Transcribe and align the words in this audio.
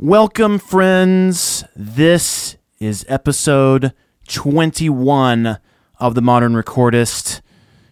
Welcome, 0.00 0.58
friends. 0.58 1.62
This 1.76 2.56
is 2.80 3.06
episode 3.08 3.92
21 4.26 5.60
of 6.00 6.16
The 6.16 6.20
Modern 6.20 6.54
Recordist, 6.54 7.40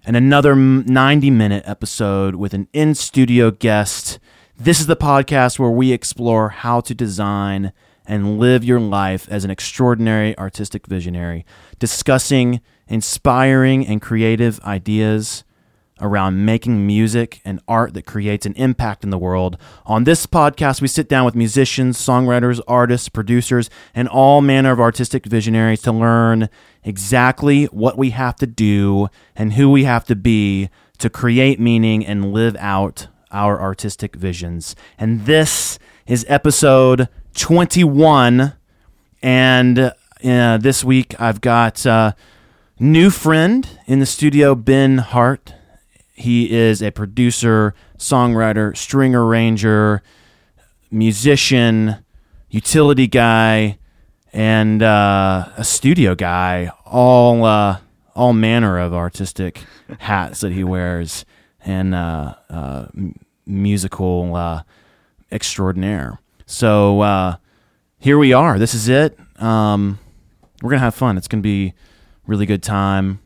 and 0.04 0.16
another 0.16 0.56
90 0.56 1.30
minute 1.30 1.62
episode 1.64 2.34
with 2.34 2.54
an 2.54 2.66
in 2.72 2.96
studio 2.96 3.52
guest. 3.52 4.18
This 4.56 4.80
is 4.80 4.88
the 4.88 4.96
podcast 4.96 5.60
where 5.60 5.70
we 5.70 5.92
explore 5.92 6.48
how 6.48 6.80
to 6.80 6.92
design 6.92 7.72
and 8.04 8.40
live 8.40 8.64
your 8.64 8.80
life 8.80 9.28
as 9.30 9.44
an 9.44 9.52
extraordinary 9.52 10.36
artistic 10.38 10.88
visionary, 10.88 11.46
discussing 11.78 12.60
inspiring 12.88 13.86
and 13.86 14.02
creative 14.02 14.58
ideas 14.64 15.44
around 16.02 16.44
making 16.44 16.86
music 16.86 17.40
and 17.44 17.60
art 17.66 17.94
that 17.94 18.04
creates 18.04 18.44
an 18.44 18.52
impact 18.54 19.04
in 19.04 19.10
the 19.10 19.16
world. 19.16 19.56
On 19.86 20.04
this 20.04 20.26
podcast, 20.26 20.82
we 20.82 20.88
sit 20.88 21.08
down 21.08 21.24
with 21.24 21.34
musicians, 21.34 21.96
songwriters, 21.96 22.60
artists, 22.68 23.08
producers, 23.08 23.70
and 23.94 24.08
all 24.08 24.42
manner 24.42 24.72
of 24.72 24.80
artistic 24.80 25.24
visionaries 25.24 25.80
to 25.82 25.92
learn 25.92 26.50
exactly 26.84 27.64
what 27.66 27.96
we 27.96 28.10
have 28.10 28.36
to 28.36 28.46
do 28.46 29.08
and 29.34 29.54
who 29.54 29.70
we 29.70 29.84
have 29.84 30.04
to 30.06 30.16
be 30.16 30.68
to 30.98 31.08
create 31.08 31.58
meaning 31.58 32.04
and 32.04 32.32
live 32.32 32.56
out 32.56 33.06
our 33.30 33.58
artistic 33.60 34.16
visions. 34.16 34.76
And 34.98 35.24
this 35.24 35.78
is 36.06 36.26
episode 36.28 37.08
21. 37.36 38.52
And 39.22 39.78
uh, 39.78 40.58
this 40.58 40.84
week, 40.84 41.18
I've 41.18 41.40
got. 41.40 41.86
Uh, 41.86 42.12
new 42.82 43.10
friend 43.10 43.68
in 43.86 44.00
the 44.00 44.06
studio, 44.06 44.56
Ben 44.56 44.98
Hardt. 44.98 45.54
He 46.22 46.52
is 46.52 46.80
a 46.82 46.92
producer, 46.92 47.74
songwriter, 47.98 48.76
string 48.76 49.12
arranger, 49.12 50.02
musician, 50.88 51.96
utility 52.48 53.08
guy, 53.08 53.78
and 54.32 54.84
uh, 54.84 55.48
a 55.56 55.64
studio 55.64 56.14
guy. 56.14 56.70
All 56.86 57.44
uh, 57.44 57.78
all 58.14 58.32
manner 58.34 58.78
of 58.78 58.94
artistic 58.94 59.64
hats 59.98 60.42
that 60.42 60.52
he 60.52 60.62
wears, 60.62 61.24
and 61.64 61.92
uh, 61.92 62.36
uh 62.48 62.86
musical 63.44 64.36
uh, 64.36 64.62
extraordinaire. 65.32 66.20
So 66.46 67.00
uh, 67.00 67.36
here 67.98 68.16
we 68.16 68.32
are. 68.32 68.60
This 68.60 68.74
is 68.74 68.88
it. 68.88 69.18
Um, 69.42 69.98
we're 70.62 70.70
gonna 70.70 70.78
have 70.82 70.94
fun. 70.94 71.18
It's 71.18 71.26
gonna 71.26 71.40
be 71.40 71.74
really 72.28 72.46
good 72.46 72.62
time. 72.62 73.18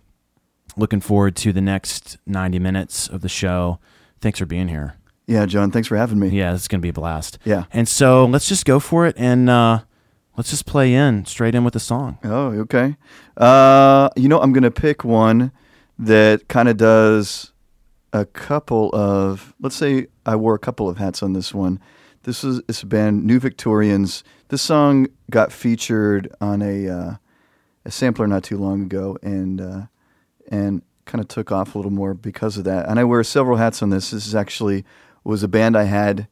Looking 0.77 1.01
forward 1.01 1.37
to 1.37 1.53
the 1.53 1.61
next 1.61 2.19
90 2.27 2.59
minutes 2.59 3.09
of 3.09 3.23
the 3.23 3.29
show. 3.29 3.79
Thanks 4.21 4.39
for 4.39 4.47
being 4.47 4.69
here. 4.69 4.97
Yeah, 5.27 5.47
Jon, 5.47 5.71
thanks 5.71 5.89
for 5.89 5.97
having 5.97 6.19
me. 6.19 6.29
Yeah, 6.29 6.55
it's 6.55 6.69
going 6.69 6.81
to 6.81 6.83
be 6.83 6.91
a 6.91 6.93
blast. 6.93 7.39
Yeah. 7.45 7.65
And 7.73 7.89
so 7.89 8.27
let's 8.27 8.49
just 8.49 8.65
go 8.65 8.79
for 8.79 9.07
it 9.07 9.17
and 9.19 9.51
uh, 9.51 9.81
let's 10.37 10.51
just 10.51 10.67
play 10.67 10.95
in 10.95 11.25
straight 11.25 11.55
in 11.55 11.65
with 11.65 11.75
the 11.75 11.81
song. 11.81 12.19
Oh, 12.23 12.49
okay. 12.61 12.97
Uh, 13.37 14.09
you 14.17 14.29
know, 14.29 14.41
I'm 14.41 14.53
going 14.53 14.63
to 14.63 14.71
pick 14.71 15.03
one 15.03 15.51
that 15.99 16.47
kind 16.49 16.69
of 16.69 16.77
does 16.77 17.53
a 18.13 18.25
couple 18.25 18.95
of, 18.95 19.55
let's 19.61 19.77
say 19.77 20.07
I 20.25 20.37
wore 20.37 20.55
a 20.55 20.59
couple 20.59 20.89
of 20.89 20.99
hats 20.99 21.23
on 21.23 21.33
this 21.33 21.53
one. 21.53 21.81
This 22.23 22.43
is 22.43 22.61
this 22.67 22.83
band, 22.83 23.25
New 23.25 23.39
Victorians. 23.39 24.25
This 24.49 24.61
song 24.61 25.07
got 25.31 25.53
featured 25.53 26.35
on 26.41 26.61
a 26.61 26.89
uh, 26.89 27.15
a 27.85 27.91
sampler 27.93 28.27
not 28.27 28.43
too 28.43 28.59
long 28.59 28.83
ago, 28.83 29.17
and 29.23 29.61
uh, 29.61 29.83
and 30.49 30.83
kind 31.05 31.23
of 31.23 31.29
took 31.29 31.53
off 31.53 31.75
a 31.75 31.79
little 31.79 31.93
more 31.93 32.15
because 32.15 32.59
of 32.59 32.65
that. 32.65 32.89
And 32.89 32.99
I 32.99 33.05
wear 33.05 33.23
several 33.25 33.57
hats 33.57 33.83
on 33.83 33.91
this. 33.91 34.11
This 34.11 34.27
is 34.27 34.35
actually 34.35 34.85
was 35.25 35.43
a 35.43 35.49
band 35.49 35.77
I 35.77 35.85
had 35.85 36.29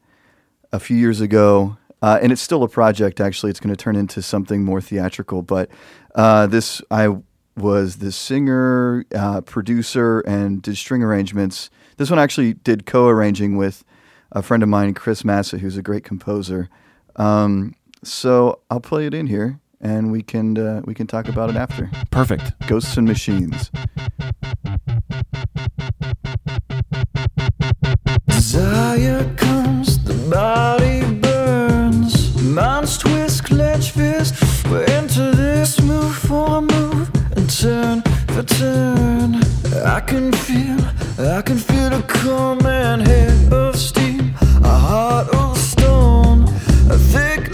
a 0.71 0.79
few 0.79 0.95
years 0.95 1.21
ago, 1.21 1.77
uh, 2.01 2.19
and 2.21 2.31
it's 2.31 2.41
still 2.41 2.63
a 2.63 2.69
project. 2.69 3.19
Actually, 3.19 3.49
it's 3.49 3.59
going 3.59 3.75
to 3.75 3.81
turn 3.81 3.95
into 3.95 4.21
something 4.21 4.63
more 4.63 4.81
theatrical. 4.81 5.41
But 5.41 5.69
uh, 6.13 6.47
this 6.47 6.81
I 6.91 7.17
was 7.57 7.97
the 7.97 8.11
singer, 8.11 9.05
uh, 9.15 9.41
producer, 9.41 10.19
and 10.21 10.61
did 10.61 10.77
string 10.77 11.03
arrangements. 11.03 11.69
This 11.97 12.09
one 12.09 12.19
actually 12.19 12.53
did 12.53 12.85
co-arranging 12.85 13.55
with 13.55 13.83
a 14.31 14.41
friend 14.41 14.61
of 14.61 14.69
mine, 14.69 14.93
Chris 14.93 15.23
Massa, 15.23 15.57
who's 15.57 15.77
a 15.77 15.81
great 15.81 16.03
composer. 16.03 16.69
Um, 17.15 17.75
so 18.03 18.59
I'll 18.69 18.81
play 18.81 19.07
it 19.07 19.13
in 19.13 19.27
here 19.27 19.59
and 19.85 20.11
we 20.11 20.23
can 20.23 20.57
uh, 20.57 20.81
we 20.85 20.93
can 20.95 21.05
talk 21.05 21.27
about 21.27 21.49
it 21.51 21.55
after. 21.55 21.89
Perfect. 22.09 22.45
Ghosts 22.67 22.97
and 22.97 23.07
machines. 23.07 23.71
Desire 28.25 29.23
comes, 29.35 30.03
the 30.03 30.15
body 30.29 31.01
burns. 31.19 32.13
Minds 32.41 32.97
twist, 32.97 33.43
clench 33.45 33.91
fist. 33.91 34.33
We're 34.69 34.85
into 34.97 35.31
this 35.43 35.79
move 35.81 36.15
for 36.15 36.61
move 36.61 37.11
and 37.35 37.47
turn 37.47 38.01
for 38.33 38.43
turn. 38.43 39.35
I 39.85 39.99
can 39.99 40.31
feel, 40.31 40.79
I 41.19 41.41
can 41.43 41.57
feel 41.57 41.89
the 41.91 42.03
coming 42.07 43.05
head 43.05 43.53
of 43.53 43.75
steam, 43.75 44.33
a 44.63 44.77
heart 44.89 45.27
of 45.29 45.57
stone, 45.57 46.43
a 46.89 46.97
thick 46.97 47.44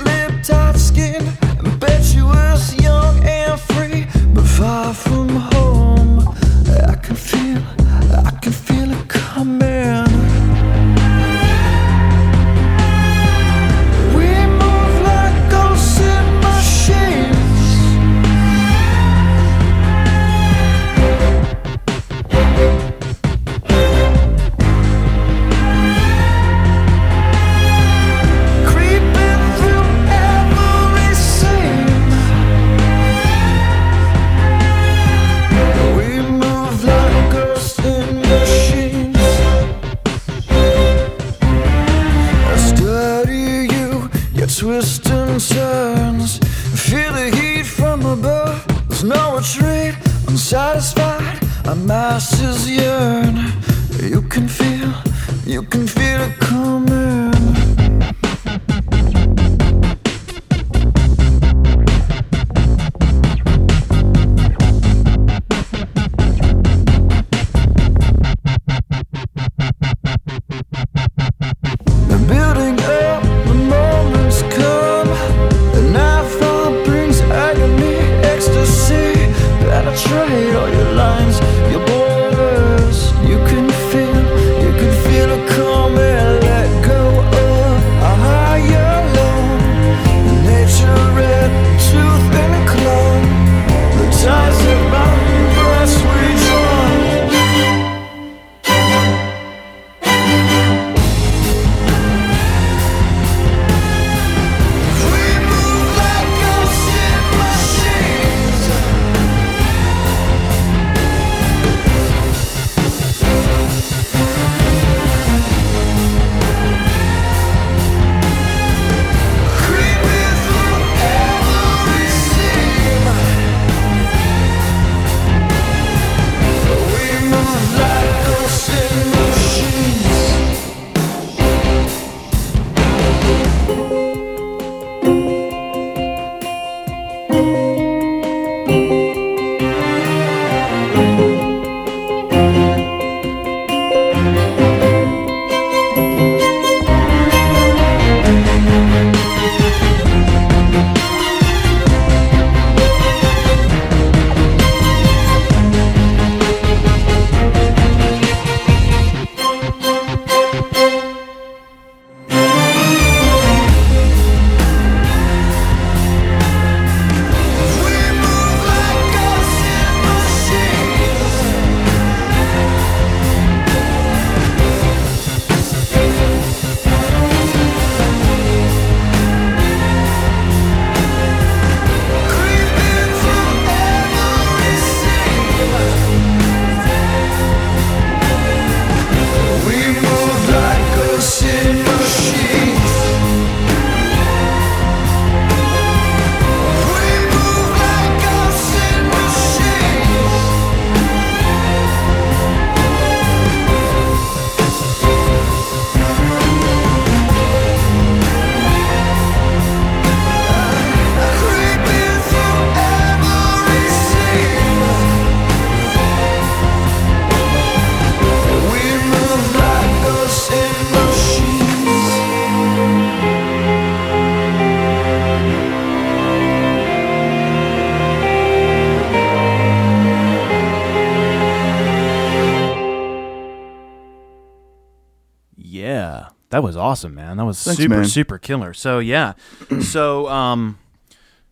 awesome, 236.82 237.16
man. 237.16 237.38
That 237.38 237.46
was 237.46 237.64
Thanks, 237.64 237.78
super 237.82 237.96
man. 237.96 238.06
super 238.06 238.38
killer. 238.38 238.74
So 238.74 239.00
yeah, 239.00 239.34
so 239.82 240.28
um, 240.28 240.78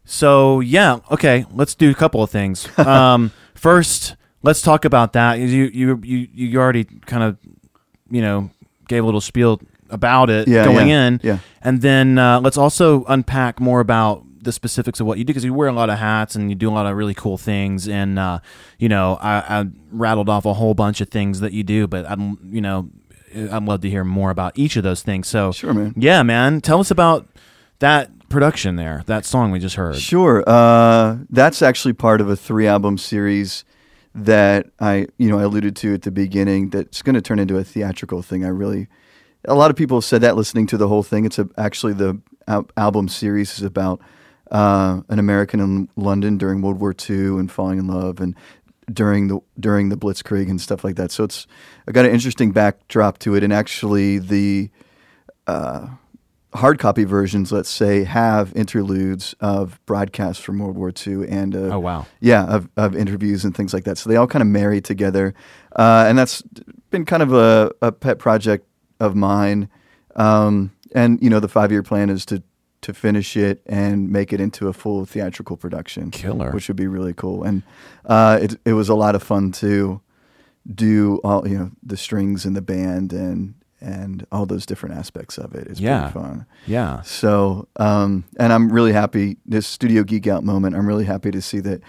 so 0.06 0.60
yeah, 0.60 1.00
okay. 1.12 1.46
Let's 1.54 1.76
do 1.76 1.90
a 1.90 1.96
couple 1.96 2.22
of 2.24 2.30
things. 2.30 2.68
Um, 2.78 3.32
first, 3.56 4.16
let's 4.44 4.62
talk 4.62 4.86
about 4.86 5.14
that. 5.14 5.40
You 5.40 5.46
you 5.48 6.00
you 6.04 6.28
you 6.34 6.60
already 6.60 6.84
kind 6.84 7.24
of 7.24 7.38
you 8.10 8.22
know 8.22 8.50
gave 8.88 9.04
a 9.04 9.06
little 9.06 9.22
spiel 9.22 9.62
about 9.92 10.30
it 10.30 10.48
Yeah, 10.48 10.66
going 10.66 10.90
yeah, 10.90 11.08
in, 11.08 11.20
yeah. 11.24 11.40
and 11.62 11.82
then 11.82 12.18
uh, 12.18 12.40
let's 12.42 12.58
also 12.58 13.04
unpack 13.06 13.60
more 13.60 13.80
about 13.80 14.24
the 14.42 14.52
specifics 14.52 15.00
of 15.02 15.06
what 15.08 15.18
you 15.18 15.24
do 15.26 15.28
because 15.34 15.44
you 15.44 15.54
wear 15.54 15.68
a 15.68 15.74
lot 15.74 15.90
of 15.90 16.00
hats 16.00 16.34
and 16.36 16.50
you 16.50 16.56
do 16.56 16.70
a 16.70 16.72
lot 16.72 16.86
of 16.86 16.96
really 16.96 17.14
cool 17.14 17.38
things. 17.38 17.88
And 17.90 18.18
uh, 18.18 18.40
you 18.80 18.88
know, 18.88 19.18
I, 19.22 19.60
I 19.60 19.66
rattled 19.92 20.30
off 20.30 20.46
a 20.46 20.54
whole 20.54 20.74
bunch 20.74 21.02
of 21.02 21.10
things 21.10 21.42
that 21.42 21.52
you 21.54 21.64
do, 21.64 21.88
but 21.88 22.10
I'm 22.10 22.38
you 22.52 22.62
know, 22.62 22.90
I'd 23.36 23.64
love 23.64 23.82
to 23.82 23.90
hear 23.90 24.04
more 24.04 24.32
about 24.32 24.58
each 24.58 24.76
of 24.76 24.84
those 24.84 25.02
things. 25.02 25.28
So 25.28 25.52
Sure, 25.52 25.74
man. 25.74 25.94
yeah, 25.98 26.24
man, 26.24 26.62
tell 26.62 26.80
us 26.80 26.92
about 26.92 27.28
that 27.80 28.10
production 28.30 28.76
there, 28.76 29.04
that 29.08 29.26
song 29.26 29.52
we 29.52 29.60
just 29.60 29.76
heard. 29.76 29.96
Sure. 29.98 30.44
Uh, 30.48 31.18
that's 31.30 31.62
actually 31.62 31.94
part 31.94 32.22
of 32.22 32.30
a 32.30 32.36
three 32.36 32.68
album 32.68 32.98
series 32.98 33.64
that 34.16 34.68
I, 34.80 35.08
you 35.18 35.30
know, 35.30 35.40
I 35.40 35.44
alluded 35.44 35.76
to 35.78 35.94
at 35.94 36.02
the 36.02 36.12
beginning. 36.12 36.70
That's 36.70 37.02
going 37.02 37.16
to 37.16 37.22
turn 37.22 37.40
into 37.40 37.58
a 37.58 37.64
theatrical 37.64 38.22
thing. 38.22 38.44
I 38.44 38.50
really, 38.50 38.88
a 39.46 39.56
lot 39.56 39.70
of 39.72 39.78
people 39.78 39.98
have 39.98 40.06
said 40.06 40.22
that 40.22 40.36
listening 40.36 40.68
to 40.68 40.78
the 40.78 40.88
whole 40.88 41.04
thing. 41.04 41.26
It's 41.26 41.40
a, 41.40 41.48
actually 41.58 41.94
the 41.94 42.20
al- 42.48 42.70
album 42.76 43.08
series 43.08 43.58
is 43.58 43.64
about 43.64 44.02
uh, 44.52 45.02
an 45.10 45.20
American 45.20 45.60
in 45.60 45.90
London 45.96 46.38
during 46.38 46.62
World 46.62 46.80
War 46.80 46.94
II 47.08 47.38
and 47.40 47.52
falling 47.52 47.78
in 47.80 47.88
love 47.88 48.20
and 48.20 48.36
during 48.94 49.28
the 49.28 49.40
during 49.60 49.90
the 49.90 49.98
Blitzkrieg 49.98 50.50
and 50.50 50.60
stuff 50.60 50.84
like 50.84 50.96
that. 50.96 51.12
So 51.12 51.24
it's 51.24 51.48
I 51.88 51.92
got 51.92 52.06
an 52.06 52.12
interesting 52.12 52.52
backdrop 52.52 53.20
to 53.20 53.36
it, 53.36 53.44
and 53.44 53.52
actually 53.54 54.20
the 54.20 54.70
hard 56.54 56.80
copy 56.80 57.04
versions, 57.04 57.52
let's 57.52 57.70
say, 57.70 58.04
have 58.04 58.52
interludes 58.56 59.36
of 59.40 59.80
broadcasts 59.86 60.44
from 60.44 60.60
World 60.60 60.78
War 60.78 60.92
II 61.06 61.28
and 61.28 61.56
uh, 61.56 61.60
Oh, 61.76 61.80
wow. 61.80 62.08
yeah, 62.20 62.46
of, 62.46 62.68
of 62.76 62.96
interviews 62.96 63.46
and 63.46 63.56
things 63.56 63.72
like 63.74 63.84
that. 63.84 63.98
So 64.00 64.10
they 64.10 64.16
all 64.16 64.26
kind 64.28 64.42
of 64.42 64.48
marry 64.48 64.82
together, 64.82 65.34
uh, 65.76 66.06
and 66.08 66.18
that's 66.18 66.42
been 66.90 67.06
kind 67.06 67.22
of 67.22 67.34
a, 67.34 67.72
a 67.82 67.92
pet 67.92 68.18
project 68.20 68.66
of 69.00 69.16
mine. 69.16 69.70
Um, 70.16 70.72
and 70.96 71.22
you 71.22 71.30
know, 71.30 71.40
the 71.40 71.48
five 71.48 71.72
year 71.72 71.84
plan 71.84 72.10
is 72.10 72.26
to 72.28 72.42
to 72.82 72.94
finish 72.94 73.36
it 73.36 73.62
and 73.66 74.10
make 74.10 74.32
it 74.34 74.40
into 74.40 74.68
a 74.68 74.74
full 74.74 75.06
theatrical 75.06 75.58
production, 75.58 76.12
Killer. 76.12 76.52
which 76.52 76.68
would 76.68 76.78
be 76.78 76.88
really 76.88 77.14
cool. 77.14 77.44
And 77.44 77.64
uh, 78.06 78.40
it 78.42 78.60
it 78.66 78.74
was 78.74 78.90
a 78.90 78.96
lot 78.96 79.16
of 79.16 79.24
fun 79.24 79.52
to 79.54 80.02
do 80.74 81.20
all 81.24 81.48
you 81.48 81.58
know 81.58 81.72
the 81.84 81.98
strings 81.98 82.46
and 82.46 82.56
the 82.56 82.62
band 82.62 83.12
and 83.14 83.56
and 83.82 84.26
all 84.32 84.46
those 84.46 84.66
different 84.66 84.96
aspects 84.96 85.38
of 85.38 85.56
it. 85.56 85.66
It's 85.68 85.80
Yeah. 85.80 86.10
pretty 86.12 86.28
fun. 86.28 86.46
Yeah. 86.68 87.02
So, 87.04 87.70
um, 87.78 88.26
and 88.38 88.52
I'm 88.52 88.70
really 88.74 88.92
happy. 88.92 89.38
This 89.46 89.66
studio 89.68 90.04
geek 90.04 90.28
out 90.28 90.44
moment. 90.44 90.76
I'm 90.76 90.86
really 90.86 91.06
happy 91.06 91.32
to 91.32 91.42
see 91.42 91.62
that 91.62 91.82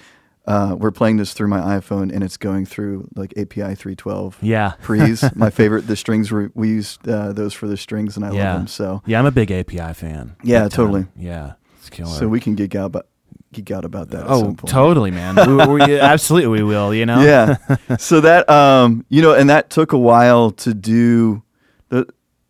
uh, 0.50 0.74
we're 0.74 0.90
playing 0.90 1.16
this 1.16 1.32
through 1.32 1.48
my 1.48 1.60
iPhone 1.78 2.12
and 2.12 2.24
it's 2.24 2.36
going 2.36 2.66
through 2.66 3.08
like 3.14 3.32
API 3.36 3.74
312 3.76 4.38
Yeah. 4.42 4.72
pre's. 4.82 5.22
my 5.36 5.50
favorite. 5.50 5.86
The 5.86 5.96
strings 5.96 6.30
were, 6.30 6.50
we 6.54 6.68
used 6.68 7.06
uh, 7.08 7.32
those 7.32 7.54
for 7.54 7.66
the 7.68 7.76
strings 7.76 8.16
and 8.16 8.24
I 8.24 8.32
Yeah. 8.32 8.50
love 8.52 8.60
them. 8.60 8.66
So, 8.66 9.02
Yeah, 9.06 9.18
I'm 9.18 9.26
a 9.26 9.30
big 9.30 9.50
API 9.52 9.92
fan. 9.94 10.36
Yeah, 10.42 10.60
time. 10.62 10.68
totally. 10.70 11.06
Yeah. 11.16 11.52
It's 11.78 11.88
killer. 11.90 12.10
so 12.10 12.28
we 12.28 12.40
can 12.40 12.54
geek 12.56 12.74
out, 12.74 12.90
but 12.92 13.08
geek 13.52 13.70
out 13.70 13.84
about 13.84 14.10
that. 14.10 14.24
at 14.24 14.30
Oh, 14.30 14.52
totally, 14.66 15.10
man. 15.10 15.34
we, 15.36 15.74
we, 15.86 15.98
absolutely, 16.00 16.48
we 16.50 16.62
will. 16.64 16.92
You 16.94 17.06
know. 17.06 17.20
yeah. 17.20 17.56
so 17.98 18.20
that 18.20 18.48
um, 18.50 19.04
you 19.08 19.22
know, 19.22 19.32
and 19.34 19.48
that 19.50 19.70
took 19.70 19.92
a 19.92 19.98
while 19.98 20.50
to 20.52 20.74
do 20.74 21.42
the 21.88 22.06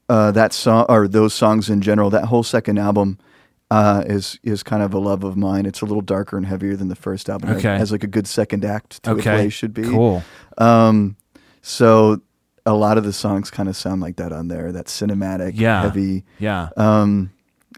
uh, 0.08 0.30
that 0.32 0.52
song 0.52 0.86
or 0.88 1.06
those 1.06 1.32
songs 1.34 1.70
in 1.70 1.80
general. 1.80 2.10
That 2.10 2.25
whole 2.25 2.42
second 2.42 2.78
album 2.78 3.18
uh, 3.70 4.02
is 4.06 4.38
is 4.42 4.62
kind 4.62 4.82
of 4.82 4.92
a 4.94 4.98
love 4.98 5.22
of 5.24 5.36
mine. 5.36 5.66
It's 5.66 5.80
a 5.80 5.84
little 5.84 6.02
darker 6.02 6.36
and 6.36 6.46
heavier 6.46 6.76
than 6.76 6.88
the 6.88 6.96
first 6.96 7.28
album. 7.30 7.50
It 7.50 7.56
Okay. 7.58 7.76
has 7.78 7.92
like 7.92 8.02
a 8.04 8.08
good 8.08 8.26
second 8.26 8.64
act 8.64 9.02
to 9.04 9.12
Okay. 9.12 9.20
a 9.20 9.22
play 9.34 9.48
should 9.48 9.72
be. 9.74 9.82
Cool. 9.84 10.22
Um, 10.58 11.16
so 11.62 12.20
a 12.66 12.74
lot 12.74 12.98
of 12.98 13.04
the 13.04 13.12
songs 13.12 13.50
kind 13.50 13.68
of 13.68 13.76
sound 13.76 14.00
like 14.00 14.16
that 14.16 14.32
on 14.32 14.48
there. 14.48 14.72
That 14.72 14.86
cinematic, 14.86 15.52
Yeah. 15.54 15.82
heavy, 15.82 16.24
Yeah. 16.38 16.68
um, 16.76 17.30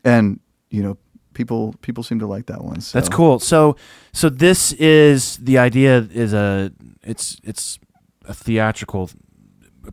and 0.05 0.41
you 0.71 0.83
know, 0.83 0.97
people 1.35 1.75
people 1.83 2.03
seem 2.03 2.19
to 2.21 2.27
like 2.27 2.47
that 2.47 2.65
one. 2.65 2.81
So. 2.81 2.99
That's 2.99 3.09
cool. 3.09 3.39
So 3.39 3.77
so 4.13 4.29
this 4.29 4.73
is 4.75 5.37
the 5.37 5.59
idea 5.59 6.09
is 6.13 6.33
a 6.33 6.73
it's 7.03 7.39
it's 7.45 7.79
a 8.27 8.33
theatrical 8.35 9.11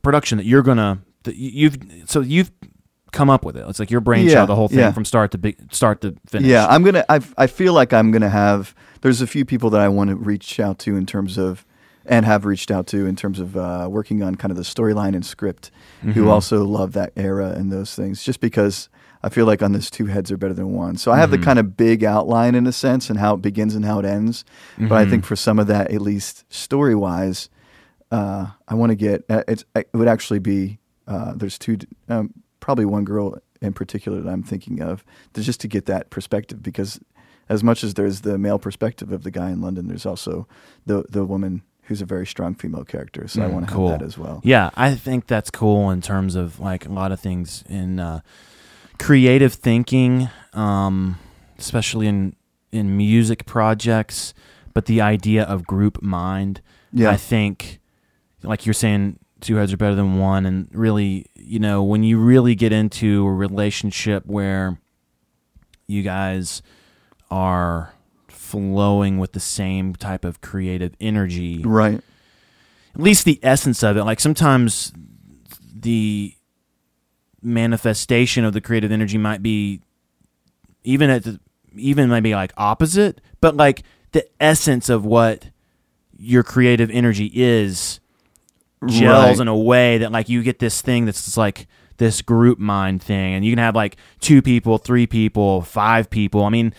production 0.02 0.38
that 0.38 0.46
you're 0.46 0.62
gonna 0.62 1.00
that 1.24 1.36
you've 1.36 1.78
so 2.06 2.22
you've 2.22 2.52
come 3.12 3.30
up 3.30 3.44
with 3.46 3.58
it. 3.58 3.66
It's 3.68 3.80
like 3.80 3.92
your 3.92 4.02
brainchild, 4.02 4.32
Yeah, 4.34 4.46
the 4.46 4.56
whole 4.56 4.68
thing 4.68 4.80
yeah. 4.80 4.92
from 4.92 5.06
start 5.06 5.32
to 5.32 5.38
big, 5.38 5.58
start 5.74 6.02
to 6.02 6.16
finish. 6.28 6.48
Yeah, 6.48 6.68
I'm 6.68 6.84
gonna. 6.84 7.06
I 7.10 7.20
I 7.38 7.48
feel 7.48 7.74
like 7.74 7.94
I'm 7.94 8.12
gonna 8.12 8.30
have. 8.30 8.74
There's 9.02 9.22
a 9.22 9.28
few 9.28 9.46
people 9.46 9.70
that 9.72 9.82
I 9.82 9.88
want 9.90 10.10
to 10.10 10.16
reach 10.16 10.60
out 10.60 10.78
to 10.80 10.96
in 10.98 11.06
terms 11.06 11.38
of, 11.38 11.66
and 12.06 12.26
have 12.26 12.46
reached 12.46 12.70
out 12.72 12.86
to 12.88 13.06
in 13.06 13.16
terms 13.16 13.40
of 13.40 13.56
uh, 13.56 13.88
working 13.90 14.22
on 14.24 14.36
kind 14.36 14.52
of 14.52 14.58
the 14.58 14.64
storyline 14.64 15.16
and 15.16 15.26
script, 15.26 15.72
Mm-hmm. 16.00 16.12
who 16.12 16.30
also 16.30 16.64
love 16.64 16.94
that 16.94 17.12
era 17.16 17.50
and 17.52 17.72
those 17.72 17.94
things. 17.96 18.24
Just 18.24 18.40
because 18.40 18.90
I 19.22 19.28
feel 19.30 19.46
like 19.46 19.62
on 19.62 19.74
this 19.74 19.90
two 19.90 20.06
heads 20.06 20.32
are 20.32 20.38
better 20.38 20.54
than 20.54 20.72
one. 20.74 20.96
So 20.98 21.12
I 21.12 21.18
have 21.18 21.30
Mm-hmm. 21.30 21.42
the 21.42 21.46
kind 21.46 21.60
of 21.60 21.76
big 21.76 22.04
outline 22.06 22.56
in 22.56 22.66
a 22.68 22.72
sense 22.72 23.10
and 23.10 23.20
how 23.20 23.34
it 23.36 23.42
begins 23.42 23.76
and 23.76 23.84
how 23.86 24.00
it 24.00 24.06
ends. 24.06 24.46
But 24.78 24.84
Mm-hmm. 24.86 24.94
I 24.94 25.06
think 25.06 25.26
for 25.26 25.36
some 25.36 25.60
of 25.60 25.68
that, 25.68 25.92
at 25.92 26.02
least 26.02 26.46
story 26.54 26.96
wise, 26.96 27.50
uh, 28.12 28.48
I 28.68 28.76
want 28.76 28.92
to 28.92 28.96
get. 28.96 29.24
Uh, 29.30 29.44
it's, 29.48 29.66
it 29.76 29.90
would 29.94 30.08
actually 30.08 30.40
be. 30.40 30.80
Uh, 31.08 31.34
there's 31.36 31.58
two. 31.58 31.78
Um, 32.08 32.34
probably 32.70 32.86
one 32.86 33.04
girl 33.04 33.36
in 33.62 33.74
particular 33.74 34.22
that 34.22 34.30
I'm 34.32 34.44
thinking 34.44 34.80
of, 34.80 35.04
to, 35.34 35.42
just 35.42 35.60
to 35.62 35.68
get 35.68 35.88
that 35.88 36.12
perspective. 36.12 36.62
Because 36.62 37.00
as 37.50 37.64
much 37.64 37.84
as 37.84 37.96
there's 37.96 38.22
the 38.22 38.38
male 38.38 38.60
perspective 38.60 39.12
of 39.12 39.24
the 39.24 39.32
guy 39.32 39.50
in 39.50 39.60
London, 39.60 39.88
there's 39.88 40.06
also 40.06 40.48
the 40.86 41.04
the 41.10 41.26
woman 41.26 41.64
who's 41.86 42.00
a 42.00 42.06
very 42.06 42.28
strong 42.28 42.54
female 42.54 42.86
character. 42.86 43.28
So 43.28 43.42
I 43.42 43.46
Mm, 43.48 43.52
want 43.54 43.68
to 43.68 43.74
cool. 43.74 43.90
have 43.90 44.00
that 44.02 44.06
as 44.06 44.20
well. 44.20 44.40
Yeah, 44.44 44.70
I 44.76 44.94
think 44.94 45.26
that's 45.26 45.50
cool 45.50 45.90
in 45.90 46.02
terms 46.02 46.36
of 46.36 46.60
like 46.60 46.86
a 46.86 46.90
lot 46.94 47.12
of 47.12 47.20
things 47.20 47.64
in 47.68 48.00
uh, 48.00 48.20
creative 49.00 49.54
thinking, 49.56 50.30
um, 50.54 51.18
especially 51.58 52.06
in 52.06 52.36
in 52.72 52.96
music 52.96 53.46
projects. 53.48 54.36
But 54.76 54.86
the 54.86 55.02
idea 55.02 55.44
of 55.44 55.66
group 55.66 56.04
mind, 56.04 56.62
Yeah. 56.94 57.10
I 57.10 57.18
think, 57.18 57.80
like 58.44 58.68
you're 58.68 58.76
saying, 58.86 59.18
two 59.42 59.56
heads 59.56 59.72
are 59.74 59.78
better 59.78 59.96
than 59.96 60.20
one, 60.20 60.46
and 60.46 60.68
really, 60.72 61.26
you 61.36 61.60
know, 61.60 61.84
when 61.84 62.04
you 62.04 62.18
really 62.20 62.56
get 62.56 62.72
into 62.72 63.26
a 63.26 63.34
relationship 63.34 64.26
where 64.26 64.78
you 65.88 66.04
guys 66.04 66.62
are 67.32 67.94
flowing 68.28 69.18
with 69.18 69.34
the 69.34 69.40
same 69.40 69.94
type 69.96 70.26
of 70.26 70.42
creative 70.42 70.94
energy 71.00 71.62
Right. 71.64 72.02
at 72.96 73.02
least 73.02 73.26
the 73.26 73.40
essence 73.44 73.84
of 73.84 73.96
it. 73.98 74.04
Like 74.04 74.20
sometimes 74.20 74.92
the 75.76 76.34
manifestation 77.42 78.44
of 78.44 78.54
the 78.54 78.62
creative 78.62 78.92
energy 78.92 79.18
might 79.18 79.42
be 79.44 79.82
even 80.84 81.10
at 81.10 81.24
the, 81.24 81.40
even 81.76 82.10
maybe 82.10 82.34
like 82.34 82.52
opposite, 82.58 83.22
but 83.42 83.56
like 83.56 83.84
the 84.12 84.26
essence 84.42 84.90
of 84.90 85.06
what 85.06 85.50
your 86.18 86.44
creative 86.44 86.90
energy 86.92 87.32
is 87.34 88.00
gels 88.88 89.38
Right. 89.38 89.40
in 89.40 89.48
a 89.48 89.58
way 89.58 89.98
that 90.00 90.12
like 90.12 90.30
you 90.30 90.42
get 90.44 90.60
this 90.60 90.82
thing 90.82 91.06
that's 91.06 91.36
like 91.38 91.68
this 91.98 92.22
group 92.22 92.60
mind 92.60 93.04
thing 93.04 93.34
and 93.34 93.44
you 93.44 93.52
can 93.52 93.60
have 93.60 93.76
like 93.76 93.98
two 94.22 94.42
people, 94.42 94.78
three 94.78 95.06
people, 95.06 95.62
five 95.62 96.10
people. 96.10 96.46
I 96.46 96.50
mean, 96.50 96.74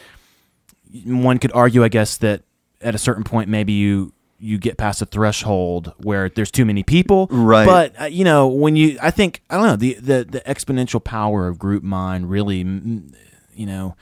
one 1.04 1.38
could 1.38 1.52
argue, 1.52 1.84
I 1.84 1.88
guess, 1.88 2.16
that 2.18 2.42
at 2.80 2.94
a 2.94 2.98
certain 2.98 3.24
point, 3.24 3.48
maybe 3.48 3.72
you 3.72 4.12
you 4.42 4.56
get 4.56 4.78
past 4.78 5.02
a 5.02 5.06
threshold 5.06 5.92
where 5.98 6.30
there's 6.30 6.50
too 6.50 6.64
many 6.64 6.82
people. 6.82 7.28
Right. 7.30 7.66
But 7.66 8.00
uh, 8.00 8.04
you 8.06 8.24
know, 8.24 8.48
when 8.48 8.74
you, 8.76 8.98
I 9.02 9.10
think 9.10 9.42
I 9.50 9.56
don't 9.56 9.66
know 9.66 9.76
the 9.76 9.94
the, 10.00 10.24
the 10.24 10.40
exponential 10.46 11.04
power 11.04 11.46
of 11.46 11.58
group 11.58 11.82
mind 11.82 12.30
really, 12.30 12.58
you 12.60 13.66
know, 13.66 13.96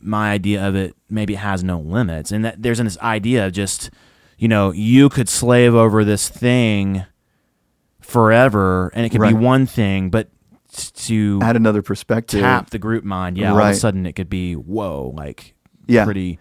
my 0.00 0.32
idea 0.32 0.66
of 0.66 0.74
it 0.74 0.96
maybe 1.08 1.34
it 1.34 1.38
has 1.38 1.62
no 1.62 1.78
limits, 1.78 2.32
and 2.32 2.44
that 2.44 2.60
there's 2.60 2.78
this 2.78 2.98
idea 2.98 3.46
of 3.46 3.52
just, 3.52 3.90
you 4.36 4.48
know, 4.48 4.72
you 4.72 5.08
could 5.08 5.28
slave 5.28 5.74
over 5.76 6.04
this 6.04 6.28
thing 6.28 7.04
forever, 8.02 8.90
and 8.94 9.06
it 9.06 9.10
could 9.10 9.20
Right. 9.20 9.34
be 9.36 9.40
one 9.44 9.66
thing, 9.66 10.10
but 10.10 10.28
to 10.94 11.38
Add 11.42 11.56
another 11.56 11.82
perspective. 11.82 12.40
tap 12.40 12.70
the 12.70 12.78
group 12.78 13.04
mind, 13.04 13.36
yeah, 13.36 13.52
all 13.52 13.58
of 13.60 13.68
a 13.68 13.74
sudden 13.74 14.06
it 14.06 14.14
could 14.14 14.30
be 14.30 14.54
whoa, 14.54 15.12
like 15.16 15.54
Yeah. 15.86 16.04
pretty. 16.04 16.38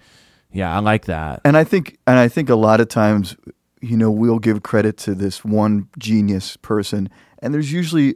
Yeah, 0.53 0.73
I 0.75 0.79
like 0.79 1.05
that. 1.05 1.41
And 1.45 1.55
I 1.57 1.63
think, 1.63 1.97
and 2.07 2.17
I 2.17 2.27
think 2.27 2.49
a 2.49 2.55
lot 2.55 2.79
of 2.81 2.87
times, 2.89 3.35
you 3.81 3.97
know, 3.97 4.11
we'll 4.11 4.39
give 4.39 4.63
credit 4.63 4.97
to 4.99 5.15
this 5.15 5.43
one 5.45 5.87
genius 5.97 6.55
person, 6.57 7.09
and 7.39 7.53
there's 7.53 7.71
usually 7.73 8.15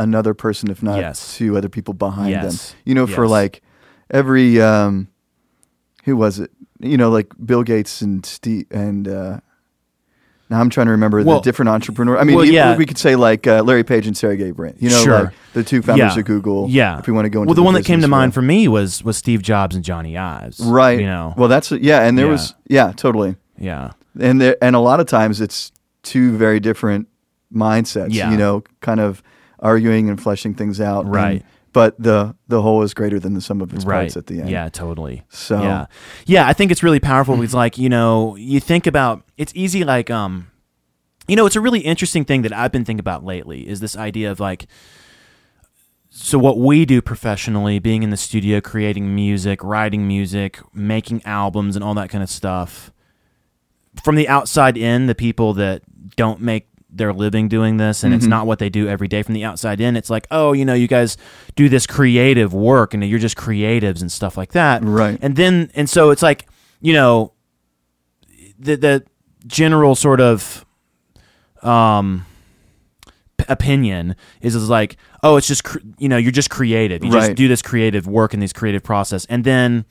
another 0.00 0.32
person, 0.34 0.70
if 0.70 0.80
not 0.82 0.98
Yes. 1.00 1.36
two 1.36 1.56
other 1.56 1.68
people 1.68 1.94
behind 1.94 2.30
Yes. 2.30 2.70
them. 2.70 2.78
You 2.84 2.94
know, 2.94 3.06
for 3.06 3.26
like 3.26 3.62
every, 4.10 4.60
um, 4.60 5.08
who 6.04 6.16
was 6.16 6.38
it? 6.38 6.50
You 6.80 6.96
know, 6.96 7.10
like 7.10 7.32
Bill 7.44 7.64
Gates 7.64 8.00
and 8.00 8.24
Steve 8.24 8.66
and 8.70 9.08
uh, 9.08 9.40
now 10.50 10.60
I'm 10.60 10.70
trying 10.70 10.86
to 10.86 10.92
remember 10.92 11.22
Well- 11.22 11.40
the 11.40 11.44
different 11.44 11.68
entrepreneur. 11.68 12.16
I 12.18 12.24
mean, 12.24 12.36
well, 12.36 12.44
yeah. 12.44 12.76
we 12.76 12.86
could 12.86 12.98
say 12.98 13.16
like 13.16 13.46
uh, 13.46 13.62
Larry 13.62 13.84
Page 13.84 14.06
and 14.06 14.16
Sergey 14.16 14.50
Brin. 14.50 14.76
You 14.78 14.90
know, 14.90 15.02
Sure. 15.02 15.22
like 15.24 15.34
the 15.52 15.62
two 15.64 15.82
founders 15.82 16.16
of 16.16 16.24
Google. 16.24 16.68
Yeah. 16.70 16.98
If 16.98 17.06
we 17.06 17.12
want 17.12 17.26
to 17.26 17.30
go 17.30 17.40
into 17.42 17.48
well, 17.50 17.54
the, 17.54 17.62
one 17.62 17.74
that 17.74 17.84
came 17.84 18.00
to 18.00 18.08
mind 18.08 18.34
for 18.34 18.42
me 18.42 18.68
was 18.68 19.02
was 19.04 19.16
Steve 19.16 19.42
Jobs 19.42 19.76
and 19.76 19.84
Jony 19.84 20.16
Ives. 20.18 20.60
right. 20.60 20.98
You 21.00 21.06
know. 21.06 21.34
Well, 21.36 21.48
that's 21.48 21.70
yeah, 21.72 22.02
and 22.06 22.16
there 22.18 22.26
Yeah. 22.26 22.32
was 22.32 22.54
yeah, 22.68 22.92
totally. 22.92 23.36
yeah. 23.58 23.92
and 24.18 24.40
there, 24.40 24.56
and 24.62 24.74
a 24.74 24.80
lot 24.80 25.00
of 25.00 25.06
times 25.06 25.40
it's 25.40 25.70
two 26.02 26.36
very 26.36 26.60
different 26.60 27.08
mindsets. 27.54 28.08
Yeah. 28.14 28.30
You 28.30 28.36
know, 28.36 28.62
kind 28.80 29.00
of 29.00 29.22
arguing 29.60 30.08
and 30.08 30.20
fleshing 30.20 30.54
things 30.54 30.80
out. 30.80 31.04
and- 31.04 31.14
Right. 31.14 31.44
But 31.72 31.94
the 32.02 32.34
the 32.48 32.62
whole 32.62 32.82
is 32.82 32.94
greater 32.94 33.18
than 33.20 33.34
the 33.34 33.40
sum 33.40 33.60
of 33.60 33.72
its 33.74 33.84
right 33.84 34.00
parts 34.02 34.16
at 34.16 34.26
the 34.26 34.40
end. 34.40 34.50
Yeah, 34.50 34.68
totally. 34.68 35.24
So- 35.28 35.60
yeah, 35.62 35.86
yeah, 36.26 36.46
I 36.48 36.52
think 36.52 36.70
it's 36.70 36.82
really 36.82 37.00
powerful 37.00 37.36
because, 37.36 37.54
like, 37.54 37.78
you 37.78 37.88
know, 37.88 38.36
you 38.36 38.60
think 38.60 38.86
about 38.86 39.22
it's 39.36 39.52
easy, 39.54 39.84
like, 39.84 40.10
um, 40.10 40.50
you 41.26 41.36
know, 41.36 41.44
it's 41.46 41.56
a 41.56 41.60
really 41.60 41.80
interesting 41.80 42.24
thing 42.24 42.42
that 42.42 42.52
I've 42.52 42.72
been 42.72 42.84
thinking 42.84 43.00
about 43.00 43.24
lately 43.24 43.68
is 43.68 43.80
this 43.80 43.96
idea 43.96 44.30
of 44.30 44.40
like. 44.40 44.66
So 46.10 46.38
what 46.38 46.58
we 46.58 46.84
do 46.86 47.02
professionally, 47.02 47.78
being 47.78 48.02
in 48.02 48.10
the 48.10 48.16
studio, 48.16 48.60
creating 48.60 49.14
music, 49.14 49.62
writing 49.62 50.08
music, 50.08 50.58
making 50.74 51.22
albums, 51.24 51.76
and 51.76 51.84
all 51.84 51.94
that 51.94 52.08
kind 52.08 52.24
of 52.24 52.30
stuff. 52.30 52.90
From 54.02 54.16
the 54.16 54.26
outside 54.26 54.76
in, 54.78 55.06
the 55.06 55.14
people 55.14 55.52
that 55.54 55.82
don't 56.16 56.40
make 56.40 56.66
their 56.98 57.12
living 57.12 57.48
doing 57.48 57.76
this, 57.78 58.04
and 58.04 58.12
it's 58.12 58.26
not 58.26 58.46
what 58.46 58.58
they 58.58 58.68
do 58.68 58.88
every 58.88 59.08
day. 59.08 59.22
From 59.22 59.34
the 59.34 59.44
outside 59.44 59.80
in, 59.80 59.96
it's 59.96 60.10
like, 60.10 60.26
oh, 60.30 60.52
you 60.52 60.64
know, 60.64 60.74
you 60.74 60.88
guys 60.88 61.16
do 61.56 61.68
this 61.68 61.86
creative 61.86 62.52
work, 62.52 62.94
and 62.94 63.04
you're 63.04 63.18
just 63.18 63.36
creatives 63.36 64.00
and 64.00 64.10
stuff 64.12 64.36
like 64.36 64.52
that, 64.52 64.84
Right. 64.84 65.18
And 65.22 65.36
then, 65.36 65.70
and 65.74 65.88
so 65.88 66.10
it's 66.10 66.22
like, 66.22 66.46
you 66.80 66.92
know, 66.92 67.32
the 68.58 68.76
the 68.76 69.04
general 69.46 69.94
sort 69.94 70.20
of 70.20 70.66
um 71.62 72.26
p- 73.36 73.44
opinion 73.48 74.14
is 74.40 74.54
is 74.54 74.68
like 74.68 74.96
oh 75.22 75.36
it's 75.36 75.46
just 75.46 75.64
cr- 75.64 75.78
you 75.98 76.08
know 76.08 76.16
you're 76.16 76.32
just 76.32 76.50
creative. 76.50 77.02
You 77.04 77.10
just 77.10 77.34
do 77.36 77.48
this 77.48 77.62
creative 77.62 78.06
work 78.06 78.34
in 78.34 78.40
this 78.40 78.52
creative 78.52 78.82
process. 78.82 79.24
And 79.26 79.44
then 79.44 79.84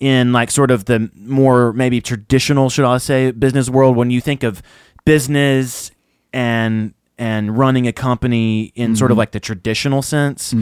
in 0.00 0.32
like 0.32 0.50
sort 0.50 0.70
of 0.70 0.86
the 0.86 1.10
more 1.14 1.72
maybe 1.74 2.00
traditional 2.00 2.70
should 2.70 2.86
i 2.86 2.96
say 2.96 3.30
business 3.32 3.68
world 3.68 3.96
when 3.96 4.10
you 4.10 4.18
think 4.20 4.42
of 4.42 4.62
business 5.04 5.90
and 6.32 6.94
and 7.18 7.56
running 7.58 7.86
a 7.86 7.92
company 7.92 8.72
in 8.74 8.96
sort 8.96 9.10
of 9.10 9.14
Mm-hmm. 9.14 9.18
like 9.18 9.30
the 9.32 9.40
traditional 9.40 10.02
sense 10.02 10.54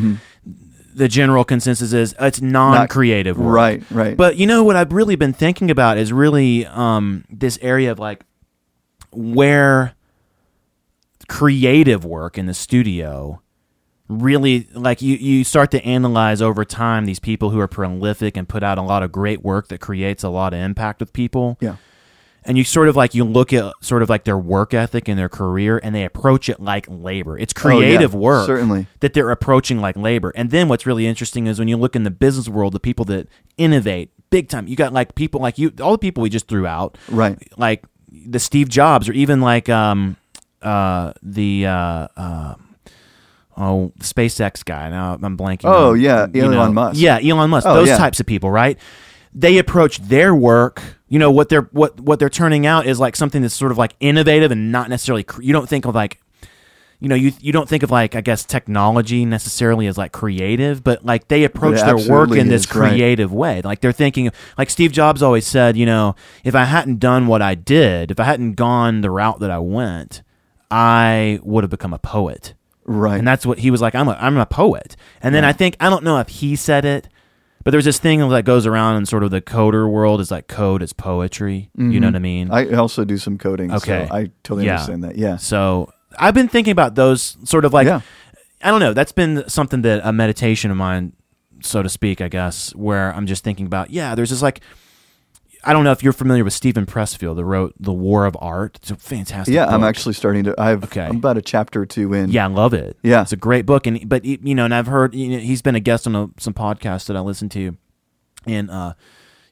the 0.94 1.06
general 1.06 1.44
consensus 1.44 1.92
is 1.92 2.14
it's 2.18 2.40
non-creative 2.40 3.38
work 3.38 3.54
Right. 3.54 3.82
Right. 3.90 4.16
but 4.16 4.37
you 4.37 4.46
know 4.46 4.64
what 4.64 4.75
I've 4.75 4.92
really 4.92 5.14
been 5.14 5.32
thinking 5.32 5.70
about 5.70 5.96
is 5.98 6.12
really 6.12 6.66
um, 6.66 7.25
this 7.30 7.58
area 7.62 7.92
of 7.92 7.98
like 8.00 8.25
where 9.12 9.94
creative 11.28 12.04
work 12.04 12.38
in 12.38 12.46
the 12.46 12.54
studio 12.54 13.40
really 14.08 14.66
like 14.72 15.02
you 15.02 15.16
you 15.16 15.44
start 15.44 15.70
to 15.70 15.84
analyze 15.84 16.40
over 16.40 16.64
time 16.64 17.04
these 17.04 17.18
people 17.20 17.50
who 17.50 17.60
are 17.60 17.68
prolific 17.68 18.37
and 18.37 18.48
put 18.48 18.62
out 18.62 18.78
a 18.78 18.82
lot 18.82 19.02
of 19.02 19.12
great 19.12 19.42
work 19.42 19.68
that 19.68 19.78
creates 19.78 20.25
a 20.25 20.28
lot 20.30 20.54
of 20.54 20.58
impact 20.60 21.00
with 21.00 21.12
people 21.12 21.58
yeah. 21.60 21.76
And 22.49 22.59
you 22.59 22.64
sort 22.64 22.88
of 22.88 22.97
like 22.97 23.14
you 23.14 23.23
look 23.25 23.52
at 23.52 23.73
sort 23.81 24.02
of 24.02 24.09
like 24.09 24.25
their 24.25 24.37
work 24.38 24.75
ethic 24.75 25.07
and 25.07 25.17
their 25.19 25.28
career 25.28 25.78
and 25.83 25.95
they 25.95 26.05
approach 26.05 26.49
it 26.49 26.59
like 26.59 26.87
labor 26.88 27.38
it's 27.38 27.52
Oh, 27.57 27.69
yeah, 27.69 27.76
creative 27.76 28.14
work 28.14 28.47
certainly. 28.47 28.87
that 29.00 29.12
they're 29.14 29.31
approaching 29.31 29.81
like 29.81 29.97
labor 29.97 30.33
and 30.35 30.50
then 30.50 30.67
what's 30.69 30.87
really 30.87 31.07
interesting 31.07 31.47
is 31.47 31.59
when 31.61 31.69
you 31.69 31.76
look 31.76 31.95
in 31.95 32.02
the 32.02 32.11
business 32.11 32.49
world 32.49 32.73
the 32.73 32.81
people 32.81 33.05
that 33.05 33.28
innovate 33.59 34.11
big 34.31 34.49
time 34.49 34.67
you 34.67 34.75
got 34.76 34.93
like 34.93 35.14
people 35.14 35.40
like 35.40 35.59
you 35.59 35.73
all 35.81 35.93
the 35.93 35.99
people 35.99 36.23
we 36.23 36.28
just 36.31 36.49
threw 36.49 36.67
out 36.67 36.99
Right. 37.09 37.38
like 37.59 37.85
the 38.11 38.38
steve 38.38 38.69
jobs 38.69 39.09
or 39.09 39.12
even 39.12 39.40
like 39.40 39.69
um 39.69 40.17
uh 40.62 41.12
the 41.23 41.67
uh 41.67 42.09
uh 42.17 42.55
oh 43.57 43.93
SpaceX 44.00 44.64
guy 44.64 44.88
now 44.90 45.19
I'm 45.23 45.37
blanking 45.37 45.64
Oh, 45.64 45.90
on- 45.93 46.00
yeah, 46.00 46.26
you 46.33 46.43
Elon 46.45 46.52
know. 46.55 46.73
Musk. 46.73 47.00
yeah 47.00 47.19
Elon 47.23 47.50
Musk 47.50 47.67
Oh, 47.67 47.75
those 47.75 47.88
yeah. 47.88 47.97
types 47.99 48.21
of 48.21 48.26
people 48.26 48.50
right 48.50 48.78
they 49.35 49.58
approach 49.58 49.99
their 49.99 50.35
work 50.35 50.82
you 51.08 51.18
know 51.18 51.30
what 51.30 51.49
they're 51.49 51.68
what 51.73 51.99
what 52.00 52.18
they're 52.18 52.28
turning 52.28 52.66
out 52.66 52.87
is 52.87 53.00
like 53.00 53.16
something 53.16 53.42
that's 53.42 53.54
sort 53.54 53.73
of 53.73 53.78
like 53.78 53.94
innovative 54.00 54.50
and 54.50 54.73
not 54.73 54.88
necessarily 54.88 55.25
you 55.40 55.52
don't 55.52 55.68
think 55.68 55.85
of 55.85 55.94
like 55.94 56.20
you 57.00 57.08
know 57.08 57.14
you 57.14 57.32
you 57.40 57.52
don't 57.52 57.68
think 57.68 57.82
of 57.82 57.90
like 57.90 58.14
I 58.14 58.20
guess 58.20 58.44
technology 58.44 59.25
necessarily 59.25 59.87
as 59.87 59.97
like 59.97 60.12
creative 60.12 60.82
but 60.82 61.04
like 61.04 61.28
they 61.28 61.44
approach 61.44 61.80
their 61.80 61.97
work 61.97 62.30
in 62.32 62.49
this 62.49 62.64
is, 62.64 62.75
right. 62.75 62.90
creative 62.90 63.32
way 63.32 63.62
like 63.62 63.80
they're 63.80 63.92
thinking 63.92 64.30
like 64.56 64.70
Steve 64.70 64.92
Jobs 64.92 65.23
always 65.23 65.47
said 65.47 65.76
you 65.76 65.87
know 65.87 66.16
if 66.44 66.54
I 66.54 66.64
hadn't 66.64 66.99
done 66.99 67.26
what 67.26 67.42
I 67.42 67.54
did 67.54 68.11
if 68.11 68.18
I 68.18 68.25
hadn't 68.25 68.54
gone 68.54 69.00
the 69.00 69.11
route 69.11 69.40
that 69.40 69.50
I 69.50 69.58
went 69.58 70.23
I 70.70 71.40
would 71.42 71.64
have 71.64 71.70
become 71.70 71.94
a 71.94 71.99
poet 71.99 72.54
Right. 72.90 73.18
and 73.18 73.28
that's 73.28 73.44
what 73.44 73.58
he 73.58 73.70
was 73.70 73.82
like. 73.82 73.94
I'm 73.94 74.08
a 74.08 74.12
I'm 74.12 74.38
a 74.38 74.47
poet. 74.47 74.97
And 75.20 75.35
then 75.35 75.44
I 75.44 75.52
think 75.52 75.76
I 75.78 75.90
don't 75.90 76.02
know 76.02 76.20
if 76.20 76.28
he 76.28 76.56
said 76.56 76.87
it, 76.87 77.06
but 77.68 77.72
there's 77.72 77.84
this 77.84 77.98
thing 77.98 78.26
that 78.26 78.46
goes 78.46 78.64
around 78.64 78.96
in 78.96 79.04
sort 79.04 79.22
of 79.22 79.30
the 79.30 79.42
coder 79.42 79.87
world 79.90 80.22
is 80.22 80.30
like 80.30 80.48
code 80.48 80.80
is 80.80 80.94
poetry. 80.94 81.68
You 81.76 81.84
know 81.84 81.90
mm-hmm. 81.90 82.04
what 82.06 82.16
I 82.16 82.18
mean? 82.18 82.50
I 82.50 82.72
also 82.72 83.04
do 83.04 83.18
some 83.18 83.37
coding. 83.37 83.70
Okay. 83.70 84.06
So 84.08 84.14
I 84.14 84.30
totally 84.42 84.64
Yeah. 84.64 84.76
understand 84.76 85.04
that. 85.04 85.18
Yeah. 85.18 85.37
so 85.37 85.92
I've 86.18 86.32
been 86.32 86.48
thinking 86.48 86.72
about 86.72 86.94
those 86.94 87.37
sort 87.44 87.66
of 87.66 87.75
like 87.75 87.87
Yeah. 87.87 88.00
I 88.62 88.70
don't 88.70 88.80
know. 88.80 88.94
That's 88.94 89.12
been 89.12 89.46
something 89.50 89.82
that 89.82 90.00
a 90.02 90.14
meditation 90.14 90.70
of 90.70 90.78
mine, 90.78 91.12
so 91.60 91.82
to 91.82 91.90
speak, 91.90 92.22
I 92.22 92.28
guess, 92.28 92.75
where 92.75 93.14
I'm 93.14 93.26
just 93.26 93.44
thinking 93.44 93.66
about. 93.66 93.90
Yeah, 93.90 94.14
there's 94.14 94.30
this 94.30 94.40
like. 94.40 94.62
I 95.64 95.72
don't 95.72 95.84
know 95.84 95.92
if 95.92 96.02
you're 96.02 96.12
familiar 96.12 96.44
with 96.44 96.52
Steven 96.52 96.86
Pressfield, 96.86 97.36
who 97.36 97.42
wrote 97.42 97.74
The 97.80 97.92
War 97.92 98.26
of 98.26 98.36
Art. 98.40 98.76
It's 98.76 98.90
a 98.90 98.96
fantastic. 98.96 99.54
Yeah. 99.54 99.66
I'm 99.66 99.84
actually 99.84 100.14
starting 100.14 100.44
to. 100.44 100.54
I've. 100.58 100.84
Okay. 100.84 101.02
I'm 101.02 101.16
about 101.16 101.36
a 101.36 101.42
chapter 101.42 101.82
or 101.82 101.86
two 101.86 102.12
in. 102.14 102.30
Yeah, 102.30 102.44
I 102.44 102.48
love 102.48 102.74
it. 102.74 102.96
Yeah. 103.02 103.22
it's 103.22 103.32
a 103.32 103.36
great 103.36 103.66
book, 103.66 103.86
and 103.86 104.08
but 104.08 104.24
you 104.24 104.54
know, 104.54 104.64
and 104.64 104.74
I've 104.74 104.86
heard 104.86 105.14
you 105.14 105.28
know, 105.28 105.38
he's 105.38 105.62
been 105.62 105.74
a 105.74 105.80
guest 105.80 106.06
on 106.06 106.14
a, 106.14 106.30
some 106.38 106.54
podcasts 106.54 107.06
that 107.06 107.16
I 107.16 107.20
listen 107.20 107.48
to, 107.50 107.76
and 108.46 108.70
uh, 108.70 108.94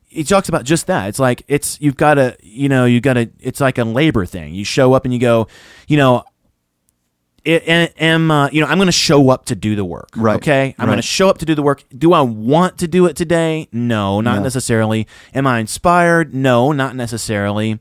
he 0.04 0.24
talks 0.24 0.48
about 0.48 0.64
just 0.64 0.86
that. 0.86 1.08
It's 1.08 1.18
like 1.18 1.42
it's 1.48 1.80
you've 1.80 1.96
got 1.96 2.14
to 2.14 2.36
you 2.40 2.68
know 2.68 2.84
you 2.84 3.00
got 3.00 3.14
to 3.14 3.30
it's 3.40 3.60
like 3.60 3.78
a 3.78 3.84
labor 3.84 4.26
thing. 4.26 4.54
You 4.54 4.64
show 4.64 4.92
up 4.92 5.04
and 5.04 5.12
you 5.12 5.20
go, 5.20 5.48
you 5.88 5.96
know. 5.96 6.24
Am 7.46 8.30
uh, 8.30 8.48
you 8.50 8.60
know 8.60 8.66
I'm 8.66 8.78
going 8.78 8.86
to 8.86 8.92
show 8.92 9.30
up 9.30 9.44
to 9.46 9.54
do 9.54 9.76
the 9.76 9.84
work. 9.84 10.08
Right. 10.16 10.36
Okay. 10.36 10.74
I'm 10.78 10.86
going 10.86 10.96
to 10.98 11.02
show 11.02 11.28
up 11.28 11.38
to 11.38 11.44
do 11.46 11.54
the 11.54 11.62
work. 11.62 11.84
Do 11.96 12.12
I 12.12 12.20
want 12.20 12.78
to 12.78 12.88
do 12.88 13.06
it 13.06 13.14
today? 13.16 13.68
No, 13.72 14.20
not 14.20 14.36
No. 14.38 14.42
necessarily. 14.42 15.06
Am 15.34 15.46
I 15.46 15.60
inspired? 15.60 16.34
No, 16.34 16.72
not 16.72 16.96
necessarily 16.96 17.78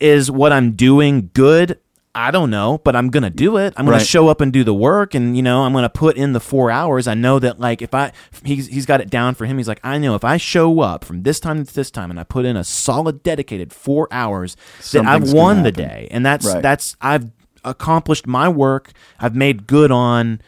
is 0.00 0.30
what 0.30 0.52
I'm 0.52 0.72
doing 0.72 1.30
good? 1.34 1.78
I 2.16 2.30
don't 2.30 2.48
know, 2.50 2.80
but 2.84 2.94
I'm 2.94 3.08
gonna 3.10 3.28
do 3.30 3.56
it. 3.56 3.74
I'm 3.76 3.86
gonna 3.86 3.96
Right. 3.96 4.06
show 4.06 4.28
up 4.28 4.40
and 4.40 4.52
do 4.52 4.62
the 4.62 4.74
work, 4.74 5.14
and 5.14 5.36
you 5.36 5.42
know, 5.42 5.62
I'm 5.64 5.72
gonna 5.72 5.88
put 5.88 6.16
in 6.16 6.32
the 6.32 6.38
four 6.38 6.70
hours. 6.70 7.08
I 7.08 7.14
know 7.14 7.40
that, 7.40 7.58
like, 7.58 7.82
if 7.82 7.92
I 7.92 8.12
he's 8.44 8.68
he's 8.68 8.86
got 8.86 9.00
it 9.00 9.10
down 9.10 9.34
for 9.34 9.46
him. 9.46 9.56
He's 9.58 9.66
like, 9.66 9.80
I 9.82 9.98
know 9.98 10.14
if 10.14 10.22
I 10.24 10.36
show 10.36 10.78
up 10.78 11.04
from 11.04 11.24
this 11.24 11.40
time 11.40 11.64
to 11.64 11.74
this 11.74 11.90
time, 11.90 12.10
and 12.12 12.20
I 12.20 12.22
put 12.22 12.44
in 12.44 12.56
a 12.56 12.62
solid, 12.62 13.24
dedicated 13.24 13.72
four 13.72 14.06
hours, 14.12 14.54
that 14.92 15.04
I've 15.06 15.22
Something's 15.22 15.34
won 15.34 15.62
the 15.64 15.72
day, 15.72 16.06
and 16.12 16.24
that's 16.24 16.46
Right. 16.46 16.62
that's 16.62 16.96
I've 17.00 17.33
accomplished 17.64 18.26
my 18.26 18.48
work. 18.48 18.92
I've 19.18 19.34
made 19.34 19.66
good 19.66 19.90
on 19.90 20.40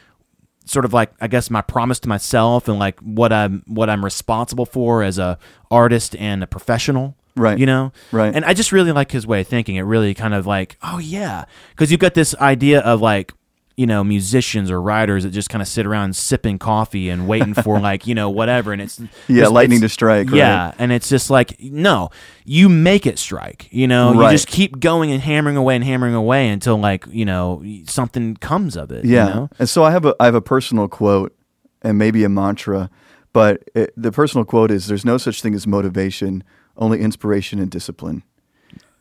sort 0.65 0.85
of 0.85 0.93
like 0.93 1.13
I 1.21 1.29
guess 1.29 1.49
my 1.49 1.63
promise 1.63 2.01
to 2.01 2.09
myself 2.09 2.69
and 2.69 2.79
like 2.79 2.99
what 3.01 3.33
I'm 3.33 3.63
what 3.67 3.89
I'm 3.89 4.05
responsible 4.05 4.67
for 4.67 5.03
as 5.03 5.19
a 5.19 5.39
artist 5.71 6.17
and 6.17 6.43
a 6.43 6.47
professional. 6.47 7.17
Right. 7.37 7.59
You 7.59 7.67
know? 7.67 7.93
Right. 8.13 8.35
And 8.35 8.45
I 8.45 8.55
just 8.55 8.73
really 8.73 8.93
like 8.93 9.13
his 9.13 9.27
way 9.27 9.43
of 9.43 9.47
thinking. 9.47 9.77
It 9.77 9.83
really 9.83 10.15
kind 10.15 10.35
of 10.35 10.47
like, 10.47 10.79
oh 10.83 10.99
yeah. 10.99 11.45
Because 11.71 11.91
you've 11.91 12.01
got 12.01 12.15
this 12.15 12.35
idea 12.37 12.81
of 12.81 13.03
like, 13.03 13.35
you 13.77 13.87
know, 13.87 14.03
musicians 14.03 14.71
or 14.71 14.81
writers 14.81 15.25
that 15.25 15.31
just 15.31 15.51
kind 15.51 15.61
of 15.61 15.69
sit 15.69 15.85
around 15.87 16.17
sipping 16.17 16.59
coffee 16.59 17.11
and 17.11 17.29
waiting 17.29 17.53
for 17.53 17.79
like, 17.91 18.07
you 18.07 18.15
know, 18.15 18.31
whatever. 18.31 18.73
And 18.73 18.81
it's 18.81 18.99
Yeah, 19.29 19.37
it's- 19.43 19.51
lightning 19.51 19.77
it's- 19.79 19.91
to 19.91 19.93
strike, 19.93 20.29
right? 20.31 20.37
Yeah. 20.39 20.73
And 20.79 20.93
it's 20.93 21.09
just 21.11 21.29
like, 21.29 21.61
no, 21.61 22.09
you 22.47 22.71
make 22.71 23.07
it 23.07 23.19
strike. 23.19 23.69
You 23.71 23.87
know, 23.87 24.15
Right. 24.15 24.31
you 24.31 24.35
just 24.35 24.49
keep 24.49 24.81
going 24.81 25.11
and 25.13 25.21
hammering 25.21 25.57
away 25.59 25.75
and 25.77 25.85
hammering 25.85 26.15
away 26.15 26.49
until 26.49 26.79
like, 26.79 27.05
you 27.11 27.27
know, 27.27 27.63
something 27.87 28.37
comes 28.37 28.77
of 28.77 28.91
it. 28.91 29.05
you 29.05 29.15
Yeah. 29.15 29.27
know? 29.29 29.51
And 29.59 29.69
so 29.69 29.85
I 29.85 29.91
have 29.91 30.07
a 30.07 30.15
I 30.19 30.25
have 30.25 30.35
a 30.35 30.41
personal 30.41 30.89
quote 30.89 31.37
and 31.83 31.99
maybe 31.99 32.25
a 32.25 32.31
mantra, 32.31 32.89
but 33.35 33.63
it, 33.75 33.93
the 33.95 34.11
personal 34.11 34.47
quote 34.47 34.71
is 34.71 34.87
there's 34.87 35.05
no 35.05 35.19
such 35.19 35.43
thing 35.43 35.55
as 35.55 35.67
motivation, 35.67 36.43
only 36.79 37.01
inspiration 37.01 37.59
and 37.59 37.71
discipline. 37.71 38.23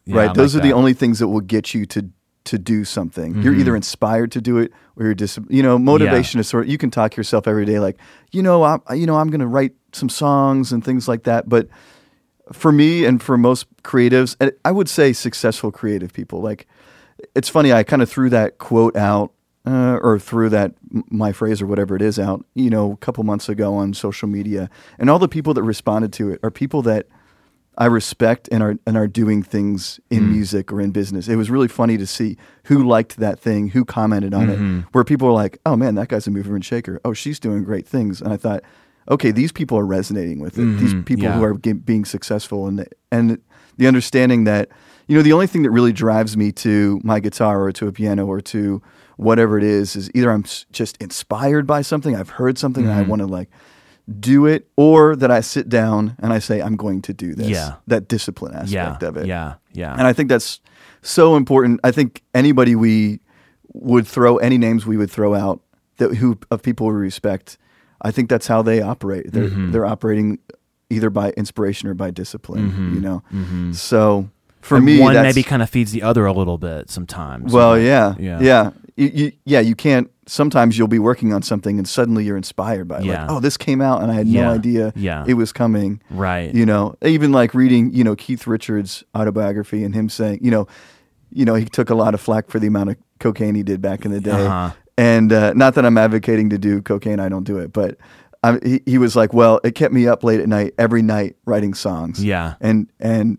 Yeah, 0.06 0.16
I 0.16 0.18
right? 0.18 0.26
like 0.28 0.36
Those 0.36 0.54
are 0.56 0.60
the 0.60 0.74
only 0.74 0.94
things 0.94 1.20
that 1.20 1.30
will 1.30 1.40
get 1.40 1.74
you 1.74 1.86
to 1.88 2.10
to 2.46 2.58
do 2.58 2.84
something. 2.86 3.42
You're 3.42 3.52
Mm-hmm. 3.54 3.60
either 3.62 3.76
inspired 3.76 4.32
to 4.34 4.42
do 4.42 4.58
it 4.58 4.72
or 4.96 5.06
you're 5.06 5.16
dis- 5.16 5.40
you 5.50 5.62
know, 5.64 5.78
motivation 5.78 6.40
is 6.40 6.48
sort 6.48 6.66
of 6.66 6.70
you 6.72 6.78
can 6.78 6.90
talk 6.92 7.16
yourself 7.16 7.48
every 7.48 7.66
day 7.66 7.80
like, 7.80 7.98
you 8.32 8.42
know, 8.42 8.64
I'm 8.64 8.82
you 8.94 9.06
know, 9.06 9.18
I'm 9.18 9.30
going 9.30 9.42
to 9.42 9.48
write 9.48 9.74
some 9.94 10.10
songs 10.10 10.72
and 10.72 10.84
things 10.84 11.08
like 11.08 11.24
that, 11.24 11.48
but 11.50 11.68
for 12.52 12.72
me 12.72 13.06
and 13.06 13.22
for 13.22 13.38
most 13.38 13.66
creatives, 13.84 14.36
and 14.40 14.52
I 14.64 14.72
would 14.72 14.88
say 14.90 15.14
successful 15.14 15.72
creative 15.72 16.14
people, 16.14 16.42
like 16.42 16.68
it's 17.36 17.50
funny. 17.50 17.74
I 17.74 17.84
kind 17.84 18.02
of 18.02 18.10
threw 18.10 18.30
that 18.30 18.58
quote 18.60 18.96
out, 18.96 19.32
uh, 19.66 19.98
or 20.04 20.20
threw 20.20 20.50
that 20.50 20.74
my 21.10 21.32
phrase 21.32 21.60
or 21.62 21.66
whatever 21.66 21.96
it 21.96 22.02
is 22.04 22.20
out, 22.20 22.46
you 22.54 22.70
know, 22.70 22.92
a 22.92 22.98
couple 22.98 23.24
months 23.24 23.50
ago 23.50 23.74
on 23.76 23.94
social 23.96 24.28
media, 24.28 24.70
and 25.00 25.10
all 25.10 25.18
the 25.18 25.28
people 25.28 25.54
that 25.56 25.64
responded 25.64 26.14
to 26.14 26.30
it 26.30 26.40
are 26.44 26.52
people 26.52 26.84
that 26.84 27.08
I 27.78 27.86
respect 27.88 28.48
and 28.52 28.64
are 28.64 28.76
and 28.88 28.96
are 28.98 29.08
doing 29.08 29.44
things 29.44 30.00
in 30.10 30.24
Mm. 30.26 30.30
music 30.30 30.72
or 30.72 30.80
in 30.82 30.92
business. 30.92 31.28
It 31.28 31.36
was 31.36 31.50
really 31.50 31.68
funny 31.68 31.98
to 31.98 32.08
see 32.08 32.38
who 32.66 32.84
liked 32.88 33.18
that 33.18 33.40
thing, 33.40 33.70
who 33.70 33.84
commented 33.86 34.34
on 34.34 34.48
Mm-hmm. 34.48 34.80
it, 34.80 34.86
where 34.94 35.04
people 35.04 35.28
were 35.28 35.34
like, 35.34 35.60
"Oh 35.66 35.76
man, 35.76 35.96
that 35.96 36.08
guy's 36.08 36.28
a 36.28 36.32
mover 36.32 36.56
and 36.56 36.64
shaker. 36.64 37.00
Oh, 37.04 37.14
she's 37.14 37.40
doing 37.40 37.64
great 37.64 37.88
things." 37.88 38.22
And 38.22 38.32
I 38.34 38.38
thought, 38.38 38.62
okay, 39.10 39.32
these 39.32 39.52
people 39.52 39.78
are 39.78 39.86
resonating 39.86 40.40
with 40.40 40.58
it. 40.58 40.78
These 40.80 40.94
Mhm, 40.96 41.06
people 41.06 41.26
yeah. 41.26 41.36
who 41.36 41.44
are 41.44 41.54
being 41.54 42.06
successful 42.06 42.68
and 42.68 42.88
and 43.12 43.40
the 43.78 43.88
understanding 43.88 44.46
that 44.46 44.70
you 45.08 45.16
know 45.18 45.22
the 45.22 45.34
only 45.34 45.48
thing 45.48 45.64
that 45.64 45.72
really 45.72 45.92
drives 45.94 46.36
me 46.38 46.52
to 46.54 47.00
my 47.04 47.20
guitar 47.20 47.62
or 47.62 47.72
to 47.74 47.88
a 47.88 47.92
piano 47.92 48.26
or 48.26 48.40
to 48.42 48.82
whatever 49.18 49.58
it 49.58 49.64
is 49.64 49.96
is 49.96 50.10
either 50.16 50.32
I'm 50.32 50.44
just 50.72 50.98
inspired 51.02 51.68
by 51.68 51.82
something, 51.84 52.16
I've 52.16 52.30
heard 52.42 52.58
something, 52.58 52.86
and 52.86 52.94
I 52.94 53.02
Mm-hmm. 53.02 53.10
want 53.10 53.20
to 53.22 53.28
like 53.28 53.50
do 54.20 54.46
it, 54.46 54.68
or 54.78 55.16
that 55.16 55.32
I 55.32 55.42
sit 55.42 55.68
down 55.70 56.16
and 56.20 56.32
I 56.32 56.40
say 56.40 56.62
I'm 56.62 56.76
going 56.76 57.02
to 57.04 57.14
do 57.14 57.34
this. 57.34 57.48
Yeah. 57.50 57.76
that 57.88 58.08
discipline 58.08 58.54
yeah, 58.68 58.84
aspect 58.84 59.04
of 59.04 59.18
it. 59.18 59.26
yeah, 59.26 59.56
yeah. 59.74 59.94
And 59.94 60.06
I 60.08 60.14
think 60.14 60.30
that's 60.30 60.60
so 61.02 61.36
important. 61.36 61.80
I 61.84 61.92
think 61.92 62.22
anybody 62.34 62.76
we 62.76 63.20
would 63.74 64.08
throw 64.08 64.38
any 64.38 64.58
names 64.58 64.86
we 64.86 64.96
would 64.98 65.12
throw 65.12 65.34
out 65.34 65.60
that 65.98 66.16
who 66.16 66.38
of 66.52 66.62
people 66.62 66.88
we 66.88 66.94
respect, 66.94 67.58
I 68.02 68.12
think 68.12 68.30
that's 68.30 68.48
how 68.48 68.62
they 68.62 68.82
operate. 68.82 69.32
They're 69.32 69.50
Mm-hmm. 69.50 69.72
they're 69.72 69.86
operating 69.86 70.40
either 70.90 71.10
by 71.10 71.32
inspiration 71.32 71.90
or 71.90 71.94
by 71.96 72.12
discipline. 72.12 72.94
You 72.94 73.02
know, 73.02 73.24
so 73.74 74.30
for 74.62 74.78
And 74.78 74.86
me, 74.86 74.94
Mm-hmm. 74.96 75.04
one 75.04 75.14
maybe 75.16 75.44
kind 75.44 75.62
of 75.62 75.70
feeds 75.70 75.92
the 75.92 76.04
other 76.04 76.26
a 76.26 76.34
little 76.34 76.58
bit 76.58 76.90
sometimes. 76.90 77.52
well, 77.52 77.78
yeah, 77.78 78.16
yeah, 78.20 78.40
yeah, 78.40 78.70
You, 78.96 79.08
you, 79.14 79.32
yeah. 79.46 79.60
You 79.62 79.76
can't. 79.76 80.10
Sometimes 80.28 80.78
you'll 80.78 80.88
be 80.88 81.00
working 81.00 81.34
on 81.34 81.42
something 81.42 81.78
and 81.78 81.88
suddenly 81.88 82.24
you're 82.26 82.38
inspired 82.38 82.88
by 82.88 83.00
it. 83.00 83.06
Yeah. 83.06 83.22
Like, 83.24 83.32
oh, 83.32 83.40
this 83.40 83.58
came 83.58 83.80
out 83.82 84.02
and 84.02 84.12
I 84.12 84.16
had 84.16 84.28
Yeah. 84.28 84.44
no 84.46 84.52
idea 84.54 84.94
Yeah. 84.96 85.24
it 85.28 85.36
was 85.36 85.52
coming. 85.52 86.02
Right. 86.10 86.54
You 86.54 86.66
know, 86.66 86.96
even 87.04 87.32
like 87.32 87.54
reading, 87.54 87.94
you 87.94 88.04
know, 88.04 88.16
Keith 88.16 88.48
Richards' 88.48 89.04
autobiography 89.16 89.84
and 89.84 89.94
him 89.94 90.10
saying, 90.10 90.40
you 90.42 90.50
know, 90.52 90.68
you 91.32 91.46
know, 91.46 91.54
he 91.56 91.66
took 91.66 91.90
a 91.90 91.96
lot 91.96 92.14
of 92.14 92.22
flack 92.22 92.50
for 92.50 92.60
the 92.60 92.68
amount 92.68 92.90
of 92.92 92.96
cocaine 93.20 93.56
he 93.56 93.64
did 93.64 93.82
back 93.82 94.06
in 94.06 94.12
the 94.12 94.22
day. 94.22 94.32
Uh-huh. 94.32 94.72
And 94.98 95.32
uh, 95.34 95.54
not 95.54 95.76
that 95.76 95.86
I'm 95.86 95.98
advocating 95.98 96.50
to 96.52 96.58
do 96.58 96.82
cocaine, 96.82 97.20
I 97.20 97.28
don't 97.30 97.44
do 97.44 97.58
it, 97.58 97.74
but 97.74 97.98
I, 98.44 98.60
he, 98.64 98.82
he 98.86 98.98
was 98.98 99.16
like, 99.16 99.34
well, 99.34 99.60
it 99.64 99.76
kept 99.76 99.94
me 99.94 100.08
up 100.08 100.24
late 100.24 100.40
at 100.40 100.48
night 100.48 100.74
every 100.78 101.02
night 101.02 101.36
writing 101.46 101.74
songs. 101.74 102.24
Yeah. 102.24 102.54
And 102.62 102.88
and 103.00 103.38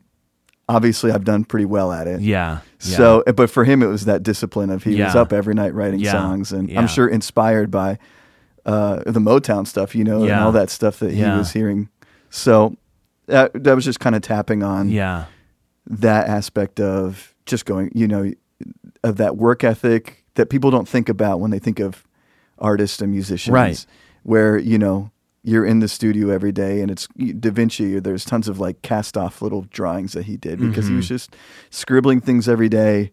obviously 0.69 1.13
I've 1.13 1.25
done 1.25 1.45
pretty 1.45 1.67
well 1.67 1.93
at 1.93 2.07
it. 2.09 2.21
Yeah. 2.21 2.61
yeah. 2.85 2.97
So, 2.97 3.23
but 3.37 3.51
for 3.51 3.65
him, 3.65 3.83
it 3.83 3.87
was 3.87 4.05
that 4.07 4.23
discipline 4.23 4.71
of 4.71 4.83
he 4.85 5.01
was 5.01 5.15
up 5.15 5.33
every 5.33 5.55
night 5.55 5.75
writing 5.75 6.01
Yeah. 6.01 6.13
songs, 6.13 6.53
and 6.53 6.69
Yeah. 6.71 6.81
I'm 6.81 6.89
sure 6.89 7.07
inspired 7.09 7.71
by 7.71 7.99
uh, 8.65 8.97
the 9.07 9.21
Motown 9.21 9.67
stuff, 9.67 9.95
you 9.95 10.03
know, 10.05 10.23
and 10.25 10.33
all 10.33 10.53
that 10.53 10.71
stuff 10.71 10.99
that 10.99 11.13
Yeah. 11.13 11.33
he 11.33 11.39
was 11.39 11.53
hearing. 11.53 11.89
So 12.31 12.77
that 13.27 13.53
that 13.65 13.75
was 13.77 13.85
just 13.85 14.01
kind 14.01 14.17
of 14.17 14.23
tapping 14.23 14.63
on 14.65 14.89
yeah. 14.91 15.27
that 15.87 16.29
aspect 16.29 16.81
of 16.81 17.35
just 17.47 17.65
going, 17.65 17.91
you 17.95 18.09
know, 18.09 18.33
of 19.05 19.19
that 19.19 19.37
work 19.37 19.63
ethic 19.63 20.25
that 20.35 20.51
people 20.51 20.71
don't 20.73 20.89
think 20.89 21.09
about 21.09 21.39
when 21.41 21.51
they 21.53 21.59
think 21.61 21.79
of 21.79 22.05
artists 22.59 23.01
and 23.01 23.13
musicians, 23.13 23.53
Right. 23.53 23.87
Where 24.25 24.59
you 24.59 24.79
know 24.79 25.11
you're 25.47 25.65
in 25.65 25.79
the 25.79 25.87
studio 25.89 26.29
every 26.31 26.51
day, 26.53 26.81
and 26.83 26.91
it's 26.91 27.07
Da 27.17 27.51
Vinci. 27.53 28.01
There's 28.01 28.25
tons 28.25 28.49
of 28.49 28.59
like 28.59 28.83
cast 28.83 29.17
off 29.17 29.41
little 29.41 29.63
drawings 29.71 30.13
that 30.15 30.25
he 30.25 30.37
did 30.37 30.59
because 30.59 30.87
he 30.87 30.91
Mm-hmm. 30.91 30.97
was 30.97 31.09
just 31.09 31.37
scribbling 31.71 32.21
things 32.21 32.49
every 32.49 32.69
day, 32.69 33.13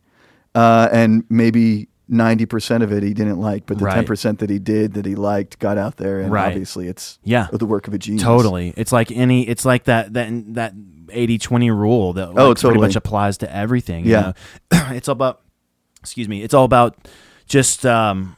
uh, 0.56 0.90
and 0.92 1.24
maybe. 1.30 1.88
90% 2.12 2.84
of 2.84 2.92
it 2.92 3.02
he 3.02 3.14
didn't 3.14 3.40
like, 3.40 3.66
but 3.66 3.78
the 3.80 3.86
Right. 3.86 4.06
10% 4.06 4.40
that 4.40 4.50
he 4.50 4.60
did 4.60 4.94
that 4.96 5.06
he 5.06 5.16
liked 5.16 5.58
got 5.58 5.78
out 5.78 5.96
there 5.96 6.20
and 6.20 6.32
Right. 6.34 6.48
obviously 6.50 6.90
it's 6.90 7.18
Yeah. 7.24 7.48
the 7.52 7.66
work 7.66 7.88
of 7.88 7.94
a 7.94 7.98
genius. 7.98 8.22
Totally. 8.24 8.74
It's 8.76 8.92
like 8.92 9.10
any 9.10 9.48
it's 9.48 9.64
like 9.64 9.86
that 9.86 10.14
that 10.14 10.30
that 10.54 10.74
80-20 11.08 11.72
rule 11.72 12.12
that 12.14 12.28
like, 12.36 12.38
Oh, 12.40 12.48
pretty 12.48 12.62
totally. 12.62 12.88
much 12.88 12.98
applies 12.98 13.38
to 13.38 13.56
everything. 13.56 14.04
you 14.06 14.12
Yeah. 14.12 14.34
know? 14.72 14.80
it's 14.96 15.08
all 15.08 15.14
about 15.14 15.40
excuse 16.02 16.28
me, 16.28 16.44
it's 16.44 16.54
all 16.54 16.66
about 16.66 16.98
just 17.48 17.86
um 17.86 18.36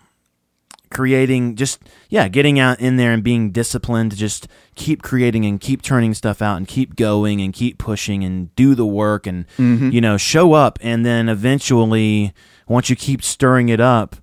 creating 0.89 1.55
just 1.55 1.79
yeah, 2.09 2.27
getting 2.27 2.59
out 2.59 2.79
in 2.79 2.97
there 2.97 3.11
and 3.11 3.23
being 3.23 3.51
disciplined 3.51 4.11
to 4.11 4.17
just 4.17 4.47
keep 4.75 5.01
creating 5.01 5.45
and 5.45 5.59
keep 5.59 5.81
turning 5.81 6.13
stuff 6.13 6.41
out 6.41 6.57
and 6.57 6.67
keep 6.67 6.95
going 6.95 7.41
and 7.41 7.53
keep 7.53 7.77
pushing 7.77 8.23
and 8.23 8.53
do 8.55 8.75
the 8.75 8.85
work 8.85 9.25
and 9.27 9.45
Mm-hmm. 9.57 9.89
you 9.91 10.01
know, 10.01 10.17
show 10.17 10.53
up 10.53 10.77
and 10.81 11.05
then 11.05 11.29
eventually 11.29 12.33
once 12.67 12.89
you 12.89 12.95
keep 12.95 13.23
stirring 13.23 13.69
it 13.69 13.79
up, 13.79 14.15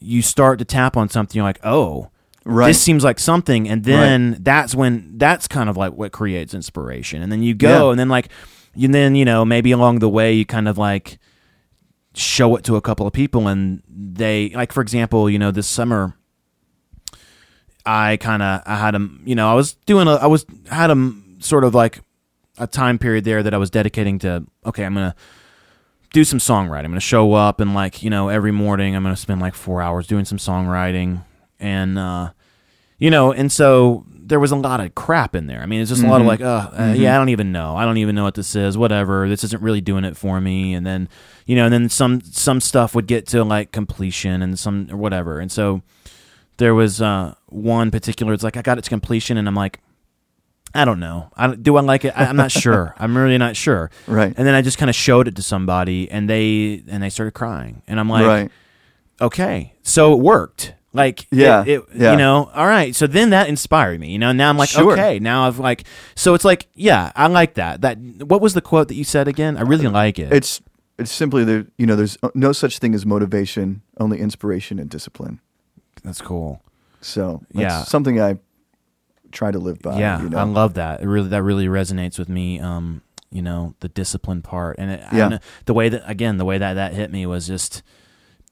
you 0.00 0.22
start 0.22 0.58
to 0.58 0.64
tap 0.64 0.96
on 0.96 1.08
something 1.08 1.36
you're 1.38 1.44
like, 1.44 1.60
"Oh, 1.64 2.10
Right. 2.46 2.66
this 2.68 2.80
seems 2.82 3.04
like 3.04 3.18
something 3.18 3.68
and 3.68 3.84
then 3.84 4.36
that's 4.40 4.74
when 4.74 5.16
that's 5.16 5.48
kind 5.48 5.70
of 5.70 5.76
like 5.78 5.94
what 5.94 6.12
creates 6.12 6.52
inspiration 6.52 7.22
and 7.22 7.32
then 7.32 7.42
you 7.42 7.54
go 7.54 7.86
Yeah. 7.86 7.90
and 7.92 7.98
then 7.98 8.08
like 8.10 8.28
and 8.74 8.92
then 8.92 9.14
you 9.14 9.24
know 9.24 9.44
maybe 9.46 9.70
along 9.72 10.00
the 10.00 10.08
way 10.10 10.34
you 10.34 10.44
kind 10.44 10.68
of 10.68 10.76
like 10.76 11.18
show 12.14 12.56
it 12.56 12.64
to 12.64 12.76
a 12.76 12.80
couple 12.80 13.06
of 13.06 13.12
people 13.12 13.48
and 13.48 13.82
they 13.88 14.50
like 14.50 14.72
for 14.72 14.80
example 14.80 15.28
you 15.28 15.38
know 15.38 15.50
this 15.50 15.66
summer 15.66 16.14
i 17.84 18.16
kind 18.18 18.42
of 18.42 18.62
i 18.66 18.76
had 18.76 18.94
a 18.94 19.08
you 19.24 19.34
know 19.34 19.50
i 19.50 19.54
was 19.54 19.74
doing 19.86 20.06
a 20.06 20.12
i 20.12 20.26
was 20.26 20.46
had 20.70 20.90
a 20.90 21.12
sort 21.40 21.64
of 21.64 21.74
like 21.74 22.00
a 22.58 22.66
time 22.66 22.98
period 22.98 23.24
there 23.24 23.42
that 23.42 23.52
i 23.52 23.58
was 23.58 23.68
dedicating 23.68 24.18
to 24.18 24.44
okay 24.64 24.84
i'm 24.84 24.94
gonna 24.94 25.14
do 26.14 26.24
some 26.24 26.38
songwriting. 26.38 26.84
I'm 26.84 26.92
gonna 26.92 27.00
show 27.00 27.34
up 27.34 27.60
and 27.60 27.74
like 27.74 28.02
you 28.02 28.08
know 28.08 28.28
every 28.28 28.52
morning 28.52 28.96
i'm 28.96 29.02
gonna 29.02 29.16
spend 29.16 29.40
like 29.40 29.54
four 29.54 29.82
hours 29.82 30.06
doing 30.06 30.24
some 30.24 30.38
songwriting. 30.38 31.24
And 31.60 31.98
uh 31.98 32.30
you 32.98 33.10
know 33.10 33.32
and 33.32 33.52
so 33.52 34.06
there 34.26 34.40
was 34.40 34.50
a 34.52 34.56
lot 34.56 34.80
of 34.80 34.94
crap 34.94 35.34
in 35.34 35.46
there. 35.46 35.60
I 35.60 35.66
mean 35.66 35.80
it's 35.80 35.90
just 35.90 36.02
a 36.02 36.08
lot 36.08 36.20
of 36.20 36.26
like 36.26 36.40
uh, 36.40 36.70
uh 36.72 36.94
yeah 36.96 37.14
i 37.14 37.18
don't 37.18 37.28
even 37.28 37.52
know. 37.52 37.76
I 37.76 37.84
don't 37.84 37.98
even 37.98 38.14
know 38.14 38.24
what 38.24 38.34
this 38.34 38.56
is. 38.56 38.76
Whatever. 38.78 39.28
This 39.28 39.44
isn't 39.44 39.62
really 39.62 39.80
doing 39.80 40.04
it 40.04 40.16
for 40.16 40.40
me. 40.40 40.74
And 40.74 40.86
then 40.86 41.08
you 41.46 41.56
know 41.56 41.64
and 41.64 41.72
then 41.72 41.88
some 41.88 42.20
some 42.22 42.60
stuff 42.60 42.94
would 42.94 43.06
get 43.06 43.26
to 43.28 43.44
like 43.44 43.70
completion 43.72 44.42
and 44.42 44.58
some 44.58 44.88
or 44.90 44.96
whatever. 44.96 45.40
And 45.40 45.52
so 45.52 45.82
there 46.56 46.74
was 46.74 47.02
uh 47.02 47.34
one 47.46 47.90
particular 47.90 48.32
it's 48.32 48.42
like 48.44 48.56
i 48.56 48.62
got 48.62 48.78
it 48.78 48.84
to 48.84 48.88
completion 48.90 49.36
and 49.36 49.48
i'm 49.48 49.54
like 49.56 49.80
i 50.74 50.84
don't 50.84 51.00
know. 51.00 51.30
I, 51.36 51.46
don't- 51.48 51.62
do 51.62 51.76
i 51.76 51.80
like 51.80 52.04
it? 52.04 52.12
I, 52.16 52.24
i'm 52.26 52.36
not 52.36 52.50
sure. 52.50 52.94
I'm 52.98 53.16
really 53.16 53.38
not 53.38 53.56
sure. 53.56 53.90
Right. 54.06 54.32
and 54.36 54.46
then 54.46 54.54
i 54.54 54.62
just 54.62 54.78
kind 54.78 54.88
of 54.88 54.94
showed 54.96 55.28
it 55.28 55.36
to 55.36 55.42
somebody 55.42 56.10
and 56.10 56.28
they 56.30 56.82
and 56.88 57.02
they 57.02 57.10
started 57.10 57.32
crying. 57.34 57.82
And 57.86 58.00
i'm 58.00 58.08
like 58.08 58.26
right. 58.26 58.50
okay, 59.20 59.74
so 59.82 60.12
it 60.14 60.20
worked. 60.20 60.74
Like, 60.94 61.26
Yeah, 61.30 61.62
it, 61.66 61.68
it- 61.80 61.82
yeah. 61.94 62.12
you 62.12 62.16
know, 62.16 62.50
all 62.54 62.66
right. 62.66 62.94
So 62.94 63.06
then 63.06 63.30
that 63.30 63.48
inspired 63.48 64.00
me. 64.00 64.10
You 64.12 64.18
know, 64.18 64.32
now 64.32 64.48
I'm 64.48 64.56
like, 64.56 64.68
Sure. 64.70 64.92
okay, 64.92 65.18
now 65.18 65.46
I've 65.46 65.58
like, 65.58 65.84
so 66.14 66.32
it's 66.34 66.44
like, 66.44 66.68
yeah, 66.74 67.10
I 67.16 67.26
like 67.26 67.54
that. 67.54 67.80
That 67.82 67.98
what 67.98 68.40
was 68.40 68.54
the 68.54 68.60
quote 68.62 68.88
that 68.88 68.94
you 68.94 69.04
said 69.04 69.26
again? 69.28 69.56
I 69.58 69.62
really 69.62 69.88
like 69.88 70.18
it. 70.18 70.32
It's 70.32 70.62
it's 70.96 71.10
simply 71.10 71.42
the 71.44 71.66
you 71.76 71.86
know 71.86 71.96
there's 71.96 72.16
no 72.34 72.52
such 72.52 72.78
thing 72.78 72.94
as 72.94 73.04
motivation, 73.04 73.82
only 73.98 74.20
inspiration 74.20 74.78
and 74.78 74.88
discipline. 74.88 75.40
That's 76.04 76.20
cool. 76.20 76.62
So 77.00 77.42
that's 77.52 77.60
Yeah. 77.60 77.82
something 77.84 78.20
I 78.20 78.38
try 79.32 79.50
to 79.50 79.58
live 79.58 79.80
by. 79.82 79.98
yeah, 79.98 80.22
you 80.22 80.28
know? 80.30 80.38
I 80.38 80.44
love 80.44 80.74
that. 80.74 81.00
It 81.02 81.08
really, 81.08 81.28
that 81.30 81.42
really 81.42 81.66
resonates 81.66 82.18
with 82.20 82.28
me. 82.28 82.60
Um, 82.60 83.02
you 83.32 83.42
know, 83.42 83.74
the 83.80 83.88
discipline 83.88 84.42
part, 84.42 84.76
and 84.78 84.92
it, 84.92 85.00
Yeah. 85.12 85.38
the 85.64 85.74
way 85.74 85.88
that 85.88 86.08
again, 86.08 86.36
the 86.38 86.44
way 86.44 86.56
that 86.58 86.74
that 86.74 86.94
hit 86.94 87.10
me 87.10 87.26
was 87.26 87.48
just 87.48 87.82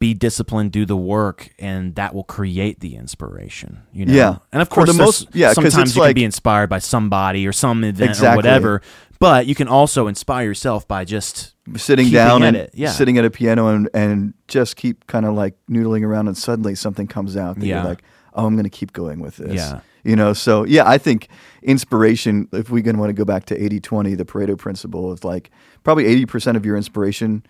be 0.02 0.14
disciplined, 0.14 0.72
do 0.72 0.84
the 0.84 0.96
work, 0.96 1.48
and 1.58 1.94
that 1.94 2.14
will 2.14 2.24
create 2.24 2.80
the 2.80 2.96
inspiration. 2.96 3.78
You 3.92 4.06
know, 4.06 4.12
Yeah. 4.14 4.36
and 4.52 4.60
of 4.60 4.68
For 4.68 4.74
course, 4.74 4.92
the 4.92 5.02
most- 5.02 5.28
yeah, 5.32 5.52
sometimes 5.52 5.94
you 5.96 6.00
like- 6.02 6.10
can 6.10 6.14
be 6.14 6.24
inspired 6.24 6.68
by 6.68 6.78
somebody 6.80 7.46
or 7.46 7.52
some 7.52 7.82
event 7.84 8.20
or 8.22 8.34
whatever, 8.36 8.82
but 9.18 9.46
you 9.46 9.54
can 9.54 9.68
also 9.68 10.08
inspire 10.08 10.44
yourself 10.46 10.86
by 10.88 11.04
just 11.04 11.54
sitting 11.76 12.10
down 12.10 12.42
at 12.42 12.48
and 12.48 12.56
it, 12.56 12.70
yeah. 12.74 12.90
sitting 12.90 13.16
at 13.18 13.24
a 13.24 13.30
piano 13.30 13.68
and, 13.68 13.88
and 13.94 14.34
just 14.48 14.74
keep 14.76 15.06
kind 15.06 15.24
of 15.24 15.34
like 15.34 15.54
noodling 15.70 16.02
around 16.04 16.26
and 16.26 16.36
suddenly 16.36 16.74
something 16.74 17.06
comes 17.06 17.36
out 17.36 17.58
that 17.60 17.64
Yeah. 17.66 17.76
you're 17.82 17.88
like, 17.90 18.02
oh, 18.34 18.46
I'm 18.46 18.54
going 18.54 18.64
to 18.64 18.70
keep 18.70 18.92
going 18.92 19.20
with 19.20 19.36
this. 19.36 19.54
Yeah. 19.54 19.80
You 20.04 20.16
know, 20.16 20.32
so 20.32 20.64
yeah, 20.64 20.82
I 20.88 20.98
think 20.98 21.28
inspiration, 21.62 22.48
if 22.52 22.70
we're 22.70 22.82
going 22.82 22.96
to 22.96 23.00
want 23.00 23.10
to 23.10 23.14
go 23.14 23.24
back 23.24 23.44
to 23.46 23.62
80 23.64 23.78
20, 23.80 24.14
the 24.16 24.24
Pareto 24.24 24.58
principle 24.58 25.12
is 25.12 25.22
like 25.24 25.50
probably 25.84 26.04
80% 26.24 26.56
of 26.56 26.66
your 26.66 26.76
inspiration 26.76 27.44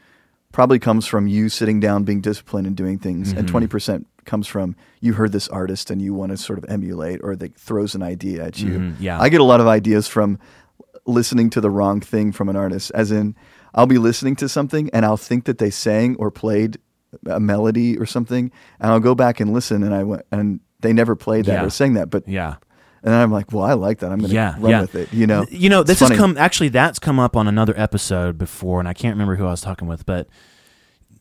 probably 0.52 0.78
comes 0.78 1.06
from 1.06 1.26
you 1.26 1.48
sitting 1.48 1.80
down, 1.80 2.04
being 2.04 2.20
disciplined 2.20 2.66
and 2.66 2.76
doing 2.76 2.98
things. 2.98 3.32
And 3.32 3.48
Mm-hmm. 3.48 3.56
20% 3.56 4.04
comes 4.24 4.46
from 4.46 4.76
you 5.00 5.14
heard 5.14 5.32
this 5.32 5.48
artist 5.48 5.90
and 5.90 6.00
you 6.00 6.14
want 6.14 6.30
to 6.30 6.36
sort 6.36 6.58
of 6.58 6.64
emulate 6.68 7.20
or 7.24 7.34
that 7.36 7.56
throws 7.56 7.94
an 7.94 8.02
idea 8.02 8.44
at 8.44 8.60
you. 8.60 8.78
Mhm, 8.78 8.94
yeah. 9.00 9.20
I 9.20 9.28
get 9.28 9.40
a 9.40 9.44
lot 9.44 9.60
of 9.60 9.66
ideas 9.66 10.06
from 10.06 10.38
listening 11.06 11.50
to 11.50 11.60
the 11.60 11.70
wrong 11.70 12.00
thing 12.00 12.30
from 12.32 12.48
an 12.48 12.54
artist, 12.56 12.92
as 12.94 13.10
in, 13.10 13.34
I'll 13.74 13.86
be 13.86 13.98
listening 13.98 14.36
to 14.36 14.48
something 14.48 14.90
and 14.92 15.04
I'll 15.04 15.16
think 15.16 15.44
that 15.46 15.58
they 15.58 15.70
sang 15.70 16.14
or 16.16 16.30
played 16.30 16.78
a 17.26 17.40
melody 17.40 17.98
or 17.98 18.06
something, 18.06 18.50
and 18.80 18.90
I'll 18.92 19.00
go 19.00 19.14
back 19.14 19.40
and 19.40 19.52
listen, 19.52 19.82
and 19.82 19.94
I 19.94 20.02
went 20.04 20.22
and 20.30 20.60
they 20.80 20.92
never 20.92 21.14
played 21.16 21.44
that 21.46 21.54
Yeah. 21.60 21.64
or 21.66 21.70
sang 21.70 21.94
that, 21.94 22.08
but 22.10 22.26
yeah. 22.28 22.56
And 23.02 23.14
I'm 23.14 23.32
like, 23.32 23.52
well, 23.52 23.64
I 23.64 23.72
like 23.74 24.00
that. 24.00 24.12
I'm 24.12 24.18
going 24.18 24.30
to 24.30 24.34
yeah, 24.34 24.54
run 24.58 24.70
yeah. 24.70 24.80
with 24.80 24.94
it. 24.94 25.12
You 25.12 25.26
know, 25.26 25.46
you 25.50 25.68
know, 25.68 25.82
this 25.82 26.00
has 26.00 26.10
come 26.10 26.36
actually. 26.38 26.68
That's 26.68 26.98
come 26.98 27.18
up 27.18 27.36
on 27.36 27.48
another 27.48 27.74
episode 27.76 28.38
before, 28.38 28.78
and 28.80 28.88
I 28.88 28.92
can't 28.92 29.14
remember 29.14 29.36
who 29.36 29.46
I 29.46 29.50
was 29.50 29.60
talking 29.60 29.88
with, 29.88 30.06
but 30.06 30.28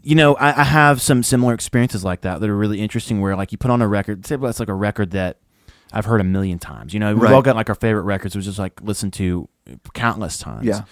you 0.03 0.15
know, 0.15 0.35
I, 0.35 0.61
I 0.61 0.63
have 0.63 1.01
some 1.01 1.21
similar 1.23 1.53
experiences 1.53 2.03
like 2.03 2.21
that 2.21 2.41
that 2.41 2.49
are 2.49 2.57
really 2.57 2.81
interesting. 2.81 3.21
Where 3.21 3.35
like 3.35 3.51
you 3.51 3.57
put 3.57 3.71
on 3.71 3.81
a 3.81 3.87
record, 3.87 4.25
say 4.25 4.35
it's 4.35 4.59
like 4.59 4.69
a 4.69 4.73
record 4.73 5.11
that 5.11 5.37
I've 5.93 6.05
heard 6.05 6.21
a 6.21 6.25
million 6.25 6.59
times. 6.59 6.93
You 6.93 6.99
know, 6.99 7.13
we've 7.13 7.23
Right. 7.23 7.33
all 7.33 7.41
got 7.41 7.55
like 7.55 7.69
our 7.69 7.75
favorite 7.75 8.03
records, 8.03 8.35
we 8.35 8.41
just 8.41 8.59
like 8.59 8.81
listened 8.81 9.13
to 9.13 9.47
countless 9.93 10.37
times. 10.37 10.65
Yeah. 10.65 10.83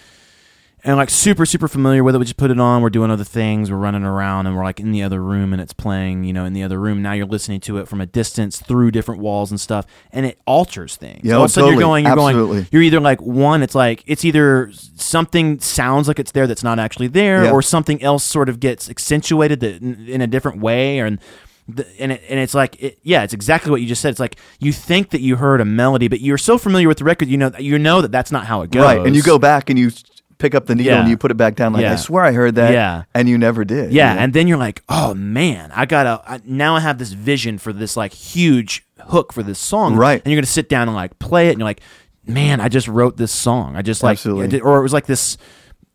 And 0.83 0.95
like 0.95 1.09
super, 1.09 1.45
super 1.45 1.67
familiar 1.67 2.03
with 2.05 2.15
it. 2.15 2.19
We 2.19 2.23
just 2.25 2.37
put 2.37 2.51
it 2.51 2.59
on. 2.59 2.81
We're 2.81 2.89
doing 2.89 3.11
other 3.11 3.25
things. 3.25 3.69
We're 3.69 3.77
running 3.77 4.03
around, 4.03 4.47
and 4.47 4.55
we're 4.55 4.63
like 4.63 4.79
in 4.79 4.91
the 4.91 5.03
other 5.03 5.21
room, 5.21 5.51
and 5.51 5.61
it's 5.61 5.73
playing. 5.73 6.23
You 6.23 6.31
know, 6.31 6.45
in 6.45 6.53
the 6.53 6.63
other 6.63 6.79
room. 6.79 7.01
Now 7.01 7.11
you're 7.11 7.25
listening 7.25 7.59
to 7.61 7.79
it 7.79 7.87
from 7.89 7.99
a 7.99 8.05
distance 8.05 8.59
through 8.61 8.91
different 8.91 9.19
walls 9.19 9.51
and 9.51 9.59
stuff, 9.59 9.85
and 10.11 10.25
it 10.25 10.39
alters 10.45 10.95
things. 10.95 11.21
Yeah, 11.23 11.35
All 11.35 11.43
of 11.43 11.49
a 11.49 11.49
sudden 11.49 11.73
totally. 11.73 12.03
you're 12.03 12.15
going. 12.15 12.35
You're 12.35 12.47
going. 12.47 12.67
You're 12.71 12.81
either 12.81 12.99
like 13.01 13.21
one. 13.21 13.61
It's 13.61 13.75
like 13.75 14.03
it's 14.07 14.23
either 14.23 14.71
something 14.95 15.59
sounds 15.59 16.07
like 16.07 16.17
it's 16.19 16.31
there 16.31 16.47
that's 16.47 16.63
not 16.63 16.79
actually 16.79 17.07
there, 17.07 17.43
Yeah. 17.45 17.51
or 17.51 17.61
something 17.61 18.01
else 18.01 18.23
sort 18.23 18.47
of 18.47 18.59
gets 18.61 18.89
accentuated 18.89 19.59
that 19.59 19.81
in 19.81 20.21
a 20.21 20.27
different 20.27 20.61
way, 20.61 20.99
and 20.99 21.19
the, 21.67 21.85
and 22.01 22.13
it, 22.13 22.23
and 22.29 22.39
it's 22.39 22.53
like 22.53 22.81
it, 22.81 22.99
yeah, 23.03 23.23
it's 23.23 23.33
exactly 23.33 23.69
what 23.69 23.81
you 23.81 23.87
just 23.87 24.01
said. 24.01 24.11
It's 24.11 24.19
like 24.19 24.37
you 24.59 24.71
think 24.71 25.09
that 25.09 25.19
you 25.21 25.35
heard 25.35 25.59
a 25.61 25.65
melody, 25.65 26.07
but 26.07 26.21
you're 26.21 26.37
so 26.37 26.57
familiar 26.57 26.87
with 26.87 26.99
the 26.99 27.03
record, 27.03 27.27
you 27.27 27.37
know 27.37 27.51
you 27.59 27.77
know 27.77 28.01
that 28.01 28.11
that's 28.13 28.31
not 28.31 28.45
how 28.45 28.61
it 28.61 28.71
goes. 28.71 28.83
Right. 28.83 29.05
And 29.05 29.13
you 29.15 29.21
go 29.21 29.37
back 29.37 29.69
and 29.69 29.77
you 29.77 29.91
pick 30.39 30.56
up 30.56 30.65
the 30.65 30.73
needle 30.73 30.93
Yeah. 30.93 31.02
and 31.02 31.10
you 31.10 31.17
put 31.17 31.30
it 31.30 31.38
back 31.38 31.56
down. 31.56 31.73
Like 31.73 31.84
Yeah. 31.84 31.93
I 31.93 31.95
swear 31.97 32.23
I 32.23 32.32
heard 32.32 32.56
that. 32.56 32.73
Yeah. 32.73 33.04
And 33.13 33.30
you 33.30 33.38
never 33.38 33.63
did. 33.63 33.91
Yeah, 33.93 34.10
you 34.10 34.15
know? 34.15 34.21
and 34.23 34.34
then 34.34 34.47
you're 34.47 34.58
like, 34.58 34.82
oh 34.89 35.13
man, 35.13 35.71
I 35.75 35.86
gotta 35.86 36.21
I, 36.25 36.39
now. 36.45 36.75
I 36.75 36.80
have 36.80 36.97
this 36.97 37.12
vision 37.12 37.58
for 37.60 37.71
this 37.73 37.95
like 37.95 38.13
huge 38.13 38.86
hook 39.08 39.32
for 39.34 39.43
this 39.43 39.60
song, 39.60 39.95
Right. 39.95 40.21
And 40.23 40.32
you're 40.32 40.38
gonna 40.39 40.47
sit 40.47 40.69
down 40.69 40.88
and 40.88 40.95
like 40.95 41.19
play 41.19 41.47
it, 41.47 41.52
and 41.52 41.60
you're 41.60 41.65
like, 41.67 41.82
man, 42.25 42.62
I 42.62 42.69
just 42.69 42.88
wrote 42.88 43.17
this 43.17 43.32
song. 43.32 43.75
I 43.75 43.82
just 43.82 44.02
like, 44.02 44.13
Absolutely. 44.13 44.62
Or 44.62 44.80
it 44.80 44.84
was 44.84 44.93
like 44.93 45.06
this 45.06 45.38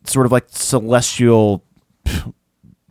sort 0.04 0.26
of 0.26 0.32
like 0.32 0.44
celestial. 0.50 1.64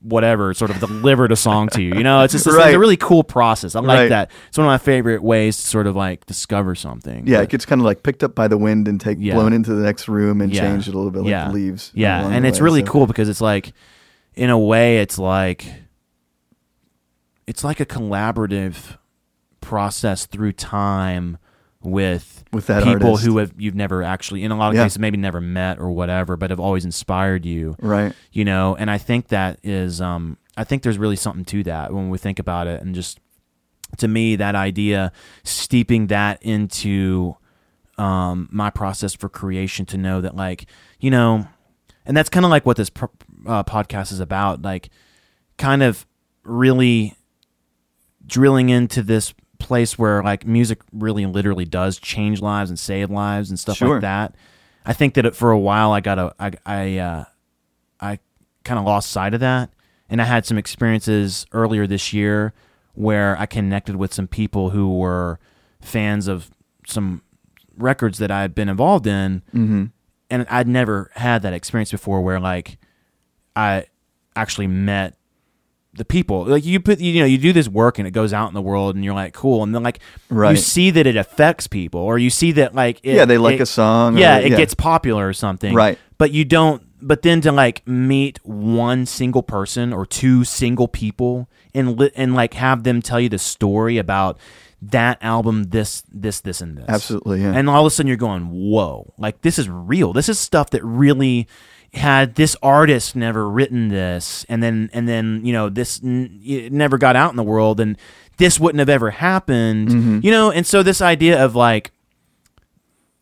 Whatever 0.03 0.53
sort 0.53 0.69
of 0.69 0.79
delivered 0.79 1.31
a 1.31 1.35
song 1.37 1.69
to 1.69 1.81
you, 1.81 1.95
you 1.95 2.03
know. 2.03 2.23
It's 2.23 2.33
just 2.33 2.45
it's, 2.45 2.55
Right. 2.55 2.75
a 2.75 2.79
really 2.79 2.97
cool 2.97 3.23
process. 3.23 3.73
I 3.73 3.79
like 3.79 3.97
Right. 3.97 4.09
that. 4.09 4.31
It's 4.49 4.57
one 4.57 4.67
of 4.67 4.69
my 4.71 4.77
favorite 4.77 5.23
ways 5.23 5.55
to 5.57 5.65
sort 5.65 5.87
of 5.87 5.95
like 5.95 6.25
discover 6.25 6.75
something. 6.75 7.25
yeah, 7.25 7.37
But- 7.37 7.43
it 7.43 7.49
gets 7.49 7.65
kind 7.65 7.79
of 7.79 7.85
like 7.85 8.03
picked 8.03 8.21
up 8.21 8.35
by 8.35 8.49
the 8.49 8.57
wind 8.57 8.87
and 8.89 8.99
take 8.99 9.17
Yeah. 9.21 9.35
blown 9.35 9.53
into 9.53 9.73
the 9.73 9.81
next 9.83 10.09
room 10.09 10.41
and 10.41 10.53
Yeah. 10.53 10.61
changed 10.61 10.89
a 10.89 10.91
little 10.91 11.09
bit 11.09 11.21
like 11.23 11.29
yeah. 11.31 11.49
leaves. 11.51 11.91
Yeah, 11.95 12.27
and 12.27 12.45
it's 12.45 12.59
way, 12.59 12.63
really 12.65 12.85
so- 12.85 12.91
cool 12.91 13.07
because 13.07 13.29
it's 13.29 13.39
like, 13.41 13.71
in 14.35 14.49
a 14.49 14.59
way, 14.59 14.97
it's 14.99 15.17
like, 15.17 15.65
it's 17.47 17.63
like 17.63 17.79
a 17.79 17.85
collaborative 17.85 18.97
process 19.61 20.25
through 20.25 20.51
time 20.53 21.37
with 21.83 22.43
With 22.51 22.67
that 22.67 22.83
people 22.83 23.11
artist. 23.11 23.25
who 23.25 23.37
have 23.37 23.53
you've 23.57 23.75
never 23.75 24.03
actually, 24.03 24.43
in 24.43 24.51
a 24.51 24.57
lot 24.57 24.69
of 24.69 24.75
Yeah. 24.75 24.83
cases, 24.83 24.99
maybe 24.99 25.17
never 25.17 25.41
met 25.41 25.79
or 25.79 25.91
whatever, 25.91 26.37
but 26.37 26.49
have 26.49 26.59
always 26.59 26.85
inspired 26.85 27.45
you. 27.45 27.75
Right. 27.81 28.13
You 28.31 28.45
know, 28.45 28.75
and 28.75 28.89
I 28.89 28.97
think 28.97 29.27
that 29.29 29.59
is, 29.63 29.99
um, 30.01 30.37
I 30.55 30.63
think 30.63 30.83
there's 30.83 30.97
really 30.97 31.15
something 31.15 31.45
to 31.45 31.63
that 31.63 31.93
when 31.93 32.09
we 32.09 32.17
think 32.17 32.39
about 32.39 32.67
it, 32.67 32.81
and 32.81 32.93
just 32.95 33.19
to 33.97 34.07
me, 34.07 34.35
that 34.37 34.55
idea, 34.55 35.11
steeping 35.43 36.07
that 36.07 36.41
into 36.41 37.35
um, 37.99 38.49
my 38.51 38.71
process 38.71 39.13
for 39.13 39.29
creation 39.29 39.85
to 39.85 39.97
know 39.97 40.19
that, 40.21 40.35
like, 40.35 40.65
you 40.99 41.11
know, 41.11 41.47
and 42.05 42.17
that's 42.17 42.27
kind 42.29 42.43
of 42.43 42.49
like 42.49 42.65
what 42.65 42.75
this 42.75 42.89
pro- 42.89 43.11
uh, 43.45 43.63
podcast 43.63 44.11
is 44.11 44.19
about, 44.19 44.63
like, 44.63 44.89
kind 45.57 45.83
of 45.83 46.07
really 46.43 47.15
drilling 48.25 48.69
into 48.69 49.03
this 49.03 49.33
place 49.63 49.97
where 49.97 50.21
like 50.23 50.45
music 50.45 50.79
really 50.91 51.25
literally 51.25 51.65
does 51.65 51.97
change 51.97 52.41
lives 52.41 52.69
and 52.69 52.77
save 52.77 53.09
lives 53.09 53.49
and 53.49 53.57
stuff 53.59 53.77
Sure. 53.77 53.93
like 53.95 54.01
that. 54.01 54.35
I 54.85 54.93
think 54.93 55.13
that 55.15 55.35
for 55.35 55.49
a 55.51 55.57
while 55.59 55.91
I 55.91 55.99
got 56.01 56.19
a 56.19 56.35
I 56.39 56.51
I 56.65 56.97
uh, 56.97 57.25
I 57.99 58.19
kind 58.63 58.77
of 58.79 58.85
lost 58.85 59.09
sight 59.11 59.33
of 59.33 59.39
that, 59.39 59.71
and 60.09 60.21
I 60.21 60.25
had 60.25 60.45
some 60.45 60.57
experiences 60.57 61.45
earlier 61.51 61.87
this 61.87 62.13
year 62.13 62.53
where 62.93 63.35
I 63.39 63.45
connected 63.47 63.95
with 63.95 64.13
some 64.13 64.27
people 64.27 64.69
who 64.71 64.97
were 64.97 65.39
fans 65.81 66.27
of 66.27 66.51
some 66.85 67.21
records 67.77 68.19
that 68.19 68.29
I 68.29 68.41
had 68.41 68.53
been 68.53 68.69
involved 68.69 69.07
in, 69.07 69.41
Mm-hmm. 69.53 69.85
and 70.29 70.45
I'd 70.49 70.67
never 70.67 71.09
had 71.15 71.41
that 71.41 71.53
experience 71.53 71.91
before 71.91 72.21
where 72.21 72.39
like 72.39 72.77
I 73.55 73.85
actually 74.35 74.67
met 74.67 75.15
the 75.93 76.05
people. 76.05 76.45
Like 76.45 76.65
you 76.65 76.79
put 76.79 76.99
you 76.99 77.19
know 77.19 77.25
you 77.25 77.37
do 77.37 77.53
this 77.53 77.67
work 77.67 77.99
and 77.99 78.07
it 78.07 78.11
goes 78.11 78.33
out 78.33 78.47
in 78.47 78.53
the 78.53 78.61
world 78.61 78.95
and 78.95 79.03
you're 79.05 79.13
like 79.13 79.33
cool. 79.33 79.63
And 79.63 79.73
then 79.75 79.83
like 79.83 79.99
you 80.29 80.57
see 80.57 80.89
that 80.91 81.05
it 81.07 81.15
affects 81.15 81.67
people 81.67 82.01
or 82.01 82.17
you 82.17 82.29
see 82.29 82.51
that 82.53 82.73
like 82.73 82.99
it, 83.03 83.15
yeah, 83.15 83.25
they 83.25 83.37
like 83.37 83.55
it- 83.59 83.61
a 83.61 83.65
song. 83.65 84.15
or- 84.15 84.19
yeah 84.19 84.37
it 84.37 84.49
gets 84.49 84.73
popular 84.73 85.27
or 85.27 85.33
something. 85.33 85.73
Right. 85.73 85.97
but 86.17 86.31
you 86.31 86.45
don't 86.45 86.81
but 87.05 87.21
then 87.21 87.41
to 87.41 87.51
like 87.51 87.85
meet 87.87 88.39
one 88.45 89.05
single 89.05 89.43
person 89.43 89.91
or 89.93 90.05
two 90.05 90.43
single 90.45 90.87
people 90.87 91.49
and 91.75 91.99
li- 91.99 92.11
and 92.15 92.33
like 92.33 92.53
have 92.55 92.83
them 92.83 93.01
tell 93.01 93.19
you 93.19 93.29
the 93.29 93.37
story 93.39 93.97
about 93.97 94.39
that 94.81 95.17
album 95.21 95.65
this 95.65 96.03
this 96.11 96.41
this 96.41 96.59
and 96.61 96.77
this. 96.77 96.85
Absolutely, 96.89 97.41
yeah. 97.41 97.53
and 97.53 97.69
all 97.69 97.81
of 97.81 97.87
a 97.87 97.89
sudden 97.89 98.07
you're 98.07 98.17
going 98.17 98.49
whoa. 98.49 99.13
Like 99.17 99.41
this 99.41 99.57
is 99.59 99.69
real. 99.69 100.11
This 100.13 100.27
is 100.27 100.39
stuff 100.39 100.71
that 100.71 100.83
really 100.83 101.47
had 101.93 102.35
this 102.35 102.55
artist 102.63 103.15
never 103.15 103.47
written 103.49 103.89
this 103.89 104.45
and 104.49 104.63
then 104.63 104.89
and 104.93 105.07
then 105.07 105.41
you 105.45 105.53
know 105.53 105.69
this 105.69 106.01
n- 106.03 106.39
it 106.43 106.73
never 106.73 106.97
got 106.97 107.15
out 107.15 107.29
in 107.31 107.35
the 107.37 107.43
world 107.43 107.79
and 107.79 107.97
this 108.37 108.59
wouldn't 108.59 108.79
have 108.79 108.89
ever 108.89 109.11
happened 109.11 109.89
Mm-hmm. 109.89 110.19
you 110.23 110.31
know 110.31 110.49
and 110.51 110.65
so 110.65 110.81
this 110.81 111.01
idea 111.01 111.43
of 111.43 111.55
like 111.55 111.91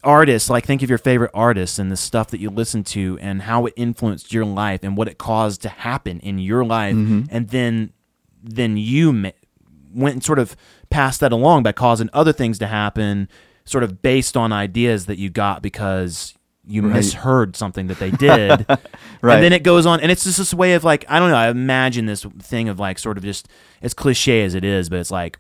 artists 0.04 0.50
like 0.50 0.66
think 0.66 0.82
of 0.82 0.90
your 0.90 0.98
favorite 0.98 1.30
artists 1.34 1.78
and 1.78 1.92
the 1.92 1.98
stuff 1.98 2.30
that 2.30 2.40
you 2.40 2.50
listen 2.50 2.84
to 2.84 3.20
and 3.22 3.44
how 3.44 3.66
it 3.68 3.74
influenced 3.76 4.34
your 4.34 4.46
life 4.46 4.80
and 4.84 4.98
what 4.98 5.08
it 5.08 5.18
caused 5.20 5.62
to 5.62 5.70
happen 5.70 6.20
in 6.22 6.40
your 6.40 6.66
life 6.66 6.96
Mm-hmm. 6.96 7.24
and 7.30 7.50
then 7.50 7.94
then 8.44 8.78
you 8.78 9.14
ma- 9.14 9.30
went 9.94 10.14
and 10.16 10.24
sort 10.24 10.40
of 10.40 10.56
passed 10.90 11.20
that 11.20 11.32
along 11.32 11.62
by 11.64 11.72
causing 11.72 12.10
other 12.14 12.34
things 12.34 12.58
to 12.60 12.68
happen 12.68 13.28
sort 13.66 13.84
of 13.84 14.02
based 14.02 14.36
on 14.36 14.52
ideas 14.52 15.06
that 15.06 15.20
you 15.20 15.30
got 15.30 15.62
because 15.62 16.34
you 16.72 16.82
Right. 16.84 16.94
misheard 16.96 17.56
something 17.56 17.88
that 17.88 18.00
they 18.00 18.12
did 18.12 18.66
Right. 19.22 19.36
and 19.36 19.44
then 19.44 19.54
it 19.54 19.64
goes 19.64 19.86
on 19.86 20.00
and 20.00 20.12
it's 20.12 20.24
just 20.24 20.38
this 20.38 20.54
way 20.54 20.74
of 20.74 20.84
like 20.84 21.06
i 21.10 21.20
don't 21.20 21.30
know 21.30 21.36
i 21.38 21.50
imagine 21.50 22.06
this 22.06 22.24
thing 22.40 22.70
of 22.70 22.80
like 22.80 22.98
sort 23.00 23.18
of 23.18 23.24
just 23.24 23.48
as 23.82 23.94
cliche 23.94 24.44
as 24.44 24.56
it 24.56 24.64
is 24.64 24.90
but 24.90 25.00
it's 25.00 25.12
like 25.12 25.38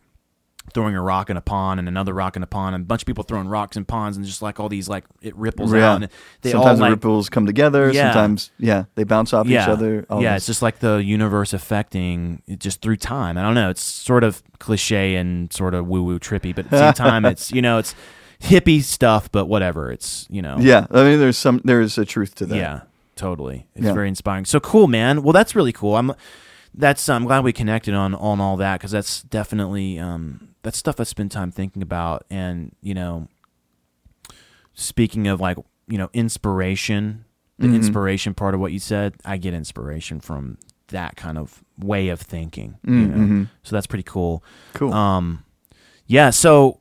throwing 0.74 0.96
a 0.96 1.02
rock 1.02 1.30
in 1.30 1.36
a 1.38 1.41
pond 1.41 1.80
and 1.80 1.88
another 1.89 2.13
rock 2.13 2.36
in 2.38 2.44
a 2.44 2.48
pond 2.48 2.76
and 2.76 2.84
a 2.84 2.86
bunch 2.86 3.02
of 3.02 3.06
people 3.08 3.24
throwing 3.24 3.48
rocks 3.48 3.76
in 3.76 3.84
ponds 3.84 4.15
and 4.15 4.26
just 4.26 4.41
like 4.44 4.60
all 4.60 4.70
these 4.70 4.88
like 4.88 5.04
it 5.22 5.36
ripples 5.36 5.74
Yeah. 5.74 5.89
out 5.94 6.02
and 6.04 6.12
they 6.41 6.52
sometimes 6.52 6.70
all 6.70 6.76
the 6.76 6.82
like 6.82 6.89
ripples 6.91 7.30
come 7.30 7.46
together. 7.48 7.91
Yeah. 7.91 8.13
Sometimes, 8.13 8.52
yeah, 8.60 8.84
they 8.96 9.04
bounce 9.04 9.34
off 9.34 9.48
yeah, 9.48 9.63
each 9.63 9.67
other. 9.70 10.06
yeah, 10.20 10.34
this. 10.34 10.41
it's 10.44 10.46
just 10.46 10.62
like 10.62 10.80
the 10.80 10.98
universe 11.04 11.52
affecting 11.54 12.41
it 12.48 12.60
just 12.60 12.82
through 12.82 12.98
time. 12.98 13.38
I 13.39 13.41
don't 13.41 13.56
know. 13.56 13.72
It's 13.72 13.82
sort 13.84 14.24
of 14.24 14.44
cliche 14.60 15.15
and 15.15 15.52
sort 15.52 15.74
of 15.74 15.88
woo 15.88 16.04
woo 16.04 16.20
trippy, 16.20 16.56
but 16.56 16.65
at 16.65 16.72
the 16.72 16.94
same 16.94 16.94
time, 17.08 17.26
it's 17.26 17.52
you 17.52 17.62
know, 17.63 17.80
it's 17.80 17.96
hippie 18.42 18.82
stuff, 18.84 19.32
but 19.32 19.46
whatever. 19.46 19.92
It's 19.92 20.28
you 20.30 20.42
know, 20.42 20.58
yeah. 20.60 20.88
I 20.92 21.04
mean, 21.04 21.20
there's 21.20 21.38
some, 21.38 21.62
there's 21.64 21.98
a 21.98 22.06
truth 22.06 22.36
to 22.36 22.46
that. 22.48 22.56
yeah, 22.56 22.82
totally. 23.16 23.68
It's 23.76 23.86
Yeah. 23.86 23.94
very 23.94 24.08
inspiring. 24.10 24.46
So 24.46 24.60
cool, 24.60 24.88
man. 24.88 25.24
Well, 25.24 25.34
that's 25.34 25.56
really 25.56 25.74
cool. 25.74 25.96
I'm 25.96 26.14
that's 26.74 27.08
I'm 27.10 27.26
glad 27.26 27.44
we 27.44 27.54
connected 27.54 27.94
on 27.94 28.16
on 28.16 28.40
all 28.40 28.58
that 28.58 28.80
because 28.80 28.92
that's 28.92 29.22
definitely 29.24 30.00
um 30.00 30.50
that's 30.64 30.78
stuff 30.78 31.00
I 31.00 31.04
spend 31.04 31.32
time 31.32 31.52
thinking 31.52 31.82
about. 31.82 32.26
And 32.30 32.74
you 32.82 32.94
know, 32.94 33.28
speaking 34.74 35.28
of 35.28 35.40
like 35.42 35.58
you 35.88 35.98
know 35.98 36.10
inspiration, 36.14 37.26
the 37.60 37.68
Mhm. 37.68 37.76
inspiration 37.76 38.34
part 38.34 38.54
of 38.56 38.60
what 38.62 38.72
you 38.72 38.80
said, 38.80 39.16
I 39.26 39.38
get 39.38 39.54
inspiration 39.54 40.20
from 40.20 40.58
that 40.88 41.16
kind 41.16 41.38
of 41.38 41.64
way 41.80 42.10
of 42.10 42.20
thinking. 42.20 42.76
You 42.84 42.92
Mm, 42.92 43.08
know? 43.10 43.16
mhm. 43.18 43.48
So 43.64 43.76
that's 43.76 43.88
pretty 43.88 44.04
cool. 44.04 44.44
Cool. 44.74 44.94
Um, 44.94 45.44
yeah. 46.06 46.30
So, 46.32 46.81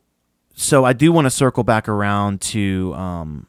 so 0.60 0.84
I 0.84 0.92
do 0.92 1.10
want 1.10 1.24
to 1.26 1.30
circle 1.30 1.64
back 1.64 1.88
around 1.88 2.40
to 2.42 2.92
um, 2.94 3.46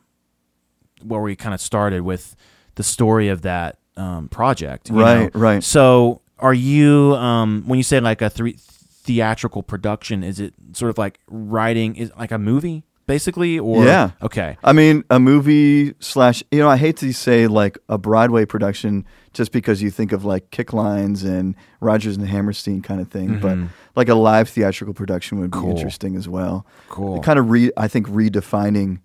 where 1.03 1.21
we 1.21 1.35
kind 1.35 1.53
of 1.53 1.59
started 1.59 2.01
with 2.01 2.35
the 2.75 2.83
story 2.83 3.27
of 3.27 3.41
that 3.41 3.77
um, 3.97 4.29
project. 4.29 4.89
Right, 4.89 5.33
know? 5.33 5.39
right. 5.39 5.63
So, 5.63 6.21
are 6.39 6.53
you 6.53 7.15
um, 7.15 7.63
when 7.67 7.77
you 7.77 7.83
say 7.83 7.99
like 7.99 8.21
a 8.21 8.29
three 8.29 8.55
theatrical 8.57 9.61
production? 9.61 10.23
Is 10.23 10.39
it 10.39 10.53
sort 10.73 10.89
of 10.89 10.97
like 10.97 11.19
writing? 11.27 11.95
Is 11.97 12.11
like 12.17 12.31
a 12.31 12.39
movie 12.39 12.83
basically? 13.07 13.59
Or 13.59 13.83
Yeah. 13.83 14.11
Okay. 14.21 14.57
I 14.63 14.71
mean, 14.71 15.03
a 15.09 15.19
movie 15.19 15.93
slash, 15.99 16.43
you 16.49 16.59
know, 16.59 16.69
I 16.69 16.77
hate 16.77 16.97
to 16.97 17.11
say 17.11 17.47
like 17.47 17.77
a 17.89 17.97
Broadway 17.97 18.45
production 18.45 19.05
just 19.33 19.51
because 19.51 19.81
you 19.81 19.89
think 19.89 20.11
of 20.11 20.25
like 20.25 20.49
Kick 20.51 20.73
Lines 20.73 21.23
and 21.23 21.55
Rodgers 21.79 22.17
and 22.17 22.27
Hammerstein 22.27 22.81
kind 22.81 22.99
of 22.99 23.07
thing, 23.09 23.39
but 23.39 23.57
Mhm. 23.57 23.69
like 23.95 24.09
a 24.09 24.15
live 24.15 24.49
theatrical 24.49 24.93
production 24.93 25.39
would 25.39 25.51
be 25.51 25.57
Cool. 25.59 25.69
interesting 25.71 26.15
as 26.17 26.27
well. 26.27 26.65
Cool. 26.89 27.21
Kind 27.21 27.39
of 27.39 27.49
re, 27.49 27.71
I 27.77 27.87
think 27.87 28.07
redefining. 28.07 28.99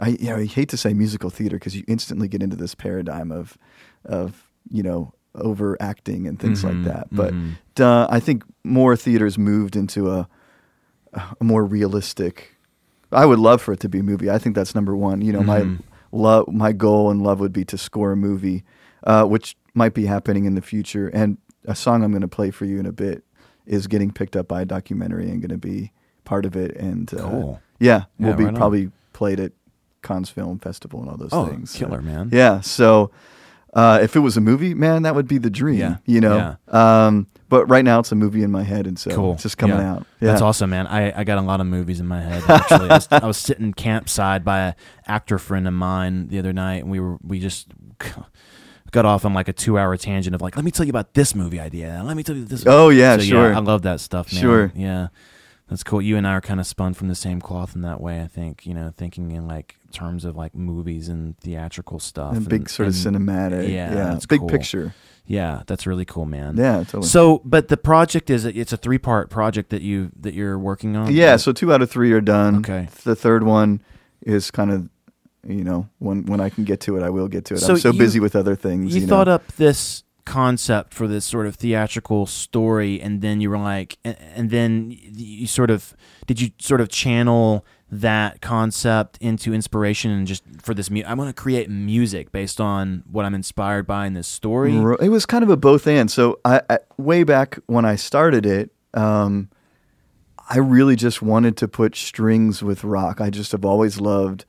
I 0.00 0.08
you 0.08 0.26
know, 0.30 0.36
I 0.36 0.46
hate 0.46 0.68
to 0.70 0.76
say 0.76 0.92
musical 0.92 1.30
theater 1.30 1.56
because 1.56 1.76
you 1.76 1.84
instantly 1.86 2.26
get 2.26 2.42
into 2.42 2.56
this 2.56 2.74
paradigm 2.74 3.30
of, 3.30 3.56
of 4.04 4.48
you 4.68 4.82
know, 4.82 5.12
overacting 5.34 6.26
and 6.26 6.38
things 6.40 6.62
Mhm, 6.62 6.64
like 6.64 6.82
that. 6.92 7.06
But 7.12 7.32
mhm. 7.34 7.52
uh, 7.80 8.06
I 8.10 8.18
think 8.20 8.42
more 8.64 8.96
theaters 8.96 9.38
moved 9.38 9.76
into 9.76 10.10
a 10.10 10.28
a 11.40 11.44
more 11.44 11.64
realistic. 11.64 12.56
I 13.12 13.26
would 13.26 13.38
love 13.38 13.60
for 13.60 13.72
it 13.74 13.80
to 13.80 13.88
be 13.88 13.98
a 13.98 14.02
movie. 14.02 14.30
I 14.30 14.38
think 14.38 14.54
that's 14.56 14.74
number 14.74 14.96
one. 14.96 15.20
You 15.20 15.32
know, 15.34 15.42
my 15.42 15.66
love, 16.10 16.48
my 16.50 16.72
goal 16.72 17.10
and 17.10 17.22
love 17.22 17.38
would 17.38 17.52
be 17.52 17.64
to 17.66 17.76
score 17.76 18.12
a 18.12 18.16
movie, 18.16 18.64
uh, 19.04 19.24
which 19.24 19.56
might 19.74 19.94
be 19.94 20.06
happening 20.06 20.44
in 20.44 20.54
the 20.54 20.62
future. 20.62 21.08
And 21.08 21.38
a 21.64 21.74
song 21.74 22.02
I'm 22.02 22.10
going 22.12 22.22
to 22.22 22.28
play 22.28 22.50
for 22.50 22.64
you 22.64 22.78
in 22.80 22.86
a 22.86 22.92
bit 22.92 23.24
is 23.66 23.86
getting 23.86 24.10
picked 24.12 24.36
up 24.36 24.48
by 24.48 24.62
a 24.62 24.64
documentary 24.64 25.30
and 25.30 25.40
going 25.40 25.50
to 25.50 25.58
be 25.58 25.92
part 26.24 26.44
of 26.44 26.56
it. 26.56 26.76
And 26.76 27.12
uh, 27.14 27.18
Cool. 27.18 27.60
yeah, 27.78 28.04
Yeah, 28.18 28.26
we'll 28.28 28.36
be 28.36 28.44
right 28.44 28.50
on. 28.54 28.56
probably 28.56 28.90
played 29.12 29.38
at 29.40 29.52
Cannes 30.02 30.28
Film 30.30 30.58
Festival 30.58 31.00
and 31.00 31.08
all 31.10 31.16
those 31.16 31.30
Oh, 31.32 31.46
things. 31.46 31.72
killer, 31.72 32.02
man. 32.02 32.30
Yeah. 32.32 32.60
So 32.60 33.10
uh, 33.74 34.00
if 34.02 34.16
it 34.16 34.20
was 34.20 34.36
a 34.36 34.40
movie, 34.40 34.74
man, 34.74 35.02
that 35.02 35.14
would 35.14 35.28
be 35.28 35.38
the 35.38 35.48
dream. 35.50 35.78
Yeah, 35.78 35.96
You 36.04 36.20
know. 36.20 36.56
Um, 36.68 37.28
but 37.48 37.66
right 37.66 37.84
now 37.84 38.00
it's 38.00 38.10
a 38.10 38.14
movie 38.14 38.42
in 38.42 38.50
my 38.50 38.62
head, 38.62 38.86
and 38.86 38.98
so 38.98 39.10
Cool. 39.14 39.34
it's 39.34 39.42
just 39.42 39.58
coming 39.58 39.76
Yeah. 39.78 39.92
out. 39.92 40.06
Yeah. 40.20 40.28
That's 40.30 40.40
awesome, 40.42 40.70
man. 40.70 40.86
I, 40.86 41.20
I 41.20 41.24
got 41.24 41.38
a 41.38 41.42
lot 41.42 41.60
of 41.60 41.66
movies 41.66 42.00
in 42.00 42.06
my 42.06 42.20
head. 42.20 42.42
Actually, 42.48 42.88
I, 42.90 42.94
was, 42.94 43.08
I 43.10 43.26
was 43.26 43.36
sitting 43.36 43.72
campside 43.74 44.42
by 44.42 44.60
a 44.68 44.74
actor 45.06 45.38
friend 45.38 45.68
of 45.68 45.74
mine 45.74 46.28
the 46.28 46.38
other 46.38 46.52
night, 46.54 46.82
and 46.82 46.90
we 46.90 46.98
were 46.98 47.18
we 47.22 47.38
just 47.40 47.68
got 48.92 49.04
off 49.04 49.24
on 49.24 49.34
like 49.34 49.48
a 49.48 49.52
two 49.52 49.78
hour 49.78 49.96
tangent 49.96 50.34
of 50.34 50.40
like, 50.40 50.54
let 50.54 50.64
me 50.64 50.70
tell 50.70 50.86
you 50.86 50.90
about 50.90 51.14
this 51.14 51.34
movie 51.34 51.58
idea. 51.58 52.00
Let 52.04 52.16
me 52.16 52.22
tell 52.22 52.36
you 52.36 52.44
this. 52.44 52.64
Oh, 52.66 52.88
yeah, 52.90 53.16
So, 53.16 53.22
sure. 53.24 53.54
I 53.54 53.58
love 53.58 53.82
that 53.82 53.98
stuff, 54.00 54.32
man. 54.32 54.40
Sure. 54.40 54.72
Yeah, 54.76 55.08
that's 55.68 55.82
cool. 55.82 56.00
You 56.00 56.16
and 56.16 56.26
I 56.26 56.32
are 56.34 56.40
kind 56.40 56.60
of 56.60 56.66
spun 56.66 56.94
from 56.94 57.08
the 57.08 57.14
same 57.14 57.40
cloth 57.40 57.74
in 57.74 57.82
that 57.82 58.00
way. 58.00 58.20
I 58.22 58.26
think 58.28 58.64
you 58.66 58.74
know, 58.74 58.92
thinking 58.96 59.32
in 59.32 59.48
like 59.48 59.76
terms 59.90 60.24
of 60.24 60.36
like 60.36 60.54
movies 60.54 61.08
and 61.08 61.36
theatrical 61.38 61.98
stuff 61.98 62.34
and 62.36 62.48
big 62.48 62.68
sort 62.70 62.88
of 62.88 62.94
cinematic. 62.94 63.68
yeah, 63.68 63.92
Yeah. 63.94 64.18
Big 64.28 64.40
cool. 64.40 64.48
picture. 64.48 64.94
Yeah, 65.24 65.62
that's 65.66 65.86
really 65.86 66.04
cool, 66.04 66.26
man. 66.26 66.56
Yeah. 66.56 66.78
Totally. 66.78 67.04
So, 67.06 67.40
but 67.44 67.68
the 67.68 67.76
project 67.76 68.28
is 68.28 68.44
it's 68.44 68.72
a 68.72 68.76
three 68.76 68.98
part 68.98 69.30
project 69.30 69.70
that 69.70 69.80
you 69.80 70.10
that 70.20 70.34
you're 70.34 70.58
working 70.58 70.96
on. 70.96 71.12
Yeah, 71.12 71.36
so 71.36 71.52
two 71.52 71.72
out 71.72 71.80
of 71.80 71.90
three 71.90 72.12
are 72.12 72.20
done. 72.20 72.56
Okay. 72.56 72.88
The 73.04 73.14
third 73.16 73.44
one 73.44 73.82
is 74.20 74.50
kind 74.50 74.70
of, 74.72 74.88
you 75.46 75.64
know, 75.64 75.88
when 75.98 76.24
when 76.26 76.40
I 76.40 76.48
can 76.48 76.64
get 76.64 76.80
to 76.82 76.96
it, 76.96 77.02
I 77.02 77.10
will 77.10 77.28
get 77.28 77.44
to 77.46 77.54
it. 77.54 77.58
So 77.60 77.74
I'm 77.74 77.78
so 77.80 77.90
you- 77.90 77.98
busy 77.98 78.20
with 78.20 78.36
other 78.36 78.54
things. 78.56 78.94
you, 78.94 79.02
You, 79.02 79.06
thought 79.06 79.26
know? 79.26 79.34
up 79.34 79.46
this 79.56 80.04
concept 80.24 80.94
for 80.94 81.08
this 81.08 81.24
sort 81.24 81.46
of 81.46 81.56
theatrical 81.56 82.26
story, 82.26 83.00
and 83.00 83.20
then 83.22 83.40
you 83.40 83.50
were 83.50 83.58
like, 83.58 83.98
and, 84.04 84.16
and 84.34 84.50
then 84.50 84.96
you 85.14 85.46
sort 85.46 85.70
of 85.70 85.94
did 86.26 86.40
you 86.40 86.50
sort 86.58 86.80
of 86.80 86.88
channel 86.88 87.64
that 87.90 88.40
concept 88.40 89.18
into 89.20 89.52
inspiration 89.52 90.10
and 90.10 90.26
just 90.26 90.42
for 90.62 90.72
this 90.72 90.90
mu- 90.90 91.02
I 91.06 91.12
want 91.12 91.28
to 91.28 91.38
create 91.38 91.68
music 91.68 92.32
based 92.32 92.58
on 92.58 93.02
what 93.10 93.26
I'm 93.26 93.34
inspired 93.34 93.86
by 93.86 94.06
in 94.06 94.14
this 94.14 94.26
story. 94.28 94.74
It 94.74 95.10
was 95.10 95.26
kind 95.26 95.44
of 95.44 95.50
a 95.50 95.58
both 95.58 95.86
and. 95.86 96.10
So 96.10 96.38
I, 96.44 96.62
I 96.70 96.78
way 96.96 97.22
back 97.22 97.58
when 97.66 97.84
I 97.84 97.96
started 97.96 98.46
it, 98.46 98.70
um, 98.94 99.50
I 100.48 100.56
really 100.58 100.96
just 100.96 101.20
wanted 101.20 101.56
to 101.58 101.68
put 101.68 101.94
strings 101.94 102.62
with 102.62 102.82
rock. 102.82 103.20
I 103.20 103.28
just 103.28 103.52
have 103.52 103.64
always 103.64 104.00
loved 104.00 104.46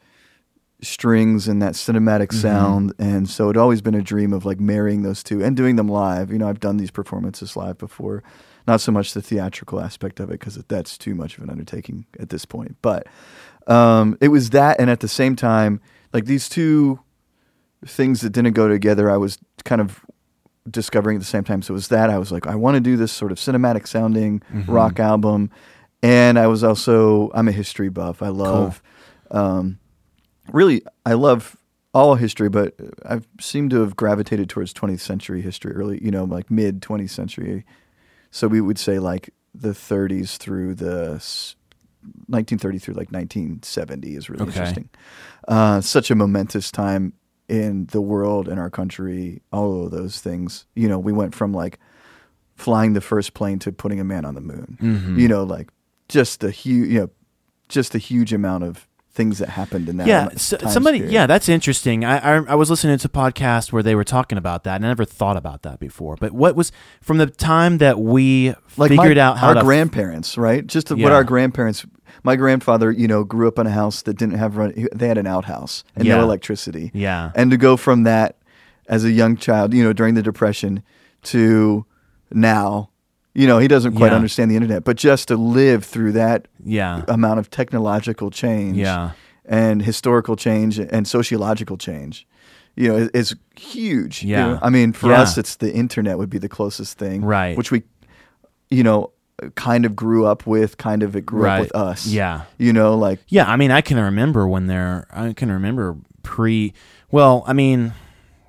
strings 0.83 1.47
and 1.47 1.61
that 1.61 1.73
cinematic 1.73 2.27
Mm-hmm. 2.29 2.41
sound, 2.41 2.93
and 2.99 3.29
so 3.29 3.49
it 3.49 3.57
always 3.57 3.81
been 3.81 3.95
a 3.95 4.01
dream 4.01 4.33
of 4.33 4.45
like 4.45 4.59
marrying 4.59 5.01
those 5.03 5.23
two 5.23 5.43
and 5.43 5.55
doing 5.57 5.75
them 5.77 5.87
live. 5.87 6.31
You 6.31 6.37
know, 6.37 6.47
I've 6.49 6.59
done 6.59 6.77
these 6.77 6.91
performances 6.91 7.55
live 7.55 7.77
before. 7.77 8.21
Not 8.67 8.79
so 8.81 8.91
much 8.91 9.13
the 9.13 9.21
theatrical 9.21 9.79
aspect 9.81 10.19
of 10.19 10.29
it 10.29 10.39
because 10.39 10.55
that's 10.67 10.97
too 10.97 11.15
much 11.15 11.37
of 11.37 11.43
an 11.43 11.49
undertaking 11.49 12.05
at 12.19 12.29
this 12.29 12.45
point, 12.45 12.77
but 12.81 13.07
um, 13.67 14.17
it 14.21 14.27
was 14.29 14.51
that, 14.51 14.79
and 14.79 14.89
at 14.89 14.99
the 14.99 15.07
same 15.07 15.35
time, 15.35 15.81
like 16.13 16.25
these 16.25 16.47
two 16.49 16.99
things 17.85 18.21
that 18.21 18.29
didn't 18.31 18.53
go 18.53 18.67
together, 18.67 19.09
I 19.11 19.17
was 19.17 19.37
kind 19.65 19.81
of 19.81 20.01
discovering 20.69 21.17
at 21.17 21.19
the 21.19 21.25
same 21.25 21.43
time. 21.43 21.61
So 21.61 21.73
it 21.73 21.75
was 21.75 21.89
that 21.89 22.09
I 22.09 22.17
was 22.17 22.31
like, 22.31 22.47
I 22.47 22.55
want 22.55 22.75
to 22.75 22.81
do 22.81 22.95
this 22.95 23.11
sort 23.11 23.31
of 23.33 23.37
cinematic 23.37 23.87
sounding 23.87 24.41
Mm-hmm. 24.53 24.71
rock 24.71 24.99
album, 24.99 25.49
and 26.01 26.39
I 26.39 26.47
was 26.47 26.63
also 26.63 27.31
I'm 27.33 27.47
a 27.47 27.51
history 27.51 27.89
buff. 27.89 28.21
I 28.21 28.29
love, 28.29 28.81
um, 29.31 29.79
really, 30.51 30.83
I 31.05 31.13
love 31.13 31.55
all 31.93 32.15
history, 32.15 32.49
but 32.49 32.73
I 33.07 33.21
seem 33.39 33.69
to 33.69 33.81
have 33.81 33.95
gravitated 33.95 34.49
towards 34.49 34.73
20th 34.73 34.99
century 35.01 35.41
history, 35.41 35.73
early, 35.73 36.03
you 36.03 36.11
know, 36.11 36.23
like 36.23 36.49
mid 36.49 36.81
20th 36.81 37.11
century. 37.11 37.65
So 38.31 38.47
we 38.47 38.61
would 38.61 38.79
say 38.79 38.97
like 38.99 39.29
the 39.53 39.69
30s 39.69 40.37
through 40.37 40.73
the 40.75 41.13
s- 41.17 41.55
1930 42.27 42.79
through 42.79 42.93
like 42.95 43.11
1970 43.11 44.15
is 44.15 44.29
really 44.29 44.41
Okay. 44.43 44.51
interesting. 44.51 44.89
Uh, 45.47 45.81
such 45.81 46.09
a 46.09 46.15
momentous 46.15 46.71
time 46.71 47.13
in 47.47 47.85
the 47.91 48.01
world 48.01 48.47
in 48.49 48.57
our 48.57 48.69
country. 48.71 49.41
All 49.51 49.85
of 49.85 49.91
those 49.91 50.19
things. 50.19 50.65
You 50.75 50.87
know, 50.89 50.97
we 50.97 51.13
went 51.13 51.35
from 51.35 51.53
like 51.53 51.79
flying 52.55 52.93
the 52.93 53.01
first 53.01 53.33
plane 53.35 53.59
to 53.59 53.71
putting 53.71 53.99
a 53.99 54.03
man 54.03 54.25
on 54.25 54.33
the 54.35 54.41
moon. 54.41 54.77
Mm-hmm. 54.81 55.19
You 55.19 55.27
know, 55.27 55.43
like 55.43 55.69
just 56.09 56.43
a 56.43 56.49
huge, 56.51 56.89
you 56.89 56.99
know, 57.01 57.09
just 57.69 57.93
a 57.95 57.99
huge 57.99 58.33
amount 58.33 58.63
of 58.63 58.87
things 59.13 59.37
that 59.37 59.49
happened 59.49 59.89
in 59.89 59.97
that. 59.97 60.07
yeah, 60.07 60.29
so, 60.35 60.57
somebody. 60.67 60.97
period. 60.97 61.13
Yeah, 61.13 61.27
that's 61.27 61.47
interesting. 61.47 62.03
I, 62.03 62.17
I 62.17 62.43
I 62.49 62.55
was 62.55 62.69
listening 62.69 62.97
to 62.97 63.07
a 63.07 63.11
podcast 63.11 63.71
where 63.71 63.83
they 63.83 63.95
were 63.95 64.03
talking 64.03 64.37
about 64.37 64.63
that, 64.63 64.75
and 64.77 64.85
I 64.85 64.89
never 64.89 65.05
thought 65.05 65.37
about 65.37 65.61
that 65.61 65.79
before. 65.79 66.15
But 66.19 66.31
what 66.31 66.55
was 66.55 66.71
from 67.01 67.17
the 67.19 67.27
time 67.27 67.77
that 67.77 67.99
we 67.99 68.53
like 68.77 68.89
figured 68.89 69.17
my, 69.17 69.23
out 69.23 69.37
how 69.37 69.49
our 69.49 69.55
to 69.55 69.61
grandparents, 69.61 70.37
right? 70.37 70.65
Just 70.65 70.89
what 70.91 71.11
our 71.11 71.23
grandparents. 71.23 71.85
My 72.23 72.35
grandfather, 72.35 72.91
you 72.91 73.07
know, 73.07 73.23
grew 73.23 73.47
up 73.47 73.59
in 73.59 73.67
a 73.67 73.71
house 73.71 74.01
that 74.03 74.17
didn't 74.17 74.37
have 74.37 74.55
run. 74.55 74.87
They 74.93 75.07
had 75.07 75.17
an 75.17 75.27
outhouse 75.27 75.83
and 75.95 76.05
Yeah. 76.05 76.17
no 76.17 76.23
electricity. 76.23 76.91
Yeah. 76.93 77.31
and 77.35 77.51
to 77.51 77.57
go 77.57 77.75
from 77.75 78.03
that 78.03 78.37
as 78.87 79.03
a 79.03 79.11
young 79.11 79.35
child, 79.35 79.73
you 79.73 79.83
know, 79.83 79.93
during 79.93 80.13
the 80.13 80.21
depression, 80.21 80.83
to 81.23 81.85
now, 82.31 82.89
you 83.33 83.47
know, 83.47 83.57
he 83.59 83.67
doesn't 83.67 83.93
quite 83.95 84.11
Yeah. 84.11 84.15
understand 84.15 84.51
the 84.51 84.55
internet, 84.55 84.83
but 84.83 84.95
just 84.97 85.27
to 85.29 85.35
live 85.37 85.83
through 85.85 86.11
that 86.13 86.47
yeah 86.63 87.03
amount 87.07 87.39
of 87.39 87.49
technological 87.49 88.29
change, 88.31 88.77
Yeah. 88.77 89.11
and 89.45 89.81
historical 89.81 90.35
change 90.35 90.79
and 90.79 91.07
sociological 91.07 91.77
change. 91.77 92.27
You 92.75 92.87
know, 92.89 93.09
is, 93.13 93.35
huge. 93.55 94.23
you 94.23 94.29
Yeah. 94.31 94.47
know? 94.47 94.59
I 94.61 94.69
mean, 94.69 94.93
for 94.93 95.09
Yeah. 95.11 95.21
us, 95.21 95.37
it's 95.37 95.55
the 95.57 95.71
internet 95.73 96.17
would 96.17 96.29
be 96.29 96.39
the 96.39 96.49
closest 96.49 96.97
thing, 96.97 97.23
Right. 97.23 97.55
Which 97.55 97.69
we, 97.71 97.83
you 98.71 98.81
know, 98.83 99.11
kind 99.55 99.85
of 99.85 99.95
grew 99.95 100.25
up 100.25 100.47
with. 100.47 100.77
Kind 100.77 101.03
of 101.03 101.15
it 101.15 101.23
grew 101.25 101.41
Right. 101.43 101.55
up 101.57 101.61
with 101.61 101.75
us. 101.75 102.07
Yeah. 102.07 102.41
You 102.57 102.73
know, 102.73 102.95
like 102.95 103.19
Yeah, 103.27 103.45
I 103.47 103.57
mean, 103.57 103.69
I 103.71 103.81
can 103.81 103.99
remember 103.99 104.47
when 104.47 104.65
they're. 104.67 105.05
I 105.13 105.33
can 105.33 105.51
remember 105.51 105.97
pre. 106.23 106.73
Well, 107.11 107.43
I 107.45 107.53
mean, 107.53 107.93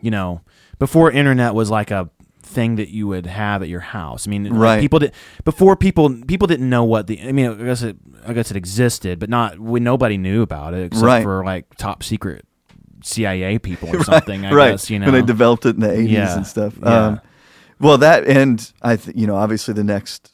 you 0.01 0.11
know, 0.11 0.41
before 0.79 1.11
internet 1.11 1.55
was 1.55 1.71
like 1.71 1.91
a 1.91 2.09
thing 2.45 2.77
that 2.77 2.91
you 2.91 3.07
would 3.09 3.27
have 3.27 3.63
at 3.63 3.69
your 3.69 3.81
house. 3.81 4.27
I 4.29 4.31
mean, 4.31 4.45
like, 4.45 4.53
Right. 4.53 4.81
people 4.81 4.99
did 5.01 5.13
before 5.45 5.77
people 5.77 6.15
people 6.27 6.47
didn't 6.47 6.69
know 6.69 6.85
what 6.85 7.07
the. 7.07 7.21
I 7.21 7.33
mean, 7.33 7.51
I 7.51 7.65
guess 7.65 7.83
it 7.83 7.97
I 8.27 8.33
guess 8.33 8.51
it 8.51 8.57
existed, 8.57 9.19
but 9.19 9.29
not 9.31 9.59
when 9.59 9.83
nobody 9.85 10.17
knew 10.19 10.43
about 10.43 10.75
it 10.75 10.85
except 10.87 11.05
Right. 11.05 11.23
for 11.23 11.45
like 11.45 11.75
top 11.77 12.03
secret 12.03 12.47
CIA 13.03 13.59
people 13.59 13.89
or 13.97 14.05
something. 14.05 14.45
I 14.47 14.53
right. 14.53 14.71
guess 14.73 14.91
you 14.91 14.99
know 14.99 15.07
when 15.07 15.15
they 15.15 15.23
developed 15.23 15.67
it 15.67 15.75
in 15.75 15.81
the 15.81 15.91
eighties 15.91 16.11
Yeah. 16.13 16.37
and 16.37 16.47
stuff. 16.47 16.75
Yeah. 16.83 17.07
Um, 17.07 17.21
well, 17.81 17.99
that 17.99 18.25
and 18.27 18.73
I, 18.83 18.97
th- 18.97 19.17
you 19.17 19.27
know, 19.27 19.35
obviously 19.37 19.75
the 19.75 19.85
next 19.85 20.31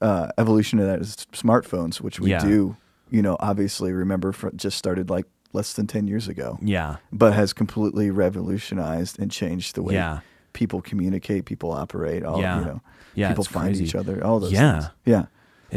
uh, 0.00 0.28
evolution 0.38 0.78
of 0.78 0.86
that 0.86 1.00
is 1.00 1.16
smartphones, 1.32 2.00
which 2.00 2.20
we 2.20 2.30
Yeah. 2.30 2.38
do, 2.44 2.76
you 3.10 3.20
know, 3.22 3.36
obviously 3.40 3.92
remember 3.92 4.32
fr 4.32 4.48
just 4.54 4.78
started 4.78 5.10
like 5.10 5.26
less 5.52 5.72
than 5.74 5.86
ten 5.86 6.06
years 6.06 6.28
ago. 6.28 6.58
yeah, 6.62 6.96
but 7.12 7.34
has 7.34 7.52
completely 7.52 8.10
revolutionized 8.10 9.18
and 9.18 9.30
changed 9.30 9.74
the 9.74 9.82
way 9.82 9.94
Yeah. 9.94 10.20
People 10.52 10.80
communicate, 10.82 11.44
people 11.44 11.72
operate, 11.72 12.24
all 12.24 12.40
Yeah. 12.40 12.58
you 12.58 12.64
know, 12.64 12.80
Yeah, 13.14 13.28
people 13.28 13.44
find 13.44 13.68
crazy. 13.68 13.84
each 13.84 13.94
other, 13.94 14.24
all 14.24 14.40
those 14.40 14.52
Yeah. 14.52 14.72
things. 14.80 14.90
Yeah. 15.06 15.24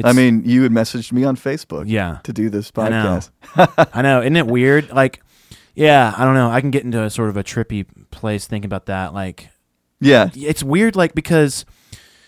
I 0.04 0.12
mean, 0.12 0.44
you 0.46 0.64
had 0.64 0.72
messaged 0.74 1.12
me 1.14 1.24
on 1.24 1.38
Facebook 1.38 1.86
Yeah. 1.88 2.18
to 2.24 2.34
do 2.34 2.50
this 2.50 2.72
I 2.76 2.90
know. 2.90 3.20
podcast. 3.56 3.90
I 3.94 4.02
know, 4.02 4.22
isn't 4.22 4.36
it 4.36 4.48
weird? 4.48 4.92
Like, 4.92 5.22
yeah, 5.74 6.14
I 6.18 6.26
don't 6.26 6.34
know. 6.34 6.50
I 6.52 6.60
can 6.62 6.72
get 6.72 6.84
into 6.84 7.02
a 7.02 7.10
sort 7.10 7.30
of 7.30 7.38
a 7.38 7.44
trippy 7.44 7.86
place 8.12 8.46
thinking 8.48 8.68
about 8.68 8.88
that. 8.88 9.14
Like, 9.14 9.50
Yeah. 10.02 10.30
it's 10.36 10.64
weird 10.64 10.96
like 10.98 11.16
because 11.16 11.66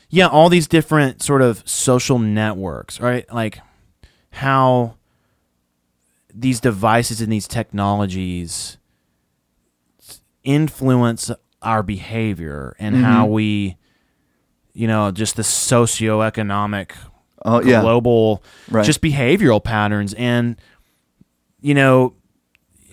yeah 0.10 0.28
all 0.28 0.48
these 0.48 0.68
different 0.68 1.22
sort 1.22 1.42
of 1.42 1.62
social 1.66 2.18
networks 2.18 3.02
right 3.02 3.26
like 3.34 3.60
how 4.32 4.96
these 6.34 6.62
devices 6.62 7.20
and 7.20 7.30
these 7.32 7.46
technologies 7.46 8.78
influence 10.46 11.30
our 11.67 11.84
behavior 11.84 12.75
and 12.80 12.95
how 12.95 13.25
we 13.25 13.75
you 14.73 14.88
know 14.88 15.12
just 15.12 15.36
the 15.36 15.43
socioeconomic 15.43 16.91
yeah. 17.63 17.82
global 17.82 18.43
Right. 18.69 18.86
just 18.86 19.01
behavioral 19.01 19.63
patterns 19.63 20.13
and 20.13 20.56
you 21.62 21.73
know 21.73 22.13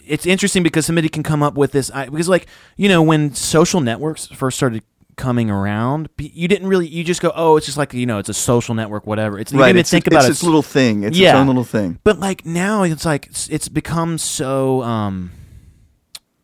it's 0.06 0.26
interesting 0.26 0.62
because 0.62 0.84
somebody 0.87 1.08
can 1.08 1.22
come 1.22 1.42
up 1.42 1.54
with 1.54 1.72
this 1.72 1.90
I, 1.90 2.06
because 2.08 2.28
like 2.28 2.46
you 2.76 2.88
know 2.88 3.02
when 3.02 3.34
social 3.34 3.80
networks 3.80 4.26
first 4.26 4.56
started 4.56 4.82
coming 5.16 5.48
around 5.50 6.08
you 6.18 6.48
didn't 6.48 6.66
really 6.68 6.88
you 6.88 7.04
just 7.04 7.20
go 7.22 7.30
oh 7.37 7.56
it's 7.56 7.66
just 7.66 7.78
like 7.78 7.94
you 7.94 8.04
know 8.06 8.18
it's 8.18 8.28
a 8.28 8.34
social 8.34 8.74
network 8.74 9.06
whatever 9.06 9.38
it's 9.38 9.52
you 9.52 9.60
right. 9.60 9.66
didn't 9.68 9.76
even 9.76 9.84
think 9.84 10.06
it's 10.08 10.16
about 10.16 10.28
its 10.30 10.42
it 10.42 10.46
little 10.46 10.62
thing. 10.62 11.04
It's 11.04 11.10
its 11.16 11.18
Yeah. 11.18 11.38
own 11.38 11.46
little 11.46 11.62
thing. 11.62 12.00
but 12.02 12.18
like 12.18 12.44
now 12.44 12.82
it's 12.82 13.04
like 13.04 13.26
it's- 13.26 13.48
it's 13.50 13.68
become 13.68 14.18
so 14.18 14.82
um 14.82 15.30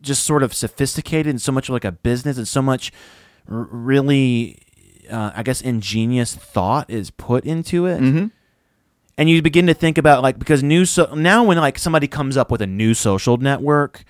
just 0.01 0.23
sort 0.23 0.43
of 0.43 0.53
sophisticated 0.53 1.27
and 1.29 1.41
so 1.41 1.51
much 1.51 1.69
like 1.69 1.85
a 1.85 1.91
business 1.91 2.37
and 2.37 2.47
so 2.47 2.61
much 2.61 2.91
r- 3.49 3.67
really 3.71 4.57
uh, 5.09 5.31
I 5.35 5.43
guess 5.43 5.61
ingenious 5.61 6.35
thought 6.35 6.89
is 6.89 7.11
put 7.11 7.45
into 7.45 7.85
it 7.85 7.99
Mm-hmm. 8.01 8.27
and 9.17 9.29
you 9.29 9.41
begin 9.41 9.67
to 9.67 9.73
think 9.73 9.97
about 9.97 10.23
like 10.23 10.39
because 10.39 10.63
new 10.63 10.85
so 10.85 11.13
now 11.13 11.43
when 11.43 11.57
like 11.57 11.77
somebody 11.77 12.07
comes 12.07 12.37
up 12.37 12.49
with 12.51 12.61
a 12.61 12.67
new 12.67 12.93
social 12.93 13.37
network 13.37 14.03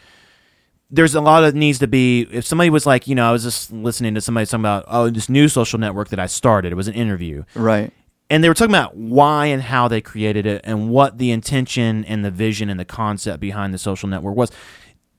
there's 0.89 1.15
a 1.15 1.21
lot 1.21 1.43
of 1.43 1.55
needs 1.55 1.79
to 1.79 1.87
be 1.87 2.27
if 2.31 2.45
somebody 2.45 2.69
was 2.69 2.85
like 2.85 3.07
you 3.07 3.15
know 3.15 3.27
i 3.27 3.31
was 3.31 3.43
just 3.43 3.71
listening 3.71 4.13
to 4.13 4.21
somebody 4.21 4.45
talking 4.45 4.59
about 4.61 4.83
oh 4.87 5.09
this 5.09 5.29
new 5.29 5.47
social 5.47 5.79
network 5.79 6.09
that 6.09 6.19
i 6.19 6.25
started 6.25 6.71
it 6.71 6.75
was 6.75 6.87
an 6.87 6.93
interview 6.93 7.43
Right. 7.55 7.91
and 8.29 8.43
they 8.43 8.49
were 8.49 8.53
talking 8.53 8.75
about 8.75 8.95
why 8.95 9.47
and 9.47 9.61
how 9.63 9.87
they 9.87 10.01
created 10.01 10.45
it 10.45 10.61
and 10.65 10.89
what 10.89 11.17
the 11.17 11.31
intention 11.31 12.03
and 12.05 12.23
the 12.25 12.31
vision 12.31 12.69
and 12.69 12.79
the 12.79 12.85
concept 12.85 13.39
behind 13.39 13.73
the 13.73 13.77
social 13.77 14.07
network 14.09 14.35
was 14.35 14.51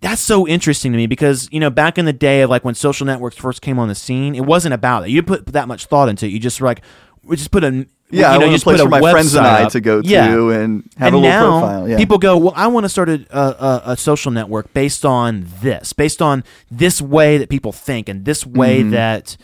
that's 0.03 0.21
so 0.21 0.47
interesting 0.47 0.93
to 0.93 0.99
me 0.99 1.07
because 1.07 1.49
you 1.51 1.59
know 1.61 1.71
back 1.71 1.97
in 1.97 2.05
the 2.05 2.13
day 2.13 2.43
of 2.43 2.51
like 2.51 2.65
when 2.65 2.75
social 2.75 3.07
networks 3.07 3.37
first 3.37 3.63
came 3.63 3.79
on 3.79 3.89
the 3.89 3.95
scene 3.95 4.35
it 4.35 4.45
wasn't 4.45 4.75
about 4.75 5.05
it 5.05 5.09
you 5.11 5.23
didn't 5.23 5.45
put 5.45 5.53
that 5.55 5.67
much 5.69 5.87
thought 5.87 6.09
into 6.11 6.27
it 6.27 6.29
you 6.29 6.39
just 6.39 6.61
were 6.61 6.67
like 6.67 6.83
we 7.25 7.37
just 7.37 7.51
put 7.53 7.63
a 7.65 7.69
Yeah, 7.71 7.87
you 8.11 8.25
I 8.25 8.33
know, 8.33 8.39
want 8.41 8.51
you 8.51 8.57
a 8.57 8.61
place 8.61 8.77
put 8.81 8.85
for 8.85 8.89
my 8.91 9.01
friends 9.13 9.35
and 9.35 9.47
I 9.47 9.63
up. 9.63 9.73
to 9.73 9.81
go 9.81 10.03
to 10.03 10.09
Yeah. 10.09 10.27
and 10.51 10.83
have 10.99 11.07
and 11.07 11.15
a 11.15 11.19
little 11.19 11.21
now 11.23 11.61
profile. 11.61 11.89
Yeah. 11.89 11.97
people 11.97 12.19
go, 12.19 12.37
well, 12.37 12.53
I 12.57 12.67
want 12.67 12.85
to 12.85 12.89
start 12.89 13.09
a, 13.09 13.25
a, 13.31 13.41
a, 13.41 13.83
a 13.93 13.97
social 13.97 14.33
network 14.33 14.75
based 14.75 15.07
on 15.07 15.47
this, 15.63 15.93
based 15.93 16.21
on 16.21 16.43
this 16.69 17.01
way 17.01 17.39
that 17.39 17.49
people 17.49 17.71
think 17.73 18.09
and 18.11 18.25
this 18.25 18.45
way 18.45 18.81
Mm-hmm. 18.81 18.91
that 18.91 19.37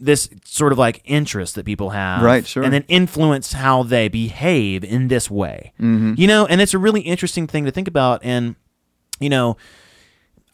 this 0.00 0.28
sort 0.44 0.72
of 0.72 0.78
like 0.78 1.00
interest 1.04 1.54
that 1.54 1.64
people 1.64 1.90
have, 1.90 2.20
Right, 2.22 2.44
sure. 2.44 2.64
and 2.64 2.72
then 2.72 2.84
influence 2.88 3.52
how 3.52 3.84
they 3.84 4.08
behave 4.08 4.82
in 4.82 5.06
this 5.06 5.30
way. 5.30 5.72
Mm-hmm. 5.80 6.14
You 6.16 6.26
know, 6.26 6.46
and 6.46 6.60
it's 6.60 6.74
a 6.74 6.78
really 6.78 7.02
interesting 7.02 7.46
thing 7.46 7.64
to 7.66 7.70
think 7.70 7.86
about. 7.86 8.20
And 8.24 8.56
you 9.20 9.28
know, 9.30 9.56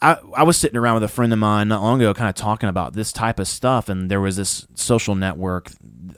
I, 0.01 0.17
I 0.35 0.43
was 0.43 0.55
sitting 0.57 0.77
around 0.77 0.95
with 0.95 1.03
a 1.03 1.07
friend 1.09 1.33
of 1.33 1.39
mine 1.39 1.67
not 1.67 1.81
long 1.81 1.99
ago, 1.99 2.13
kind 2.13 2.29
of 2.29 2.35
talking 2.35 2.69
about 2.69 2.93
this 2.93 3.11
type 3.11 3.39
of 3.39 3.47
stuff, 3.47 3.89
and 3.89 4.09
there 4.09 4.21
was 4.21 4.37
this 4.37 4.65
social 4.75 5.13
network. 5.15 5.71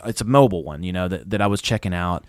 It's 0.06 0.22
a 0.22 0.26
mobile 0.26 0.64
one, 0.64 0.84
you 0.84 0.94
know, 0.94 1.08
that, 1.08 1.30
that 1.32 1.42
I 1.42 1.48
was 1.48 1.62
checking 1.62 1.94
out, 1.94 2.24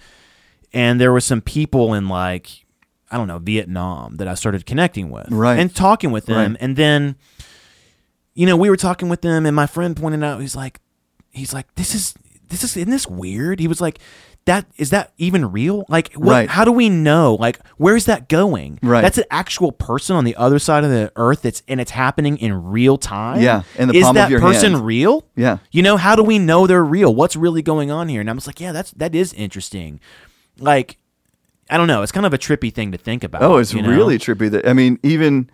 and 0.73 1.01
there 1.01 1.13
were 1.13 1.21
some 1.21 1.41
people 1.43 1.93
in 1.95 2.09
like 2.09 2.65
I 3.11 3.19
don't 3.19 3.29
know 3.29 3.39
Vietnam 3.39 4.17
that 4.17 4.29
I 4.29 4.35
started 4.35 4.65
connecting 4.65 5.11
with, 5.11 5.29
Right. 5.31 5.59
and 5.59 5.75
talking 5.75 6.11
with 6.13 6.25
them, 6.27 6.53
Right. 6.53 6.61
and 6.63 6.77
then 6.77 7.17
you 8.35 8.47
know 8.47 8.57
we 8.57 8.71
were 8.71 8.77
talking 8.79 9.11
with 9.11 9.21
them, 9.21 9.45
and 9.45 9.55
my 9.55 9.67
friend 9.67 9.95
pointed 9.95 10.25
out 10.25 10.41
he's 10.41 10.57
like 10.57 10.81
he's 11.31 11.53
like 11.53 11.75
this 11.75 11.95
is 11.95 12.15
this 12.49 12.65
is 12.65 12.77
isn't 12.79 12.91
this 12.91 13.07
weird? 13.07 13.61
He 13.61 13.69
was 13.69 13.81
like. 13.81 13.99
That 14.45 14.67
is 14.77 14.91
that 14.91 15.13
even 15.19 15.53
real? 15.53 15.85
Like, 15.89 16.13
what, 16.15 16.33
Right. 16.33 16.51
how 16.51 16.65
do 16.65 16.73
we 16.73 16.89
know? 16.89 17.37
Like, 17.39 17.61
where's 17.77 18.07
that 18.07 18.29
going? 18.29 18.81
Right. 18.83 19.01
That's 19.01 19.19
an 19.19 19.25
actual 19.31 19.71
person 19.71 20.17
on 20.17 20.25
the 20.25 20.35
other 20.35 20.59
side 20.59 20.83
of 20.83 20.91
the 20.91 21.13
earth 21.15 21.43
that's 21.43 21.63
and 21.69 21.81
it's 21.81 21.93
happening 21.93 22.37
in 22.39 22.65
real 22.65 22.99
time. 22.99 23.41
Yeah, 23.41 23.63
in 23.79 23.87
the 23.89 23.95
is 23.95 24.03
palm 24.03 24.11
of 24.11 24.15
that 24.17 24.31
your 24.31 24.41
person 24.41 24.73
hand. 24.73 24.85
real? 24.85 25.25
Yeah. 25.37 25.59
You 25.71 25.83
know, 25.83 25.97
how 25.97 26.17
do 26.17 26.25
we 26.25 26.41
know 26.41 26.67
they're 26.67 26.85
real? 26.85 27.15
What's 27.15 27.37
really 27.37 27.63
going 27.63 27.93
on 27.93 28.09
here? 28.09 28.21
And 28.21 28.29
I 28.29 28.33
was 28.33 28.49
like, 28.49 28.61
yeah, 28.61 28.73
that's 28.73 28.91
that 28.93 29.15
is 29.15 29.33
interesting. 29.35 30.01
Like, 30.59 30.99
I 31.71 31.77
don't 31.77 31.87
know. 31.87 32.03
It's 32.03 32.13
kind 32.13 32.27
of 32.27 32.35
a 32.35 32.39
trippy 32.39 32.75
thing 32.75 32.91
to 32.91 32.99
think 32.99 33.23
about. 33.23 33.43
Oh, 33.43 33.59
it's 33.59 33.73
you 33.73 33.81
know? 33.83 33.91
really 33.91 34.19
trippy. 34.19 34.51
That 34.51 34.67
I 34.69 34.73
mean, 34.73 34.99
even 35.05 35.51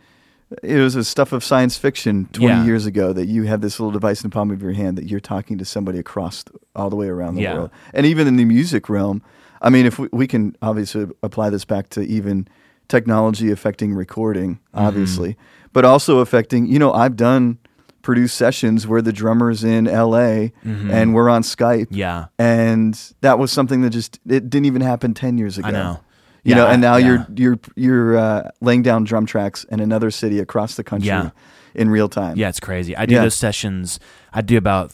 it 0.62 0.76
was 0.78 0.94
a 0.96 1.04
stuff 1.04 1.32
of 1.32 1.44
science 1.44 1.76
fiction 1.76 2.28
twenty 2.32 2.54
Yeah. 2.54 2.64
years 2.64 2.86
ago 2.86 3.12
that 3.12 3.26
you 3.26 3.42
have 3.44 3.60
this 3.60 3.78
little 3.78 3.92
device 3.92 4.22
in 4.22 4.30
the 4.30 4.34
palm 4.34 4.50
of 4.50 4.62
your 4.62 4.72
hand 4.72 4.96
that 4.98 5.04
you're 5.06 5.20
talking 5.20 5.58
to 5.58 5.64
somebody 5.64 5.98
across 5.98 6.44
all 6.74 6.88
the 6.90 6.96
way 6.96 7.08
around 7.08 7.34
the 7.34 7.42
Yeah. 7.42 7.54
world, 7.54 7.70
and 7.92 8.06
even 8.06 8.26
in 8.26 8.36
the 8.36 8.44
music 8.44 8.88
realm. 8.88 9.22
I 9.60 9.70
mean, 9.70 9.86
if 9.86 9.98
we, 9.98 10.08
we 10.12 10.26
can 10.28 10.56
obviously 10.62 11.06
apply 11.22 11.50
this 11.50 11.64
back 11.64 11.88
to 11.90 12.00
even 12.02 12.46
technology 12.88 13.50
affecting 13.50 13.92
recording, 13.94 14.54
Mm-hmm. 14.74 14.86
obviously, 14.86 15.36
but 15.72 15.84
also 15.84 16.18
affecting. 16.20 16.66
You 16.66 16.78
know, 16.78 16.92
I've 16.92 17.16
done 17.16 17.58
produced 18.02 18.36
sessions 18.36 18.86
where 18.86 19.02
the 19.02 19.12
drummer's 19.12 19.64
in 19.64 19.86
L.A. 19.86 20.52
and 20.64 21.12
we're 21.14 21.28
on 21.28 21.42
Skype. 21.42 21.86
Mm-hmm. 21.86 21.94
Yeah. 21.96 22.26
and 22.38 22.98
that 23.20 23.38
was 23.38 23.52
something 23.52 23.82
that 23.82 23.90
just 23.90 24.18
it 24.26 24.48
didn't 24.48 24.64
even 24.66 24.80
happen 24.80 25.12
ten 25.12 25.36
years 25.36 25.58
ago. 25.58 25.68
I 25.68 25.70
know. 25.72 26.00
You 26.48 26.54
know, 26.56 26.66
and 26.66 26.80
now 26.80 26.96
yeah. 26.96 27.06
you're 27.06 27.26
you're 27.36 27.58
you're 27.76 28.16
uh, 28.18 28.50
laying 28.60 28.82
down 28.82 29.04
drum 29.04 29.26
tracks 29.26 29.64
in 29.64 29.80
another 29.80 30.10
city 30.10 30.38
across 30.40 30.74
the 30.76 30.84
country 30.84 31.08
Yeah. 31.08 31.30
in 31.74 31.90
real 31.90 32.08
time. 32.08 32.36
Yeah, 32.36 32.48
it's 32.48 32.60
crazy. 32.60 32.96
I 32.96 33.06
do 33.06 33.14
Yeah. 33.14 33.22
those 33.22 33.34
sessions. 33.34 34.00
I 34.32 34.40
do 34.42 34.56
about 34.56 34.92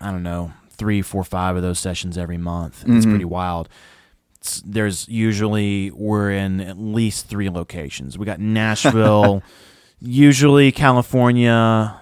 I 0.00 0.10
don't 0.10 0.22
know 0.22 0.52
three, 0.70 1.02
four, 1.02 1.24
five 1.24 1.56
of 1.56 1.62
those 1.62 1.78
sessions 1.78 2.16
every 2.16 2.38
month. 2.38 2.82
It's 2.82 2.90
Mm-hmm. 2.90 3.10
pretty 3.10 3.24
wild. 3.26 3.68
It's, 4.38 4.62
there's 4.64 5.06
usually 5.08 5.90
we're 5.90 6.30
in 6.30 6.60
at 6.62 6.78
least 6.78 7.26
three 7.26 7.50
locations. 7.50 8.16
We 8.16 8.24
got 8.24 8.40
Nashville, 8.62 9.42
usually 10.00 10.72
California, 10.72 12.00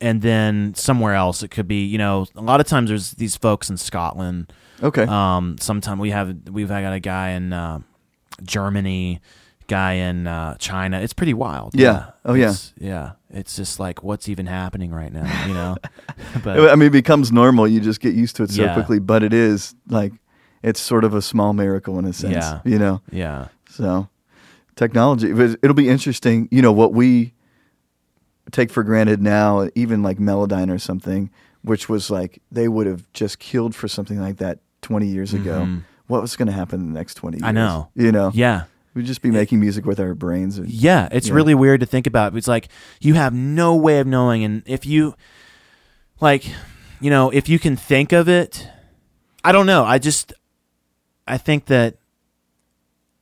and 0.00 0.22
then 0.22 0.74
somewhere 0.74 1.14
else. 1.14 1.42
It 1.42 1.48
could 1.50 1.68
be 1.68 1.84
you 1.84 1.98
know 1.98 2.26
a 2.34 2.40
lot 2.42 2.60
of 2.60 2.66
times 2.66 2.88
there's 2.88 3.12
these 3.12 3.36
folks 3.36 3.68
in 3.70 3.76
Scotland. 3.76 4.52
Okay. 4.82 5.04
Um, 5.04 5.56
sometime 5.58 5.98
we 5.98 6.10
have 6.10 6.34
we've 6.50 6.68
got 6.68 6.92
a 6.92 7.00
guy 7.00 7.30
in 7.30 7.52
uh, 7.52 7.80
Germany, 8.42 9.20
guy 9.68 9.94
in 9.94 10.26
uh, 10.26 10.56
China. 10.58 11.00
It's 11.00 11.12
pretty 11.12 11.34
wild. 11.34 11.74
Yeah. 11.74 12.10
Oh, 12.24 12.34
yeah. 12.34 12.44
It's- 12.46 12.72
yeah. 12.78 13.12
It's 13.30 13.56
just 13.56 13.78
like 13.80 14.02
what's 14.02 14.28
even 14.28 14.46
happening 14.46 14.92
right 14.92 15.12
now, 15.12 15.46
you 15.46 15.52
know. 15.52 15.76
but 16.44 16.70
I 16.70 16.74
mean, 16.76 16.86
it 16.88 16.90
becomes 16.92 17.30
normal. 17.32 17.68
You 17.68 17.80
just 17.80 18.00
get 18.00 18.14
used 18.14 18.36
to 18.36 18.44
it 18.44 18.50
so 18.50 18.62
Yeah. 18.62 18.74
quickly. 18.74 18.98
But 18.98 19.22
it 19.22 19.34
is 19.34 19.74
like 19.88 20.12
it's 20.62 20.80
sort 20.80 21.04
of 21.04 21.12
a 21.14 21.20
small 21.20 21.52
miracle 21.52 21.98
in 21.98 22.04
a 22.06 22.12
sense. 22.12 22.34
Yeah. 22.34 22.60
You 22.64 22.78
know. 22.78 23.02
yeah, 23.10 23.48
So 23.68 24.08
technology, 24.74 25.30
it'll 25.30 25.74
be 25.74 25.88
interesting. 25.88 26.48
You 26.50 26.62
know 26.62 26.72
what 26.72 26.92
we 26.94 27.34
take 28.52 28.70
for 28.70 28.82
granted 28.82 29.20
now, 29.20 29.68
even 29.74 30.02
like 30.02 30.18
Melodyne 30.18 30.72
or 30.72 30.78
something, 30.78 31.30
which 31.62 31.88
was 31.88 32.10
like 32.10 32.40
they 32.50 32.68
would 32.68 32.86
have 32.86 33.10
just 33.12 33.38
killed 33.38 33.74
for 33.74 33.88
something 33.88 34.20
like 34.20 34.36
that 34.38 34.60
20 34.82 35.06
years 35.08 35.34
ago. 35.34 35.62
Mhm. 35.66 35.82
What 36.06 36.22
was 36.22 36.36
going 36.36 36.46
to 36.46 36.52
happen 36.52 36.80
in 36.80 36.92
the 36.92 36.98
next 36.98 37.14
20 37.14 37.38
years? 37.38 37.42
I 37.44 37.52
know. 37.52 37.88
You 37.94 38.12
know. 38.12 38.30
yeah, 38.34 38.64
We'd 38.94 39.06
just 39.06 39.20
be 39.22 39.30
making 39.30 39.60
music 39.60 39.84
with 39.84 39.98
our 40.00 40.14
brains. 40.14 40.56
and- 40.58 40.68
yeah. 40.68 41.08
It's 41.12 41.28
Yeah. 41.28 41.34
really 41.34 41.54
weird 41.54 41.80
to 41.80 41.86
think 41.86 42.06
about. 42.06 42.34
It's 42.36 42.48
like 42.48 42.68
you 43.00 43.14
have 43.14 43.34
no 43.34 43.74
way 43.76 43.98
of 43.98 44.06
knowing, 44.06 44.42
and 44.44 44.62
if 44.66 44.86
you 44.86 45.14
like, 46.20 46.44
you 47.00 47.10
know, 47.10 47.30
if 47.30 47.48
you 47.48 47.58
can 47.58 47.76
think 47.76 48.12
of 48.12 48.28
it, 48.28 48.66
I 49.44 49.52
don't 49.52 49.66
know. 49.66 49.84
I 49.84 49.98
just, 49.98 50.32
I 51.26 51.36
think 51.38 51.66
that 51.66 51.96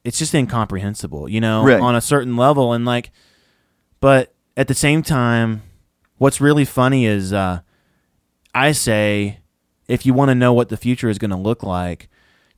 it's 0.05 0.18
just 0.18 0.35
incomprehensible, 0.35 1.28
you 1.28 1.41
know, 1.41 1.64
Right. 1.64 1.80
on 1.80 1.95
a 1.97 2.01
certain 2.01 2.37
level, 2.37 2.72
and 2.72 2.85
like, 2.85 3.11
but 4.01 4.35
at 4.57 4.68
the 4.68 4.74
same 4.74 5.03
time, 5.03 5.62
what's 6.18 6.41
really 6.41 6.64
funny 6.64 7.07
is, 7.07 7.32
uh, 7.32 7.61
I 8.55 8.72
say, 8.72 9.39
if 9.89 10.07
you 10.07 10.14
want 10.14 10.28
to 10.28 10.35
know 10.35 10.53
what 10.53 10.68
the 10.68 10.76
future 10.76 11.09
is 11.09 11.18
going 11.18 11.30
to 11.32 11.37
look 11.37 11.62
like, 11.62 12.09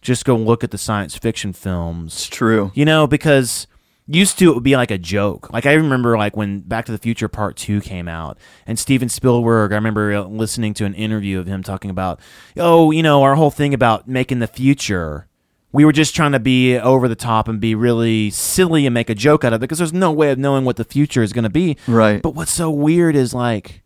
just 0.02 0.24
go 0.24 0.36
look 0.36 0.62
at 0.62 0.70
the 0.70 0.78
science 0.78 1.16
fiction 1.16 1.52
films 1.52 2.14
It's 2.14 2.26
true. 2.28 2.70
you 2.74 2.84
know, 2.84 3.06
because 3.06 3.66
used 4.06 4.38
to 4.38 4.50
it 4.50 4.54
would 4.54 4.62
be 4.62 4.76
like 4.76 4.90
a 4.90 4.98
joke. 4.98 5.52
Like 5.52 5.66
I 5.66 5.72
remember 5.72 6.16
like 6.16 6.36
when 6.36 6.60
Back 6.60 6.86
to 6.86 6.92
the 6.92 6.98
Future 6.98 7.28
Part 7.28 7.56
2 7.56 7.80
came 7.80 8.06
out 8.08 8.38
and 8.66 8.78
Steven 8.78 9.08
Spielberg, 9.08 9.72
I 9.72 9.74
remember 9.74 10.12
uh, 10.12 10.22
listening 10.22 10.74
to 10.74 10.84
an 10.84 10.94
interview 10.94 11.40
of 11.40 11.46
him 11.46 11.62
talking 11.62 11.90
about, 11.90 12.20
"Oh, 12.56 12.90
you 12.92 13.02
know, 13.02 13.22
our 13.22 13.34
whole 13.34 13.50
thing 13.50 13.74
about 13.74 14.06
making 14.06 14.38
the 14.38 14.46
future 14.46 15.26
we 15.72 15.84
were 15.84 15.92
just 15.92 16.16
trying 16.16 16.32
to 16.32 16.40
be 16.40 16.78
over 16.78 17.06
the 17.06 17.14
top 17.14 17.48
and 17.48 17.60
be 17.60 17.74
really 17.74 18.30
silly 18.30 18.86
and 18.86 18.94
make 18.94 19.10
a 19.10 19.14
joke 19.14 19.44
out 19.44 19.52
of 19.52 19.58
it 19.58 19.60
because 19.60 19.76
there's 19.76 19.92
no 19.92 20.10
way 20.10 20.30
of 20.30 20.38
knowing 20.38 20.64
what 20.64 20.76
the 20.76 20.84
future 20.84 21.22
is 21.22 21.34
going 21.34 21.42
to 21.42 21.50
be. 21.50 21.76
Right. 21.86 22.22
But 22.22 22.30
what's 22.34 22.52
so 22.52 22.70
weird 22.70 23.14
is 23.14 23.34
like 23.34 23.82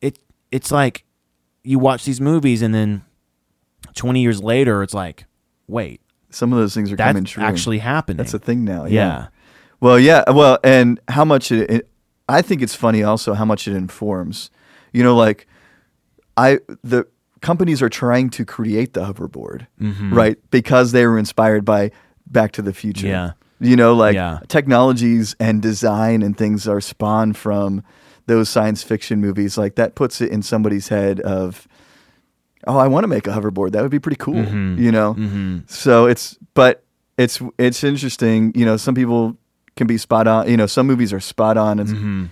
it 0.00 0.20
it's 0.52 0.70
like 0.70 1.04
you 1.64 1.80
watch 1.80 2.04
these 2.04 2.20
movies 2.20 2.62
and 2.62 2.72
then 2.72 3.02
20 3.98 4.22
years 4.22 4.42
later 4.42 4.82
it's 4.82 4.94
like, 4.94 5.26
wait, 5.66 6.00
Some 6.30 6.52
of 6.52 6.58
those 6.58 6.74
things 6.74 6.90
are 6.92 6.96
coming 6.96 7.24
true. 7.24 7.42
actually 7.42 7.78
happening. 7.78 8.16
That's 8.16 8.32
a 8.34 8.38
thing 8.38 8.64
now. 8.64 8.86
yeah. 8.86 9.28
Well, 9.80 9.98
yeah. 9.98 10.24
Well, 10.30 10.58
and 10.64 10.98
how 11.08 11.24
much 11.24 11.52
it, 11.52 11.70
it, 11.70 11.88
I 12.28 12.42
think 12.42 12.62
it's 12.62 12.74
funny 12.74 13.02
also 13.02 13.34
how 13.34 13.44
much 13.44 13.68
it 13.68 13.74
informs. 13.76 14.50
You 14.92 15.02
know, 15.04 15.14
like 15.16 15.46
I 16.36 16.58
the 16.82 17.06
companies 17.40 17.80
are 17.82 17.88
trying 17.88 18.30
to 18.30 18.44
create 18.44 18.94
the 18.94 19.04
hoverboard, 19.04 19.66
Mhm. 19.80 20.12
right? 20.12 20.36
Because 20.50 20.90
they 20.92 21.06
were 21.06 21.18
inspired 21.18 21.64
by 21.64 21.90
Back 22.26 22.52
to 22.52 22.62
the 22.62 22.72
Future. 22.72 23.06
Yeah. 23.06 23.32
You 23.60 23.76
know, 23.76 23.94
like 23.94 24.14
Yeah. 24.14 24.40
technologies 24.48 25.36
and 25.38 25.62
design 25.62 26.22
and 26.22 26.36
things 26.36 26.66
are 26.68 26.80
spawned 26.80 27.36
from 27.36 27.82
those 28.26 28.48
science 28.48 28.82
fiction 28.82 29.20
movies. 29.20 29.56
Like 29.56 29.76
that 29.76 29.94
puts 29.94 30.20
it 30.20 30.30
in 30.30 30.42
somebody's 30.42 30.88
head 30.88 31.20
of, 31.20 31.66
oh, 32.66 32.76
I 32.78 32.86
want 32.88 33.04
to 33.04 33.08
make 33.08 33.26
a 33.26 33.30
hoverboard. 33.30 33.72
That 33.72 33.82
would 33.82 33.90
be 33.90 33.98
pretty 33.98 34.16
cool. 34.18 34.34
Mhm. 34.34 34.78
You 34.78 34.92
know. 34.92 35.14
Mhm. 35.14 35.70
So 35.70 36.06
it's 36.06 36.36
but 36.54 36.84
it's 37.16 37.40
it's 37.58 37.82
interesting. 37.84 38.52
You 38.54 38.64
know, 38.64 38.76
some 38.76 38.94
people 38.94 39.36
can 39.76 39.86
be 39.86 39.96
spot 39.98 40.26
on. 40.26 40.48
You 40.48 40.56
know, 40.56 40.66
some 40.66 40.86
movies 40.86 41.12
are 41.12 41.20
spot 41.20 41.56
on. 41.56 41.78
And 41.78 41.88
Mhm. 41.88 42.28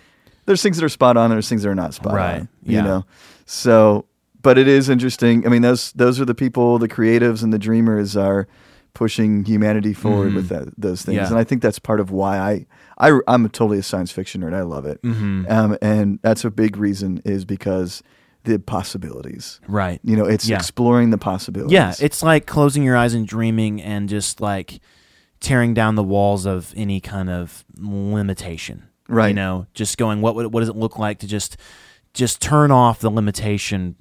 There's 0.46 0.62
things 0.62 0.76
that 0.76 0.84
are 0.84 0.88
spot 0.88 1.16
on. 1.16 1.24
and 1.26 1.32
There's 1.34 1.48
things 1.48 1.62
that 1.62 1.68
are 1.68 1.74
not 1.74 1.92
spot 1.94 2.14
Right, 2.14 2.40
on. 2.40 2.48
yeah. 2.62 2.78
You 2.78 2.82
know, 2.86 3.04
so 3.46 4.06
but 4.42 4.58
it 4.58 4.68
is 4.68 4.88
interesting. 4.88 5.44
I 5.46 5.48
mean, 5.50 5.62
those 5.62 5.92
those 5.92 6.20
are 6.20 6.24
the 6.24 6.34
people, 6.34 6.78
the 6.78 6.88
creatives 6.88 7.42
and 7.42 7.52
the 7.52 7.58
dreamers 7.58 8.16
are 8.16 8.46
pushing 8.94 9.44
humanity 9.44 9.92
forward 9.92 10.32
with 10.34 10.48
that, 10.48 10.68
those 10.78 11.02
things, 11.02 11.16
Mm-hmm. 11.18 11.24
Yeah. 11.24 11.28
and 11.30 11.38
I 11.38 11.44
think 11.44 11.60
that's 11.60 11.78
part 11.78 12.00
of 12.00 12.10
why 12.10 12.38
I 12.38 12.66
I 12.98 13.18
I'm 13.28 13.46
totally 13.50 13.78
a 13.78 13.82
science 13.82 14.10
fiction 14.10 14.40
nerd. 14.40 14.54
I 14.54 14.62
love 14.62 14.86
it, 14.86 15.02
Mhm. 15.02 15.50
um, 15.50 15.76
and 15.82 16.18
that's 16.22 16.44
a 16.46 16.50
big 16.50 16.76
reason 16.78 17.20
is 17.24 17.44
because 17.44 18.02
the 18.46 18.58
possibilities. 18.58 19.60
Right. 19.68 20.00
You 20.02 20.16
know, 20.16 20.24
it's 20.24 20.48
Yeah. 20.48 20.56
exploring 20.56 21.10
the 21.10 21.18
possibilities. 21.18 21.72
Yeah, 21.72 21.92
it's 22.00 22.22
like 22.22 22.46
closing 22.46 22.82
your 22.82 22.96
eyes 22.96 23.12
and 23.12 23.26
dreaming 23.26 23.82
and 23.82 24.08
just 24.08 24.40
like 24.40 24.80
tearing 25.40 25.74
down 25.74 25.94
the 25.96 26.02
walls 26.02 26.46
of 26.46 26.72
any 26.76 26.98
kind 27.00 27.28
of 27.28 27.64
limitation. 27.78 28.84
Right. 29.08 29.28
You 29.28 29.34
know, 29.34 29.66
just 29.74 29.98
going 29.98 30.20
what 30.22 30.34
would 30.34 30.52
what 30.52 30.60
does 30.60 30.68
it 30.70 30.76
look 30.76 30.98
like 30.98 31.18
to 31.20 31.26
just 31.26 31.56
just 32.14 32.40
turn 32.40 32.70
off 32.70 33.00
the 33.00 33.10
limitation 33.10 33.94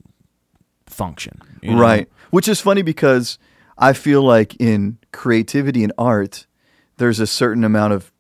function. 0.85 1.41
you 1.61 1.71
know? 1.71 1.81
Right. 1.81 2.09
Which 2.31 2.47
is 2.47 2.61
funny 2.61 2.81
because 2.81 3.37
I 3.77 3.93
feel 3.93 4.21
like 4.23 4.55
in 4.59 4.97
creativity 5.11 5.83
and 5.83 5.91
art, 5.97 6.47
there's 6.97 7.19
a 7.19 7.27
certain 7.27 7.63
amount 7.63 7.93
of 7.93 8.11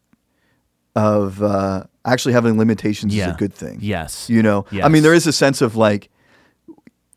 of 0.95 1.41
uh, 1.41 1.83
actually 2.05 2.33
having 2.33 2.57
limitations 2.57 3.13
is 3.13 3.25
a 3.25 3.35
good 3.37 3.53
thing. 3.53 3.79
Yes. 3.81 4.29
You 4.29 4.41
know, 4.41 4.65
I 4.83 4.87
mean, 4.89 5.03
there 5.03 5.13
is 5.13 5.27
a 5.27 5.33
sense 5.33 5.61
of 5.61 5.75
like, 5.75 6.09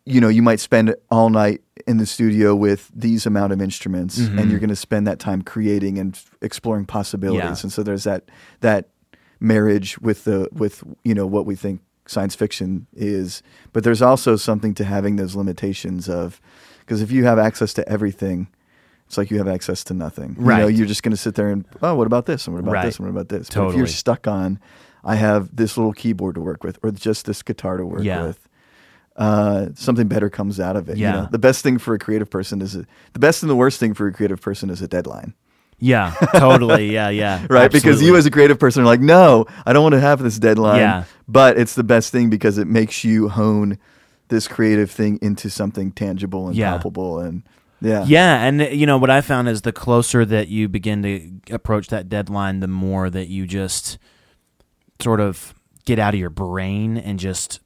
you 0.09 0.21
know, 0.21 0.29
you 0.29 0.43
might 0.43 0.61
spend 0.61 0.95
all 1.11 1.31
night 1.31 1.61
in 1.87 1.99
the 1.99 2.07
studio 2.07 2.55
with 2.55 2.91
these 2.95 3.27
amount 3.27 3.53
of 3.53 3.61
instruments, 3.63 4.19
Mm-hmm. 4.19 4.39
and 4.39 4.51
you're 4.51 4.61
going 4.61 4.69
to 4.71 4.77
spend 4.77 5.07
that 5.07 5.19
time 5.19 5.43
creating 5.43 5.99
and 5.99 6.19
exploring 6.43 6.87
possibilities. 6.87 7.43
Yeah. 7.61 7.63
And 7.63 7.73
so 7.73 7.83
there's 7.83 8.05
that 8.05 8.25
that 8.61 8.89
marriage 9.41 9.99
with 10.01 10.25
the 10.25 10.49
with 10.53 10.83
you 11.05 11.15
know 11.15 11.27
what 11.27 11.47
we 11.47 11.55
think 11.55 11.81
science 12.07 12.35
fiction 12.35 12.87
is, 12.95 13.43
but 13.73 13.85
there's 13.85 14.03
also 14.03 14.37
something 14.37 14.75
to 14.75 14.85
having 14.85 15.17
those 15.17 15.37
limitations 15.37 16.09
of 16.09 16.41
because 16.81 17.03
if 17.03 17.11
you 17.11 17.25
have 17.25 17.39
access 17.39 17.73
to 17.75 17.89
everything. 17.89 18.49
It's 19.07 19.17
like 19.17 19.31
you 19.31 19.39
have 19.39 19.49
access 19.49 19.83
to 19.85 19.95
nothing. 19.95 20.35
You 20.39 20.43
know, 20.43 20.47
Right. 20.67 20.75
you're 20.75 20.87
just 20.87 21.03
going 21.03 21.13
to 21.13 21.17
sit 21.17 21.35
there 21.35 21.49
and, 21.49 21.65
oh, 21.81 21.95
what 21.95 22.07
about 22.07 22.27
this? 22.27 22.47
And 22.47 22.53
what 22.55 22.61
about 22.63 22.73
Right. 22.75 22.85
this? 22.85 22.99
And 22.99 23.07
what 23.07 23.11
about 23.11 23.31
this? 23.31 23.49
But 23.49 23.71
if 23.71 23.75
you're 23.75 23.87
stuck 23.87 24.27
on, 24.29 24.59
I 25.03 25.15
have 25.15 25.49
this 25.57 25.79
little 25.79 25.95
keyboard 25.95 26.35
to 26.35 26.43
work 26.43 26.63
with, 26.63 26.79
or 26.83 26.91
just 26.91 27.25
this 27.25 27.43
guitar 27.43 27.79
to 27.79 27.87
work 27.87 28.03
Yeah. 28.03 28.27
with. 28.27 28.47
Uh, 29.19 29.67
something 29.75 30.07
better 30.07 30.31
comes 30.31 30.61
out 30.61 30.77
of 30.77 30.89
it. 30.89 30.97
you 30.97 31.03
Yeah. 31.03 31.13
know? 31.13 31.29
the 31.31 31.39
best 31.41 31.63
thing 31.65 31.77
for 31.79 31.93
a 31.93 31.99
creative 31.99 32.31
person 32.31 32.63
is 32.63 32.77
a, 32.77 32.87
the 33.15 33.19
best 33.19 33.43
and 33.43 33.51
the 33.51 33.57
worst 33.57 33.81
thing 33.81 33.93
for 33.93 34.07
a 34.07 34.13
creative 34.13 34.41
person 34.41 34.71
is 34.71 34.81
a 34.81 34.87
deadline, 34.87 35.35
Yeah, 35.81 36.15
totally. 36.37 36.93
Yeah, 36.93 37.09
yeah. 37.09 37.45
right? 37.51 37.71
Because 37.71 38.01
you 38.01 38.17
as 38.17 38.27
a 38.27 38.31
creative 38.31 38.59
person 38.61 38.83
are 38.83 38.87
like, 38.87 39.01
no, 39.01 39.47
I 39.67 39.73
don't 39.73 39.83
want 39.83 39.95
to 39.95 40.01
have 40.01 40.23
this 40.23 40.39
deadline. 40.39 40.79
Yeah. 40.79 41.05
But 41.27 41.59
it's 41.59 41.75
the 41.75 41.83
best 41.85 42.13
thing 42.13 42.31
because 42.31 42.59
it 42.59 42.69
makes 42.69 43.03
you 43.05 43.29
hone 43.29 43.79
this 44.29 44.47
creative 44.47 44.89
thing 44.91 45.19
into 45.21 45.51
something 45.51 45.91
tangible 45.91 46.47
and 46.47 46.55
Yeah. 46.57 46.71
palpable, 46.71 47.19
and 47.19 47.43
yeah, 47.81 48.05
Yeah, 48.07 48.45
and 48.45 48.61
you 48.61 48.87
know 48.87 48.99
what 48.99 49.11
I 49.11 49.21
found 49.21 49.49
is 49.49 49.63
the 49.63 49.73
closer 49.73 50.25
that 50.25 50.47
you 50.49 50.69
begin 50.69 51.03
to 51.03 51.55
approach 51.55 51.89
that 51.89 52.09
deadline, 52.09 52.61
the 52.61 52.69
more 52.69 53.09
that 53.11 53.27
you 53.29 53.47
just 53.47 53.99
sort 55.01 55.21
of 55.21 55.55
get 55.87 55.99
out 55.99 56.15
of 56.15 56.21
your 56.21 56.31
brain 56.31 56.97
and 56.99 57.19
just 57.19 57.61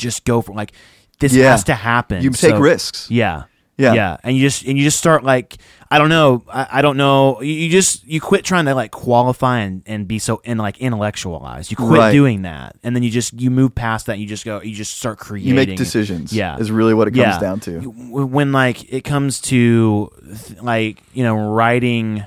just 0.00 0.24
go 0.24 0.42
for 0.42 0.52
like 0.54 0.72
this 1.20 1.32
Yeah. 1.34 1.50
has 1.52 1.64
to 1.64 1.74
happen. 1.74 2.22
you 2.24 2.30
take 2.30 2.50
So- 2.52 2.58
risks. 2.60 3.08
Yeah. 3.10 3.44
Yeah. 3.78 3.94
Yeah. 3.94 4.16
And 4.24 4.36
you 4.36 4.42
just 4.42 4.64
and 4.66 4.76
you 4.76 4.84
just 4.84 4.98
start 4.98 5.24
like 5.24 5.56
I 5.92 5.98
don't 5.98 6.08
know, 6.10 6.44
I, 6.52 6.66
I 6.70 6.82
don't 6.82 6.96
know. 6.98 7.40
You, 7.40 7.52
you 7.52 7.68
just 7.70 8.06
you 8.06 8.20
quit 8.20 8.44
trying 8.44 8.66
to 8.66 8.74
like 8.74 8.90
qualify 8.90 9.60
and, 9.60 9.82
and 9.86 10.06
be 10.06 10.18
so 10.18 10.40
in 10.44 10.58
like 10.58 10.78
intellectualize. 10.78 11.70
You 11.70 11.76
quit 11.78 11.98
Right. 11.98 12.12
doing 12.12 12.42
that. 12.42 12.76
And 12.82 12.94
then 12.94 13.02
you 13.02 13.10
just 13.10 13.32
you 13.40 13.50
move 13.50 13.74
past 13.74 14.06
that, 14.06 14.12
and 14.12 14.20
you 14.22 14.28
just 14.28 14.44
go 14.44 14.60
you 14.60 14.74
just 14.74 14.98
start 14.98 15.18
creating 15.18 15.48
You 15.48 15.54
make 15.54 15.76
decisions. 15.76 16.30
Yeah. 16.32 16.58
is 16.58 16.70
really 16.70 16.92
what 16.94 17.08
it 17.08 17.12
comes 17.12 17.38
down 17.38 17.60
to. 17.60 17.80
When 17.80 18.52
like 18.52 18.92
it 18.92 19.02
comes 19.02 19.40
to 19.42 20.10
th- 20.46 20.60
like 20.60 21.02
you 21.14 21.24
know 21.24 21.34
writing, 21.50 22.24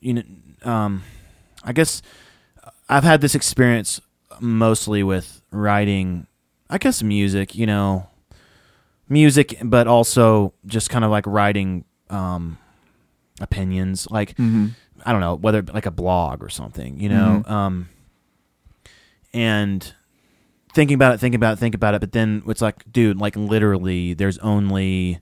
you 0.00 0.14
know, 0.14 0.22
um, 0.62 1.02
I 1.64 1.72
guess 1.72 2.00
I've 2.88 3.04
had 3.04 3.20
this 3.20 3.34
experience 3.34 4.00
mostly 4.40 5.02
with 5.02 5.39
writing. 5.50 6.26
I 6.68 6.78
guess 6.78 7.02
music, 7.02 7.54
you 7.54 7.66
know, 7.66 8.08
music, 9.08 9.58
but 9.62 9.86
also 9.88 10.54
just 10.66 10.88
kind 10.90 11.04
of 11.04 11.10
like 11.10 11.26
writing 11.26 11.84
um, 12.08 12.58
opinions. 13.40 14.08
Like 14.10 14.36
hmm 14.36 14.68
I 15.04 15.12
don't 15.12 15.20
know 15.22 15.34
whether 15.34 15.62
like 15.62 15.86
a 15.86 15.90
blog 15.90 16.42
or 16.44 16.50
something, 16.50 17.00
you 17.00 17.08
know. 17.08 17.42
Mhm. 17.46 17.50
Um, 17.50 17.88
and 19.32 19.94
thinking 20.74 20.94
about 20.94 21.14
it, 21.14 21.18
thinking 21.20 21.36
about 21.36 21.54
it, 21.54 21.56
thinking 21.58 21.78
about 21.78 21.94
it, 21.94 22.00
but 22.00 22.12
then 22.12 22.42
it's 22.46 22.60
like, 22.62 22.84
dude, 22.90 23.18
like 23.18 23.36
literally, 23.36 24.14
there's 24.14 24.38
only 24.38 25.20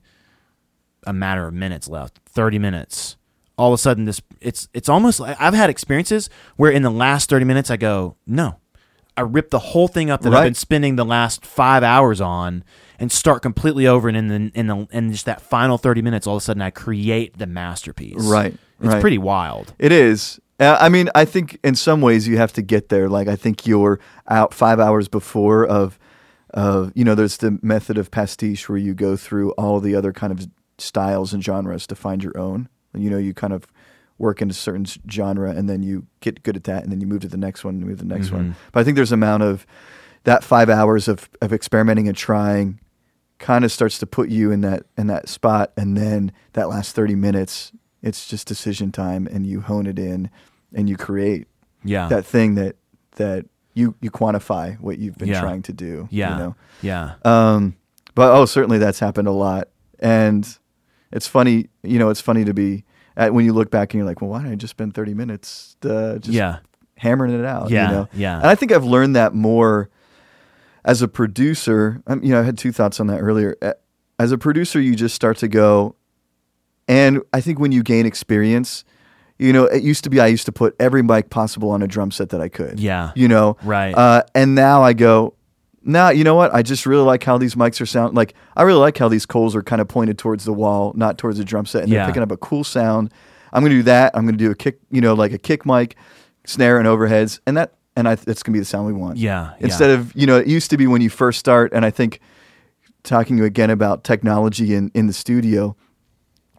a 1.05 1.13
matter 1.13 1.47
of 1.47 1.53
minutes 1.53 1.87
left, 1.87 2.19
thirty 2.25 2.59
minutes. 2.59 3.15
All 3.57 3.73
of 3.73 3.77
a 3.77 3.81
sudden, 3.81 4.05
this 4.05 4.21
it's 4.41 4.67
it's 4.73 4.89
almost 4.89 5.19
like 5.19 5.37
I've 5.39 5.53
had 5.53 5.69
experiences 5.69 6.29
where 6.55 6.71
in 6.71 6.81
the 6.81 6.91
last 6.91 7.29
thirty 7.29 7.45
minutes 7.45 7.69
I 7.71 7.77
go, 7.77 8.15
no, 8.27 8.57
I 9.19 9.23
rip 9.23 9.49
the 9.49 9.59
whole 9.59 9.89
thing 9.89 10.09
up 10.09 10.21
that 10.21 10.33
I've 10.33 10.45
been 10.45 10.53
spending 10.53 10.95
the 10.95 11.03
last 11.03 11.45
five 11.45 11.83
hours 11.83 12.21
on 12.21 12.63
and 12.99 13.11
start 13.11 13.41
completely 13.41 13.85
over, 13.85 14.07
and 14.07 14.15
in 14.15 14.27
the 14.29 14.51
in 14.57 14.67
the 14.67 14.87
in 14.91 15.11
just 15.11 15.25
that 15.25 15.41
final 15.41 15.77
thirty 15.77 16.01
minutes, 16.01 16.25
all 16.25 16.37
of 16.37 16.41
a 16.41 16.45
sudden 16.45 16.61
I 16.61 16.69
create 16.69 17.37
the 17.37 17.45
masterpiece. 17.45 18.23
Right, 18.23 18.53
It's 18.53 18.87
right. 18.87 19.01
pretty 19.01 19.17
wild. 19.17 19.73
It 19.77 19.91
is. 19.91 20.39
Uh, 20.57 20.77
I 20.79 20.87
mean, 20.87 21.09
I 21.15 21.25
think 21.25 21.59
in 21.65 21.75
some 21.75 21.99
ways 21.99 22.29
you 22.29 22.37
have 22.37 22.53
to 22.53 22.61
get 22.61 22.87
there. 22.87 23.09
Like, 23.09 23.27
I 23.27 23.35
think 23.35 23.67
you're 23.67 23.99
out 24.29 24.53
five 24.53 24.79
hours 24.79 25.09
before 25.09 25.65
of, 25.65 25.99
of 26.51 26.93
you 26.95 27.03
know, 27.03 27.13
there's 27.15 27.37
the 27.37 27.59
method 27.61 27.97
of 27.97 28.11
pastiche 28.11 28.69
where 28.69 28.77
you 28.77 28.93
go 28.93 29.17
through 29.17 29.51
all 29.51 29.81
the 29.81 29.95
other 29.95 30.13
kind 30.13 30.31
of 30.31 30.47
styles 30.77 31.33
and 31.33 31.43
genres 31.43 31.85
to 31.87 31.95
find 31.95 32.23
your 32.23 32.37
own. 32.37 32.69
You 32.93 33.09
know, 33.09 33.17
you 33.17 33.33
kind 33.33 33.51
of 33.51 33.67
work 34.19 34.41
in 34.41 34.49
a 34.49 34.53
certain 34.53 34.85
genre 35.09 35.49
and 35.51 35.67
then 35.69 35.81
you 35.81 36.05
get 36.19 36.43
good 36.43 36.55
at 36.55 36.65
that 36.65 36.83
and 36.83 36.91
then 36.91 37.01
you 37.01 37.07
move 37.07 37.21
to 37.21 37.27
the 37.27 37.37
next 37.37 37.63
one 37.63 37.75
and 37.75 37.85
move 37.85 37.97
to 37.99 38.03
the 38.05 38.13
next 38.13 38.31
one. 38.31 38.49
Mhm. 38.51 38.55
But 38.73 38.81
I 38.81 38.83
think 38.83 38.95
there's 38.95 39.11
amount 39.11 39.41
of 39.43 39.65
that 40.25 40.43
five 40.43 40.69
hours 40.69 41.07
of, 41.07 41.29
of 41.41 41.51
experimenting 41.53 42.07
and 42.07 42.15
trying 42.17 42.79
kind 43.39 43.63
of 43.63 43.71
starts 43.71 43.97
to 43.99 44.05
put 44.05 44.29
you 44.29 44.51
in 44.51 44.59
that 44.61 44.83
in 44.97 45.07
that 45.07 45.29
spot 45.29 45.71
and 45.77 45.95
then 45.95 46.31
that 46.53 46.67
last 46.67 46.93
30 46.93 47.15
minutes 47.15 47.71
it's 48.03 48.27
just 48.27 48.45
decision 48.47 48.91
time 48.91 49.27
and 49.31 49.45
you 49.47 49.61
hone 49.61 49.85
it 49.87 49.97
in 49.97 50.29
and 50.75 50.89
you 50.89 50.97
create 50.97 51.47
Yeah. 51.85 52.09
that 52.09 52.25
thing 52.25 52.55
that 52.55 52.75
that 53.15 53.45
you 53.73 53.95
you 54.01 54.11
quantify 54.11 54.77
what 54.81 54.97
you've 54.99 55.17
been 55.17 55.29
Yeah. 55.29 55.39
trying 55.39 55.61
to 55.63 55.73
do 55.73 56.09
yeah. 56.11 56.33
you 56.33 56.39
know 56.43 56.55
Yeah. 56.81 57.13
um 57.23 57.75
but 58.13 58.33
oh 58.33 58.43
certainly 58.45 58.77
that's 58.77 58.99
happened 58.99 59.29
a 59.29 59.31
lot 59.31 59.69
and 59.99 60.45
it's 61.13 61.27
funny 61.27 61.69
you 61.81 61.97
know 61.97 62.09
it's 62.09 62.19
funny 62.21 62.43
to 62.43 62.53
be 62.53 62.83
at 63.17 63.33
when 63.33 63.45
you 63.45 63.53
look 63.53 63.69
back 63.71 63.93
and 63.93 63.99
you're 63.99 64.05
like 64.07 64.21
well 64.21 64.29
why 64.29 64.43
did 64.43 64.51
i 64.51 64.55
just 64.55 64.71
spend 64.71 64.93
30 64.93 65.13
minutes 65.13 65.75
uh, 65.83 66.15
just 66.17 66.29
yeah. 66.33 66.59
hammering 66.95 67.33
it 67.37 67.45
out 67.45 67.69
Yeah. 67.69 67.87
you 67.89 67.95
know 67.95 68.07
Yeah. 68.13 68.37
and 68.37 68.47
I 68.47 68.55
think 68.55 68.71
I've 68.71 68.83
learned 68.85 69.15
that 69.15 69.33
more 69.33 69.89
as 70.85 71.01
a 71.01 71.07
producer. 71.09 72.01
Um, 72.07 72.23
you 72.23 72.29
know, 72.31 72.39
I 72.39 72.43
had 72.43 72.57
two 72.57 72.71
thoughts 72.71 72.99
on 73.01 73.07
that 73.07 73.19
earlier. 73.19 73.55
As 74.17 74.31
a 74.31 74.37
producer, 74.37 74.79
you 74.79 74.95
just 74.95 75.13
start 75.13 75.37
to 75.39 75.47
go, 75.49 75.95
and 76.87 77.21
I 77.33 77.41
think 77.41 77.59
when 77.59 77.71
you 77.71 77.83
gain 77.83 78.05
experience, 78.05 78.83
you 79.37 79.51
know, 79.53 79.65
it 79.65 79.83
used 79.83 80.03
to 80.05 80.09
be 80.09 80.19
I 80.19 80.27
used 80.27 80.45
to 80.45 80.51
put 80.51 80.75
every 80.79 81.03
mic 81.03 81.29
possible 81.29 81.69
on 81.71 81.81
a 81.81 81.87
drum 81.87 82.11
set 82.11 82.29
that 82.29 82.41
I 82.41 82.47
could. 82.49 82.79
Yeah. 82.79 83.11
You 83.15 83.27
know, 83.27 83.57
Right. 83.63 83.93
Uh, 83.93 84.23
and 84.33 84.55
now 84.55 84.81
I 84.81 84.93
go, 84.93 85.35
now 85.83 86.09
you 86.09 86.23
know 86.23 86.35
what? 86.35 86.53
I 86.53 86.61
just 86.61 86.85
really 86.85 87.03
like 87.03 87.23
how 87.23 87.37
these 87.37 87.55
mics 87.55 87.79
are 87.81 87.85
sound. 87.85 88.15
Like 88.15 88.33
I 88.55 88.63
really 88.63 88.79
like 88.79 88.97
how 88.97 89.07
these 89.07 89.25
coals 89.25 89.55
are 89.55 89.63
kind 89.63 89.81
of 89.81 89.87
pointed 89.87 90.17
towards 90.17 90.45
the 90.45 90.53
wall, 90.53 90.93
not 90.95 91.17
towards 91.17 91.37
the 91.37 91.43
drum 91.45 91.65
set, 91.65 91.83
and 91.83 91.91
Yeah. 91.91 91.99
they're 91.99 92.07
picking 92.07 92.23
up 92.23 92.31
a 92.31 92.37
cool 92.37 92.63
sound. 92.63 93.11
I'm 93.53 93.61
going 93.63 93.71
to 93.71 93.77
do 93.77 93.83
that. 93.83 94.11
I'm 94.15 94.25
going 94.25 94.37
to 94.37 94.43
do 94.43 94.51
a 94.51 94.55
kick, 94.55 94.79
you 94.91 95.01
know, 95.01 95.13
like 95.15 95.31
a 95.31 95.37
kick 95.39 95.65
mic, 95.65 95.95
snare, 96.45 96.77
and 96.77 96.87
overheads, 96.87 97.39
and 97.47 97.57
that, 97.57 97.73
and 97.95 98.07
I, 98.07 98.15
that's 98.15 98.43
going 98.43 98.53
to 98.53 98.57
be 98.57 98.59
the 98.59 98.65
sound 98.65 98.85
we 98.85 98.93
want. 98.93 99.17
yeah. 99.17 99.53
Instead 99.59 99.89
of 99.91 100.15
you 100.15 100.27
know, 100.27 100.37
it 100.37 100.47
used 100.47 100.69
to 100.69 100.77
be 100.77 100.85
when 100.87 101.01
you 101.01 101.09
first 101.09 101.39
start, 101.39 101.71
and 101.73 101.83
I 101.85 101.89
think 101.89 102.19
talking 103.03 103.37
you 103.37 103.45
again 103.45 103.69
about 103.69 104.03
technology 104.03 104.73
in 104.75 104.91
in 104.93 105.07
the 105.07 105.13
studio. 105.13 105.75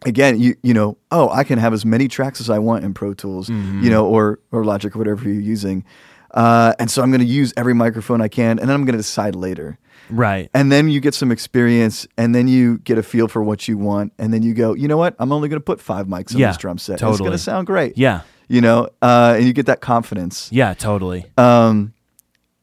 Again, 0.03 0.39
you 0.39 0.55
you 0.63 0.73
know, 0.73 0.97
oh, 1.11 1.29
I 1.29 1.43
can 1.43 1.59
have 1.59 1.73
as 1.73 1.85
many 1.85 2.07
tracks 2.07 2.41
as 2.41 2.49
I 2.49 2.57
want 2.57 2.83
in 2.83 2.91
Pro 2.93 3.13
Tools, 3.13 3.49
Mm-hmm. 3.49 3.83
you 3.83 3.89
know, 3.91 4.05
or 4.07 4.39
or 4.51 4.65
Logic 4.65 4.95
or 4.95 4.97
whatever 4.97 5.29
you're 5.29 5.39
using, 5.39 5.85
uh, 6.33 6.73
and 6.79 6.89
so 6.89 7.01
I'm 7.01 7.11
going 7.11 7.21
to 7.21 7.25
use 7.27 7.53
every 7.57 7.73
microphone 7.73 8.21
I 8.21 8.27
can, 8.27 8.59
and 8.59 8.69
then 8.69 8.71
I'm 8.71 8.85
going 8.85 8.93
to 8.93 8.99
decide 8.99 9.35
later. 9.35 9.77
Right. 10.09 10.49
And 10.53 10.71
then 10.71 10.89
you 10.89 10.99
get 10.99 11.13
some 11.13 11.31
experience, 11.31 12.05
and 12.17 12.33
then 12.35 12.47
you 12.47 12.79
get 12.79 12.97
a 12.97 13.03
feel 13.03 13.27
for 13.27 13.41
what 13.43 13.67
you 13.67 13.77
want, 13.77 14.13
and 14.17 14.33
then 14.33 14.41
you 14.43 14.53
go, 14.53 14.73
you 14.73 14.87
know 14.87 14.97
what? 14.97 15.15
I'm 15.19 15.31
only 15.31 15.47
going 15.49 15.59
to 15.59 15.63
put 15.65 15.79
five 15.79 16.07
mics 16.07 16.33
on 16.33 16.39
Yeah, 16.39 16.47
this 16.47 16.57
drum 16.57 16.77
set. 16.77 17.01
and 17.01 17.09
It's 17.11 17.19
going 17.19 17.31
to 17.31 17.37
sound 17.37 17.67
great. 17.67 17.97
Yeah. 17.97 18.21
You 18.49 18.59
know, 18.61 18.89
uh, 19.01 19.35
and 19.37 19.45
you 19.45 19.53
get 19.53 19.67
that 19.67 19.79
confidence. 19.81 20.49
Yeah. 20.51 20.73
Totally. 20.73 21.25
Um, 21.37 21.93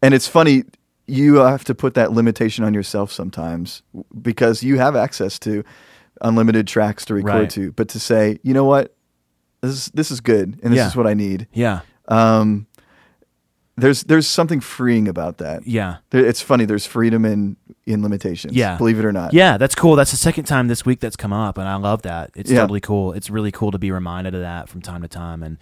and 0.02 0.12
it's 0.12 0.28
funny, 0.28 0.64
you 1.06 1.36
have 1.36 1.64
to 1.64 1.74
put 1.74 1.94
that 1.94 2.12
limitation 2.12 2.64
on 2.64 2.74
yourself 2.74 3.10
sometimes 3.10 3.82
because 4.20 4.62
you 4.62 4.76
have 4.78 4.94
access 4.94 5.38
to 5.40 5.64
unlimited 6.20 6.66
tracks 6.66 7.04
to 7.06 7.14
record 7.14 7.32
Right. 7.34 7.50
to, 7.50 7.72
but 7.72 7.88
to 7.88 8.00
say, 8.00 8.38
you 8.42 8.52
know 8.52 8.64
what, 8.64 8.94
this 9.62 9.70
is 9.72 9.86
this 9.94 10.10
is 10.12 10.20
good, 10.20 10.60
and 10.62 10.72
this 10.72 10.78
Yeah. 10.78 10.86
is 10.88 10.94
what 10.96 11.06
I 11.06 11.14
need. 11.14 11.46
Yeah. 11.52 11.80
Um, 12.08 12.66
there's 13.78 14.02
there's 14.04 14.26
something 14.26 14.60
freeing 14.60 15.08
about 15.08 15.38
that. 15.38 15.66
Yeah. 15.66 15.96
There- 16.10 16.24
It's 16.26 16.40
funny. 16.42 16.64
There's 16.64 16.86
freedom 16.86 17.24
in 17.24 17.56
in 17.86 18.02
limitations. 18.02 18.54
Yeah. 18.54 18.76
believe 18.76 18.98
it 18.98 19.04
or 19.04 19.12
not. 19.12 19.32
Yeah, 19.32 19.56
that's 19.56 19.74
cool. 19.74 19.96
That's 19.96 20.10
the 20.10 20.16
second 20.18 20.44
time 20.44 20.68
this 20.68 20.84
week 20.84 21.00
that's 21.00 21.16
come 21.16 21.32
up, 21.32 21.56
and 21.58 21.66
I 21.66 21.76
love 21.76 22.02
that. 22.02 22.30
It's 22.36 22.50
Yeah. 22.50 22.60
totally 22.60 22.80
cool. 22.80 23.12
It's 23.14 23.30
really 23.30 23.50
cool 23.50 23.70
to 23.70 23.78
be 23.78 23.90
reminded 23.90 24.34
of 24.34 24.40
that 24.42 24.68
from 24.68 24.82
time 24.82 25.00
to 25.02 25.08
time, 25.08 25.42
and 25.42 25.56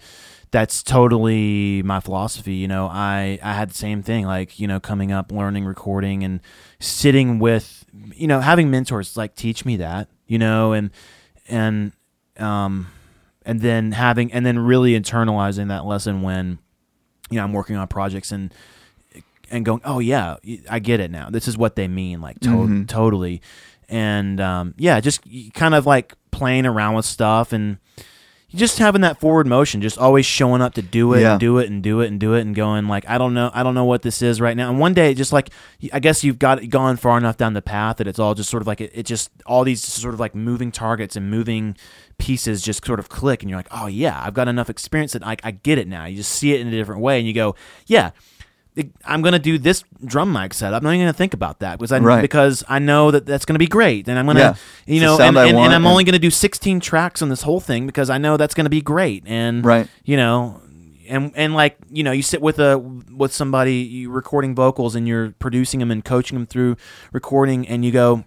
that's 0.51 0.83
totally 0.83 1.81
my 1.83 1.99
philosophy. 1.99 2.55
You 2.55 2.67
know, 2.67 2.87
I 2.87 3.39
I 3.43 3.53
had 3.53 3.69
the 3.69 3.75
same 3.75 4.01
thing, 4.03 4.25
like 4.25 4.59
you 4.59 4.67
know, 4.67 4.79
coming 4.79 5.11
up, 5.11 5.31
learning 5.31 5.63
recording, 5.65 6.23
and 6.23 6.41
sitting 6.79 7.39
with, 7.39 7.85
you 8.13 8.27
know, 8.27 8.41
having 8.41 8.69
mentors 8.69 9.15
like 9.15 9.35
teach 9.35 9.63
me 9.65 9.77
that, 9.77 10.09
you 10.27 10.37
know, 10.37 10.73
and 10.73 10.89
and 11.47 11.93
um 12.37 12.87
and 13.45 13.61
then 13.61 13.93
having 13.93 14.31
and 14.33 14.45
then 14.45 14.59
really 14.59 14.99
internalizing 14.99 15.69
that 15.69 15.85
lesson 15.85 16.21
when 16.21 16.59
you 17.29 17.37
know 17.37 17.43
I'm 17.43 17.53
working 17.53 17.75
on 17.75 17.87
projects 17.87 18.31
and 18.31 18.53
and 19.49 19.63
going, 19.63 19.79
oh 19.85 19.99
yeah, 19.99 20.35
I 20.69 20.79
get 20.79 20.99
it 20.99 21.09
now. 21.09 21.29
This 21.29 21.47
is 21.47 21.57
what 21.57 21.75
they 21.77 21.87
mean, 21.87 22.19
like 22.21 22.39
to- 22.41 22.49
Mhm. 22.49 22.87
totally. 22.87 23.41
and 23.89 24.41
um, 24.41 24.73
yeah, 24.77 24.99
just 24.99 25.21
kind 25.53 25.73
of 25.73 25.85
like 25.85 26.13
playing 26.31 26.65
around 26.65 26.95
with 26.95 27.05
stuff 27.05 27.53
and 27.53 27.77
just 28.53 28.79
having 28.79 28.99
that 29.01 29.17
forward 29.19 29.47
motion, 29.47 29.79
just 29.81 29.97
always 29.97 30.25
showing 30.25 30.61
up 30.61 30.73
to 30.73 30.81
do 30.81 31.13
it 31.13 31.21
Yeah. 31.21 31.31
and 31.31 31.39
do 31.39 31.57
it 31.57 31.69
and 31.69 31.81
do 31.81 32.01
it 32.01 32.07
and 32.07 32.19
do 32.19 32.33
it 32.33 32.41
and 32.41 32.53
going 32.53 32.87
like 32.89 33.07
I 33.09 33.17
don't 33.17 33.33
know 33.33 33.49
I 33.53 33.63
don't 33.63 33.75
know 33.75 33.85
what 33.85 34.01
this 34.01 34.21
is 34.21 34.41
right 34.41 34.57
now. 34.57 34.69
And 34.69 34.77
one 34.79 34.93
day, 34.93 35.13
just 35.13 35.31
like 35.31 35.49
I 35.93 35.99
guess 35.99 36.21
you've 36.25 36.37
got 36.39 36.67
gone 36.69 36.97
far 36.97 37.17
enough 37.17 37.37
down 37.37 37.53
the 37.53 37.61
path 37.61 37.97
that 37.97 38.07
it's 38.07 38.19
all 38.19 38.33
just 38.35 38.49
sort 38.49 38.59
of 38.61 38.67
like 38.67 38.81
it, 38.81 38.91
it 38.93 39.05
just 39.05 39.31
all 39.45 39.63
these 39.63 39.81
sort 39.81 40.13
of 40.13 40.19
like 40.19 40.35
moving 40.35 40.69
targets 40.71 41.15
and 41.15 41.31
moving 41.31 41.77
pieces 42.17 42.61
just 42.61 42.85
sort 42.85 42.99
of 42.99 43.09
click, 43.09 43.41
and 43.43 43.49
you're 43.49 43.59
like, 43.59 43.67
oh 43.71 43.87
yeah, 43.87 44.21
I've 44.23 44.33
got 44.33 44.47
enough 44.47 44.69
experience 44.69 45.13
that 45.13 45.25
I, 45.25 45.37
I 45.43 45.51
get 45.51 45.77
it 45.77 45.87
now. 45.87 46.05
You 46.05 46.17
just 46.17 46.31
see 46.31 46.53
it 46.53 46.61
in 46.61 46.67
a 46.67 46.71
different 46.71 47.01
way, 47.01 47.19
and 47.19 47.27
you 47.27 47.33
go, 47.33 47.55
yeah. 47.85 48.11
it- 48.75 48.91
I'm 49.05 49.23
gonna 49.23 49.39
do 49.39 49.57
this 49.57 49.83
drum 50.05 50.31
mic 50.31 50.53
setup. 50.53 50.77
I'm 50.77 50.83
not 50.83 50.91
even 50.93 51.01
gonna 51.07 51.13
think 51.13 51.33
about 51.33 51.61
that 51.61 51.79
because 51.79 51.91
I 51.91 51.97
Right. 51.97 52.21
because 52.21 52.63
I 52.69 52.77
know 52.77 53.09
that 53.09 53.25
that's 53.25 53.43
gonna 53.45 53.57
be 53.57 53.65
great, 53.67 54.07
and 54.07 54.19
I'm 54.19 54.27
gonna 54.27 54.39
Yeah. 54.39 54.53
you 54.85 55.01
know, 55.01 55.13
and, 55.17 55.35
and, 55.35 55.35
want, 55.35 55.47
and 55.47 55.57
I'm 55.73 55.73
and- 55.73 55.85
only 55.87 56.03
gonna 56.03 56.19
do 56.19 56.29
16 56.29 56.79
tracks 56.79 57.23
on 57.23 57.29
this 57.29 57.41
whole 57.41 57.59
thing 57.59 57.87
because 57.87 58.11
I 58.11 58.19
know 58.19 58.37
that's 58.37 58.53
gonna 58.53 58.69
be 58.69 58.81
great, 58.81 59.23
and 59.25 59.65
Right. 59.65 59.87
you 60.05 60.15
know, 60.15 60.61
and 61.09 61.31
and 61.35 61.55
like 61.55 61.77
you 61.91 62.03
know, 62.03 62.11
you 62.11 62.21
sit 62.21 62.39
with 62.39 62.59
a 62.59 62.77
with 62.77 63.33
somebody 63.33 63.77
you 63.77 64.11
recording 64.11 64.53
vocals 64.53 64.93
and 64.93 65.07
you're 65.07 65.31
producing 65.39 65.79
them 65.79 65.89
and 65.89 66.05
coaching 66.05 66.37
them 66.37 66.45
through 66.45 66.75
recording, 67.11 67.67
and 67.67 67.83
you 67.83 67.91
go, 67.91 68.25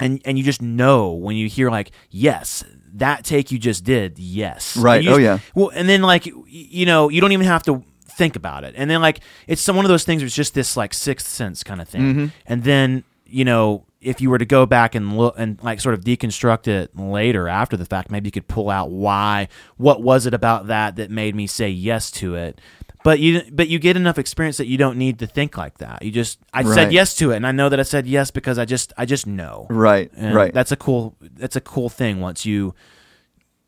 and 0.00 0.20
and 0.24 0.36
you 0.38 0.44
just 0.44 0.60
know 0.62 1.12
when 1.12 1.36
you 1.36 1.48
hear 1.48 1.70
like 1.70 1.90
yes. 2.10 2.64
That 2.94 3.24
take 3.24 3.52
you 3.52 3.58
just 3.58 3.84
did, 3.84 4.18
yes. 4.18 4.74
Right. 4.74 5.02
You 5.04 5.10
Oh, 5.10 5.18
just- 5.18 5.22
yeah. 5.22 5.38
Well, 5.54 5.68
and 5.74 5.86
then 5.86 6.00
like 6.00 6.24
you 6.46 6.86
know, 6.86 7.10
you 7.10 7.20
don't 7.20 7.32
even 7.32 7.46
have 7.46 7.62
to 7.64 7.84
think 8.08 8.36
about 8.36 8.64
it, 8.64 8.72
and 8.74 8.88
then 8.90 9.02
like 9.02 9.20
it's 9.46 9.60
some 9.60 9.76
one 9.76 9.84
of 9.84 9.90
those 9.90 10.04
things. 10.04 10.22
where 10.22 10.26
It's 10.26 10.34
just 10.34 10.54
this 10.54 10.78
like 10.78 10.94
sixth 10.94 11.26
sense 11.28 11.62
kind 11.62 11.82
of 11.82 11.88
thing, 11.88 12.00
Mm-hmm. 12.02 12.26
and 12.46 12.64
then 12.64 13.04
you 13.26 13.44
know, 13.44 13.84
if 14.00 14.22
you 14.22 14.30
were 14.30 14.38
to 14.38 14.46
go 14.46 14.64
back 14.64 14.94
and 14.94 15.18
look 15.18 15.34
and 15.36 15.62
like 15.62 15.78
sort 15.80 15.94
of 15.94 16.04
deconstruct 16.04 16.68
it 16.68 16.96
later 16.98 17.48
after 17.48 17.76
the 17.76 17.84
fact, 17.84 18.10
maybe 18.10 18.28
you 18.28 18.32
could 18.32 18.48
pull 18.48 18.70
out 18.70 18.88
why, 18.90 19.48
what 19.76 20.00
was 20.00 20.24
it 20.24 20.32
about 20.32 20.68
that 20.68 20.96
that 20.96 21.10
made 21.10 21.34
me 21.34 21.46
say 21.46 21.68
yes 21.68 22.10
to 22.12 22.34
it. 22.34 22.60
But 23.06 23.20
you, 23.20 23.42
but 23.52 23.68
you 23.68 23.78
get 23.78 23.96
enough 23.96 24.18
experience 24.18 24.56
that 24.56 24.66
you 24.66 24.76
don't 24.76 24.98
need 24.98 25.20
to 25.20 25.26
think 25.26 25.56
like 25.56 25.78
that. 25.78 26.02
You 26.02 26.10
just, 26.10 26.40
I 26.52 26.64
said 26.64 26.92
yes 26.92 27.14
to 27.16 27.30
it, 27.30 27.36
and 27.36 27.46
I 27.46 27.52
know 27.52 27.68
that 27.68 27.78
I 27.78 27.84
said 27.84 28.06
yes 28.06 28.32
because 28.32 28.58
I 28.58 28.64
just, 28.64 28.92
I 28.98 29.06
just 29.06 29.26
know. 29.26 29.68
Right. 29.70 30.10
And 30.16 30.34
right. 30.34 30.52
That's 30.52 30.72
a 30.72 30.76
cool, 30.76 31.16
that's 31.20 31.54
a 31.54 31.60
cool 31.60 31.88
thing 31.88 32.20
once 32.20 32.44
you 32.44 32.74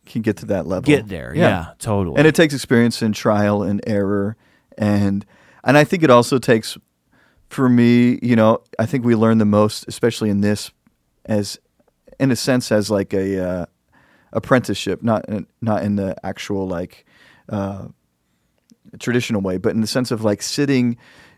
can 0.06 0.22
get 0.22 0.38
to 0.38 0.46
that 0.46 0.66
level. 0.66 0.82
get 0.82 1.06
there. 1.06 1.32
Yeah, 1.36 1.74
totally. 1.78 2.18
And 2.18 2.26
it 2.26 2.34
takes 2.34 2.52
experience 2.52 3.00
and 3.00 3.14
trial 3.14 3.62
and 3.62 3.80
error 3.86 4.36
and 4.78 5.24
and 5.64 5.76
I 5.76 5.84
think 5.84 6.02
it 6.02 6.10
also 6.10 6.38
takes 6.38 6.78
for 7.48 7.68
me, 7.68 8.18
you 8.22 8.36
know, 8.36 8.62
I 8.78 8.86
think 8.86 9.04
we 9.04 9.14
learn 9.14 9.38
the 9.38 9.44
most 9.44 9.84
especially 9.88 10.30
in 10.30 10.40
this 10.40 10.70
as 11.26 11.58
in 12.18 12.30
a 12.30 12.36
sense 12.36 12.72
as 12.72 12.90
like 12.90 13.12
a 13.12 13.48
uh, 13.48 13.66
apprenticeship, 14.32 15.02
not 15.02 15.28
in, 15.28 15.46
not 15.60 15.82
in 15.82 15.96
the 15.96 16.16
actual 16.24 16.66
like 16.66 17.04
uh, 17.48 17.88
traditional 18.98 19.40
way, 19.40 19.56
but 19.58 19.74
in 19.74 19.80
the 19.80 19.86
sense 19.86 20.10
of 20.10 20.24
like 20.24 20.42
sitting 20.42 20.96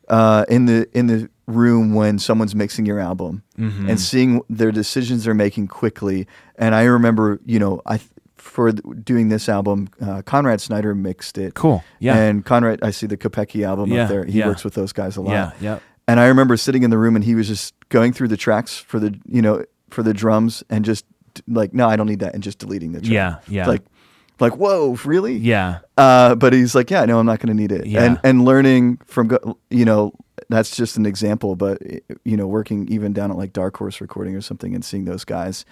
uh, 0.08 0.44
in 0.48 0.66
the 0.66 0.88
in 0.92 1.06
the 1.06 1.28
room 1.46 1.94
when 1.94 2.18
someone's 2.18 2.54
mixing 2.54 2.86
your 2.86 2.98
album 3.00 3.42
Mm-hmm. 3.58 3.90
and 3.90 4.00
seeing 4.00 4.40
their 4.48 4.72
decisions 4.72 5.24
they're 5.24 5.34
making 5.34 5.68
quickly. 5.68 6.26
And 6.56 6.74
I 6.74 6.84
remember, 6.84 7.40
you 7.44 7.58
know, 7.58 7.82
I 7.86 8.00
for 8.36 8.72
doing 8.72 9.28
this 9.28 9.48
album, 9.48 9.88
uh, 10.00 10.22
Conrad 10.22 10.60
Snyder 10.62 10.94
mixed 10.94 11.36
it. 11.36 11.52
Cool. 11.54 11.84
Yeah. 11.98 12.16
And 12.16 12.44
Conrad, 12.44 12.80
I 12.82 12.90
see 12.90 13.06
the 13.06 13.16
Kopecky 13.18 13.66
album 13.66 13.90
Yeah, 13.92 14.04
up 14.04 14.08
there. 14.08 14.24
He 14.24 14.38
yeah. 14.38 14.46
works 14.46 14.64
with 14.64 14.72
those 14.74 14.92
guys 14.92 15.16
a 15.18 15.20
lot. 15.20 15.32
yeah, 15.32 15.52
yeah. 15.60 15.78
And 16.08 16.18
I 16.18 16.26
remember 16.28 16.56
sitting 16.56 16.82
in 16.82 16.90
the 16.90 16.96
room 16.98 17.14
and 17.16 17.24
he 17.24 17.34
was 17.34 17.46
just 17.48 17.74
going 17.90 18.12
through 18.14 18.28
the 18.28 18.36
tracks 18.38 18.76
for 18.78 18.98
the, 18.98 19.14
you 19.26 19.42
know, 19.42 19.64
for 19.90 20.02
the 20.02 20.14
drums 20.14 20.64
and 20.70 20.84
just 20.84 21.04
like, 21.46 21.74
no, 21.74 21.86
I 21.86 21.96
don't 21.96 22.06
need 22.06 22.20
that, 22.20 22.34
and 22.34 22.42
just 22.42 22.58
deleting 22.58 22.92
the 22.92 23.00
track. 23.00 23.12
Yeah, 23.12 23.36
yeah. 23.46 23.66
Like, 23.68 23.82
like, 24.40 24.56
whoa, 24.56 24.96
really? 25.04 25.34
Yeah. 25.36 25.80
Uh, 25.96 26.34
but 26.34 26.52
he's 26.52 26.74
like, 26.74 26.90
yeah, 26.90 27.04
no, 27.04 27.18
I'm 27.18 27.26
not 27.26 27.40
going 27.40 27.54
to 27.54 27.60
need 27.60 27.72
it. 27.72 27.86
Yeah. 27.86 28.04
And 28.04 28.20
and 28.24 28.44
learning 28.44 28.98
from, 29.04 29.30
you 29.70 29.84
know, 29.84 30.12
that's 30.48 30.76
just 30.76 30.96
an 30.96 31.06
example. 31.06 31.56
But 31.56 31.80
you 32.24 32.36
know, 32.36 32.46
working 32.46 32.88
even 32.88 33.12
down 33.12 33.30
at 33.30 33.36
like 33.36 33.52
Dark 33.52 33.76
Horse 33.76 34.00
Recording 34.00 34.34
or 34.34 34.40
something, 34.40 34.74
and 34.74 34.84
seeing 34.84 35.04
those 35.04 35.24
guys, 35.24 35.64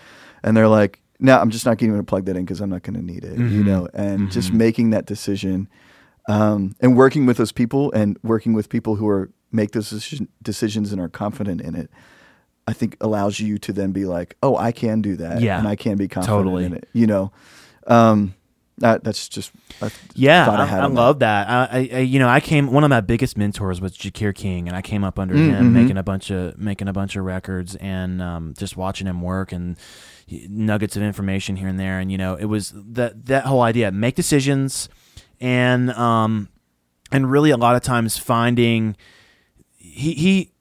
and 0.42 0.56
they're 0.56 0.68
like, 0.68 1.00
no, 1.20 1.38
I'm 1.38 1.50
just 1.50 1.66
not 1.66 1.78
going 1.78 1.96
to 1.96 2.02
plug 2.02 2.26
that 2.26 2.36
in 2.36 2.44
because 2.44 2.60
I'm 2.60 2.70
not 2.70 2.82
going 2.82 2.94
to 2.96 3.04
need 3.04 3.24
it. 3.24 3.38
Mm-hmm. 3.38 3.56
You 3.56 3.64
know, 3.64 3.88
and 3.94 4.30
just 4.30 4.52
making 4.52 4.90
that 4.90 5.06
decision, 5.06 5.68
um, 6.28 6.74
and 6.80 6.96
working 6.96 7.26
with 7.26 7.36
those 7.38 7.52
people, 7.52 7.90
and 7.92 8.18
working 8.22 8.52
with 8.52 8.68
people 8.68 8.96
who 8.96 9.08
are 9.08 9.30
make 9.50 9.72
those 9.72 9.90
decision, 9.90 10.28
decisions 10.42 10.92
and 10.92 11.00
are 11.00 11.08
confident 11.08 11.60
in 11.60 11.74
it. 11.74 11.90
I 12.66 12.74
think 12.74 12.98
allows 13.00 13.40
you 13.40 13.56
to 13.58 13.72
then 13.72 13.92
be 13.92 14.04
like, 14.04 14.36
oh, 14.42 14.54
I 14.54 14.72
can 14.72 15.00
do 15.00 15.16
that, 15.16 15.40
Yeah. 15.40 15.58
and 15.58 15.66
I 15.66 15.74
can 15.74 15.96
be 15.96 16.06
confident 16.06 16.38
Totally. 16.44 16.64
in 16.66 16.74
it. 16.74 16.86
You 16.92 17.06
know, 17.06 17.32
um, 17.86 18.34
that 18.80 19.04
that's 19.04 19.28
just 19.28 19.52
I 19.80 19.90
Yeah, 20.14 20.44
thought 20.44 20.60
I, 20.60 20.66
had 20.66 20.84
I 20.84 20.86
love 20.86 21.20
that. 21.20 21.48
I, 21.48 21.88
I, 21.92 21.98
you 22.00 22.18
know, 22.18 22.28
I 22.28 22.40
came. 22.40 22.72
One 22.72 22.84
of 22.84 22.90
my 22.90 23.00
biggest 23.00 23.36
mentors 23.36 23.80
was 23.80 23.92
Jacquire 23.92 24.32
King, 24.32 24.68
and 24.68 24.76
I 24.76 24.82
came 24.82 25.04
up 25.04 25.18
under 25.18 25.34
Mm, 25.34 25.40
him, 25.40 25.72
mhm. 25.72 25.72
making 25.72 25.96
a 25.96 26.02
bunch 26.02 26.30
of 26.30 26.58
making 26.58 26.88
a 26.88 26.92
bunch 26.92 27.16
of 27.16 27.24
records, 27.24 27.76
and 27.76 28.20
um, 28.22 28.54
just 28.58 28.76
watching 28.76 29.06
him 29.06 29.22
work 29.22 29.52
and 29.52 29.76
nuggets 30.48 30.96
of 30.96 31.02
information 31.02 31.56
here 31.56 31.68
and 31.68 31.78
there. 31.78 31.98
And 32.00 32.10
you 32.12 32.18
know, 32.18 32.34
it 32.36 32.46
was 32.46 32.72
that 32.74 33.26
that 33.26 33.46
whole 33.46 33.62
idea: 33.62 33.90
make 33.92 34.14
decisions, 34.14 34.88
and 35.40 35.90
um, 35.92 36.48
and 37.12 37.30
really 37.30 37.50
a 37.50 37.56
lot 37.56 37.76
of 37.76 37.82
times 37.82 38.18
finding 38.18 38.96
he 39.76 40.14
he 40.14 40.52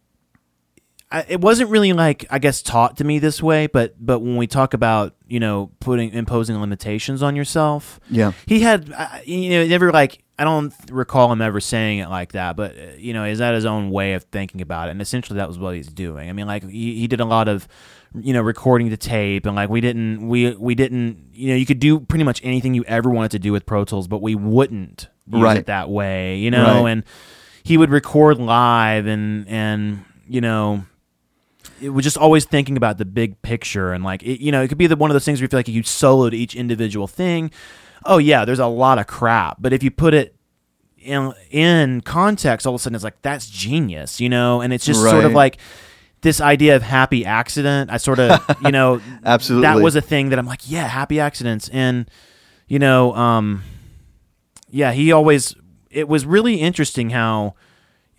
I, 1.10 1.26
it 1.30 1.40
wasn't 1.42 1.70
really 1.70 1.94
like 1.94 2.26
I 2.30 2.40
guess 2.40 2.62
taught 2.62 2.98
to 2.98 3.04
me 3.04 3.20
this 3.20 3.42
way, 3.42 3.68
but 3.68 3.96
but 4.00 4.20
when 4.20 4.36
we 4.36 4.46
talk 4.48 4.74
about 4.74 5.16
you 5.28 5.40
know 5.40 5.72
putting 5.80 6.12
imposing 6.12 6.60
limitations 6.60 7.24
on 7.24 7.36
yourself, 7.36 8.00
Yeah. 8.10 8.34
he 8.46 8.60
had 8.62 8.92
uh, 8.96 9.08
you 9.24 9.50
know 9.52 9.68
never 9.68 9.92
like 9.92 10.24
I 10.40 10.44
don't 10.44 10.74
recall 10.92 11.32
him 11.32 11.42
ever 11.42 11.60
saying 11.62 12.00
it 12.00 12.10
like 12.10 12.34
that, 12.34 12.56
but 12.58 12.72
uh, 12.78 12.82
you 12.98 13.14
know 13.14 13.24
is 13.24 13.40
that 13.40 13.54
his 13.56 13.66
own 13.66 13.90
way 13.90 14.14
of 14.14 14.24
thinking 14.26 14.60
about 14.62 14.90
it, 14.90 14.92
and 14.92 15.02
essentially 15.02 15.38
that 15.38 15.48
was 15.48 15.58
what 15.58 15.76
he's 15.76 15.88
doing. 15.88 16.30
I 16.30 16.34
mean, 16.34 16.46
like 16.46 16.64
he, 16.70 17.00
he 17.00 17.08
did 17.08 17.22
a 17.22 17.26
lot 17.26 17.48
of 17.48 17.68
you 18.14 18.34
know 18.34 18.42
recording 18.42 18.90
the 18.90 18.98
tape, 18.98 19.46
and 19.46 19.56
like 19.56 19.70
we 19.70 19.80
didn't 19.80 20.28
we 20.28 20.52
we 20.56 20.76
didn't 20.76 21.30
you 21.32 21.50
know 21.50 21.56
you 21.56 21.66
could 21.66 21.80
do 21.80 22.02
pretty 22.02 22.26
much 22.26 22.42
anything 22.44 22.74
you 22.74 22.84
ever 22.84 23.10
wanted 23.10 23.32
to 23.32 23.40
do 23.40 23.54
with 23.54 23.66
Pro 23.66 23.86
Tools, 23.86 24.10
but 24.10 24.22
we 24.22 24.36
wouldn't 24.36 25.08
use 25.26 25.42
Right. 25.42 25.58
it 25.58 25.68
that 25.68 25.90
way, 25.90 26.38
you 26.38 26.52
know, 26.52 26.84
Right. 26.84 26.92
and 26.92 27.04
he 27.64 27.78
would 27.78 27.92
record 27.92 28.40
live 28.40 29.06
and 29.08 29.48
and 29.48 30.04
you 30.28 30.42
know 30.42 30.84
it 31.82 31.90
was 31.90 32.04
just 32.04 32.18
always 32.18 32.46
thinking 32.46 32.78
about 32.78 32.98
the 32.98 33.06
big 33.06 33.42
picture 33.42 33.94
and 33.94 34.04
like 34.04 34.24
it, 34.24 34.42
you 34.42 34.52
know 34.52 34.62
it 34.62 34.68
could 34.68 34.78
be 34.78 34.88
the 34.88 34.96
one 34.96 35.10
of 35.10 35.16
those 35.16 35.26
things 35.26 35.40
where 35.40 35.46
you 35.46 35.50
feel 35.50 35.60
like 35.60 35.68
you 35.68 35.84
soloed 35.84 36.34
each 36.34 36.56
individual 36.56 37.08
thing. 37.08 37.52
Oh 38.06 38.18
yeah 38.18 38.46
there's 38.46 38.60
a 38.60 38.68
lot 38.68 39.00
of 39.00 39.08
crap. 39.08 39.58
But 39.60 39.74
if 39.74 39.84
you 39.84 39.92
put 39.92 40.14
it 40.14 40.36
in 40.98 41.34
in 41.52 42.02
context 42.02 42.66
all 42.66 42.74
of 42.74 42.80
a 42.80 42.84
sudden 42.84 42.96
it's 42.96 43.04
like 43.04 43.22
that's 43.22 43.50
genius 43.50 44.20
you 44.20 44.30
know? 44.30 44.62
And 44.62 44.74
it's 44.74 44.86
just 44.86 45.02
sort 45.02 45.26
of 45.26 45.34
like 45.34 45.58
this 46.22 46.42
idea 46.42 46.76
of 46.76 46.82
happy 46.82 47.26
accident. 47.26 47.92
I 47.92 47.98
sort 47.98 48.20
of 48.20 48.44
you 48.64 48.72
know 48.72 49.02
Absolutely. 49.24 49.68
that 49.68 49.82
was 49.82 49.96
a 49.96 50.02
thing 50.02 50.30
that 50.30 50.40
i'm 50.40 50.48
like 50.48 50.62
yeah 50.70 50.88
happy 50.88 51.20
accidents. 51.20 51.70
And 51.70 52.10
you 52.68 52.80
know 52.80 53.14
um 53.16 53.64
yeah 54.70 54.92
he 54.92 55.12
always 55.12 55.56
it 55.90 56.08
was 56.08 56.26
really 56.26 56.56
interesting 56.56 57.12
how 57.12 57.56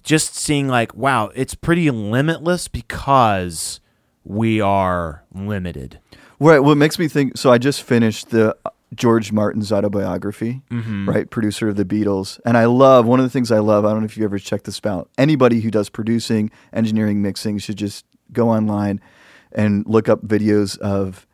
just 0.09 0.35
seeing 0.35 0.69
like 0.69 0.95
wow 0.95 1.31
it's 1.35 1.55
pretty 1.55 1.91
limitless 1.91 2.67
because 2.69 3.81
we 4.25 4.61
are 4.61 5.25
limited 5.35 5.99
Right. 6.41 6.61
What 6.61 6.77
makes 6.77 7.01
me 7.01 7.09
think? 7.09 7.37
So 7.37 7.51
I 7.51 7.59
just 7.59 7.83
finished 7.83 8.31
the 8.31 8.57
uh, 8.65 8.71
George 8.95 9.33
Martin's 9.33 9.73
autobiography, 9.73 10.63
Mm-hmm. 10.71 11.09
right? 11.09 11.29
Producer 11.29 11.69
of 11.69 11.75
the 11.75 11.85
Beatles, 11.85 12.39
and 12.47 12.57
I 12.57 12.67
love 12.67 13.07
one 13.07 13.19
of 13.19 13.25
the 13.27 13.31
things 13.31 13.51
I 13.51 13.59
love. 13.59 13.85
I 13.85 13.91
don't 13.91 13.99
know 14.03 14.05
if 14.05 14.17
you 14.17 14.23
ever 14.25 14.39
checked 14.39 14.65
this 14.65 14.81
out. 14.87 15.11
Anybody 15.19 15.61
who 15.63 15.71
does 15.73 15.89
producing, 15.91 16.53
engineering, 16.73 17.21
mixing 17.23 17.59
should 17.59 17.77
just 17.77 18.05
go 18.33 18.51
online 18.51 19.01
and 19.51 19.85
look 19.89 20.09
up 20.09 20.23
videos 20.23 20.79
of 20.79 21.27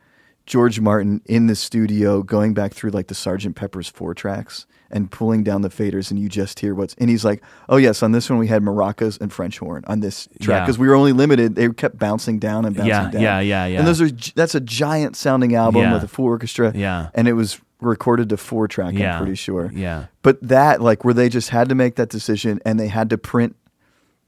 George 0.47 0.81
Martin 0.81 1.20
in 1.27 1.49
the 1.49 1.55
studio 1.55 2.22
going 2.22 2.55
back 2.55 2.72
through 2.72 2.91
like 2.93 3.09
the 3.09 3.14
Sergeant 3.14 3.57
Pepper's 3.57 3.89
four 3.91 4.14
tracks 4.14 4.64
and 4.95 5.11
pulling 5.11 5.42
down 5.45 5.61
the 5.61 5.68
faders, 5.68 6.11
and 6.11 6.18
you 6.18 6.28
just 6.30 6.61
hear 6.61 6.74
what's. 6.74 6.95
And 6.95 7.11
he's 7.11 7.24
like, 7.24 7.42
"Oh 7.68 7.76
yes, 7.76 8.03
on 8.03 8.12
this 8.12 8.30
one 8.30 8.38
we 8.38 8.47
had 8.47 8.62
maracas 8.62 9.20
and 9.20 9.30
French 9.30 9.59
horn 9.59 9.84
on 9.86 10.01
this 10.01 10.26
track 10.40 10.61
Yeah. 10.61 10.64
because 10.64 10.78
we 10.78 10.88
were 10.88 10.95
only 10.95 11.12
limited. 11.12 11.57
They 11.57 11.68
kept 11.70 11.99
bouncing 11.99 12.38
down 12.38 12.64
and 12.64 12.74
bouncing 12.74 12.88
Yeah, 12.88 13.11
down. 13.11 13.20
yeah, 13.22 13.40
yeah, 13.40 13.66
yeah. 13.66 13.78
And 13.80 13.86
those 13.86 14.01
are 14.01 14.09
that's 14.34 14.55
a 14.55 14.61
giant 14.61 15.16
sounding 15.16 15.55
album 15.55 15.82
Yeah. 15.82 15.92
with 15.92 16.05
a 16.05 16.09
full 16.09 16.24
orchestra. 16.26 16.72
Yeah. 16.74 17.09
and 17.14 17.28
it 17.28 17.34
was 17.34 17.61
recorded 17.80 18.30
to 18.30 18.36
four 18.38 18.66
track. 18.68 18.95
Yeah. 18.95 19.14
I'm 19.16 19.18
pretty 19.22 19.34
sure. 19.34 19.70
yeah 19.74 20.07
But 20.22 20.40
that, 20.49 20.80
like, 20.80 21.05
where 21.05 21.12
they 21.12 21.28
just 21.28 21.51
had 21.51 21.68
to 21.68 21.74
make 21.74 21.97
that 21.97 22.09
decision 22.09 22.59
and 22.64 22.80
they 22.80 22.88
had 22.88 23.11
to 23.11 23.18
print 23.18 23.57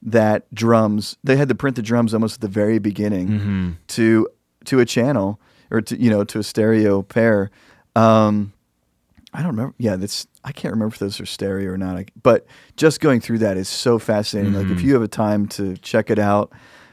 that 0.02 0.52
drums. 0.54 1.16
They 1.24 1.36
had 1.36 1.48
to 1.48 1.54
print 1.54 1.76
the 1.76 1.82
drums 1.82 2.12
almost 2.12 2.34
at 2.36 2.40
the 2.42 2.48
very 2.48 2.78
beginning 2.78 3.28
Mm-hmm. 3.28 3.70
to 3.88 4.28
to 4.66 4.80
a 4.80 4.84
channel 4.84 5.40
or 5.70 5.80
to 5.80 5.96
you 6.00 6.10
know 6.10 6.22
to 6.24 6.38
a 6.38 6.42
stereo 6.42 7.02
pair. 7.02 7.50
Um, 7.94 8.52
I 9.36 9.42
don't 9.42 9.50
remember. 9.50 9.74
Yeah, 9.78 9.96
that's 9.96 10.26
I 10.44 10.52
can't 10.52 10.72
remember 10.72 10.94
if 10.94 10.98
those 10.98 11.20
are 11.20 11.26
stereo 11.26 11.70
or 11.72 11.76
not. 11.78 11.96
I, 11.96 12.06
but 12.22 12.46
just 12.76 13.00
going 13.00 13.20
through 13.20 13.38
that 13.38 13.56
is 13.56 13.68
so 13.68 13.98
fascinating. 13.98 14.54
Like 14.54 14.64
Mm-hmm. 14.66 14.74
if 14.76 14.82
you 14.82 14.94
have 14.94 15.02
a 15.02 15.08
time 15.08 15.46
to 15.48 15.76
check 15.78 16.10
it 16.10 16.18
out 16.18 16.52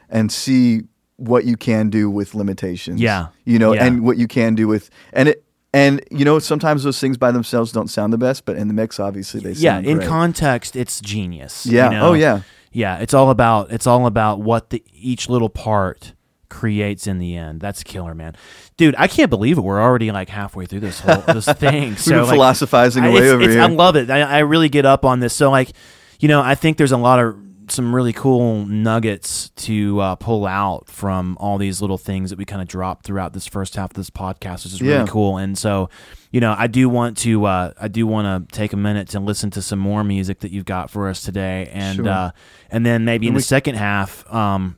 and 0.09 0.31
see 0.31 0.81
what 1.17 1.45
you 1.45 1.55
can 1.55 1.89
do 1.89 2.09
with 2.09 2.35
limitations. 2.35 2.99
Yeah. 2.99 3.27
you 3.45 3.57
know, 3.59 3.73
Yeah. 3.73 3.85
and 3.85 4.03
what 4.03 4.17
you 4.17 4.27
can 4.27 4.55
do 4.55 4.67
with 4.67 4.89
and 5.13 5.29
it. 5.29 5.43
And 5.75 6.03
you 6.11 6.23
know, 6.25 6.37
sometimes 6.37 6.83
those 6.83 6.99
things 6.99 7.17
by 7.17 7.31
themselves 7.31 7.71
don't 7.71 7.87
sound 7.89 8.13
the 8.13 8.17
best, 8.19 8.45
but 8.45 8.57
in 8.57 8.67
the 8.67 8.73
mix, 8.75 8.99
obviously 8.99 9.39
they 9.39 9.53
yeah, 9.53 9.79
in 9.79 9.97
great. 9.97 10.07
context, 10.07 10.75
it's 10.75 11.01
genius. 11.01 11.65
you 11.65 11.77
Yeah. 11.77 11.89
know? 11.89 12.09
Oh, 12.09 12.13
yeah. 12.13 12.41
Yeah. 12.71 12.97
It's 12.99 13.13
all 13.13 13.29
about 13.31 13.71
it's 13.71 13.87
all 13.87 14.05
about 14.05 14.41
what 14.41 14.69
the 14.69 14.83
each 14.93 15.29
little 15.29 15.49
part 15.49 16.13
creates 16.54 17.08
in 17.08 17.18
the 17.20 17.36
end. 17.36 17.60
That's 17.60 17.84
killer, 17.84 18.14
man. 18.14 18.36
Dude, 18.78 18.95
I 18.97 19.08
can't 19.08 19.30
believe 19.30 19.58
it. 19.58 19.62
We're 19.62 19.82
already 19.82 20.12
like 20.12 20.30
halfway 20.30 20.66
through 20.68 20.82
this 20.82 20.99
whole 20.99 21.22
this 21.34 21.45
thing. 21.58 21.95
So 21.97 22.22
like, 22.22 22.30
philosophizing 22.30 23.04
I, 23.04 23.08
away 23.08 23.30
over 23.30 23.49
here. 23.49 23.62
I 23.62 23.68
love 23.68 23.95
it. 23.95 24.10
I, 24.10 24.22
I 24.22 24.39
really 24.39 24.70
get 24.70 24.86
up 24.86 25.04
on 25.04 25.20
this. 25.20 25.34
So 25.34 25.49
like, 25.51 25.72
you 26.20 26.28
know, 26.28 26.41
I 26.41 26.56
think 26.56 26.78
there's 26.78 26.91
a 26.91 26.97
lot 26.97 27.20
of 27.20 27.36
some 27.70 27.95
really 27.95 28.12
cool 28.14 28.66
nuggets 28.66 29.49
to 29.56 29.99
uh, 30.01 30.16
pull 30.16 30.45
out 30.45 30.88
from 30.89 31.38
all 31.39 31.58
these 31.58 31.82
little 31.82 31.97
things 31.97 32.30
that 32.30 32.38
we 32.38 32.43
kind 32.45 32.62
of 32.62 32.68
dropped 32.68 33.06
throughout 33.06 33.32
this 33.34 33.47
first 33.47 33.76
half 33.76 33.91
of 33.91 33.95
this 33.95 34.10
podcast, 34.10 34.66
which 34.66 34.74
is 34.74 34.82
Yeah. 34.82 34.97
really 34.97 35.08
cool. 35.10 35.38
And 35.38 35.58
so, 35.58 35.89
you 36.32 36.41
know, 36.41 36.54
I 36.58 36.68
do 36.68 36.89
want 36.89 37.18
to 37.20 37.45
uh, 37.45 37.72
I 37.80 37.88
do 37.88 38.06
want 38.06 38.49
to 38.49 38.56
take 38.56 38.74
a 38.74 38.78
minute 38.78 39.08
to 39.10 39.20
listen 39.22 39.49
to 39.51 39.62
some 39.62 39.80
more 39.80 40.04
music 40.04 40.41
that 40.41 40.51
you've 40.51 40.66
got 40.66 40.89
for 40.89 41.08
us 41.08 41.24
today, 41.24 41.70
and 41.74 41.95
Sure. 41.97 42.08
uh, 42.10 42.32
and 42.70 42.86
then 42.86 43.06
maybe 43.06 43.28
in 43.28 43.32
And 43.34 43.38
the 43.39 43.43
second 43.43 43.76
half, 43.76 44.32
um, 44.32 44.76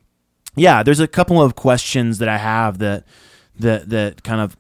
yeah, 0.55 0.83
there's 0.83 0.99
a 0.99 1.07
couple 1.07 1.41
of 1.41 1.55
questions 1.55 2.17
that 2.19 2.29
I 2.29 2.37
have 2.37 2.79
that 2.79 3.03
that 3.59 3.89
that 3.89 4.23
kind 4.23 4.41
of 4.41 4.55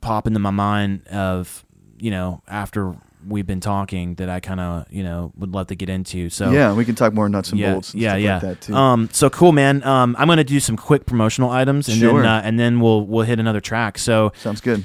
pop 0.00 0.26
into 0.26 0.38
my 0.38 0.50
mind 0.50 1.06
of 1.08 1.64
you 1.98 2.10
know 2.10 2.42
after 2.48 2.96
we've 3.28 3.46
been 3.46 3.60
talking 3.60 4.16
that 4.16 4.28
I 4.28 4.40
kind 4.40 4.58
of 4.58 4.86
you 4.90 5.04
know 5.04 5.32
would 5.36 5.52
love 5.52 5.68
to 5.68 5.74
get 5.76 5.88
into. 5.88 6.28
So 6.30 6.50
yeah, 6.50 6.72
we 6.74 6.84
can 6.84 6.94
talk 6.94 7.12
more 7.12 7.28
nuts 7.28 7.50
and 7.50 7.60
yeah, 7.60 7.72
bolts. 7.72 7.92
And 7.92 8.02
yeah, 8.02 8.10
stuff 8.10 8.20
yeah. 8.22 8.32
Like 8.34 8.42
that 8.42 8.60
too. 8.60 8.74
Um, 8.74 9.08
so 9.12 9.30
cool, 9.30 9.52
man. 9.52 9.82
Um, 9.84 10.16
I'm 10.18 10.26
gonna 10.28 10.42
do 10.44 10.58
some 10.60 10.76
quick 10.76 11.06
promotional 11.06 11.50
items, 11.50 11.88
and 11.88 11.98
Sure. 11.98 12.22
then 12.22 12.28
uh, 12.30 12.42
and 12.44 12.58
then 12.58 12.80
we'll 12.80 13.06
we'll 13.06 13.24
hit 13.24 13.38
another 13.38 13.60
track. 13.60 13.98
So 13.98 14.32
Sounds 14.36 14.60
good. 14.60 14.84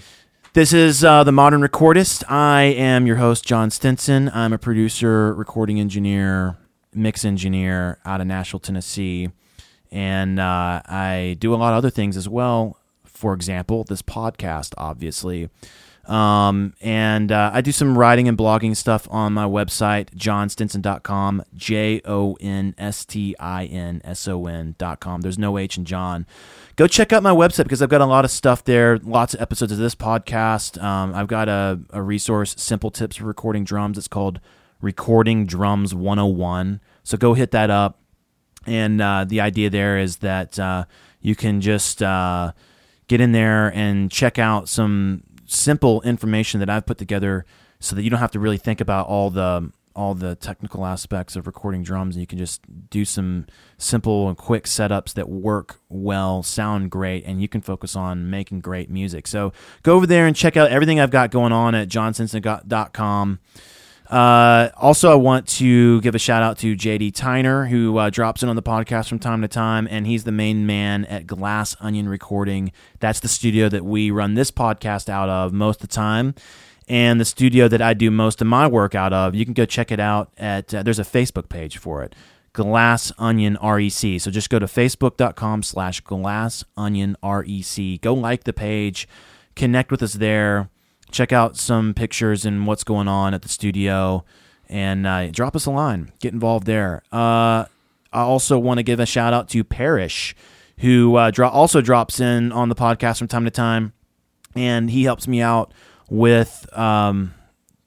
this 0.53 0.72
is 0.74 1.03
uh, 1.03 1.24
the 1.24 1.32
Modern 1.32 1.62
Recordist. 1.62 2.24
I 2.30 2.64
am 2.64 3.08
your 3.08 3.16
host, 3.18 3.43
Jon 3.45 3.70
Stinson. 3.72 4.30
I'm 4.34 4.53
a 4.53 4.58
producer, 4.60 5.34
recording 5.34 5.80
engineer, 5.80 6.58
mix 6.93 7.26
engineer 7.26 7.97
out 8.05 8.22
of 8.22 8.28
Nashville, 8.28 8.60
Tennessee, 8.60 9.30
and 9.92 10.40
uh, 10.40 10.82
I 10.86 11.38
do 11.40 11.54
a 11.54 11.58
lot 11.58 11.74
of 11.74 11.78
other 11.78 11.90
things 11.90 12.18
as 12.18 12.28
well. 12.30 12.78
For 13.06 13.34
example, 13.34 13.84
this 13.84 14.02
podcast, 14.02 14.74
obviously. 14.78 15.50
Um, 16.08 16.74
and 16.80 17.32
uh, 17.32 17.52
I 17.54 17.60
do 17.62 17.74
some 17.74 17.98
writing 17.98 18.30
and 18.30 18.38
blogging 18.38 18.76
stuff 18.78 19.08
on 19.12 19.34
my 19.34 19.44
website, 19.46 20.10
jonstinson.com, 20.16 21.44
J 21.54 22.02
O 22.06 22.38
N 22.40 22.74
S 22.78 23.04
T 23.04 23.36
I 23.40 23.66
N 23.66 24.02
S 24.06 24.28
O 24.28 24.46
N.com. 24.46 25.22
There's 25.22 25.38
no 25.38 25.58
H 25.58 25.78
in 25.78 25.84
Jon. 25.84 26.26
Go 26.78 26.88
check 26.88 27.12
out 27.12 27.24
my 27.24 27.32
website 27.32 27.64
because 27.64 27.82
I've 27.82 27.90
got 27.90 28.02
a 28.02 28.06
lot 28.06 28.24
of 28.24 28.32
stuff 28.32 28.64
there, 28.64 29.00
lots 29.00 29.34
of 29.34 29.42
episodes 29.42 29.72
of 29.72 29.80
this 29.80 29.96
podcast. 29.96 30.82
Um, 30.82 31.14
I've 31.14 31.28
got 31.28 31.50
a, 31.50 31.80
a 31.90 32.02
resource, 32.02 32.56
Simple 32.58 32.92
Tips 32.92 33.18
for 33.18 33.26
Recording 33.26 33.66
Drums. 33.66 33.98
It's 33.98 34.08
called 34.08 34.40
Recording 34.82 35.46
Drums 35.46 35.94
101. 35.94 36.80
So 37.04 37.18
go 37.18 37.34
hit 37.34 37.52
that 37.52 37.70
up. 37.70 38.00
And 38.68 39.01
uh, 39.01 39.26
the 39.26 39.41
idea 39.41 39.70
there 39.70 39.97
is 39.97 40.18
that 40.18 40.59
uh, 40.59 40.86
you 41.22 41.36
can 41.36 41.61
just 41.61 42.03
uh, 42.03 42.51
get 43.07 43.22
in 43.22 43.32
there 43.32 43.74
and 43.74 44.11
check 44.11 44.38
out 44.38 44.70
some 44.70 45.24
simple 45.45 46.01
information 46.01 46.59
that 46.59 46.70
I've 46.70 46.86
put 46.86 46.97
together, 46.97 47.45
so 47.80 47.95
that 47.95 48.03
you 48.03 48.09
don't 48.09 48.20
have 48.20 48.32
to 48.32 48.39
really 48.39 48.57
think 48.57 48.82
about 48.82 49.07
all 49.07 49.30
the 49.30 49.72
all 49.97 50.13
the 50.13 50.36
technical 50.36 50.86
aspects 50.86 51.36
of 51.36 51.47
recording 51.47 51.82
drums, 51.82 52.15
and 52.15 52.22
you 52.22 52.28
can 52.28 52.38
just 52.38 52.61
do 52.89 53.03
some 53.03 53.47
simple 53.80 54.28
and 54.28 54.38
quick 54.38 54.65
setups 54.65 55.13
that 55.15 55.28
work 55.28 55.80
well, 55.89 56.43
sound 56.43 56.91
great, 56.91 57.26
and 57.26 57.41
you 57.41 57.47
can 57.47 57.61
focus 57.61 57.95
on 57.95 58.30
making 58.30 58.59
great 58.59 58.91
music. 58.91 59.26
So 59.26 59.51
go 59.82 59.95
over 59.95 60.05
there 60.05 60.28
and 60.28 60.36
check 60.36 60.55
out 60.55 60.70
everything 60.70 60.99
I've 60.99 61.09
got 61.09 61.32
going 61.32 61.51
on 61.51 61.74
at 61.74 61.89
jonstinson.com. 61.89 63.39
Uh, 64.10 64.70
also, 64.78 65.12
I 65.12 65.16
want 65.16 65.47
to 65.47 65.99
give 66.01 66.16
a 66.16 66.20
shout 66.20 66.41
out 66.41 66.58
to 66.60 66.76
JD 66.76 67.12
Tyner, 67.12 67.68
who 67.68 67.97
uh, 67.97 68.10
drops 68.10 68.41
in 68.41 68.47
on 68.47 68.55
the 68.55 68.64
podcast 68.64 69.10
from 69.10 69.20
time 69.20 69.41
to 69.41 69.49
time, 69.49 69.88
and 69.91 70.08
he's 70.08 70.24
the 70.24 70.32
main 70.32 70.66
man 70.66 71.03
at 71.05 71.28
Glass 71.28 71.76
Onion 71.82 72.08
Recording. 72.08 72.72
That's 72.99 73.20
the 73.20 73.28
studio 73.28 73.68
that 73.68 73.84
we 73.84 74.10
run 74.10 74.36
this 74.36 74.49
podcast 74.49 75.10
out 75.10 75.28
of 75.28 75.51
most 75.51 75.84
of 75.84 75.89
the 75.89 75.93
time, 75.93 76.36
and 76.88 77.20
the 77.20 77.26
studio 77.26 77.68
that 77.68 77.82
I 77.82 77.93
do 77.93 78.10
most 78.10 78.41
of 78.41 78.47
my 78.47 78.66
work 78.66 78.95
out 78.95 79.12
of. 79.12 79.36
You 79.36 79.43
can 79.43 79.53
go 79.53 79.66
check 79.66 79.91
it 79.91 79.99
out 79.99 80.32
at. 80.38 80.74
Uh, 80.74 80.84
there's 80.84 80.99
a 80.99 81.03
Facebook 81.03 81.49
page 81.49 81.78
for 81.78 82.01
it. 82.01 82.16
Glass 82.53 83.12
Onion 83.18 83.58
REC. 83.62 84.22
So 84.22 84.32
just 84.32 84.49
go 84.49 84.58
to 84.58 84.66
facebook.com 84.68 85.64
slash 85.64 85.99
Glass 86.01 86.64
Onion 86.78 87.18
REC. 87.22 88.01
Go 88.01 88.14
like 88.14 88.45
the 88.45 88.53
page, 88.53 89.08
connect 89.55 89.91
with 89.91 90.01
us 90.01 90.14
there 90.14 90.70
check 91.12 91.32
out 91.32 91.58
some 91.58 91.93
pictures 91.93 92.45
and 92.45 92.68
what's 92.68 92.84
going 92.84 93.08
on 93.08 93.34
at 93.34 93.41
the 93.41 93.49
studio 93.49 94.24
and 94.70 95.08
uh, 95.08 95.28
drop 95.28 95.55
us 95.55 95.66
a 95.66 95.72
line 95.72 96.12
get 96.20 96.34
involved 96.34 96.66
there 96.66 97.01
uh, 97.12 97.66
i 98.12 98.22
also 98.22 98.60
want 98.60 98.78
to 98.78 98.84
give 98.84 98.99
a 98.99 99.05
shout 99.05 99.34
out 99.34 99.49
to 99.49 99.64
Parrish, 99.64 100.36
who 100.80 101.16
uh, 101.16 101.32
dro- 101.32 101.49
also 101.49 101.82
drops 101.82 102.20
in 102.20 102.51
on 102.51 102.70
the 102.70 102.76
podcast 102.76 103.20
from 103.20 103.28
time 103.28 103.45
to 103.45 103.51
time 103.51 103.93
and 104.55 104.89
he 104.89 105.03
helps 105.03 105.28
me 105.28 105.41
out 105.41 105.74
with 106.10 106.68
um, 106.78 107.34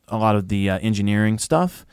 a 0.09 0.17
lot 0.17 0.37
of 0.37 0.49
the 0.49 0.71
uh, 0.71 0.79
engineering 0.79 1.39
stuff 1.39 1.87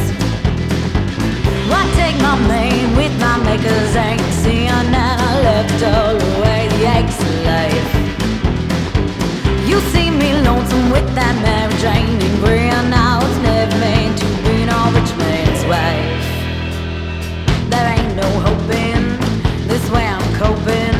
I 1.69 1.83
take 1.95 2.17
my 2.21 2.37
name 2.47 2.95
with 2.95 3.13
my 3.19 3.37
makers, 3.43 3.95
ain't 3.95 4.21
and 4.47 4.95
I 4.95 5.41
left 5.41 5.83
all 5.83 6.15
away 6.15 6.67
the 6.69 6.85
aches 6.97 7.19
of 7.19 7.35
life. 7.45 7.91
You 9.67 9.79
see 9.91 10.09
me 10.11 10.33
lonesome 10.41 10.91
with 10.91 11.07
that 11.15 11.35
Mary 11.41 11.73
Jane 11.81 12.21
and 12.21 12.39
grin. 12.39 12.93
I 12.93 13.17
was 13.21 13.37
never 13.39 13.77
meant 13.79 14.17
to 14.19 14.25
be 14.45 14.65
no 14.65 14.79
rich 14.95 15.13
man's 15.17 15.63
wife. 15.65 16.27
There 17.71 17.87
ain't 17.95 18.15
no 18.15 18.29
hoping, 18.47 19.17
this 19.67 19.89
way 19.89 20.05
I'm 20.05 20.27
coping 20.35 20.97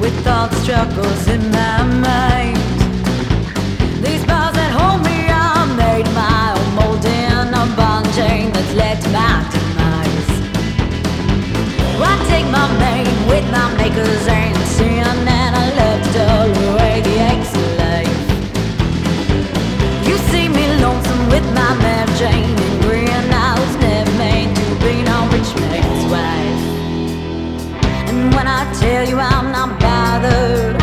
with 0.00 0.26
all 0.26 0.48
the 0.48 0.56
struggles 0.62 1.28
in 1.28 1.50
my 1.50 1.82
mind. 2.00 2.61
With 13.32 13.50
my 13.50 13.74
makers 13.78 14.20
sin, 14.76 15.16
and 15.40 15.56
I 15.56 15.66
left 15.80 16.14
away 16.28 17.00
the 17.00 17.14
of 17.60 17.68
life. 17.82 18.22
You 20.06 20.16
see 20.30 20.48
me 20.48 20.64
lonesome 20.84 21.24
with 21.34 21.46
my 21.58 21.70
Mary 21.84 22.12
Jane 22.20 22.56
and 22.66 22.82
grin. 22.82 23.32
I 23.32 23.52
was 23.58 23.74
never 23.86 24.12
meant 24.20 24.54
to 24.60 24.66
be 24.84 24.94
no 25.10 25.18
rich 25.32 25.50
man's 25.62 26.04
wife. 26.12 26.62
And 28.10 28.34
when 28.34 28.46
I 28.46 28.62
tell 28.80 29.04
you 29.10 29.18
I'm 29.18 29.48
not 29.50 29.80
bothered 29.80 30.76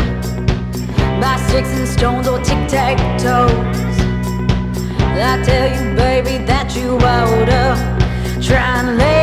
by 1.22 1.36
sticks 1.46 1.72
and 1.78 1.86
stones 1.86 2.26
or 2.26 2.38
tic 2.40 2.60
tac 2.74 2.96
toes. 3.22 3.76
I 5.22 5.40
tell 5.44 5.68
you, 5.76 5.94
baby, 5.94 6.44
that 6.46 6.74
you 6.74 6.98
oughta 7.14 7.62
try 8.42 8.80
and 8.80 8.98
let 8.98 9.19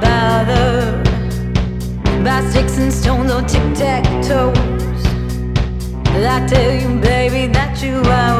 bothered 0.00 1.04
by 2.24 2.40
sticks 2.50 2.78
and 2.78 2.92
stones 2.92 3.30
or 3.30 3.42
tic 3.42 3.74
tac 3.74 4.04
toes. 4.24 4.56
I 6.28 6.46
tell 6.46 6.72
you, 6.72 7.00
baby, 7.00 7.52
that 7.52 7.82
you 7.82 7.98
oughta 7.98 8.35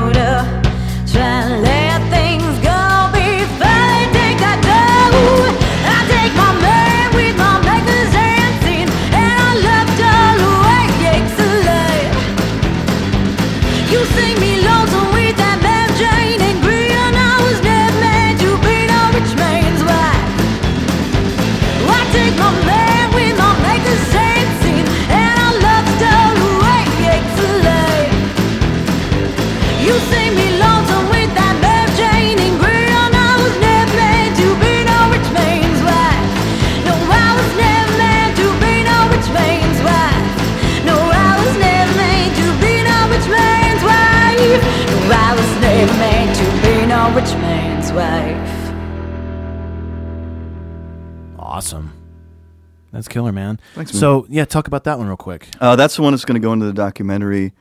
That's 52.97 53.09
killer, 53.09 53.31
man. 53.31 53.61
Thanks, 53.75 53.93
man. 53.93 54.01
So 54.01 54.27
yeah, 54.31 54.47
talk 54.47 54.69
about 54.69 54.85
that 54.85 54.97
one 54.97 55.07
real 55.07 55.19
quick. 55.19 55.49
Uh, 55.61 55.77
that's 55.77 55.97
the 55.97 56.03
one 56.03 56.15
that's 56.15 56.25
going 56.25 56.41
to 56.41 56.45
go 56.45 56.55
into 56.55 56.65
the 56.65 56.73
documentary. 56.73 57.53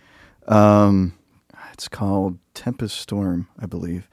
Um, 0.47 1.13
it's 1.73 1.89
called 1.89 2.39
Tempest 2.53 2.97
Storm, 2.97 3.49
I 3.59 3.65
believe. 3.65 4.07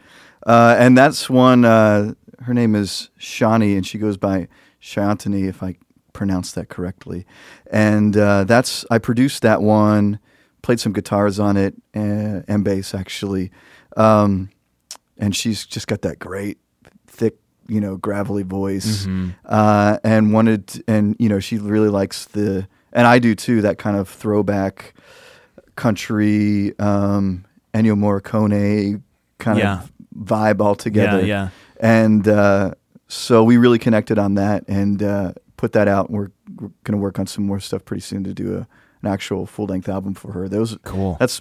Uh, 0.45 0.75
and 0.77 0.99
that's 0.99 1.31
one, 1.31 1.65
uh, 1.65 2.15
her 2.41 2.53
name 2.53 2.75
is 2.75 3.11
Shani, 3.21 3.77
and 3.77 3.87
she 3.87 3.99
goes 3.99 4.17
by 4.17 4.49
Shantani, 4.83 5.49
if 5.49 5.63
I 5.63 5.77
pronounce 6.13 6.51
that 6.53 6.69
correctly. 6.69 7.25
And 7.71 8.17
uh, 8.17 8.43
that's, 8.43 8.85
I 8.91 8.99
produced 8.99 9.43
that 9.43 9.63
one, 9.63 10.19
played 10.63 10.81
some 10.81 10.93
guitars 10.93 11.39
on 11.39 11.57
it, 11.57 11.75
and, 11.95 12.45
and 12.49 12.65
bass, 12.65 12.97
actually. 12.97 13.53
Um, 13.97 14.51
and 15.19 15.37
she's 15.37 15.65
just 15.65 15.87
got 15.87 16.03
that 16.03 16.19
great, 16.19 16.59
thick, 16.59 16.62
you 17.69 17.81
know, 17.81 17.97
gravelly 17.97 18.43
voice. 18.43 19.07
Uh, 19.45 19.99
and 20.05 20.33
wanted, 20.33 20.83
and, 20.89 21.17
you 21.19 21.29
know, 21.29 21.39
she 21.41 21.59
really 21.59 21.89
likes 21.89 22.27
the, 22.27 22.67
and 22.93 23.07
I 23.07 23.19
do 23.19 23.35
too, 23.35 23.63
that 23.63 23.79
kind 23.79 23.97
of 23.97 24.09
throwback 24.09 24.95
country, 25.77 26.79
um, 26.79 27.45
Ennio 27.75 27.95
Morricone 27.97 29.03
kind 29.39 29.59
Yeah. 29.59 29.83
of 29.83 29.93
vibe 30.17 30.61
altogether. 30.61 31.21
Yeah, 31.21 31.25
yeah. 31.45 31.49
And 31.81 32.29
uh, 32.29 32.73
so 33.09 33.43
we 33.45 33.57
really 33.57 33.79
connected 33.79 34.19
on 34.19 34.35
that 34.35 34.65
and 34.69 35.03
uh, 35.03 35.33
put 35.57 35.73
that 35.73 35.89
out. 35.89 36.11
We're, 36.11 36.31
we're 36.57 36.69
going 36.85 36.93
to 36.93 36.99
work 36.99 37.19
on 37.19 37.27
some 37.27 37.45
more 37.47 37.61
stuff 37.61 37.85
pretty 37.85 38.03
soon 38.03 38.25
to 38.25 38.35
do 38.35 38.55
a, 38.59 38.67
an 39.03 39.09
actual 39.13 39.47
full 39.47 39.67
length 39.67 39.89
album 39.89 40.15
for 40.15 40.33
her. 40.33 40.49
Those 40.49 40.77
Cool. 40.85 41.17
That's 41.19 41.41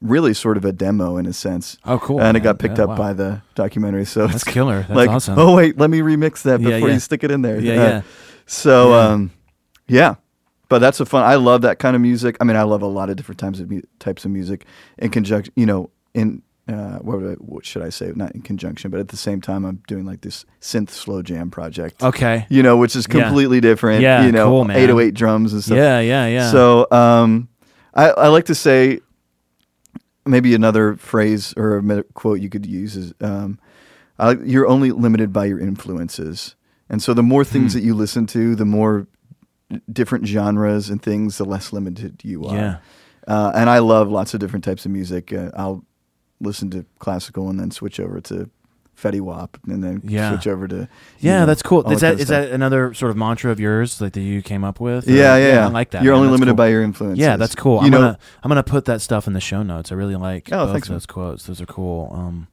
really 0.00 0.34
sort 0.34 0.56
of 0.56 0.64
a 0.64 0.72
demo 0.72 1.16
in 1.16 1.26
a 1.26 1.32
sense. 1.32 1.78
Oh, 1.84 1.98
cool, 1.98 2.20
And 2.20 2.36
it 2.36 2.40
got 2.40 2.58
picked 2.58 2.78
Yeah, 2.78 2.84
up 2.84 2.90
wow. 2.90 2.96
by 2.96 3.12
the 3.12 3.42
documentary. 3.54 4.04
So 4.04 4.22
That's 4.26 4.42
it's 4.42 4.44
killer. 4.44 4.80
That's 4.80 4.90
like, 4.90 5.10
awesome. 5.10 5.38
oh 5.38 5.54
wait, 5.56 5.78
let 5.78 5.90
me 5.90 6.00
remix 6.00 6.42
that 6.42 6.58
before 6.60 6.88
yeah. 6.88 6.94
you 6.94 7.00
stick 7.00 7.22
it 7.24 7.30
in 7.30 7.42
there. 7.42 7.60
Yeah, 7.60 7.72
Uh, 7.72 7.76
yeah. 7.76 8.02
So 8.46 8.90
Yeah. 8.90 9.08
um, 9.08 9.30
yeah, 9.88 10.14
but 10.68 10.78
that's 10.80 11.00
a 11.00 11.06
fun. 11.06 11.22
I 11.24 11.36
love 11.36 11.62
that 11.62 11.78
kind 11.78 11.94
of 11.94 12.02
music. 12.02 12.36
I 12.40 12.44
mean, 12.44 12.56
I 12.56 12.62
love 12.62 12.82
a 12.82 12.86
lot 12.86 13.10
of 13.10 13.16
different 13.16 13.38
types 13.38 13.60
of 13.60 13.70
mu- 13.70 13.82
types 13.98 14.24
of 14.24 14.30
music 14.30 14.64
in 14.98 15.10
conjunction. 15.10 15.52
You 15.56 15.66
know, 15.66 15.90
in 16.14 16.42
uh, 16.68 16.98
what, 16.98 17.16
I, 17.18 17.32
what 17.34 17.66
should 17.66 17.82
I 17.82 17.90
say? 17.90 18.12
Not 18.14 18.34
in 18.34 18.40
conjunction, 18.42 18.90
but 18.90 18.98
at 19.00 19.08
the 19.08 19.16
same 19.16 19.40
time, 19.40 19.64
I'm 19.64 19.82
doing 19.88 20.04
like 20.06 20.20
this 20.22 20.44
synth 20.60 20.90
slow 20.90 21.20
jam 21.22 21.50
project. 21.50 22.02
Okay. 22.02 22.46
You 22.48 22.62
know, 22.62 22.76
which 22.76 22.96
is 22.96 23.06
Yeah. 23.08 23.22
completely 23.24 23.60
different. 23.60 24.00
Yeah, 24.02 24.24
you 24.24 24.32
know, 24.32 24.46
cool, 24.48 24.64
man. 24.64 24.76
808 24.76 25.12
drums 25.14 25.52
and 25.52 25.62
stuff. 25.62 25.76
Yeah, 25.76 26.00
yeah, 26.00 26.26
yeah. 26.28 26.50
So 26.50 26.86
um, 26.90 27.48
I, 27.94 28.10
I 28.10 28.28
like 28.28 28.46
to 28.46 28.54
say 28.54 29.00
maybe 30.26 30.54
another 30.54 30.96
phrase 30.96 31.52
or 31.56 31.78
a 31.78 32.02
quote 32.14 32.40
you 32.40 32.48
could 32.48 32.66
use 32.66 32.96
is 32.96 33.12
um, 33.20 33.58
like- 34.18 34.40
you're 34.44 34.68
only 34.68 34.90
limited 34.92 35.32
by 35.32 35.46
your 35.46 35.58
influences. 35.58 36.54
And 36.88 37.02
so 37.02 37.14
the 37.14 37.22
more 37.22 37.42
Hmm. 37.44 37.50
things 37.52 37.74
that 37.74 37.82
you 37.82 37.94
listen 37.94 38.26
to, 38.28 38.54
the 38.54 38.64
more 38.64 39.06
different 39.90 40.26
genres 40.26 40.90
and 40.90 41.00
things, 41.02 41.38
the 41.38 41.44
less 41.44 41.72
limited 41.72 42.20
you 42.22 42.44
are. 42.44 42.54
Yeah. 42.54 42.76
Uh, 43.26 43.52
and 43.54 43.70
I 43.70 43.78
love 43.78 44.10
lots 44.10 44.34
of 44.34 44.40
different 44.40 44.64
types 44.64 44.84
of 44.84 44.90
music. 44.92 45.32
Uh, 45.32 45.50
I'll 45.56 45.84
listen 46.40 46.70
to 46.70 46.84
classical 46.98 47.48
and 47.48 47.58
then 47.58 47.70
switch 47.70 47.98
over 48.00 48.20
to 48.20 48.50
Fetty 49.02 49.20
Wap 49.20 49.58
and 49.66 49.82
then 49.82 50.00
Yeah. 50.04 50.30
switch 50.30 50.46
over 50.46 50.68
to. 50.68 50.88
yeah, 51.18 51.40
know, 51.40 51.46
that's 51.46 51.62
cool. 51.62 51.90
Is 51.90 52.00
that 52.02 52.14
of 52.14 52.20
is 52.20 52.28
that 52.28 52.50
another 52.50 52.94
sort 52.94 53.10
of 53.10 53.16
mantra 53.16 53.50
of 53.50 53.58
yours, 53.58 54.00
like 54.00 54.12
that 54.12 54.20
you 54.20 54.42
came 54.42 54.62
up 54.64 54.78
with? 54.80 55.08
Or- 55.08 55.12
Yeah, 55.12 55.36
yeah, 55.36 55.46
yeah. 55.54 55.64
I 55.66 55.70
like 55.70 55.90
that. 55.90 56.02
You're 56.04 56.12
man. 56.14 56.20
only 56.20 56.32
limited 56.32 56.52
cool. 56.52 56.56
by 56.56 56.68
your 56.68 56.82
influence. 56.82 57.18
Yeah, 57.18 57.36
that's 57.36 57.54
cool. 57.56 57.78
You 57.80 57.86
I'm 57.86 57.90
know, 57.90 57.98
gonna 57.98 58.18
I'm 58.44 58.48
gonna 58.48 58.62
put 58.62 58.84
that 58.84 59.00
stuff 59.00 59.26
in 59.26 59.32
the 59.32 59.40
show 59.40 59.62
notes. 59.62 59.90
I 59.90 59.96
really 59.96 60.16
like 60.16 60.48
Oh, 60.52 60.66
both 60.66 60.72
thanks, 60.72 60.88
man. 60.88 60.94
those 60.96 61.06
quotes. 61.06 61.46
Those 61.46 61.60
are 61.60 61.66
cool. 61.66 62.12
Um, 62.14 62.46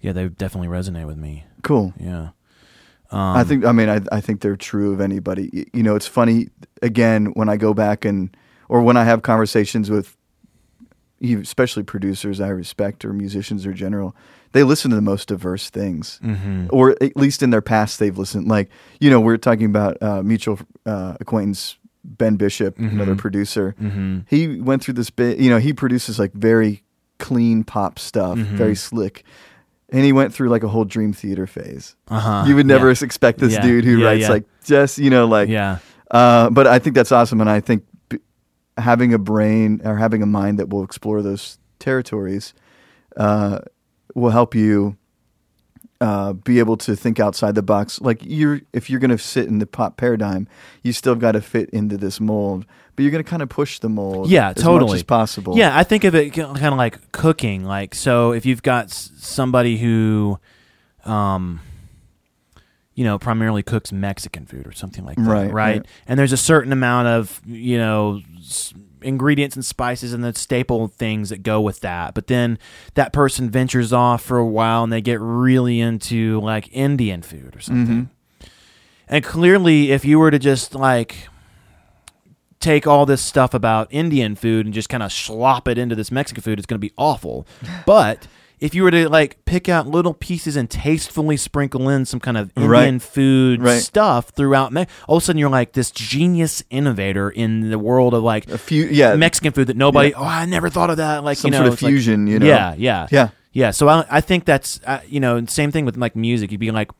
yeah, 0.00 0.12
they 0.12 0.28
definitely 0.28 0.68
resonate 0.68 1.06
with 1.06 1.16
me. 1.18 1.44
cool. 1.62 1.92
Yeah. 1.98 2.28
Um, 3.10 3.20
I 3.36 3.44
think. 3.44 3.64
I 3.64 3.70
mean, 3.72 3.88
I, 3.88 4.00
I 4.10 4.20
think 4.20 4.40
they're 4.40 4.56
true 4.56 4.92
of 4.92 5.00
anybody. 5.00 5.68
You 5.72 5.82
know, 5.84 5.94
it's 5.94 6.08
funny. 6.08 6.48
Again, 6.82 7.26
when 7.34 7.48
I 7.48 7.56
go 7.56 7.72
back 7.72 8.04
and 8.04 8.36
or 8.68 8.82
when 8.82 8.96
I 8.96 9.04
have 9.04 9.22
conversations 9.22 9.90
with, 9.90 10.16
especially 11.22 11.82
producers 11.82 12.40
I 12.40 12.48
respect 12.48 13.04
or 13.04 13.12
musicians 13.12 13.64
in 13.64 13.74
general, 13.76 14.14
they 14.56 14.64
listen 14.64 14.90
to 14.90 14.96
the 14.96 15.02
most 15.02 15.28
diverse 15.28 15.70
things, 15.70 16.18
Mhm. 16.24 16.68
or 16.70 16.96
at 17.02 17.16
least 17.16 17.42
in 17.42 17.50
their 17.50 17.60
past 17.62 17.98
they've 17.98 18.16
listened. 18.18 18.48
Like 18.48 18.68
you 19.00 19.10
know, 19.10 19.20
we're 19.20 19.36
talking 19.36 19.66
about 19.66 19.96
uh, 20.02 20.22
mutual 20.22 20.58
uh, 20.86 21.14
acquaintance 21.20 21.76
Ben 22.04 22.36
Bishop, 22.36 22.78
another 22.78 23.14
Mhm. 23.14 23.18
producer. 23.18 23.74
Mhm. 23.82 24.24
He 24.28 24.60
went 24.60 24.82
through 24.82 24.94
this 24.94 25.10
bit. 25.10 25.38
You 25.38 25.50
know, 25.50 25.58
he 25.58 25.72
produces 25.72 26.18
like 26.18 26.32
very 26.32 26.82
clean 27.18 27.64
pop 27.64 27.98
stuff, 27.98 28.38
Mhm. 28.38 28.56
very 28.56 28.76
slick. 28.76 29.24
And 29.90 30.04
he 30.04 30.12
went 30.12 30.32
through 30.34 30.48
like 30.48 30.62
a 30.64 30.68
whole 30.68 30.84
Dream 30.84 31.12
Theater 31.12 31.46
phase 31.46 31.96
Uh-huh. 32.08 32.44
you 32.46 32.54
would 32.56 32.66
never 32.66 32.86
Yeah. 32.92 33.04
expect 33.04 33.38
this 33.40 33.54
Yeah. 33.54 33.62
dude 33.62 33.84
who 33.84 33.98
Yeah, 33.98 34.06
writes 34.06 34.28
like 34.28 34.44
just 34.64 34.98
you 34.98 35.10
know 35.10 35.26
like 35.26 35.48
yeah. 35.48 35.78
uh 36.10 36.50
but 36.50 36.66
i 36.66 36.78
think 36.80 36.94
that's 36.96 37.12
awesome 37.12 37.40
and 37.40 37.48
i 37.48 37.60
think 37.60 37.84
b- 38.08 38.18
having 38.78 39.14
a 39.14 39.18
brain 39.18 39.80
or 39.84 39.96
having 39.96 40.22
a 40.24 40.26
mind 40.26 40.58
that 40.58 40.68
will 40.70 40.82
explore 40.82 41.22
those 41.22 41.58
territories 41.78 42.52
uh 43.16 43.58
will 44.16 44.30
help 44.30 44.54
you 44.54 44.96
uh, 46.00 46.32
be 46.32 46.58
able 46.58 46.76
to 46.76 46.96
think 46.96 47.20
outside 47.20 47.54
the 47.54 47.62
box. 47.62 48.00
Like 48.00 48.18
you're, 48.22 48.60
if 48.72 48.90
you're 48.90 49.00
going 49.00 49.10
to 49.10 49.18
sit 49.18 49.46
in 49.46 49.58
the 49.58 49.66
pop 49.66 49.96
paradigm, 49.96 50.48
you 50.82 50.92
still 50.92 51.14
got 51.14 51.32
to 51.32 51.40
fit 51.40 51.70
into 51.70 51.96
this 51.96 52.20
mold, 52.20 52.66
but 52.94 53.02
you're 53.02 53.10
going 53.12 53.22
to 53.24 53.28
kind 53.30 53.42
of 53.42 53.48
push 53.48 53.78
the 53.78 53.88
mold, 53.88 54.28
Yeah, 54.28 54.50
as 54.50 54.62
totally. 54.62 54.90
much 54.92 54.96
as 54.96 55.02
possible. 55.04 55.56
Yeah, 55.56 55.76
I 55.76 55.84
think 55.84 56.04
of 56.04 56.14
it 56.14 56.30
kind 56.34 56.56
of 56.66 56.76
like 56.76 57.12
cooking. 57.12 57.64
Like, 57.64 57.94
so 57.94 58.32
if 58.32 58.44
you've 58.46 58.62
got 58.62 58.90
somebody 58.90 59.76
who, 59.78 60.38
um, 61.04 61.60
you 62.94 63.04
know, 63.04 63.18
primarily 63.18 63.62
cooks 63.62 63.92
Mexican 63.92 64.46
food 64.46 64.66
or 64.66 64.72
something 64.72 65.04
like 65.04 65.16
that, 65.16 65.24
Right, 65.28 65.52
right. 65.52 65.86
And 66.06 66.18
there's 66.18 66.32
a 66.32 66.36
certain 66.38 66.72
amount 66.72 67.08
of, 67.08 67.40
you 67.46 67.76
know, 67.78 68.20
s- 68.38 68.72
ingredients 69.06 69.56
and 69.56 69.64
spices 69.64 70.12
and 70.12 70.22
the 70.24 70.34
staple 70.34 70.88
things 70.88 71.30
that 71.30 71.42
go 71.42 71.60
with 71.60 71.80
that. 71.80 72.14
But 72.14 72.26
then 72.26 72.58
that 72.94 73.12
person 73.12 73.48
ventures 73.48 73.92
off 73.92 74.22
for 74.22 74.38
a 74.38 74.46
while 74.46 74.84
and 74.84 74.92
they 74.92 75.00
get 75.00 75.20
really 75.20 75.80
into 75.80 76.40
like 76.40 76.68
Indian 76.72 77.22
food 77.22 77.56
or 77.56 77.60
something. 77.60 78.08
Mm-hmm. 78.40 78.46
and 79.08 79.24
clearly, 79.24 79.90
if 79.92 80.04
you 80.04 80.18
were 80.18 80.30
to 80.30 80.38
just 80.38 80.74
like 80.74 81.28
take 82.60 82.86
all 82.86 83.06
this 83.06 83.22
stuff 83.22 83.54
about 83.54 83.86
Indian 83.90 84.34
food 84.34 84.66
and 84.66 84.74
just 84.74 84.88
kind 84.88 85.02
of 85.02 85.12
slop 85.12 85.68
it 85.68 85.78
into 85.78 85.94
this 85.94 86.10
Mexican 86.10 86.42
food, 86.42 86.58
it's 86.58 86.66
going 86.66 86.80
to 86.80 86.86
be 86.86 86.92
awful. 86.96 87.46
But 87.86 88.26
if 88.60 88.74
you 88.74 88.82
were 88.82 88.90
to 88.90 89.08
like 89.08 89.44
pick 89.44 89.68
out 89.68 89.86
little 89.86 90.14
pieces 90.14 90.56
and 90.56 90.70
tastefully 90.70 91.36
sprinkle 91.36 91.88
in 91.88 92.04
some 92.06 92.20
kind 92.20 92.36
of 92.38 92.50
Indian 92.56 92.70
Right. 92.94 93.02
food 93.02 93.62
Right. 93.62 93.80
stuff 93.82 94.30
throughout, 94.30 94.72
Me- 94.72 94.86
all 95.06 95.18
of 95.18 95.22
a 95.22 95.26
sudden 95.26 95.38
you're 95.38 95.50
like 95.50 95.72
this 95.72 95.90
genius 95.90 96.62
innovator 96.70 97.28
in 97.30 97.68
the 97.70 97.78
world 97.78 98.14
of 98.14 98.22
like 98.22 98.48
A 98.50 98.58
few, 98.58 98.86
yeah, 98.86 99.14
Mexican 99.16 99.52
food 99.52 99.66
that 99.66 99.76
nobody. 99.76 100.14
Oh, 100.14 100.24
I 100.24 100.46
never 100.46 100.68
thought 100.70 100.90
of 100.90 100.96
that. 100.96 101.22
Like 101.24 101.36
some 101.38 101.48
you 101.48 101.52
know, 101.52 101.58
sort 101.58 101.66
of 101.68 101.72
it's 101.74 101.82
like- 101.82 101.90
fusion. 101.90 102.26
you 102.26 102.38
know, 102.38 102.46
Yeah, 102.46 102.74
yeah, 102.78 103.06
yeah. 103.10 103.28
yeah. 103.52 103.70
So 103.72 103.88
I, 103.88 104.04
I 104.10 104.20
think 104.20 104.44
that's 104.46 104.80
uh, 104.86 105.00
you 105.08 105.20
know, 105.20 105.44
same 105.46 105.70
thing 105.70 105.84
with 105.84 105.96
like 105.96 106.16
music. 106.16 106.50
You'd 106.50 106.60
be 106.60 106.70
like 106.70 106.90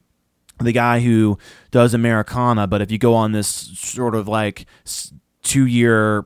the 0.59 0.73
guy 0.73 1.01
who 1.01 1.39
does 1.71 1.93
Americana, 1.95 2.67
but 2.67 2.81
if 2.83 2.91
you 2.91 2.99
go 2.99 3.15
on 3.15 3.33
this 3.33 3.47
sort 3.49 4.15
of 4.15 4.27
like 4.29 4.67
two 5.43 5.67
year 5.67 6.25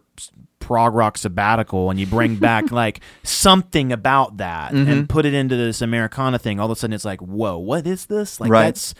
prog 0.71 0.95
rock 0.95 1.19
sabbatical 1.19 1.91
and 1.91 1.99
you 1.99 2.07
bring 2.07 2.37
back 2.37 2.71
like 2.83 3.01
something 3.25 3.91
about 3.93 4.37
that 4.37 4.71
Mm-hmm. 4.73 4.89
and 4.91 5.09
put 5.09 5.27
it 5.27 5.35
into 5.35 5.57
this 5.57 5.83
Americana 5.83 6.39
thing, 6.39 6.61
all 6.61 6.67
of 6.67 6.71
a 6.71 6.77
sudden 6.79 6.95
it's 6.95 7.05
like, 7.05 7.21
whoa, 7.21 7.59
what 7.59 7.89
is 7.89 8.07
this? 8.07 8.39
Like 8.41 8.51
Right. 8.53 8.65
that's 8.67 8.95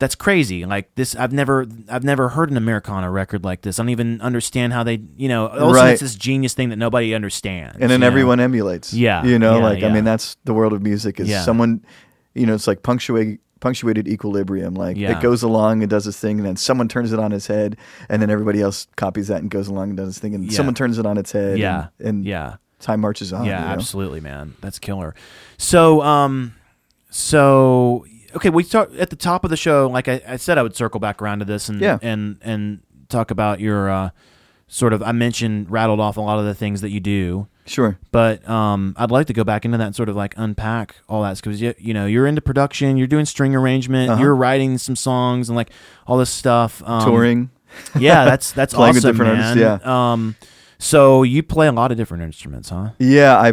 that's 0.00 0.16
crazy. 0.16 0.66
Like 0.66 0.92
this, 0.96 1.14
I've 1.14 1.32
never, 1.32 1.64
I've 1.88 2.02
never 2.02 2.30
heard 2.30 2.50
an 2.50 2.56
Americana 2.56 3.08
record 3.08 3.44
like 3.44 3.62
this. 3.62 3.78
I 3.78 3.82
don't 3.84 3.90
even 3.90 4.20
understand 4.20 4.72
how 4.72 4.82
they, 4.82 5.00
you 5.16 5.28
know, 5.28 5.46
all 5.46 5.52
of 5.52 5.54
a 5.54 5.58
sudden 5.60 5.74
Right. 5.76 5.92
it's 5.92 6.02
this 6.02 6.16
genius 6.16 6.54
thing 6.54 6.70
that 6.70 6.76
nobody 6.76 7.14
understands. 7.14 7.74
and 7.80 7.82
then 7.84 7.90
you 7.92 7.98
know? 7.98 8.06
everyone 8.08 8.40
emulates. 8.40 8.92
Yeah, 8.92 9.24
you 9.24 9.38
know, 9.38 9.58
yeah, 9.58 9.64
like 9.64 9.80
yeah. 9.80 9.88
I 9.88 9.92
mean, 9.92 10.04
that's 10.04 10.36
the 10.44 10.54
world 10.54 10.72
of 10.72 10.82
music. 10.82 11.20
Is 11.20 11.28
Yeah. 11.28 11.42
someone, 11.42 11.82
you 12.34 12.46
know, 12.46 12.54
it's 12.54 12.66
like 12.66 12.82
punctuate 12.82 13.40
punctuated 13.60 14.06
equilibrium. 14.08 14.74
Like 14.74 14.96
Yeah. 14.96 15.16
it 15.16 15.22
goes 15.22 15.42
along 15.42 15.82
and 15.82 15.90
does 15.90 16.06
its 16.06 16.18
thing, 16.20 16.38
and 16.38 16.46
then 16.46 16.56
someone 16.56 16.88
turns 16.88 17.12
it 17.12 17.18
on 17.18 17.32
its 17.32 17.46
head, 17.46 17.76
and 18.08 18.20
then 18.20 18.30
everybody 18.30 18.60
else 18.60 18.86
copies 18.96 19.28
that 19.28 19.40
and 19.42 19.50
goes 19.50 19.68
along 19.68 19.88
and 19.90 19.96
does 19.96 20.08
its 20.10 20.18
thing, 20.18 20.34
and 20.34 20.44
Yeah. 20.44 20.56
someone 20.56 20.74
turns 20.74 20.98
it 20.98 21.06
on 21.06 21.16
its 21.18 21.32
head. 21.32 21.58
Yeah, 21.58 21.88
and, 21.98 22.08
and 22.08 22.24
yeah. 22.24 22.56
time 22.80 23.00
marches 23.00 23.32
on. 23.32 23.44
yeah, 23.46 23.60
you 23.60 23.66
know? 23.66 23.72
absolutely, 23.72 24.20
man. 24.20 24.54
That's 24.60 24.78
killer. 24.78 25.14
So, 25.56 26.02
um, 26.02 26.54
so 27.10 28.04
okay, 28.36 28.50
we 28.50 28.62
start 28.62 28.92
at 28.96 29.10
the 29.10 29.16
top 29.16 29.44
of 29.44 29.50
the 29.50 29.56
show. 29.56 29.88
Like 29.88 30.08
I, 30.08 30.20
I 30.28 30.36
said, 30.36 30.58
I 30.58 30.62
would 30.62 30.76
circle 30.76 31.00
back 31.00 31.22
around 31.22 31.38
to 31.40 31.44
this 31.44 31.68
and 31.68 31.80
Yeah. 31.80 31.98
and 32.02 32.36
and 32.42 32.80
talk 33.08 33.30
about 33.30 33.60
your 33.60 33.88
uh, 33.88 34.10
sort 34.68 34.92
of. 34.92 35.02
I 35.02 35.12
mentioned 35.12 35.70
rattled 35.70 36.00
off 36.00 36.16
a 36.16 36.20
lot 36.20 36.38
of 36.38 36.44
the 36.44 36.54
things 36.54 36.80
that 36.82 36.90
you 36.90 37.00
do, 37.00 37.46
Sure. 37.66 37.98
but 38.12 38.48
um, 38.48 38.94
I'd 38.96 39.10
like 39.10 39.26
to 39.26 39.32
go 39.32 39.42
back 39.44 39.64
into 39.64 39.76
that 39.78 39.86
and 39.86 39.94
sort 39.96 40.08
of 40.08 40.14
like 40.16 40.34
unpack 40.36 40.96
all 41.08 41.22
that 41.22 41.36
because 41.36 41.60
you, 41.60 41.74
you 41.78 41.92
know 41.92 42.06
you're 42.06 42.26
into 42.26 42.40
production, 42.40 42.96
you're 42.96 43.06
doing 43.08 43.24
string 43.24 43.54
arrangement, 43.56 44.10
Uh-huh. 44.10 44.22
you're 44.22 44.36
writing 44.36 44.78
some 44.78 44.94
songs 44.96 45.48
and 45.48 45.56
like 45.56 45.70
all 46.06 46.16
this 46.16 46.30
stuff. 46.30 46.82
Um, 46.86 47.04
Touring. 47.04 47.50
yeah, 47.98 48.24
that's 48.24 48.52
that's 48.52 48.72
Playing 48.72 48.94
with 48.94 49.02
different 49.02 49.38
man. 49.38 49.58
artists, 49.62 49.86
Um, 49.86 50.36
so 50.78 51.22
you 51.24 51.42
play 51.42 51.66
a 51.66 51.72
lot 51.72 51.90
of 51.90 51.96
different 51.96 52.22
instruments, 52.22 52.68
huh? 52.70 52.90
Yeah, 52.98 53.36
I 53.38 53.52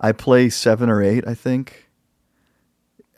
I 0.00 0.12
play 0.12 0.48
seven 0.48 0.88
or 0.90 1.02
eight. 1.02 1.26
I 1.26 1.34
think. 1.34 1.88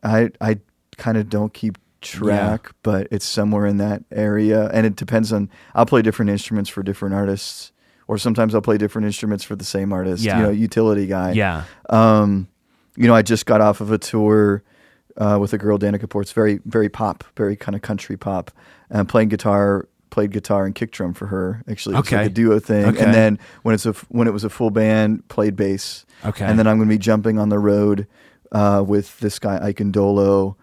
I 0.03 0.31
I 0.41 0.59
kind 0.97 1.17
of 1.17 1.29
don't 1.29 1.55
keep 1.55 1.79
track, 2.01 2.73
but 2.83 3.07
it's 3.11 3.25
somewhere 3.25 3.67
in 3.67 3.77
that 3.79 4.03
area, 4.11 4.69
and 4.73 4.85
it 4.85 4.97
depends 4.97 5.33
on. 5.33 5.49
I'll 5.75 5.87
play 5.87 6.03
different 6.03 6.31
instruments 6.31 6.69
for 6.69 6.83
different 6.83 7.15
artists, 7.15 7.72
or 8.09 8.19
sometimes 8.19 8.55
I'll 8.55 8.61
play 8.63 8.79
different 8.79 9.07
instruments 9.07 9.45
for 9.45 9.57
the 9.57 9.65
same 9.65 9.93
artist. 9.93 10.23
Yeah. 10.25 10.39
You 10.39 10.43
know, 10.45 10.51
utility 10.51 11.07
guy. 11.07 11.33
Yeah. 11.33 11.65
Um, 11.91 12.49
you 12.97 13.07
know, 13.07 13.15
I 13.15 13.23
just 13.23 13.47
got 13.47 13.61
off 13.61 13.81
of 13.81 13.91
a 13.91 13.99
tour 13.99 14.63
uh, 15.17 15.39
with 15.41 15.53
a 15.53 15.59
girl, 15.59 15.79
Danica 15.79 16.09
Ports, 16.09 16.33
very, 16.33 16.61
very 16.65 16.89
pop, 16.89 17.25
very 17.37 17.57
kind 17.57 17.75
of 17.75 17.83
country 17.83 18.17
pop, 18.17 18.51
and 18.91 19.09
playing 19.09 19.29
guitar, 19.29 19.89
played 20.11 20.31
guitar 20.31 20.67
and 20.67 20.75
kick 20.75 20.91
drum 20.93 21.15
for 21.15 21.27
her. 21.27 21.63
Actually, 21.69 21.97
Okay. 21.97 22.17
like 22.19 22.27
a 22.27 22.31
duo 22.31 22.59
thing. 22.59 22.85
Okay. 22.87 23.03
And 23.03 23.15
then 23.15 23.39
when 23.63 23.75
it's 23.75 23.87
a 23.87 23.93
when 24.09 24.29
it 24.29 24.33
was 24.33 24.45
a 24.45 24.51
full 24.51 24.71
band, 24.71 25.27
played 25.29 25.57
bass. 25.57 26.05
Okay. 26.25 26.45
And 26.45 26.59
then 26.59 26.67
I'm 26.67 26.77
going 26.77 26.89
to 26.89 26.95
be 26.95 26.99
jumping 26.99 27.39
on 27.39 27.49
the 27.49 27.59
road 27.59 28.07
uh, 28.53 28.85
with 28.87 29.19
this 29.21 29.39
guy 29.39 29.59
Ike 29.67 29.91
Dolo, 29.91 30.57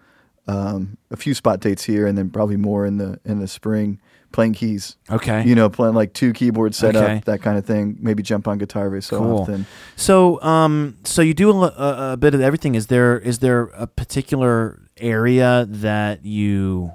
um, 0.46 0.96
a 1.10 1.16
few 1.16 1.34
spot 1.34 1.60
dates 1.60 1.84
here, 1.84 2.06
and 2.06 2.16
then 2.16 2.30
probably 2.30 2.56
more 2.56 2.86
in 2.86 2.98
the 2.98 3.18
in 3.24 3.40
the 3.40 3.48
spring. 3.48 4.00
Playing 4.32 4.52
keys, 4.52 4.96
Okay. 5.10 5.42
you 5.44 5.56
know, 5.56 5.68
playing 5.68 5.94
like 5.94 6.12
two 6.12 6.32
keyboard 6.32 6.72
setup, 6.74 7.02
Okay. 7.02 7.22
that 7.24 7.42
kind 7.42 7.58
of 7.58 7.64
thing. 7.66 7.96
Maybe 8.00 8.22
jump 8.22 8.46
on 8.46 8.58
guitar 8.58 8.86
every 8.86 9.02
so 9.02 9.18
Cool. 9.18 9.38
often. 9.38 9.66
So, 9.96 10.40
um, 10.42 10.96
so 11.02 11.20
you 11.20 11.34
do 11.34 11.50
a, 11.50 11.66
a, 11.66 12.12
a 12.12 12.16
bit 12.16 12.34
of 12.34 12.40
everything. 12.40 12.76
Is 12.76 12.86
there 12.86 13.18
is 13.18 13.40
there 13.40 13.62
a 13.76 13.88
particular 13.88 14.82
area 14.98 15.66
that 15.68 16.24
you 16.24 16.92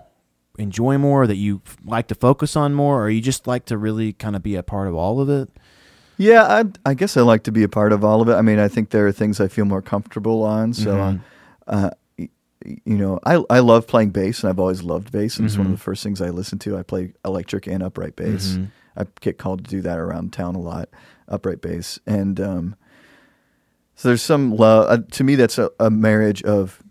enjoy 0.58 0.98
more, 0.98 1.28
that 1.28 1.36
you 1.36 1.62
f- 1.66 1.76
like 1.84 2.08
to 2.08 2.16
focus 2.16 2.56
on 2.56 2.74
more, 2.74 3.04
or 3.04 3.10
you 3.10 3.20
just 3.20 3.48
like 3.48 3.66
to 3.66 3.78
really 3.78 4.14
kind 4.14 4.38
of 4.38 4.42
be 4.42 4.56
a 4.56 4.64
part 4.64 4.88
of 4.88 4.96
all 4.96 5.20
of 5.20 5.30
it? 5.30 5.50
Yeah, 6.18 6.44
I, 6.44 6.64
I 6.90 6.94
guess 6.94 7.18
I 7.18 7.22
like 7.22 7.44
to 7.44 7.52
be 7.52 7.64
a 7.64 7.68
part 7.68 7.92
of 7.92 8.06
all 8.06 8.22
of 8.22 8.30
it. 8.30 8.36
I 8.36 8.42
mean, 8.42 8.60
I 8.60 8.70
think 8.70 8.92
there 8.92 9.06
are 9.06 9.12
things 9.12 9.42
I 9.42 9.50
feel 9.50 9.66
more 9.66 9.82
comfortable 9.82 10.44
on. 10.44 10.72
So, 10.74 10.96
Mhm. 10.96 11.20
uh, 11.68 11.90
you 12.66 12.98
know, 12.98 13.20
I 13.26 13.44
I 13.50 13.60
love 13.60 13.88
playing 13.88 14.12
bass, 14.12 14.42
and 14.44 14.50
I've 14.50 14.60
always 14.60 14.84
loved 14.84 15.12
bass. 15.12 15.38
And 15.38 15.46
it's 15.46 15.58
one 15.58 15.68
of 15.68 15.72
Mhm. 15.74 15.76
the 15.78 15.82
first 15.84 16.04
things 16.04 16.22
I 16.22 16.30
listen 16.30 16.60
to. 16.60 16.78
I 16.78 16.84
play 16.84 17.14
electric 17.24 17.68
and 17.68 17.82
upright 17.84 18.16
bass. 18.16 18.58
Mhm. 18.58 18.68
I 18.98 19.06
get 19.22 19.38
called 19.38 19.64
to 19.66 19.70
do 19.70 19.82
that 19.82 20.00
around 20.00 20.32
town 20.34 20.56
a 20.56 20.60
lot, 20.60 20.90
upright 21.28 21.62
bass, 21.62 22.00
and 22.08 22.40
um, 22.40 22.76
so 23.96 24.10
there's 24.10 24.22
some 24.22 24.56
love. 24.56 24.88
Uh, 24.90 25.04
to 25.12 25.24
me, 25.24 25.36
that's 25.36 25.58
a, 25.58 25.70
a 25.80 25.90
marriage 25.90 26.44
of 26.44 26.82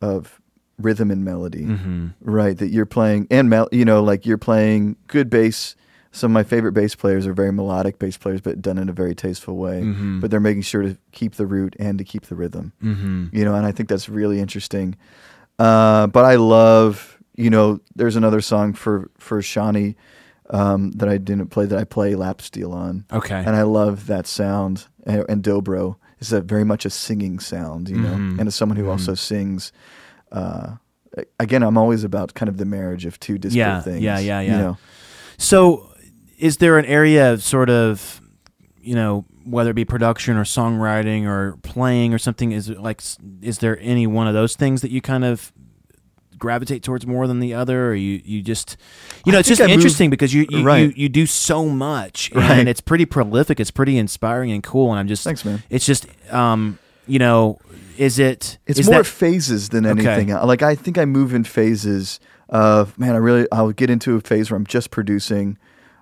of 0.00 0.40
rhythm 0.80 1.10
and 1.10 1.24
melody 1.24 1.64
Mm-hmm. 1.64 2.06
right 2.20 2.56
that 2.56 2.68
you're 2.68 2.86
playing 2.86 3.26
and 3.32 3.50
mel- 3.50 3.68
you 3.72 3.84
know 3.84 4.00
like 4.02 4.24
you're 4.24 4.38
playing 4.38 4.94
good 5.08 5.28
bass 5.28 5.74
some 6.12 6.30
of 6.30 6.34
my 6.34 6.42
favorite 6.42 6.72
bass 6.72 6.94
players 6.94 7.26
are 7.26 7.32
very 7.34 7.52
melodic 7.52 7.98
bass 7.98 8.16
players 8.16 8.40
but 8.40 8.60
done 8.62 8.78
in 8.78 8.88
a 8.88 8.92
very 8.92 9.14
tasteful 9.14 9.56
way 9.56 9.82
Mhm. 9.82 10.20
but 10.20 10.30
they're 10.30 10.40
making 10.40 10.62
sure 10.62 10.82
to 10.82 10.96
keep 11.12 11.34
the 11.34 11.46
root 11.46 11.76
and 11.78 11.98
to 11.98 12.04
keep 12.04 12.26
the 12.26 12.34
rhythm 12.34 12.72
Mm-hmm. 12.82 13.26
you 13.32 13.44
know 13.44 13.54
and 13.54 13.66
i 13.66 13.72
think 13.72 13.88
that's 13.88 14.08
really 14.08 14.40
interesting 14.40 14.96
uh, 15.58 16.06
but 16.06 16.24
i 16.24 16.36
love 16.36 17.18
you 17.36 17.50
know 17.50 17.80
there's 17.96 18.16
another 18.16 18.40
song 18.40 18.72
for 18.74 19.10
for 19.18 19.40
shawnee 19.42 19.96
um, 20.50 20.92
that 20.92 21.08
i 21.08 21.18
didn't 21.18 21.48
play 21.48 21.66
that 21.66 21.78
i 21.78 21.84
play 21.84 22.14
lap 22.14 22.40
steel 22.40 22.72
on 22.72 23.04
Okay. 23.12 23.36
and 23.46 23.54
i 23.56 23.62
love 23.62 24.06
that 24.06 24.26
sound 24.26 24.86
and, 25.06 25.24
and 25.28 25.42
dobro 25.42 25.96
is 26.20 26.32
a 26.32 26.40
very 26.40 26.64
much 26.64 26.84
a 26.86 26.90
singing 26.90 27.38
sound 27.38 27.88
you 27.88 27.98
know 27.98 28.14
Mhm. 28.16 28.38
and 28.38 28.48
as 28.48 28.54
someone 28.54 28.76
who 28.76 28.84
Mhm. 28.86 28.90
also 28.90 29.14
sings 29.14 29.72
uh, 30.32 30.76
again 31.38 31.62
i'm 31.62 31.76
always 31.78 32.02
about 32.04 32.34
kind 32.34 32.48
of 32.48 32.56
the 32.56 32.64
marriage 32.64 33.04
of 33.06 33.18
two 33.20 33.38
disparate 33.38 33.56
Yeah, 33.58 33.80
things 33.82 34.02
yeah, 34.02 34.18
yeah, 34.18 34.40
you 34.40 34.50
yeah. 34.52 34.58
know 34.58 34.78
So, 35.40 35.87
is 36.38 36.58
there 36.58 36.78
an 36.78 36.84
area 36.84 37.32
of 37.32 37.42
sort 37.42 37.68
of, 37.70 38.20
you 38.80 38.94
know, 38.94 39.24
whether 39.44 39.70
it 39.70 39.74
be 39.74 39.84
production 39.84 40.36
or 40.36 40.44
songwriting 40.44 41.26
or 41.26 41.56
playing 41.62 42.14
or 42.14 42.18
something? 42.18 42.52
Is 42.52 42.68
it 42.68 42.80
like, 42.80 43.02
is 43.42 43.58
there 43.58 43.78
any 43.80 44.06
one 44.06 44.26
of 44.28 44.34
those 44.34 44.54
things 44.56 44.80
that 44.82 44.90
you 44.90 45.00
kind 45.00 45.24
of 45.24 45.52
gravitate 46.38 46.84
towards 46.84 47.04
more 47.06 47.26
than 47.26 47.40
the 47.40 47.52
other, 47.52 47.88
or 47.88 47.94
you 47.94 48.22
you 48.24 48.42
just, 48.42 48.76
you 49.26 49.32
know, 49.32 49.38
I 49.38 49.40
it's 49.40 49.48
just 49.48 49.60
I 49.60 49.66
interesting 49.68 50.08
because 50.10 50.32
you 50.32 50.46
you, 50.48 50.58
you 50.58 50.64
Right. 50.64 50.96
you 50.96 51.08
do 51.08 51.26
so 51.26 51.66
much 51.68 52.30
and 52.30 52.38
Right. 52.40 52.68
it's 52.68 52.80
pretty 52.80 53.06
prolific. 53.06 53.58
It's 53.58 53.72
pretty 53.72 53.98
inspiring 53.98 54.52
and 54.52 54.62
cool, 54.62 54.90
and 54.92 55.00
I'm 55.00 55.08
just, 55.08 55.24
Thanks, 55.24 55.44
man. 55.44 55.62
It's 55.68 55.84
just, 55.84 56.06
um, 56.32 56.78
you 57.08 57.18
know, 57.18 57.58
is 57.96 58.20
it? 58.20 58.58
it's 58.68 58.78
is 58.78 58.86
more 58.88 58.98
that- 59.02 59.06
phases 59.06 59.70
than 59.70 59.84
anything 59.84 60.30
else. 60.30 60.46
like 60.46 60.62
i 60.62 60.76
think 60.76 60.96
i 60.98 61.04
move 61.04 61.34
in 61.34 61.42
phases 61.42 62.20
of 62.48 62.96
man 62.96 63.14
i 63.14 63.18
really 63.18 63.44
i'll 63.50 63.72
get 63.72 63.90
into 63.90 64.14
a 64.14 64.20
phase 64.20 64.52
where 64.52 64.56
i'm 64.56 64.64
just 64.66 64.92
producing 64.92 65.58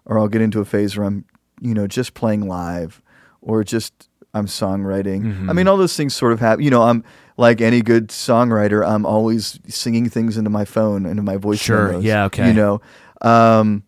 or 0.07 0.18
i'll 0.18 0.28
get 0.28 0.40
into 0.40 0.61
a 0.61 0.64
phase 0.64 0.96
where 0.96 1.07
i'm 1.07 1.24
you 1.61 1.74
know 1.74 1.86
just 1.86 2.14
playing 2.14 2.46
live 2.48 3.02
or 3.40 3.62
just 3.64 4.09
i'm 4.34 4.46
songwriting 4.46 5.22
Mhm. 5.22 5.50
i 5.50 5.52
mean 5.52 5.68
all 5.68 5.76
those 5.76 5.96
things 5.96 6.14
sort 6.14 6.32
of 6.32 6.40
happen. 6.40 6.64
you 6.64 6.70
know 6.70 6.82
i'm 6.82 7.04
like 7.36 7.61
any 7.61 7.82
good 7.82 8.09
songwriter 8.09 8.86
i'm 8.86 9.04
always 9.07 9.59
singing 9.68 10.09
things 10.09 10.36
into 10.36 10.50
my 10.50 10.64
phone 10.64 11.02
and 11.04 11.11
into 11.12 11.22
my 11.22 11.36
voice 11.36 11.59
Sure. 11.61 11.88
memos, 11.88 12.04
Yeah, 12.04 12.24
okay. 12.26 12.46
you 12.48 12.52
know 12.54 12.80
um 13.22 13.82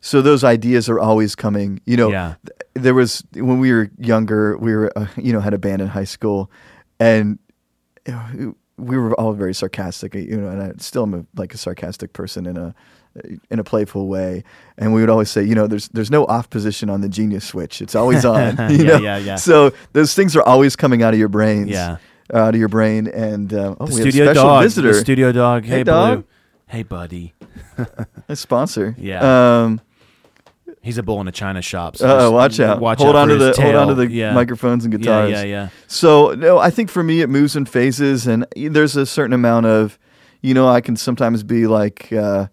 so 0.00 0.20
those 0.20 0.42
ideas 0.44 0.88
are 0.88 0.98
always 0.98 1.34
coming 1.34 1.80
you 1.86 1.96
know 1.96 2.10
Yeah. 2.10 2.34
th- 2.46 2.58
there 2.84 2.94
was 2.94 3.22
when 3.34 3.58
we 3.60 3.72
were 3.72 3.90
younger 3.98 4.56
we 4.58 4.74
were 4.74 4.90
uh, 4.96 5.06
you 5.16 5.32
know 5.32 5.40
had 5.40 5.54
a 5.54 5.58
band 5.58 5.80
in 5.82 5.88
high 5.88 6.04
school 6.16 6.50
and 6.98 7.38
we 8.78 8.96
were 8.96 9.14
all 9.20 9.32
very 9.32 9.54
sarcastic 9.54 10.14
you 10.14 10.36
know 10.40 10.48
and 10.48 10.62
I 10.62 10.72
still 10.78 11.04
am 11.04 11.14
a, 11.14 11.24
like 11.36 11.54
a 11.54 11.58
sarcastic 11.58 12.12
person 12.12 12.46
in 12.46 12.56
a 12.56 12.74
in 13.50 13.58
a 13.58 13.64
playful 13.64 14.08
way 14.08 14.42
and 14.78 14.94
we 14.94 15.00
would 15.02 15.10
always 15.10 15.30
say 15.30 15.42
you 15.42 15.54
know 15.54 15.66
there's 15.66 15.88
there's 15.88 16.10
no 16.10 16.24
off 16.26 16.48
position 16.48 16.88
on 16.88 17.00
the 17.02 17.08
genius 17.08 17.44
switch 17.44 17.82
it's 17.82 17.94
always 17.94 18.24
on 18.24 18.56
you 18.70 18.76
Yeah, 18.78 18.84
know 18.84 18.98
yeah, 19.00 19.16
yeah. 19.18 19.36
so 19.36 19.72
those 19.92 20.14
things 20.14 20.34
are 20.34 20.42
always 20.42 20.76
coming 20.76 21.02
out 21.02 21.12
of 21.12 21.18
your 21.20 21.28
brains 21.28 21.68
Yeah. 21.68 21.98
out 22.32 22.54
of 22.54 22.58
your 22.58 22.68
brain 22.68 23.08
and 23.08 23.52
uh, 23.52 23.74
oh 23.78 23.86
the 23.86 23.94
we 23.94 24.00
have 24.00 24.06
a 24.08 24.12
special 24.12 24.34
dog, 24.44 24.62
visitor 24.62 24.92
the 24.94 25.00
studio 25.00 25.30
dog. 25.32 25.64
Hey, 25.64 25.78
Hey, 25.78 25.82
dog. 25.84 26.18
Blue. 26.20 26.24
Hey, 26.66 26.82
buddy. 26.84 27.34
a 28.28 28.34
sponsor 28.36 28.94
Yeah. 28.98 29.62
um 29.64 29.80
He's 30.84 30.98
a 30.98 31.02
bull 31.02 31.20
in 31.20 31.28
a 31.28 31.32
china 31.32 31.62
shop. 31.62 31.96
so 31.96 32.28
uh, 32.28 32.30
watch 32.30 32.58
out 32.58 32.80
Watch 32.80 32.98
hold 32.98 33.14
out 33.14 33.22
on 33.22 33.28
to 33.28 33.36
the 33.36 33.48
his 33.48 33.58
hold 33.58 33.74
on 33.76 33.88
to 33.88 33.94
the 33.94 34.08
yeah. 34.10 34.32
microphones 34.32 34.84
and 34.84 34.92
Yeah, 34.94 34.98
guitars 34.98 35.30
yeah, 35.30 35.42
yeah. 35.44 35.68
So 35.86 36.32
no, 36.34 36.58
I 36.58 36.70
think 36.70 36.90
for 36.90 37.02
me 37.04 37.20
it 37.20 37.28
moves 37.28 37.54
in 37.54 37.66
phases, 37.66 38.26
and 38.26 38.46
there's 38.56 38.96
a 38.96 39.06
certain 39.06 39.32
amount 39.32 39.66
of, 39.66 39.96
you 40.40 40.54
know, 40.54 40.66
I 40.68 40.80
can 40.80 40.96
sometimes 40.96 41.44
be 41.44 41.68
like 41.68 42.12
uh, 42.12 42.46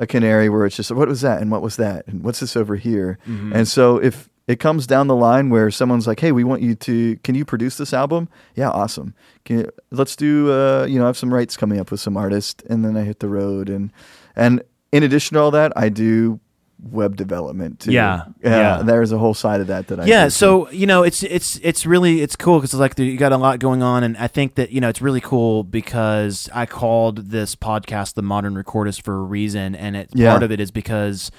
a 0.00 0.06
canary 0.06 0.48
where 0.48 0.66
it's 0.66 0.74
just 0.74 0.90
what 0.90 1.06
was 1.06 1.20
that 1.20 1.40
and 1.40 1.50
what 1.50 1.62
was 1.62 1.76
that 1.76 2.06
and 2.08 2.24
what's 2.24 2.40
this 2.40 2.56
over 2.56 2.74
here. 2.74 3.18
Mm-hmm. 3.28 3.52
And 3.52 3.68
so 3.68 3.98
if 3.98 4.28
it 4.48 4.58
comes 4.58 4.86
down 4.86 5.06
the 5.06 5.14
line 5.14 5.50
where 5.50 5.70
someone's 5.70 6.08
like, 6.08 6.18
"Hey, 6.18 6.32
we 6.32 6.42
want 6.42 6.62
you 6.62 6.74
to, 6.74 7.16
can 7.18 7.36
you 7.36 7.44
produce 7.44 7.76
this 7.76 7.92
album?" 7.92 8.28
Yeah, 8.56 8.70
awesome. 8.70 9.14
Can 9.44 9.58
you, 9.58 9.70
let's 9.92 10.16
do, 10.16 10.50
uh, 10.50 10.86
you 10.86 10.98
know, 10.98 11.04
I 11.04 11.08
have 11.08 11.18
some 11.18 11.32
rights 11.32 11.56
coming 11.56 11.78
up 11.78 11.92
with 11.92 12.00
some 12.00 12.16
artists, 12.16 12.64
and 12.68 12.84
then 12.84 12.96
I 12.96 13.04
hit 13.04 13.20
the 13.20 13.28
road, 13.28 13.68
and 13.68 13.92
and 14.34 14.62
in 14.90 15.04
addition 15.04 15.36
to 15.36 15.40
all 15.40 15.50
that, 15.52 15.72
I 15.76 15.88
do 15.88 16.40
web 16.82 17.14
development 17.16 17.80
too. 17.80 17.92
Yeah, 17.92 18.24
yeah. 18.42 18.82
There's 18.82 19.12
a 19.12 19.18
whole 19.18 19.34
side 19.34 19.60
of 19.60 19.66
that 19.66 19.88
that 19.88 20.00
I 20.00 20.04
yeah 20.06 20.24
too. 20.24 20.30
so 20.30 20.70
you 20.70 20.86
know 20.86 21.02
it's 21.02 21.22
it's 21.22 21.56
it's 21.62 21.84
really 21.84 22.22
it's 22.22 22.36
cool 22.36 22.58
because 22.58 22.72
it's 22.72 22.80
like 22.80 22.98
you 22.98 23.16
got 23.18 23.32
a 23.32 23.36
lot 23.36 23.58
going 23.58 23.82
on 23.82 24.02
and 24.02 24.16
i 24.16 24.26
think 24.26 24.54
that 24.54 24.70
you 24.70 24.80
know 24.80 24.88
it's 24.88 25.02
really 25.02 25.20
cool 25.20 25.62
because 25.62 26.48
i 26.54 26.64
called 26.64 27.30
this 27.30 27.54
podcast 27.54 28.14
the 28.14 28.22
modern 28.22 28.54
recordist 28.54 29.02
for 29.02 29.14
a 29.14 29.20
reason 29.22 29.74
and 29.74 29.94
it 29.94 30.08
Yeah. 30.14 30.30
part 30.30 30.42
of 30.42 30.50
it 30.50 30.58
is 30.58 30.70
because 30.70 31.30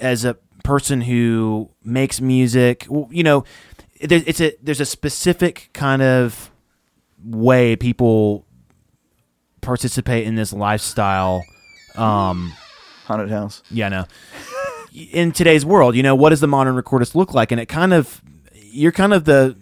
as 0.00 0.24
a 0.24 0.34
person 0.62 1.00
who 1.00 1.70
makes 1.82 2.20
music 2.20 2.86
you 3.10 3.24
know 3.24 3.42
there, 4.00 4.22
it's 4.26 4.40
a 4.40 4.54
there's 4.62 4.80
a 4.80 4.86
specific 4.86 5.70
kind 5.72 6.02
of 6.02 6.50
way 7.24 7.74
people 7.74 8.46
participate 9.60 10.24
in 10.26 10.36
this 10.36 10.52
lifestyle 10.52 11.42
um 11.96 12.52
haunted 13.06 13.30
house. 13.30 13.62
yeah, 13.70 13.88
no. 13.88 14.04
In 15.12 15.32
today's 15.32 15.64
world, 15.64 15.94
you 15.94 16.02
know, 16.02 16.14
what 16.14 16.30
does 16.30 16.40
the 16.40 16.46
modern 16.46 16.74
recordist 16.74 17.14
look 17.14 17.34
like? 17.34 17.52
And 17.52 17.60
it 17.60 17.66
kind 17.66 17.92
of, 17.92 18.22
you're 18.54 18.92
kind 18.92 19.12
of 19.12 19.24
the 19.26 19.54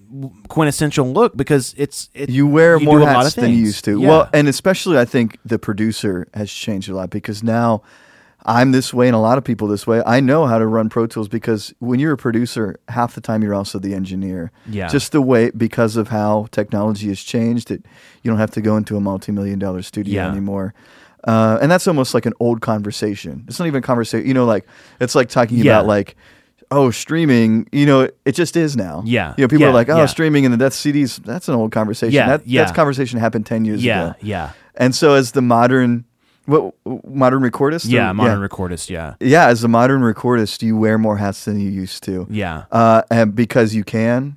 quintessential 0.48 1.12
look 1.12 1.36
because 1.36 1.74
it's 1.76 2.08
it, 2.14 2.30
You 2.30 2.46
wear 2.46 2.78
you 2.78 2.84
more 2.84 2.98
do 2.98 3.04
a 3.04 3.06
lot 3.06 3.24
hats 3.24 3.34
than 3.34 3.50
you 3.50 3.56
used 3.58 3.84
to. 3.86 4.00
Yeah. 4.00 4.08
Well, 4.08 4.30
and 4.32 4.46
especially 4.48 4.96
I 4.98 5.04
think 5.04 5.38
the 5.44 5.58
producer 5.58 6.28
has 6.34 6.52
changed 6.52 6.88
a 6.88 6.94
lot 6.94 7.10
because 7.10 7.42
now 7.42 7.82
I'm 8.46 8.70
this 8.72 8.92
way 8.94 9.08
and 9.08 9.16
a 9.16 9.18
lot 9.18 9.38
of 9.38 9.42
people 9.44 9.66
this 9.68 9.86
way. 9.86 10.02
I 10.06 10.20
know 10.20 10.46
how 10.46 10.58
to 10.58 10.66
run 10.66 10.88
Pro 10.88 11.06
Tools 11.06 11.28
because 11.28 11.74
when 11.80 11.98
you're 11.98 12.12
a 12.12 12.16
producer, 12.16 12.76
half 12.88 13.14
the 13.14 13.20
time 13.20 13.42
you're 13.42 13.54
also 13.54 13.78
the 13.80 13.94
engineer. 13.94 14.52
Yeah. 14.68 14.88
Just 14.88 15.12
the 15.12 15.22
way 15.22 15.50
because 15.56 15.96
of 15.96 16.08
how 16.08 16.46
technology 16.52 17.08
has 17.08 17.20
changed 17.20 17.68
that 17.68 17.84
you 18.22 18.30
don't 18.30 18.38
have 18.38 18.50
to 18.52 18.60
go 18.60 18.76
into 18.76 18.96
a 18.96 19.00
multi-million 19.00 19.58
dollar 19.58 19.82
studio 19.82 20.14
Yeah. 20.14 20.30
anymore. 20.30 20.74
Uh, 21.26 21.58
and 21.62 21.70
that's 21.70 21.86
almost 21.88 22.12
like 22.14 22.26
an 22.26 22.32
old 22.40 22.60
conversation. 22.60 23.44
It's 23.48 23.58
not 23.58 23.66
even 23.66 23.78
a 23.78 23.82
conversation. 23.82 24.26
You 24.28 24.34
know, 24.34 24.44
like 24.44 24.66
it's 25.00 25.14
like 25.14 25.28
talking 25.28 25.58
Yeah. 25.58 25.72
about 25.78 25.86
like, 25.86 26.16
oh, 26.70 26.90
streaming. 26.90 27.66
You 27.72 27.86
know, 27.86 28.08
it 28.24 28.32
just 28.32 28.56
is 28.56 28.76
now. 28.76 29.02
Yeah. 29.06 29.34
You 29.38 29.44
know, 29.44 29.48
people 29.48 29.62
Yeah. 29.62 29.68
are 29.68 29.72
like, 29.74 29.88
oh, 29.88 29.96
Yeah. 29.96 30.06
streaming 30.06 30.44
and 30.44 30.52
the 30.52 30.58
death 30.58 30.74
CDs. 30.74 31.22
That's 31.24 31.48
an 31.48 31.54
old 31.54 31.72
conversation. 31.72 32.14
Yeah. 32.14 32.28
That, 32.28 32.46
Yeah. 32.46 32.62
That's 32.62 32.72
conversation 32.76 33.18
happened 33.20 33.46
ten 33.46 33.64
years 33.64 33.82
yeah, 33.84 34.02
ago. 34.10 34.14
yeah, 34.22 34.50
And 34.76 34.94
so, 34.94 35.14
as 35.14 35.32
the 35.32 35.42
modern, 35.42 36.04
what 36.46 36.74
modern 37.06 37.42
recordist? 37.42 37.86
yeah, 37.88 38.10
Or- 38.10 38.14
modern 38.14 38.40
yeah. 38.40 38.46
recordist, 38.48 38.90
yeah, 38.90 39.14
yeah, 39.20 39.46
as 39.46 39.64
a 39.64 39.68
modern 39.68 40.02
recordist, 40.02 40.62
you 40.62 40.76
wear 40.76 40.98
more 40.98 41.16
hats 41.16 41.44
than 41.46 41.58
you 41.58 41.70
used 41.70 42.02
to. 42.04 42.26
yeah, 42.28 42.64
Uh, 42.70 43.00
and 43.10 43.34
because 43.34 43.74
you 43.74 43.82
can, 43.84 44.36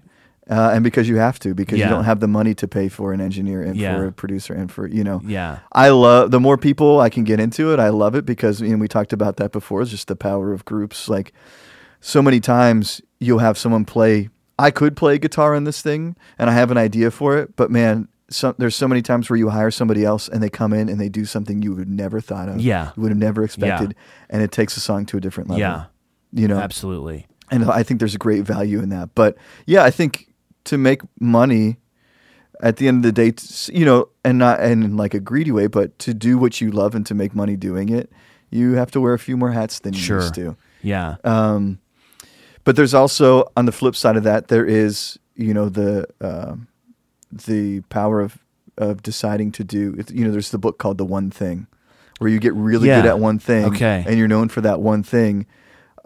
uh, 0.50 0.72
and 0.74 0.84
because 0.84 1.08
you 1.10 1.18
have 1.18 1.40
to, 1.40 1.54
because 1.54 1.78
Yeah. 1.80 1.86
you 1.90 1.92
don't 1.96 2.04
have 2.06 2.20
the 2.20 2.28
money 2.28 2.54
to 2.56 2.68
pay 2.68 2.88
for 2.90 3.14
an 3.14 3.20
engineer 3.22 3.62
and 3.62 3.76
Yeah. 3.76 3.98
for 3.98 4.06
a 4.08 4.12
producer 4.12 4.54
and 4.54 4.72
for 4.72 4.88
you 4.88 5.04
know. 5.04 5.22
yeah, 5.26 5.60
I 5.74 5.90
love 5.90 6.32
the 6.32 6.40
more 6.40 6.58
people 6.58 7.00
I 7.00 7.10
can 7.10 7.24
get 7.24 7.40
into 7.40 7.74
it. 7.74 7.80
I 7.80 7.90
love 7.90 8.16
it 8.16 8.26
because 8.26 8.62
you 8.62 8.70
know, 8.70 8.78
we 8.78 8.88
talked 8.88 9.14
about 9.14 9.38
that 9.38 9.52
before. 9.52 9.82
It's 9.82 9.92
just 9.92 10.08
the 10.08 10.16
power 10.16 10.54
of 10.54 10.64
groups. 10.66 11.10
Like 11.10 11.34
so 12.02 12.22
many 12.22 12.40
times 12.40 13.02
you'll 13.20 13.40
have 13.40 13.58
someone 13.58 13.86
play. 13.86 14.30
I 14.60 14.72
could 14.72 14.96
play 14.96 15.18
guitar 15.20 15.54
on 15.56 15.66
this 15.66 15.82
thing, 15.82 16.16
and 16.40 16.50
I 16.50 16.54
have 16.54 16.72
an 16.72 16.78
idea 16.78 17.12
for 17.12 17.38
it. 17.38 17.56
But 17.56 17.70
man, 17.70 18.08
so, 18.30 18.56
there's 18.58 18.76
so 18.76 18.88
many 18.88 19.02
times 19.02 19.30
where 19.30 19.38
you 19.38 19.50
hire 19.50 19.70
somebody 19.72 20.04
else 20.04 20.28
and 20.28 20.42
they 20.42 20.50
come 20.50 20.74
in 20.74 20.90
and 20.90 21.00
they 21.00 21.10
do 21.10 21.26
something 21.26 21.62
you 21.62 21.72
would 21.72 21.80
have 21.80 21.88
never 21.88 22.20
thought 22.20 22.50
of. 22.50 22.60
Yeah. 22.60 22.92
you 22.98 23.04
would 23.04 23.12
have 23.12 23.20
never 23.20 23.44
expected, 23.44 23.96
and 24.30 24.42
it 24.42 24.52
takes 24.52 24.76
a 24.76 24.80
song 24.80 25.06
to 25.08 25.18
a 25.18 25.22
different 25.22 25.50
level. 25.50 25.60
yeah, 25.60 25.84
you 26.34 26.48
know, 26.48 26.58
absolutely. 26.58 27.28
and 27.52 27.66
I 27.70 27.84
think 27.84 28.00
there's 28.00 28.16
a 28.16 28.18
great 28.18 28.44
value 28.44 28.80
in 28.82 28.90
that. 28.90 29.10
But 29.16 29.38
yeah, 29.66 29.84
I 29.84 29.92
think 29.92 30.28
to 30.68 30.78
make 30.78 31.02
money 31.20 31.78
at 32.62 32.78
the 32.78 32.88
end 32.88 32.98
of 32.98 33.04
the 33.04 33.12
day, 33.12 33.34
you 33.74 33.86
know, 33.86 34.08
and 34.24 34.38
not 34.38 34.60
and 34.60 34.84
in 34.84 34.98
like 34.98 35.14
a 35.14 35.20
greedy 35.20 35.52
way, 35.52 35.68
but 35.68 35.98
to 36.00 36.14
do 36.14 36.38
what 36.38 36.60
you 36.62 36.72
love 36.72 36.96
and 36.96 37.06
to 37.06 37.14
make 37.14 37.36
money 37.36 37.56
doing 37.56 37.90
it, 37.90 38.12
you 38.50 38.74
have 38.74 38.90
to 38.92 39.02
wear 39.02 39.14
a 39.14 39.20
few 39.20 39.38
more 39.38 39.52
hats 39.52 39.80
than 39.80 39.94
you 39.94 40.00
Sure. 40.00 40.20
used 40.22 40.34
to. 40.36 40.56
Yeah, 40.82 41.16
Um, 41.24 41.80
but 42.64 42.76
there's 42.76 42.94
also 42.94 43.46
on 43.56 43.66
the 43.66 43.72
flip 43.72 43.96
side 43.96 44.16
of 44.18 44.24
that, 44.24 44.48
there 44.48 44.66
is 44.66 45.18
you 45.36 45.54
know 45.54 45.70
the 45.70 46.06
um 46.22 46.68
the 47.32 47.82
power 47.90 48.22
of 48.22 48.38
of 48.78 49.02
deciding 49.02 49.52
to 49.52 49.64
do. 49.64 49.96
it- 49.98 50.12
You 50.12 50.24
know, 50.26 50.32
there's 50.32 50.52
the 50.52 50.60
book 50.60 50.78
called 50.78 50.98
The 51.00 51.06
One 51.06 51.30
Thing, 51.32 51.66
where 52.20 52.30
you 52.30 52.40
get 52.40 52.54
really 52.54 52.88
Yeah. 52.88 53.02
good 53.02 53.10
at 53.10 53.20
one 53.20 53.40
thing, 53.40 53.66
Okay. 53.66 54.04
and 54.08 54.18
you're 54.20 54.28
known 54.28 54.50
for 54.50 54.62
that 54.62 54.80
one 54.82 55.02
thing. 55.04 55.46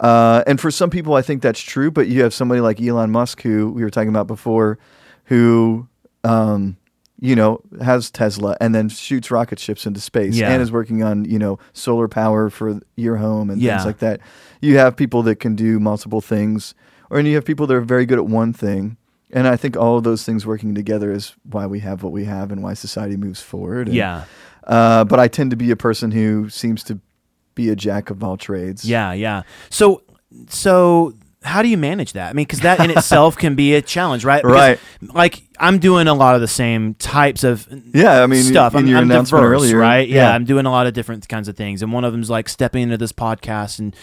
Uh, 0.02 0.42
and 0.46 0.60
for 0.60 0.70
some 0.70 0.90
people, 0.90 1.14
I 1.14 1.22
think 1.22 1.40
that's 1.42 1.60
true. 1.60 1.90
But 1.90 2.08
you 2.08 2.22
have 2.22 2.34
somebody 2.34 2.60
like 2.60 2.80
Elon 2.82 3.10
Musk, 3.12 3.40
who 3.42 3.70
we 3.70 3.82
were 3.82 3.90
talking 3.90 4.08
about 4.10 4.26
before, 4.26 4.78
who 5.26 5.88
um, 6.24 6.76
you 7.20 7.36
know 7.36 7.60
has 7.80 8.10
Tesla 8.10 8.56
and 8.60 8.74
then 8.74 8.88
shoots 8.88 9.30
rocket 9.30 9.58
ships 9.60 9.86
into 9.86 10.00
space 10.00 10.34
Yeah. 10.36 10.50
and 10.52 10.60
is 10.60 10.72
working 10.72 11.02
on 11.04 11.24
you 11.24 11.38
know 11.38 11.58
solar 11.72 12.08
power 12.08 12.50
for 12.50 12.80
your 12.96 13.16
home 13.16 13.48
and 13.48 13.60
Yeah. 13.62 13.76
things 13.76 13.86
like 13.86 13.98
that. 13.98 14.20
You 14.60 14.76
have 14.78 14.96
people 14.96 15.22
that 15.22 15.36
can 15.36 15.54
do 15.54 15.78
multiple 15.78 16.20
things, 16.20 16.74
or 17.10 17.18
and 17.18 17.28
you 17.28 17.34
have 17.36 17.44
people 17.44 17.66
that 17.68 17.74
are 17.74 17.80
very 17.80 18.04
good 18.06 18.18
at 18.18 18.26
one 18.26 18.52
thing. 18.52 18.96
And 19.34 19.46
I 19.48 19.56
think 19.56 19.76
all 19.78 19.96
of 19.96 20.04
those 20.04 20.24
things 20.24 20.44
working 20.44 20.74
together 20.74 21.10
is 21.10 21.34
why 21.50 21.64
we 21.66 21.78
have 21.80 22.02
what 22.02 22.12
we 22.12 22.24
have 22.26 22.52
and 22.52 22.62
why 22.62 22.74
society 22.74 23.16
moves 23.16 23.40
forward. 23.40 23.86
And, 23.88 23.96
yeah, 23.96 24.24
Uh, 24.66 25.04
but 25.04 25.18
I 25.18 25.26
tend 25.28 25.50
to 25.52 25.56
be 25.56 25.70
a 25.70 25.76
person 25.76 26.10
who 26.10 26.50
seems 26.50 26.82
to 26.84 26.98
be 27.54 27.68
a 27.68 27.76
jack 27.76 28.10
of 28.10 28.22
all 28.24 28.36
trades. 28.36 28.84
yeah, 28.88 29.12
yeah. 29.12 29.42
So, 29.70 30.02
so 30.48 31.14
how 31.42 31.60
do 31.62 31.68
you 31.68 31.76
manage 31.76 32.12
that? 32.12 32.30
I 32.30 32.32
mean, 32.34 32.44
because 32.46 32.60
that 32.60 32.78
in 32.80 32.90
itself 32.90 33.36
can 33.36 33.54
be 33.56 33.74
a 33.74 33.82
challenge, 33.82 34.24
right? 34.24 34.42
Because, 34.42 34.54
Right. 34.56 34.80
Like 35.14 35.42
I'm 35.58 35.78
doing 35.78 36.06
a 36.06 36.14
lot 36.14 36.34
of 36.36 36.40
the 36.40 36.48
same 36.48 36.94
types 36.94 37.42
of 37.44 37.66
Yeah, 37.92 38.22
I 38.22 38.26
mean, 38.26 38.44
stuff. 38.44 38.74
in 38.74 38.80
I'm, 38.80 38.86
your 38.86 38.98
I'm 38.98 39.08
diverse, 39.08 39.32
earlier, 39.32 39.76
right? 39.76 40.08
Yeah, 40.08 40.28
yeah. 40.28 40.34
I'm 40.34 40.44
doing 40.44 40.66
a 40.66 40.70
lot 40.70 40.86
of 40.86 40.94
different 40.94 41.28
kinds 41.28 41.48
of 41.48 41.56
things, 41.56 41.82
and 41.82 41.92
one 41.92 42.04
of 42.04 42.12
them 42.12 42.22
is 42.22 42.30
like 42.30 42.48
stepping 42.48 42.82
into 42.82 42.96
this 42.96 43.12
podcast 43.12 43.78
and 43.80 43.94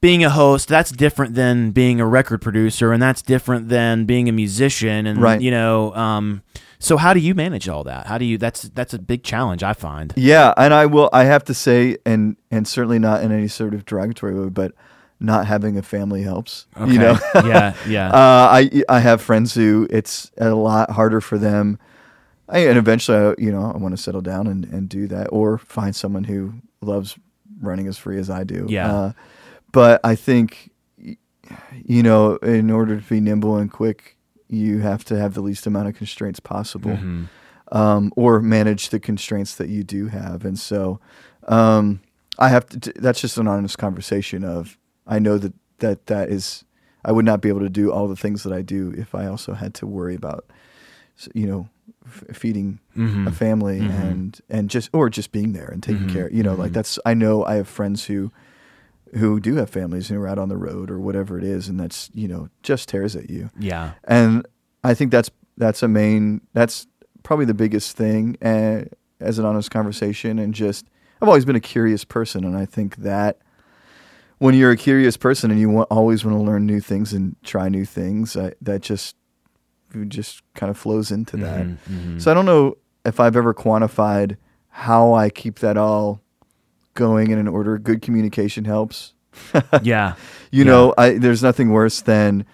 being 0.00 0.24
a 0.24 0.30
host. 0.30 0.68
That's 0.68 0.90
different 0.90 1.34
than 1.34 1.70
being 1.72 2.00
a 2.00 2.06
record 2.06 2.40
producer, 2.40 2.92
and 2.92 3.02
that's 3.02 3.22
different 3.22 3.68
than 3.68 4.04
being 4.04 4.28
a 4.28 4.32
musician. 4.32 5.06
And 5.06 5.20
Right. 5.20 5.40
you 5.40 5.50
know, 5.50 5.94
um, 5.94 6.42
so 6.78 6.96
how 6.96 7.12
do 7.12 7.20
you 7.20 7.34
manage 7.34 7.68
all 7.68 7.84
that? 7.84 8.06
How 8.06 8.16
do 8.18 8.24
you? 8.24 8.38
That's 8.38 8.62
that's 8.62 8.94
a 8.94 8.98
big 8.98 9.22
challenge. 9.22 9.62
I 9.62 9.74
find. 9.74 10.12
Yeah, 10.16 10.54
and 10.56 10.72
I 10.72 10.86
will. 10.86 11.10
I 11.12 11.24
have 11.24 11.44
to 11.44 11.54
say, 11.54 11.98
and 12.06 12.36
and 12.50 12.66
certainly 12.66 12.98
not 12.98 13.22
in 13.22 13.32
any 13.32 13.48
sort 13.48 13.74
of 13.74 13.84
derogatory 13.84 14.34
way, 14.38 14.48
but 14.48 14.72
not 15.22 15.46
having 15.46 15.76
a 15.76 15.82
family 15.82 16.22
helps. 16.22 16.66
Okay. 16.80 16.92
You 16.92 16.98
know, 16.98 17.18
yeah, 17.34 17.74
yeah, 17.86 18.08
uh, 18.14 18.48
I 18.50 18.82
I 18.88 19.00
have 19.00 19.20
friends 19.20 19.52
who 19.54 19.86
it's 19.90 20.30
a 20.38 20.54
lot 20.54 20.92
harder 20.92 21.20
for 21.20 21.36
them, 21.36 21.78
I, 22.48 22.60
and 22.60 22.78
eventually, 22.78 23.18
I, 23.18 23.34
you 23.36 23.52
know, 23.52 23.70
I 23.74 23.76
want 23.76 23.94
to 23.94 24.02
settle 24.02 24.22
down 24.22 24.46
and 24.46 24.64
and 24.64 24.88
do 24.88 25.06
that, 25.08 25.26
or 25.26 25.58
find 25.58 25.94
someone 25.94 26.24
who 26.24 26.54
loves 26.80 27.18
running 27.60 27.86
as 27.88 27.98
free 27.98 28.18
as 28.18 28.30
I 28.30 28.44
do. 28.44 28.64
Yeah. 28.70 28.90
Uh, 28.90 29.12
but 29.72 30.00
I 30.04 30.14
think, 30.14 30.70
you 31.84 32.02
know, 32.02 32.36
in 32.36 32.70
order 32.70 33.00
to 33.00 33.08
be 33.08 33.20
nimble 33.20 33.56
and 33.56 33.70
quick, 33.70 34.16
you 34.48 34.78
have 34.80 35.04
to 35.06 35.18
have 35.18 35.34
the 35.34 35.40
least 35.40 35.66
amount 35.66 35.88
of 35.88 35.94
constraints 35.96 36.40
possible 36.40 36.96
Mhm. 36.96 37.28
um, 37.72 38.12
or 38.16 38.40
manage 38.40 38.90
the 38.90 38.98
constraints 39.00 39.54
that 39.56 39.68
you 39.68 39.84
do 39.84 40.08
have. 40.08 40.44
And 40.44 40.58
so 40.58 40.98
um, 41.48 42.00
I 42.38 42.48
have 42.48 42.66
to, 42.66 42.80
t- 42.80 42.92
that's 42.96 43.20
just 43.20 43.38
an 43.38 43.46
honest 43.46 43.78
conversation 43.78 44.44
of, 44.44 44.76
I 45.06 45.18
know 45.18 45.38
that, 45.38 45.52
that 45.78 46.06
that 46.06 46.28
is, 46.30 46.64
I 47.04 47.12
would 47.12 47.24
not 47.24 47.40
be 47.40 47.48
able 47.48 47.60
to 47.60 47.70
do 47.70 47.90
all 47.92 48.08
the 48.08 48.16
things 48.16 48.42
that 48.42 48.52
I 48.52 48.62
do 48.62 48.92
if 48.96 49.14
I 49.14 49.26
also 49.26 49.54
had 49.54 49.72
to 49.74 49.86
worry 49.86 50.14
about, 50.14 50.44
you 51.34 51.46
know, 51.46 51.68
f- 52.06 52.24
feeding 52.36 52.80
Mhm. 52.96 53.26
a 53.26 53.30
family 53.32 53.80
Mhm. 53.80 53.90
and, 53.90 54.40
and 54.50 54.68
just, 54.70 54.90
or 54.92 55.08
just 55.08 55.32
being 55.32 55.52
there 55.52 55.68
and 55.68 55.82
taking 55.82 56.06
Mhm. 56.06 56.12
care, 56.12 56.30
you 56.32 56.42
know, 56.42 56.54
like 56.54 56.70
Mhm. 56.72 56.74
that's, 56.74 56.98
I 57.06 57.14
know 57.14 57.44
I 57.44 57.54
have 57.54 57.68
friends 57.68 58.04
who, 58.06 58.30
who 59.16 59.40
do 59.40 59.56
have 59.56 59.68
families 59.70 60.08
who 60.08 60.20
are 60.20 60.28
out 60.28 60.38
on 60.38 60.48
the 60.48 60.56
road 60.56 60.90
or 60.90 61.00
whatever 61.00 61.36
it 61.36 61.44
is. 61.44 61.68
And 61.68 61.80
that's, 61.80 62.10
you 62.14 62.28
know, 62.28 62.48
just 62.62 62.88
tears 62.88 63.16
at 63.16 63.28
you 63.30 63.50
yeah, 63.58 63.92
and 64.04 64.46
I 64.84 64.94
think 64.94 65.10
that's 65.10 65.30
that's 65.56 65.82
a 65.82 65.88
main 65.88 66.40
that's 66.52 66.86
probably 67.22 67.44
the 67.44 67.54
biggest 67.54 67.96
thing 67.96 68.36
uh, 68.42 68.84
as 69.20 69.38
an 69.38 69.44
honest 69.44 69.70
conversation 69.70 70.38
and 70.38 70.54
just 70.54 70.86
I've 71.20 71.28
always 71.28 71.44
been 71.44 71.56
a 71.56 71.60
curious 71.60 72.04
person 72.04 72.44
and 72.44 72.56
I 72.56 72.64
think 72.66 72.96
that 72.96 73.38
when 74.38 74.54
you're 74.54 74.70
a 74.70 74.76
curious 74.76 75.18
person 75.18 75.50
and 75.50 75.60
you 75.60 75.68
want, 75.68 75.88
always 75.90 76.24
want 76.24 76.38
to 76.38 76.42
learn 76.42 76.64
new 76.64 76.80
things 76.80 77.12
and 77.12 77.36
try 77.42 77.68
new 77.68 77.84
things 77.84 78.36
I, 78.36 78.54
that 78.62 78.80
just 78.80 79.16
just 80.08 80.42
kind 80.54 80.70
of 80.70 80.78
flows 80.78 81.10
into 81.10 81.36
that 81.38 81.66
Mhm, 81.66 81.76
mhm. 81.90 82.22
so 82.22 82.30
I 82.30 82.34
don't 82.34 82.46
know 82.46 82.76
if 83.04 83.18
I've 83.18 83.36
ever 83.36 83.52
quantified 83.52 84.36
how 84.68 85.12
I 85.14 85.30
keep 85.30 85.58
that 85.58 85.76
all 85.76 86.22
going 86.94 87.30
in 87.30 87.38
an 87.38 87.48
order 87.48 87.78
good 87.78 88.02
communication 88.02 88.64
helps 88.64 89.14
yeah, 89.82 90.14
you 90.50 90.64
Yeah. 90.64 90.70
know, 90.70 90.94
I 90.98 91.10
there's 91.18 91.40
nothing 91.42 91.70
worse 91.70 92.00
than, 92.02 92.44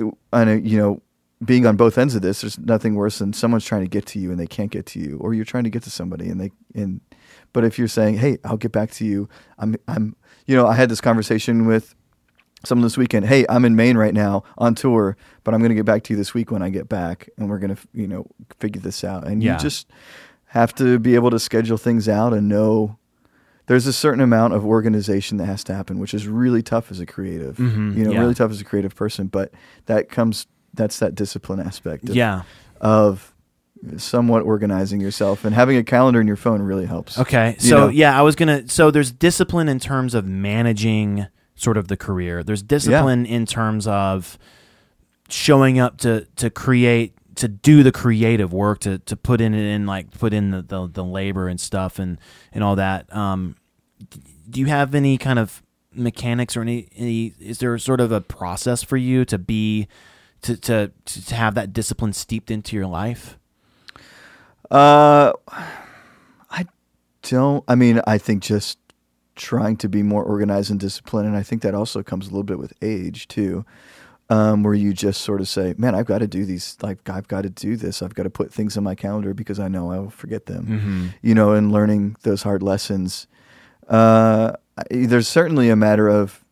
uh, 0.00 0.10
I 0.32 0.44
know, 0.44 0.54
you 0.54 0.78
know, 0.78 1.02
being 1.44 1.66
on 1.66 1.76
both 1.76 1.98
ends 1.98 2.14
of 2.14 2.22
this, 2.22 2.42
there's 2.42 2.56
nothing 2.60 2.94
worse 2.94 3.18
than 3.18 3.32
someone's 3.32 3.64
trying 3.64 3.82
to 3.82 3.88
get 3.88 4.06
to 4.06 4.20
you 4.20 4.30
and 4.30 4.38
they 4.38 4.46
can't 4.46 4.70
get 4.70 4.86
to 4.86 5.00
you, 5.00 5.18
or 5.18 5.34
you're 5.34 5.44
trying 5.44 5.64
to 5.64 5.70
get 5.70 5.82
to 5.82 5.90
somebody 5.90 6.28
and 6.28 6.40
they 6.40 6.50
and. 6.74 7.00
But 7.52 7.64
if 7.64 7.76
you're 7.76 7.88
saying, 7.88 8.18
"Hey, 8.18 8.38
I'll 8.44 8.56
get 8.56 8.70
back 8.72 8.92
to 8.92 9.04
you," 9.04 9.28
I'm 9.58 9.74
I'm 9.88 10.14
you 10.46 10.54
know 10.56 10.66
I 10.68 10.74
had 10.74 10.88
this 10.88 11.00
conversation 11.00 11.66
with 11.66 11.94
someone 12.64 12.84
this 12.84 12.96
weekend. 12.96 13.26
Hey, 13.26 13.44
I'm 13.48 13.64
in 13.64 13.74
Maine 13.74 13.96
right 13.96 14.14
now 14.14 14.44
on 14.56 14.74
tour, 14.76 15.16
but 15.42 15.52
I'm 15.54 15.60
going 15.60 15.70
to 15.70 15.74
get 15.74 15.84
back 15.84 16.04
to 16.04 16.12
you 16.12 16.16
this 16.16 16.32
week 16.34 16.52
when 16.52 16.62
I 16.62 16.70
get 16.70 16.88
back, 16.88 17.28
and 17.36 17.50
we're 17.50 17.58
going 17.58 17.74
to 17.74 17.82
you 17.92 18.06
know 18.06 18.26
figure 18.60 18.80
this 18.80 19.02
out. 19.02 19.26
And 19.26 19.42
Yeah. 19.42 19.54
you 19.54 19.58
just 19.58 19.88
have 20.46 20.72
to 20.76 20.98
be 21.00 21.14
able 21.16 21.30
to 21.30 21.40
schedule 21.40 21.78
things 21.78 22.08
out 22.08 22.32
and 22.32 22.48
know 22.48 22.96
there's 23.66 23.86
a 23.86 23.92
certain 23.92 24.20
amount 24.20 24.54
of 24.54 24.64
organization 24.64 25.38
that 25.38 25.46
has 25.46 25.62
to 25.64 25.74
happen, 25.74 25.98
which 25.98 26.14
is 26.14 26.26
really 26.26 26.62
tough 26.62 26.90
as 26.90 27.00
a 27.00 27.06
creative. 27.06 27.56
Mhm, 27.56 27.96
You 27.96 28.04
know, 28.04 28.12
yeah. 28.12 28.20
really 28.20 28.34
tough 28.34 28.50
as 28.50 28.60
a 28.60 28.64
creative 28.64 28.94
person. 28.94 29.26
But 29.28 29.52
that 29.86 30.08
comes 30.08 30.46
that's 30.74 30.98
that 31.00 31.14
discipline 31.14 31.60
aspect. 31.60 32.08
Of, 32.08 32.16
Yeah. 32.16 32.42
of 32.80 33.34
somewhat 33.98 34.42
organizing 34.42 35.00
yourself 35.00 35.44
and 35.44 35.54
having 35.54 35.76
a 35.76 35.82
calendar 35.84 36.20
in 36.20 36.26
your 36.26 36.36
phone 36.36 36.62
really 36.62 36.86
helps. 36.86 37.18
Okay. 37.18 37.56
So 37.58 37.76
know? 37.76 37.88
yeah, 37.88 38.18
I 38.18 38.22
was 38.22 38.36
gonna. 38.36 38.68
So 38.68 38.90
there's 38.90 39.10
discipline 39.12 39.68
in 39.68 39.78
terms 39.78 40.14
of 40.14 40.24
managing 40.26 41.26
sort 41.54 41.76
of 41.76 41.88
the 41.88 41.96
career. 41.96 42.42
There's 42.42 42.62
discipline 42.62 43.26
in 43.26 43.44
terms 43.46 43.86
of 43.86 44.38
showing 45.28 45.78
up 45.78 45.98
to 45.98 46.26
to 46.36 46.50
create 46.50 47.14
to 47.36 47.48
do 47.48 47.82
the 47.82 47.92
creative 47.92 48.52
work 48.52 48.80
to 48.80 48.98
to 48.98 49.16
put 49.16 49.40
in 49.40 49.54
it 49.54 49.64
in 49.64 49.86
like 49.86 50.10
put 50.10 50.32
in 50.32 50.50
the 50.50 50.62
the, 50.62 50.88
the 50.88 51.04
labor 51.04 51.48
and 51.48 51.60
stuff 51.60 51.98
and 51.98 52.18
and 52.52 52.62
all 52.62 52.76
that. 52.76 53.14
Um, 53.14 53.56
do 54.48 54.60
you 54.60 54.66
have 54.66 54.94
any 54.94 55.18
kind 55.18 55.38
of 55.38 55.62
mechanics 55.94 56.56
or 56.56 56.62
any, 56.62 56.88
any 56.96 57.34
is 57.38 57.58
there 57.58 57.76
sort 57.78 58.00
of 58.00 58.12
a 58.12 58.20
process 58.20 58.82
for 58.82 58.96
you 58.96 59.24
to 59.24 59.38
be 59.38 59.88
to 60.42 60.56
to 60.56 60.92
to 61.04 61.34
have 61.34 61.54
that 61.54 61.72
discipline 61.72 62.12
steeped 62.12 62.50
into 62.50 62.76
your 62.76 62.86
life? 62.86 63.38
Uh, 64.70 65.32
I 66.50 66.66
don't. 67.22 67.64
I 67.68 67.74
mean, 67.74 68.00
I 68.06 68.18
think 68.18 68.42
just 68.42 68.78
trying 69.34 69.76
to 69.78 69.88
be 69.88 70.02
more 70.02 70.24
organized 70.24 70.70
and 70.70 70.80
disciplined, 70.80 71.28
and 71.28 71.36
I 71.36 71.42
think 71.42 71.62
that 71.62 71.74
also 71.74 72.02
comes 72.02 72.26
a 72.26 72.30
little 72.30 72.42
bit 72.42 72.58
with 72.58 72.72
age 72.82 73.28
too, 73.28 73.64
um, 74.32 74.62
where 74.62 74.74
you 74.74 74.92
just 74.92 75.20
sort 75.22 75.40
of 75.40 75.48
say, 75.48 75.74
"Man, 75.76 75.94
I've 75.94 76.06
got 76.06 76.18
to 76.18 76.26
do 76.26 76.44
these. 76.44 76.76
Like, 76.82 77.08
I've 77.08 77.28
got 77.28 77.42
to 77.42 77.50
do 77.50 77.76
this. 77.76 78.02
I've 78.02 78.14
got 78.14 78.22
to 78.24 78.30
put 78.30 78.52
things 78.52 78.76
on 78.76 78.84
my 78.84 78.94
calendar 78.94 79.34
because 79.34 79.58
I 79.60 79.68
know 79.68 79.90
I 79.92 79.98
will 79.98 80.10
forget 80.10 80.46
them." 80.46 80.64
Mm-hmm. 80.66 81.06
You 81.22 81.34
know, 81.34 81.52
and 81.52 81.70
learning 81.72 82.16
those 82.22 82.42
hard 82.42 82.62
lessons. 82.62 83.26
Uh, 83.88 84.52
there's 84.90 85.28
certainly 85.28 85.68
a 85.68 85.76
matter 85.76 86.08
of. 86.08 86.44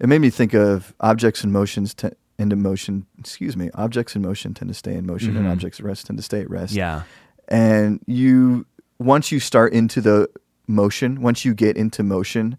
It 0.00 0.08
made 0.08 0.20
me 0.20 0.30
think 0.30 0.54
of 0.54 0.94
objects 1.00 1.42
and 1.44 1.52
motions. 1.52 1.94
Te- 1.94 2.10
into 2.38 2.54
motion, 2.56 3.04
excuse 3.18 3.56
me. 3.56 3.68
Objects 3.74 4.14
in 4.14 4.22
motion 4.22 4.54
tend 4.54 4.68
to 4.68 4.74
stay 4.74 4.94
in 4.94 5.04
motion, 5.06 5.36
and 5.36 5.46
Mhm. 5.46 5.50
objects 5.52 5.80
at 5.80 5.86
rest 5.86 6.06
tend 6.06 6.18
to 6.18 6.22
stay 6.22 6.40
at 6.40 6.48
rest 6.48 6.72
Yeah. 6.72 7.02
and 7.48 7.98
you 8.06 8.64
once 9.00 9.32
you 9.32 9.40
start 9.40 9.72
into 9.72 10.00
the 10.00 10.28
motion 10.68 11.20
once 11.20 11.44
you 11.44 11.52
get 11.54 11.76
into 11.76 12.02
motion 12.04 12.56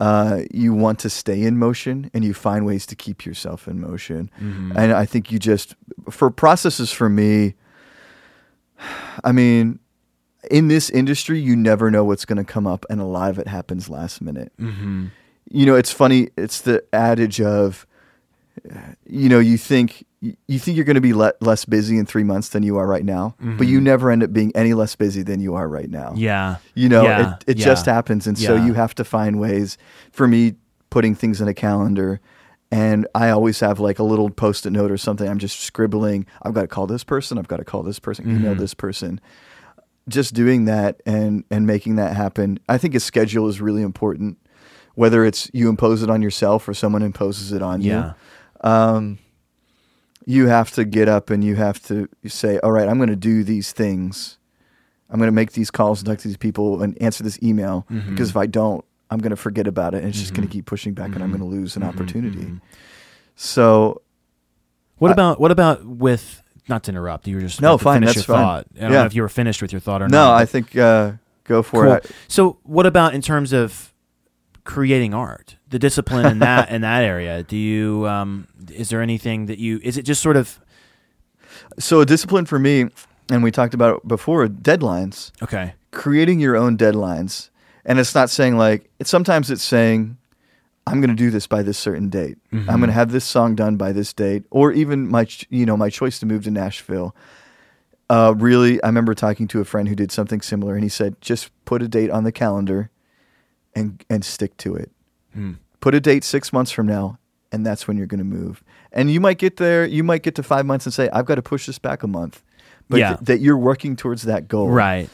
uh, 0.00 0.42
you 0.52 0.74
want 0.74 0.98
to 1.00 1.08
stay 1.10 1.42
in 1.42 1.58
motion 1.58 2.10
and 2.14 2.24
you 2.24 2.34
find 2.34 2.66
ways 2.66 2.84
to 2.86 2.94
keep 2.94 3.24
yourself 3.24 3.66
in 3.68 3.80
motion 3.80 4.30
Mhm. 4.40 4.72
and 4.76 4.92
i 4.92 5.04
think 5.06 5.30
you 5.32 5.38
just 5.38 5.74
for 6.10 6.30
processes 6.30 6.92
for 6.92 7.08
me 7.08 7.54
i 9.24 9.32
mean 9.32 9.78
in 10.50 10.68
this 10.68 10.90
industry 10.90 11.40
you 11.40 11.56
never 11.56 11.90
know 11.90 12.04
what's 12.04 12.24
going 12.24 12.36
to 12.36 12.44
come 12.44 12.66
up 12.66 12.84
and 12.90 13.00
a 13.00 13.04
lot 13.04 13.30
of 13.30 13.38
it 13.38 13.48
happens 13.48 13.88
last 13.88 14.20
minute 14.22 14.52
Mm-hmm. 14.60 15.06
you 15.50 15.66
know 15.66 15.74
it's 15.74 15.92
funny 15.92 16.28
it's 16.36 16.60
the 16.60 16.82
adage 16.92 17.40
of 17.40 17.86
you 19.06 19.28
know 19.28 19.38
you 19.38 19.58
think 19.58 20.04
you 20.20 20.58
think 20.58 20.76
you're 20.76 20.84
going 20.86 20.94
to 20.94 21.00
be 21.00 21.12
le- 21.12 21.34
less 21.40 21.64
busy 21.66 21.98
in 21.98 22.06
three 22.06 22.24
months 22.24 22.48
than 22.48 22.62
you 22.62 22.76
are 22.78 22.86
right 22.86 23.04
now 23.04 23.34
but 23.58 23.66
you 23.66 23.78
Mhm. 23.80 23.82
never 23.84 24.10
end 24.10 24.22
up 24.22 24.32
being 24.32 24.50
any 24.56 24.72
less 24.74 24.96
busy 24.96 25.22
than 25.22 25.40
you 25.40 25.54
are 25.54 25.68
right 25.68 25.90
now 25.90 26.14
Yeah. 26.16 26.56
you 26.74 26.88
know 26.88 27.02
Yeah, 27.04 27.34
it, 27.36 27.44
it 27.46 27.58
yeah. 27.58 27.64
just 27.66 27.84
happens 27.86 28.26
and 28.26 28.38
so 28.38 28.56
you 28.56 28.72
have 28.74 28.94
to 28.96 29.04
find 29.04 29.38
ways 29.38 29.76
for 30.12 30.26
me 30.26 30.54
putting 30.90 31.14
things 31.14 31.40
in 31.42 31.48
a 31.48 31.54
calendar 31.54 32.20
and 32.70 33.06
i 33.14 33.28
always 33.28 33.60
have 33.60 33.78
like 33.78 33.98
a 33.98 34.02
little 34.02 34.30
post-it 34.30 34.70
note 34.70 34.90
or 34.90 34.96
something 34.96 35.28
i'm 35.28 35.38
just 35.38 35.60
scribbling 35.60 36.26
i've 36.42 36.54
got 36.54 36.62
to 36.62 36.66
call 36.68 36.86
this 36.86 37.04
person 37.04 37.36
i've 37.38 37.46
got 37.48 37.58
to 37.58 37.64
call 37.64 37.82
this 37.82 37.98
person 38.00 38.28
email 38.28 38.54
Mhm. 38.54 38.58
this 38.58 38.72
person 38.74 39.20
just 40.08 40.34
doing 40.34 40.64
that 40.64 41.00
and 41.04 41.44
and 41.50 41.66
making 41.66 41.96
that 41.96 42.16
happen 42.16 42.58
i 42.68 42.78
think 42.78 42.94
a 42.94 43.00
schedule 43.00 43.48
is 43.48 43.60
really 43.60 43.82
important 43.82 44.38
whether 44.94 45.24
it's 45.26 45.50
you 45.52 45.68
impose 45.68 46.02
it 46.02 46.08
on 46.08 46.22
yourself 46.22 46.66
or 46.66 46.72
someone 46.74 47.02
imposes 47.02 47.52
it 47.52 47.60
on 47.62 47.82
Yeah. 47.82 48.14
you 48.64 48.70
um, 48.70 49.18
you 50.26 50.48
have 50.48 50.70
to 50.72 50.84
get 50.84 51.08
up 51.08 51.30
and 51.30 51.42
you 51.44 51.54
have 51.54 51.80
to 51.86 52.08
say, 52.26 52.58
all 52.58 52.72
right, 52.72 52.88
I'm 52.88 52.96
going 52.98 53.08
to 53.08 53.16
do 53.16 53.44
these 53.44 53.70
things. 53.72 54.38
I'm 55.08 55.18
going 55.18 55.28
to 55.28 55.32
make 55.32 55.52
these 55.52 55.70
calls 55.70 56.00
and 56.00 56.06
talk 56.08 56.18
to 56.18 56.28
these 56.28 56.36
people 56.36 56.82
and 56.82 57.00
answer 57.00 57.22
this 57.22 57.40
email 57.42 57.86
Mhm. 57.90 58.10
because 58.10 58.30
if 58.30 58.36
I 58.36 58.46
don't, 58.46 58.84
I'm 59.08 59.18
going 59.20 59.30
to 59.30 59.36
forget 59.36 59.68
about 59.68 59.94
it 59.94 59.98
and 59.98 60.08
it's 60.08 60.18
just 60.18 60.34
going 60.34 60.46
to 60.46 60.52
keep 60.52 60.66
pushing 60.66 60.94
back 60.94 61.14
and 61.14 61.22
I'm 61.22 61.30
going 61.30 61.40
to 61.40 61.46
lose 61.46 61.76
an 61.76 61.82
Mhm. 61.82 61.88
opportunity. 61.88 62.38
Mhm. 62.42 62.60
So 63.36 64.02
What 64.98 65.10
I- 65.10 65.12
about 65.12 65.40
what 65.40 65.52
about 65.52 65.84
with 65.86 66.42
not 66.68 66.82
to 66.84 66.90
interrupt? 66.90 67.28
You 67.28 67.36
were 67.36 67.42
just 67.42 67.62
No, 67.62 67.78
fine, 67.78 68.00
Finish 68.00 68.16
that's 68.16 68.28
your 68.28 68.36
fine. 68.36 68.44
thought. 68.44 68.66
I 68.76 68.80
don't 68.80 68.92
Yeah. 68.92 68.98
know 69.00 69.06
if 69.06 69.14
you 69.14 69.22
were 69.22 69.28
finished 69.28 69.62
with 69.62 69.70
your 69.72 69.80
thought 69.80 70.02
or 70.02 70.08
no, 70.08 70.18
not. 70.24 70.32
No, 70.32 70.34
I 70.38 70.44
think 70.44 70.76
uh, 70.76 71.12
go 71.44 71.62
for 71.62 71.84
Cool. 71.84 71.92
it. 71.92 72.10
So, 72.26 72.58
what 72.64 72.84
about 72.86 73.14
in 73.14 73.22
terms 73.22 73.52
of 73.52 73.92
creating 74.64 75.14
art, 75.14 75.55
the 75.68 75.78
discipline 75.78 76.26
in 76.26 76.38
that 76.40 76.70
in 76.70 76.82
that 76.82 77.02
area? 77.02 77.42
Do 77.42 77.56
you 77.56 78.06
um, 78.06 78.48
is 78.72 78.88
there 78.88 79.02
anything 79.02 79.46
that 79.46 79.58
you 79.58 79.80
is 79.82 79.96
it 79.96 80.02
just 80.02 80.22
sort 80.22 80.36
of 80.36 80.60
so 81.78 82.00
a 82.00 82.06
discipline 82.06 82.44
for 82.44 82.58
me, 82.58 82.88
and 83.30 83.42
we 83.42 83.50
talked 83.50 83.74
about 83.74 83.96
it 83.96 84.08
before, 84.08 84.46
deadlines. 84.46 85.32
okay? 85.42 85.74
creating 85.96 86.38
your 86.40 86.56
own 86.56 86.76
deadlines 86.76 87.48
and 87.86 87.98
it's 87.98 88.14
not 88.14 88.28
saying 88.28 88.58
like 88.58 88.90
it's 88.98 89.08
sometimes 89.08 89.50
it's 89.50 89.62
saying 89.62 90.14
i'm 90.86 91.00
going 91.00 91.08
to 91.08 91.16
do 91.16 91.30
this 91.30 91.46
by 91.46 91.62
this 91.62 91.78
certain 91.78 92.10
date 92.10 92.36
i'm 92.52 92.80
going 92.80 92.88
to 92.88 92.92
have 92.92 93.12
this 93.12 93.24
song 93.24 93.54
done 93.54 93.78
by 93.78 93.92
this 93.92 94.12
date 94.12 94.44
or 94.50 94.72
even 94.72 95.08
my 95.08 95.26
you 95.48 95.64
know 95.64 95.74
my 95.74 95.88
choice 95.88 96.18
to 96.18 96.26
move 96.26 96.44
to 96.44 96.50
nashville 96.50 97.16
uh, 98.10 98.34
really 98.36 98.80
i 98.82 98.86
remember 98.86 99.14
talking 99.14 99.48
to 99.48 99.58
a 99.60 99.64
friend 99.64 99.88
who 99.88 99.94
did 99.94 100.12
something 100.12 100.42
similar 100.42 100.74
and 100.74 100.82
he 100.82 100.88
said 100.88 101.18
just 101.22 101.50
put 101.64 101.80
a 101.80 101.88
date 101.88 102.10
on 102.10 102.24
the 102.24 102.32
calendar 102.32 102.90
and 103.74 104.04
and 104.10 104.22
stick 104.22 104.54
to 104.58 104.76
it 104.76 104.90
Hmm. 105.36 105.52
put 105.80 105.94
a 105.94 106.00
date 106.00 106.24
six 106.24 106.52
months 106.52 106.70
from 106.72 106.86
now 106.86 107.18
and 107.52 107.64
that's 107.64 107.86
when 107.86 107.96
you're 107.96 108.06
going 108.08 108.18
to 108.18 108.24
move 108.24 108.64
and 108.92 109.10
you 109.12 109.20
might 109.20 109.38
get 109.38 109.56
there 109.58 109.86
you 109.86 110.02
might 110.02 110.22
get 110.24 110.34
to 110.36 110.42
five 110.42 110.66
months 110.66 110.84
and 110.86 110.92
say 110.94 111.08
i've 111.12 111.26
got 111.26 111.36
to 111.36 111.42
push 111.42 111.66
this 111.66 111.78
back 111.78 112.02
a 112.02 112.06
month 112.08 112.42
but 112.88 112.98
Yeah. 112.98 113.08
th- 113.16 113.20
that 113.26 113.40
you're 113.40 113.56
working 113.58 113.94
towards 113.96 114.22
that 114.22 114.48
goal 114.48 114.68
Right. 114.70 115.08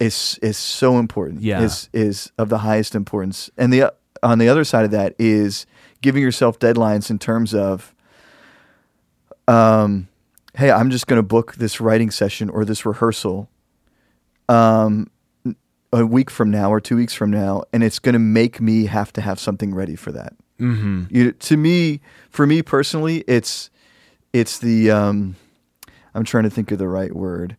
is 0.00 0.38
is 0.42 0.56
so 0.56 0.98
important. 0.98 1.40
Yeah. 1.42 1.62
is 1.62 1.88
is 1.92 2.30
of 2.38 2.48
the 2.50 2.58
highest 2.58 2.94
importance. 2.94 3.50
And 3.56 3.72
the 3.72 3.92
on 4.22 4.38
the 4.38 4.48
other 4.48 4.64
side 4.64 4.84
of 4.84 4.90
that 4.92 5.14
is 5.18 5.64
giving 6.02 6.22
yourself 6.22 6.58
deadlines 6.58 7.10
in 7.10 7.18
terms 7.18 7.54
of, 7.54 7.94
um, 9.48 10.08
hey, 10.54 10.70
I'm 10.70 10.90
just 10.90 11.06
going 11.06 11.18
to 11.18 11.22
book 11.22 11.54
this 11.56 11.80
writing 11.80 12.10
session 12.10 12.48
or 12.50 12.64
this 12.64 12.84
rehearsal, 12.86 13.48
um, 14.48 15.08
a 15.92 16.04
week 16.04 16.30
from 16.30 16.50
now 16.50 16.70
or 16.72 16.80
two 16.80 16.96
weeks 16.96 17.14
from 17.14 17.30
now, 17.30 17.62
and 17.72 17.82
it's 17.82 17.98
going 17.98 18.12
to 18.14 18.18
make 18.18 18.60
me 18.60 18.86
have 18.86 19.12
to 19.14 19.20
have 19.20 19.38
something 19.38 19.74
ready 19.74 19.96
for 19.96 20.12
that. 20.12 20.34
Mm-hmm. 20.60 21.04
You, 21.10 21.32
to 21.32 21.56
me, 21.56 22.00
for 22.30 22.46
me 22.46 22.62
personally, 22.62 23.24
it's 23.26 23.70
it's 24.32 24.58
the 24.58 24.90
um, 24.90 25.36
I'm 26.14 26.24
trying 26.24 26.44
to 26.44 26.50
think 26.50 26.70
of 26.70 26.78
the 26.78 26.88
right 26.88 27.14
word. 27.14 27.56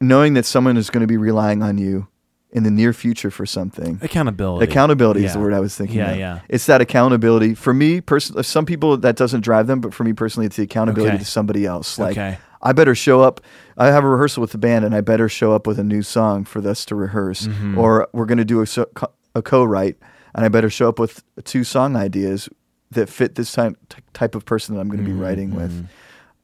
Knowing 0.00 0.34
that 0.34 0.44
someone 0.44 0.76
is 0.76 0.90
going 0.90 1.00
to 1.02 1.06
be 1.06 1.16
relying 1.16 1.62
on 1.62 1.78
you 1.78 2.08
in 2.50 2.62
the 2.62 2.70
near 2.70 2.92
future 2.92 3.30
for 3.30 3.46
something. 3.46 3.98
Accountability. 4.02 4.64
Accountability 4.70 5.24
is 5.24 5.32
the 5.32 5.38
word 5.40 5.52
I 5.52 5.60
was 5.60 5.74
thinking. 5.76 5.96
Yeah, 5.98 6.10
of. 6.10 6.18
yeah. 6.18 6.40
It's 6.48 6.66
that 6.66 6.80
accountability. 6.80 7.54
For 7.54 7.72
me, 7.74 8.00
personally, 8.00 8.42
some 8.42 8.64
people 8.66 8.96
that 8.98 9.16
doesn't 9.16 9.40
drive 9.40 9.66
them, 9.66 9.80
but 9.80 9.92
for 9.94 10.04
me 10.04 10.12
personally, 10.12 10.46
it's 10.46 10.56
the 10.56 10.62
accountability 10.64 11.14
Okay. 11.14 11.24
to 11.24 11.30
somebody 11.30 11.66
else. 11.66 11.98
Like, 11.98 12.12
Okay. 12.12 12.38
I 12.64 12.72
better 12.72 12.94
show 12.94 13.20
up. 13.20 13.40
I 13.76 13.86
have 13.88 14.02
a 14.04 14.08
rehearsal 14.08 14.40
with 14.40 14.52
the 14.52 14.58
band, 14.58 14.84
and 14.84 14.94
I 14.94 15.00
better 15.02 15.28
show 15.28 15.52
up 15.52 15.66
with 15.66 15.78
a 15.78 15.84
new 15.84 16.02
song 16.02 16.44
for 16.44 16.66
us 16.66 16.84
to 16.86 16.94
rehearse. 16.94 17.46
Mhm. 17.46 17.76
Or 17.76 18.08
we're 18.12 18.24
going 18.26 18.38
to 18.38 18.44
do 18.44 18.60
a, 18.62 18.66
so- 18.66 18.88
a 19.34 19.42
co-write, 19.42 19.98
and 20.34 20.44
I 20.44 20.48
better 20.48 20.70
show 20.70 20.88
up 20.88 20.98
with 20.98 21.22
two 21.44 21.62
song 21.64 21.94
ideas 21.94 22.48
that 22.90 23.08
fit 23.08 23.34
this 23.34 23.52
type 23.52 23.76
type 24.12 24.34
of 24.34 24.44
person 24.44 24.74
that 24.74 24.80
I'm 24.80 24.88
going 24.88 25.04
to 25.04 25.10
be 25.10 25.16
Mhm, 25.16 25.20
writing 25.22 25.54
with. 25.54 25.86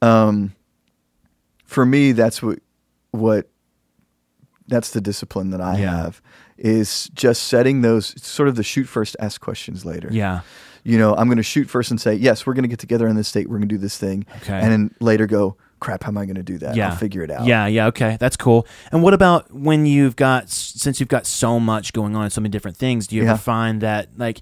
mhm. 0.03 0.07
Um, 0.07 0.53
for 1.65 1.87
me, 1.87 2.13
that's 2.13 2.43
what 2.43 2.59
what 3.13 3.49
that's 4.69 4.91
the 4.91 5.01
discipline 5.01 5.51
that 5.51 5.61
I 5.61 5.79
Yeah. 5.79 5.97
have 6.03 6.23
is 6.59 7.09
just 7.15 7.45
setting 7.45 7.81
those 7.81 8.15
sort 8.23 8.49
of 8.49 8.55
the 8.55 8.63
shoot 8.63 8.85
first, 8.89 9.17
ask 9.19 9.41
questions 9.41 9.85
later. 9.85 10.09
Yeah. 10.13 10.41
You 10.85 10.97
know, 10.97 11.15
I'm 11.17 11.27
going 11.27 11.37
to 11.39 11.43
shoot 11.43 11.69
first 11.69 11.91
and 11.91 12.01
say, 12.01 12.15
yes, 12.15 12.47
we're 12.47 12.55
going 12.55 12.63
to 12.63 12.69
get 12.69 12.79
together 12.79 13.09
in 13.09 13.17
this 13.17 13.27
state. 13.29 13.49
We're 13.49 13.57
going 13.59 13.69
to 13.69 13.75
do 13.75 13.79
this 13.79 13.99
thing. 13.99 14.27
Okay. 14.43 14.53
And 14.59 14.71
then 14.71 14.95
later 15.01 15.27
go, 15.27 15.57
crap, 15.81 16.05
how 16.05 16.11
am 16.11 16.19
I 16.19 16.27
going 16.27 16.37
to 16.37 16.43
do 16.43 16.59
that? 16.59 16.77
Yeah. 16.77 16.91
I'll 16.91 16.97
figure 16.97 17.23
it 17.23 17.31
out. 17.31 17.47
Yeah, 17.47 17.67
yeah, 17.67 17.87
okay, 17.87 18.17
that's 18.21 18.37
cool. 18.37 18.67
And 18.93 19.03
what 19.03 19.15
about 19.15 19.53
when 19.53 19.87
you've 19.87 20.17
got 20.17 20.49
since 20.49 21.01
you've 21.01 21.09
got 21.09 21.27
so 21.27 21.59
much 21.59 21.93
going 21.93 22.15
on 22.15 22.25
and 22.25 22.33
so 22.33 22.41
many 22.41 22.51
different 22.51 22.77
things? 22.77 23.07
Do 23.07 23.17
you 23.17 23.23
ever 23.25 23.37
find 23.39 23.81
that 23.81 24.11
like, 24.17 24.41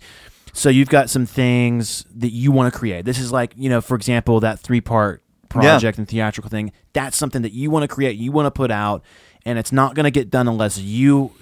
so 0.53 0.69
you've 0.69 0.89
got 0.89 1.09
some 1.09 1.27
things 1.27 2.05
that 2.15 2.33
you 2.33 2.53
want 2.53 2.73
to 2.73 2.79
create? 2.79 3.05
This 3.05 3.19
is 3.19 3.33
like 3.33 3.53
you 3.57 3.71
know, 3.71 3.81
for 3.81 3.95
example, 3.95 4.41
that 4.41 4.59
three 4.61 4.81
part 4.81 5.23
project 5.49 5.99
and 5.99 6.07
theatrical 6.07 6.51
thing, 6.51 6.73
that's 6.93 7.17
something 7.17 7.43
that 7.43 7.53
you 7.53 7.71
want 7.71 7.83
to 7.83 7.89
create, 7.89 8.17
you 8.17 8.33
want 8.33 8.47
to 8.47 8.51
put 8.51 8.71
out, 8.71 9.03
and 9.45 9.59
it's 9.59 9.73
not 9.73 9.95
going 9.95 10.05
to 10.05 10.11
get 10.11 10.31
done 10.31 10.49
unless 10.49 10.79
you 10.79 11.33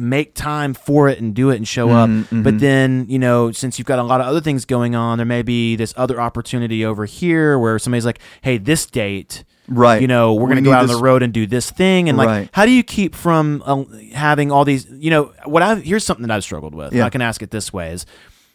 make 0.00 0.34
time 0.34 0.72
for 0.74 1.08
it 1.08 1.20
and 1.20 1.34
do 1.34 1.50
it 1.50 1.56
and 1.56 1.68
show 1.68 1.90
up. 1.90 2.08
Mm-hmm, 2.08 2.42
But 2.42 2.58
then, 2.58 3.06
you 3.08 3.18
know, 3.18 3.52
since 3.52 3.78
you've 3.78 3.86
got 3.86 3.98
a 3.98 4.02
lot 4.02 4.20
of 4.20 4.26
other 4.26 4.40
things 4.40 4.64
going 4.64 4.94
on, 4.94 5.18
there 5.18 5.26
may 5.26 5.42
be 5.42 5.76
this 5.76 5.92
other 5.96 6.20
opportunity 6.20 6.84
over 6.84 7.04
here 7.04 7.58
where 7.58 7.78
somebody's 7.78 8.06
like, 8.06 8.18
"Hey, 8.42 8.58
this 8.58 8.86
date." 8.86 9.44
Right. 9.68 10.00
You 10.02 10.08
know, 10.08 10.34
we're 10.34 10.46
We 10.48 10.54
going 10.54 10.64
to 10.64 10.70
go 10.70 10.72
out 10.72 10.82
on 10.82 10.88
the 10.88 10.96
road 10.96 11.22
and 11.22 11.32
do 11.32 11.46
this 11.46 11.70
thing, 11.70 12.08
and 12.08 12.18
like, 12.18 12.26
Right. 12.28 12.48
how 12.52 12.66
do 12.66 12.72
you 12.72 12.82
keep 12.82 13.14
from 13.14 13.62
uh, 13.64 13.84
having 14.14 14.50
all 14.50 14.64
these? 14.64 14.86
You 14.90 15.10
know, 15.10 15.32
what 15.44 15.62
I've, 15.62 15.82
here's 15.84 16.02
something 16.04 16.26
that 16.26 16.34
I've 16.34 16.42
struggled 16.42 16.74
with. 16.74 16.92
Yeah. 16.92 17.04
I 17.04 17.10
can 17.10 17.20
ask 17.20 17.40
it 17.42 17.50
this 17.52 17.72
way: 17.72 17.92
is 17.92 18.04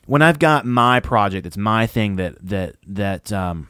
when 0.08 0.22
I've 0.22 0.40
got 0.40 0.66
my 0.66 1.00
project, 1.00 1.46
it's 1.46 1.56
my 1.58 1.88
thing 1.88 2.18
that 2.18 2.36
that 2.46 2.76
that 2.88 3.32
um, 3.32 3.70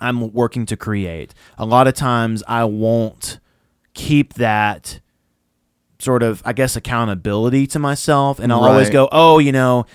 I'm 0.00 0.32
working 0.32 0.66
to 0.66 0.76
create. 0.76 1.32
A 1.58 1.64
lot 1.66 1.86
of 1.86 1.94
times, 1.94 2.42
I 2.48 2.64
won't 2.64 3.38
keep 3.92 4.34
that 4.34 4.98
sort 6.04 6.22
of, 6.22 6.42
I 6.44 6.52
guess, 6.52 6.76
accountability 6.76 7.66
to 7.68 7.78
myself, 7.78 8.38
and 8.38 8.52
I'll 8.52 8.62
always 8.64 8.90
go, 8.90 9.08
"Oh, 9.10 9.38
you 9.38 9.50
know, 9.52 9.86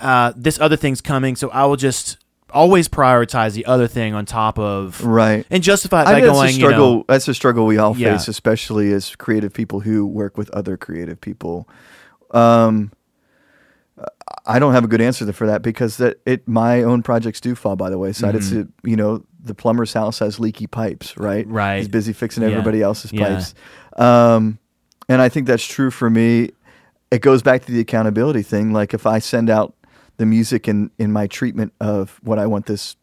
uh, 0.00 0.32
this 0.36 0.58
other 0.60 0.76
thing's 0.76 1.00
coming," 1.00 1.36
so 1.36 1.48
I 1.50 1.64
will 1.66 1.76
just 1.76 2.18
always 2.52 2.88
prioritize 2.88 3.52
the 3.54 3.66
other 3.66 3.86
thing 3.88 4.14
on 4.14 4.24
top 4.24 4.58
of 4.60 5.04
Right. 5.04 5.44
and 5.50 5.60
justify 5.62 6.04
by 6.04 6.14
think 6.14 6.26
that's 6.26 6.36
going, 6.38 6.48
a 6.48 6.52
you 6.52 6.58
struggle. 6.58 6.94
know, 6.98 7.04
that's 7.08 7.26
a 7.26 7.34
struggle 7.34 7.66
we 7.66 7.78
all 7.78 7.96
Yeah. 7.96 8.12
face, 8.16 8.28
especially 8.28 8.92
as 8.92 9.16
creative 9.16 9.52
people 9.52 9.80
who 9.80 10.06
work 10.06 10.36
with 10.38 10.50
other 10.50 10.76
creative 10.76 11.20
people. 11.20 11.68
Um, 12.32 12.92
I 14.46 14.58
don't 14.58 14.72
have 14.72 14.84
a 14.84 14.86
good 14.88 15.00
answer 15.00 15.32
for 15.32 15.46
that 15.46 15.62
because 15.62 15.96
that 15.96 16.18
it 16.26 16.46
my 16.46 16.82
own 16.82 17.02
projects 17.02 17.40
do 17.40 17.54
fall 17.54 17.76
by 17.76 17.90
the 17.90 17.98
wayside. 17.98 18.34
It's 18.34 18.52
a, 18.52 18.66
you 18.82 18.96
know 18.96 19.24
the 19.42 19.54
plumber's 19.54 19.92
house 19.92 20.18
has 20.20 20.38
leaky 20.40 20.66
pipes, 20.66 21.16
right? 21.16 21.44
Mm-hmm. 21.46 21.54
Right. 21.56 21.76
He's 21.78 21.88
busy 21.88 22.12
fixing 22.12 22.42
Yeah. 22.42 22.50
everybody 22.50 22.82
else's 22.82 23.12
Yeah. 23.12 23.28
pipes, 23.28 23.54
um, 23.96 24.58
and 25.08 25.20
I 25.22 25.28
think 25.28 25.46
that's 25.46 25.66
true 25.66 25.90
for 25.90 26.08
me. 26.10 26.50
It 27.10 27.20
goes 27.20 27.42
back 27.42 27.64
to 27.66 27.72
the 27.72 27.80
accountability 27.80 28.42
thing. 28.42 28.72
Like 28.72 28.94
if 28.94 29.06
I 29.06 29.18
send 29.18 29.48
out 29.50 29.74
the 30.16 30.26
music 30.26 30.68
in 30.68 30.90
in 30.98 31.12
my 31.12 31.26
treatment 31.26 31.72
of 31.80 32.18
what 32.22 32.38
I 32.38 32.46
want 32.46 32.66
this 32.66 32.96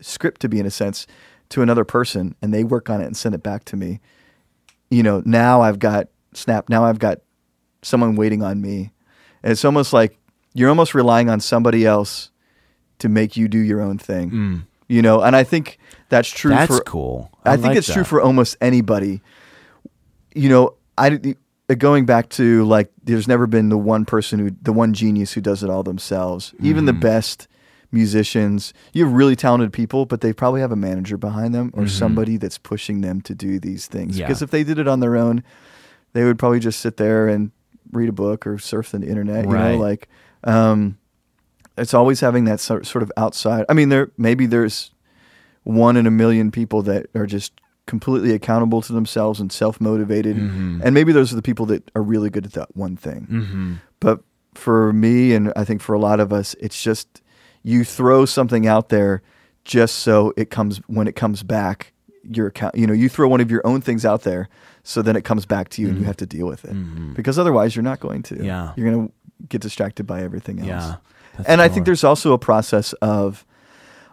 script 0.00 0.40
to 0.42 0.48
be 0.48 0.60
in 0.60 0.66
a 0.66 0.70
sense 0.70 1.06
to 1.48 1.62
another 1.62 1.84
person 1.84 2.34
and 2.42 2.52
they 2.54 2.62
work 2.62 2.88
on 2.90 3.00
it 3.00 3.06
and 3.06 3.16
send 3.16 3.34
it 3.34 3.42
back 3.42 3.64
to 3.64 3.74
me 3.76 3.98
you 4.90 5.02
know 5.02 5.22
now 5.24 5.60
i've 5.62 5.78
got 5.80 6.06
snap 6.34 6.68
now 6.68 6.84
i've 6.84 7.00
got 7.00 7.18
someone 7.82 8.14
waiting 8.14 8.42
on 8.42 8.60
me 8.60 8.92
and 9.42 9.50
it's 9.50 9.64
almost 9.64 9.92
like 9.92 10.16
you're 10.54 10.68
almost 10.68 10.94
relying 10.94 11.28
on 11.28 11.40
somebody 11.40 11.84
else 11.84 12.30
to 13.00 13.08
make 13.08 13.36
you 13.36 13.48
do 13.48 13.58
your 13.58 13.80
own 13.80 13.98
thing 13.98 14.62
you 14.88 15.02
know 15.02 15.20
and 15.22 15.34
i 15.34 15.42
think 15.42 15.78
that's 16.10 16.28
true 16.30 16.52
Mm. 16.52 16.56
that's 16.58 16.76
for 16.76 16.84
cool. 16.84 17.30
I, 17.44 17.56
think 17.56 17.68
like 17.68 17.76
it's 17.78 17.92
true 17.92 18.04
for 18.04 18.20
almost 18.20 18.56
anybody. 18.60 19.20
You 20.34 20.48
know, 20.48 20.74
I 20.96 21.18
going 21.76 22.06
back 22.06 22.28
to 22.30 22.64
like, 22.64 22.90
there's 23.04 23.28
never 23.28 23.46
been 23.46 23.68
the 23.68 23.76
one 23.78 24.04
person 24.04 24.38
who, 24.38 24.50
the 24.62 24.72
one 24.72 24.94
genius 24.94 25.32
who 25.34 25.40
does 25.40 25.62
it 25.62 25.70
all 25.70 25.82
themselves. 25.82 26.54
Even 26.60 26.78
Mm-hmm. 26.84 26.86
the 26.86 26.92
best 26.94 27.48
musicians, 27.92 28.72
you 28.92 29.04
have 29.04 29.12
really 29.12 29.34
talented 29.36 29.72
people, 29.72 30.04
but 30.06 30.20
they 30.20 30.32
probably 30.32 30.60
have 30.60 30.72
a 30.72 30.76
manager 30.76 31.16
behind 31.16 31.54
them 31.54 31.70
or 31.74 31.86
somebody 31.86 32.36
that's 32.36 32.58
pushing 32.58 33.00
them 33.00 33.20
to 33.22 33.34
do 33.34 33.58
these 33.58 33.86
things. 33.86 34.12
Mm-hmm. 34.12 34.20
Yeah. 34.20 34.26
Because 34.26 34.42
if 34.42 34.50
they 34.50 34.62
did 34.64 34.78
it 34.78 34.86
on 34.88 35.00
their 35.00 35.16
own, 35.16 35.42
they 36.12 36.24
would 36.24 36.38
probably 36.38 36.60
just 36.60 36.80
sit 36.80 36.96
there 36.96 37.28
and 37.28 37.50
read 37.92 38.08
a 38.08 38.12
book 38.12 38.46
or 38.46 38.58
surf 38.58 38.90
the 38.90 39.02
internet. 39.06 39.44
You 39.46 39.50
Right. 39.52 39.72
know, 39.72 39.78
like, 39.78 40.08
um, 40.44 40.98
it's 41.76 41.94
always 41.94 42.20
having 42.20 42.44
that 42.44 42.60
sort 42.60 42.94
of 42.96 43.12
outside. 43.16 43.64
I 43.68 43.72
mean, 43.72 43.88
there 43.88 44.10
maybe 44.18 44.46
there's 44.46 44.90
one 45.64 45.96
in 45.96 46.06
a 46.06 46.10
million 46.10 46.50
people 46.50 46.82
that 46.82 47.06
are 47.14 47.26
just 47.26 47.52
completely 47.88 48.32
accountable 48.32 48.80
to 48.82 48.92
themselves 48.92 49.40
and 49.40 49.50
self 49.50 49.80
motivated, 49.80 50.36
Mm-hmm. 50.36 50.82
and 50.84 50.94
maybe 50.94 51.10
those 51.12 51.32
are 51.32 51.36
the 51.36 51.42
people 51.42 51.66
that 51.66 51.90
are 51.96 52.02
really 52.02 52.30
good 52.30 52.46
at 52.46 52.52
that 52.52 52.76
one 52.76 52.96
thing. 52.96 53.26
Mm-hmm. 53.28 53.74
But 53.98 54.20
for 54.54 54.92
me, 54.92 55.32
and 55.34 55.52
I 55.56 55.64
think 55.64 55.82
for 55.82 55.94
a 55.94 55.98
lot 55.98 56.20
of 56.20 56.32
us, 56.32 56.54
it's 56.60 56.80
just 56.80 57.22
you 57.64 57.82
throw 57.84 58.24
something 58.26 58.66
out 58.68 58.88
there 58.90 59.22
just 59.64 59.96
so 59.96 60.32
it 60.36 60.50
comes 60.50 60.78
when 60.86 61.08
it 61.08 61.16
comes 61.16 61.42
back. 61.42 61.92
Your 62.30 62.48
account, 62.48 62.74
you 62.74 62.86
know, 62.86 62.92
you 62.92 63.08
throw 63.08 63.26
one 63.26 63.40
of 63.40 63.50
your 63.50 63.66
own 63.66 63.80
things 63.80 64.04
out 64.04 64.22
there, 64.22 64.48
so 64.82 65.00
then 65.02 65.16
it 65.16 65.24
comes 65.24 65.46
back 65.46 65.70
to 65.70 65.82
you, 65.82 65.88
and 65.88 65.98
you 65.98 66.04
have 66.04 66.16
to 66.18 66.26
deal 66.26 66.46
with 66.46 66.64
it. 66.64 67.14
Because 67.14 67.38
otherwise, 67.38 67.74
you're 67.74 67.82
not 67.82 68.00
going 68.00 68.22
to. 68.24 68.34
Mm-hmm. 68.34 68.44
Yeah. 68.44 68.72
you're 68.76 68.90
going 68.90 69.08
to 69.08 69.12
get 69.48 69.60
distracted 69.62 70.04
by 70.06 70.22
everything 70.22 70.58
else 70.60 70.68
Yeah. 70.68 70.96
And 71.46 71.60
I 71.62 71.68
think 71.68 71.86
there's 71.86 72.02
also 72.04 72.32
a 72.32 72.38
process 72.38 72.92
of 72.94 73.46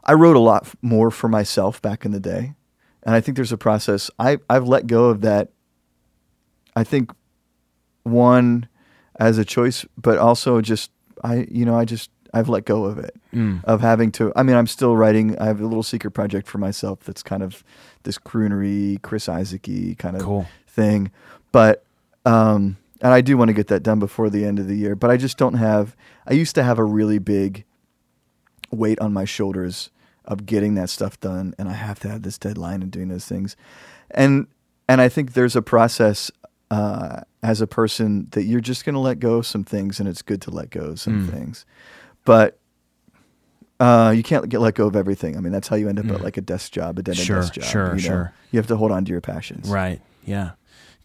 I 0.03 0.13
wrote 0.13 0.35
a 0.35 0.39
lot 0.39 0.67
more 0.83 1.09
for 1.09 1.27
myself 1.27 1.81
back 1.81 2.05
in 2.05 2.11
the 2.11 2.19
day, 2.19 2.53
and 3.05 3.13
I 3.15 3.21
think 3.21 3.35
there's 3.35 3.51
a 3.51 3.57
process 3.57 4.09
I 4.19 4.37
I've 4.49 4.67
let 4.67 4.87
go 4.87 5.05
of 5.05 5.21
that. 5.21 5.49
I 6.75 6.83
think 6.83 7.11
one 8.03 8.67
as 9.19 9.37
a 9.37 9.45
choice, 9.45 9.85
but 9.97 10.17
also 10.17 10.61
just 10.61 10.91
I 11.23 11.47
you 11.49 11.65
know 11.65 11.75
I 11.77 11.85
just 11.85 12.09
I've 12.33 12.49
let 12.49 12.65
go 12.65 12.85
of 12.85 12.97
it 12.99 13.15
Mm. 13.33 13.61
of 13.65 13.81
having 13.81 14.13
to. 14.13 14.31
I 14.35 14.43
mean, 14.43 14.55
I'm 14.55 14.67
still 14.67 14.95
writing. 14.95 15.37
I 15.39 15.45
have 15.47 15.59
a 15.59 15.65
little 15.65 15.83
secret 15.83 16.11
project 16.11 16.47
for 16.47 16.57
myself 16.57 17.01
that's 17.03 17.21
kind 17.21 17.43
of 17.43 17.65
this 18.03 18.17
croonery, 18.17 19.01
Chris 19.01 19.27
Isaak-y 19.27 19.95
kind 19.99 20.15
of 20.15 20.21
Cool. 20.21 20.47
thing, 20.67 21.11
but 21.51 21.83
um, 22.25 22.77
and 23.01 23.13
I 23.13 23.19
do 23.19 23.35
want 23.37 23.49
to 23.49 23.53
get 23.53 23.67
that 23.67 23.83
done 23.83 23.99
before 23.99 24.29
the 24.29 24.45
end 24.45 24.57
of 24.59 24.67
the 24.67 24.75
year. 24.77 24.95
But 24.95 25.11
I 25.11 25.17
just 25.17 25.37
don't 25.37 25.55
have. 25.55 25.97
I 26.25 26.33
used 26.33 26.55
to 26.55 26.63
have 26.63 26.79
a 26.79 26.83
really 26.85 27.19
big 27.19 27.65
weight 28.71 28.99
on 28.99 29.11
my 29.11 29.25
shoulders 29.25 29.89
of 30.27 30.45
getting 30.45 30.75
that 30.75 30.89
stuff 30.89 31.19
done, 31.19 31.53
and 31.57 31.69
I 31.69 31.73
have 31.73 31.99
to 32.01 32.09
have 32.09 32.21
this 32.23 32.37
deadline 32.37 32.81
and 32.81 32.91
doing 32.91 33.07
those 33.09 33.25
things, 33.25 33.55
and 34.11 34.47
and 34.87 35.01
I 35.01 35.09
think 35.09 35.33
there's 35.33 35.55
a 35.55 35.61
process 35.61 36.31
uh, 36.71 37.21
as 37.43 37.61
a 37.61 37.67
person 37.67 38.27
that 38.31 38.43
you're 38.43 38.59
just 38.61 38.85
going 38.85 38.93
to 38.93 38.99
let 38.99 39.19
go 39.19 39.35
of 39.35 39.47
some 39.47 39.63
things, 39.63 39.99
and 39.99 40.09
it's 40.09 40.21
good 40.21 40.41
to 40.43 40.51
let 40.51 40.69
go 40.69 40.81
of 40.81 40.99
some 40.99 41.27
Mm. 41.27 41.31
things, 41.31 41.65
but. 42.25 42.59
Uh, 43.77 44.13
you 44.15 44.23
can't 44.23 44.47
get 44.47 44.61
let 44.61 44.73
go 44.73 44.87
of 44.87 44.95
everything. 44.95 45.35
I 45.35 45.41
mean, 45.41 45.51
that's 45.51 45.67
how 45.67 45.75
you 45.75 45.89
end 45.89 45.99
up 45.99 46.05
at 46.09 46.21
like 46.21 46.37
a 46.37 46.41
desk 46.41 46.71
job, 46.71 46.97
a 46.97 47.03
dead 47.03 47.19
end 47.19 47.23
Mm. 47.23 47.27
Sure, 47.27 47.41
desk 47.41 47.53
job. 47.55 47.63
sure, 47.65 47.87
you 47.87 47.91
know? 48.03 48.07
sure. 48.07 48.33
You 48.51 48.57
have 48.57 48.67
to 48.67 48.77
hold 48.77 48.91
on 48.93 49.03
to 49.03 49.11
your 49.11 49.19
passions. 49.19 49.67
Right. 49.67 49.99
Yeah. 50.23 50.51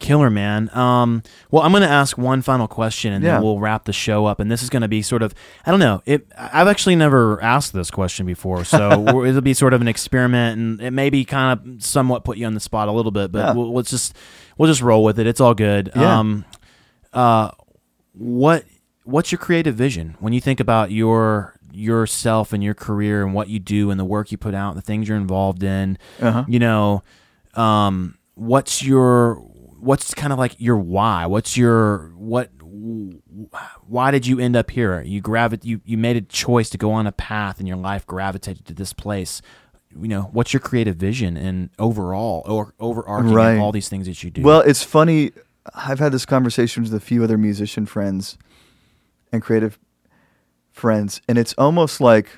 Killer 0.01 0.31
man. 0.31 0.69
Um, 0.77 1.23
well, 1.53 1.63
I'm 1.63 1.71
going 1.71 1.83
to 1.83 1.89
ask 1.89 2.19
one 2.19 2.43
final 2.43 2.67
question, 2.67 3.13
and 3.13 3.23
Yeah. 3.25 3.35
then 3.35 3.43
we'll 3.45 3.61
wrap 3.61 3.85
the 3.85 3.93
show 3.93 4.27
up. 4.27 4.41
And 4.41 4.51
this 4.51 4.63
is 4.63 4.69
going 4.71 4.83
to 4.83 4.89
be 4.89 5.03
sort 5.03 5.23
of, 5.23 5.33
I 5.65 5.71
don't 5.71 5.79
know. 5.79 6.03
It. 6.07 6.27
I've 6.37 6.67
actually 6.67 6.97
never 6.97 7.41
asked 7.43 7.73
this 7.73 7.91
question 7.91 8.27
before, 8.27 8.65
so 8.65 9.25
it'll 9.25 9.41
be 9.43 9.55
sort 9.55 9.73
of 9.75 9.81
an 9.81 9.87
experiment, 9.89 10.59
and 10.59 10.81
it 10.81 10.91
may 10.91 11.11
be 11.11 11.25
kind 11.25 11.61
of 11.77 11.85
somewhat 11.85 12.25
put 12.25 12.37
you 12.39 12.47
on 12.47 12.55
the 12.55 12.61
spot 12.61 12.89
a 12.89 12.93
little 12.93 13.13
bit, 13.13 13.31
but 13.31 13.39
Yeah. 13.39 13.53
we'll, 13.53 13.73
let's 13.75 13.91
just 13.91 14.17
we'll 14.59 14.69
just 14.69 14.83
roll 14.83 15.05
with 15.05 15.19
it. 15.21 15.27
It's 15.27 15.41
all 15.41 15.55
good. 15.55 15.93
Yeah. 15.95 16.19
Um, 16.19 16.45
uh, 17.13 17.51
what 18.13 18.65
what's 19.05 19.31
your 19.33 19.39
creative 19.39 19.75
vision 19.75 20.17
when 20.19 20.33
you 20.33 20.41
think 20.41 20.61
about 20.61 20.91
your 20.91 21.57
yourself 21.73 22.53
and 22.53 22.63
your 22.65 22.75
career 22.75 23.25
and 23.25 23.35
what 23.35 23.49
you 23.49 23.59
do 23.59 23.91
and 23.91 23.99
the 24.01 24.05
work 24.05 24.33
you 24.33 24.39
put 24.39 24.55
out, 24.55 24.75
the 24.75 24.83
things 24.83 25.09
you're 25.09 25.17
involved 25.17 25.63
in? 25.63 25.99
Uh-huh. 26.21 26.45
you 26.49 26.59
know 26.59 27.03
um 27.55 28.17
what's 28.35 28.83
your 28.83 29.45
what's 29.81 30.15
kind 30.15 30.33
of 30.33 30.39
like 30.39 30.55
your 30.61 30.77
why 30.77 31.27
what's 31.27 31.57
your 31.57 32.13
what 32.17 32.51
why 33.87 34.11
did 34.11 34.27
you 34.27 34.39
end 34.39 34.55
up 34.57 34.71
here 34.71 35.03
you 35.03 35.21
gravi- 35.21 35.59
you 35.63 35.81
you 35.85 35.97
made 35.99 36.17
a 36.17 36.21
choice 36.21 36.71
to 36.71 36.79
go 36.79 36.93
on 36.93 37.07
a 37.07 37.13
path 37.13 37.59
and 37.59 37.67
your 37.67 37.77
life 37.77 38.07
gravitated 38.07 38.65
to 38.67 38.75
this 38.75 38.93
place 38.93 39.43
you 40.01 40.09
know 40.09 40.23
what's 40.33 40.53
your 40.53 40.61
creative 40.61 40.97
vision 40.97 41.37
and 41.37 41.71
overall 41.79 42.43
or 42.47 42.75
overarching 42.79 43.33
Right. 43.33 43.59
all 43.59 43.73
these 43.73 43.89
things 43.89 44.07
that 44.07 44.23
you 44.23 44.31
do 44.31 44.43
Well, 44.43 44.61
it's 44.61 44.85
funny. 44.85 45.33
I've 45.75 45.99
had 45.99 46.13
this 46.13 46.25
conversation 46.25 46.83
with 46.83 46.95
a 46.95 47.01
few 47.01 47.23
other 47.25 47.37
musician 47.37 47.87
friends 47.87 48.39
and 49.33 49.43
creative 49.43 49.79
friends, 50.73 51.21
and 51.29 51.37
it's 51.39 51.55
almost 51.59 52.01
like 52.01 52.29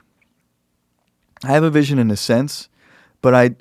I 1.44 1.48
have 1.48 1.62
a 1.62 1.70
vision 1.70 1.98
in 1.98 2.10
a 2.10 2.16
sense, 2.16 2.68
but 3.20 3.34
I 3.34 3.56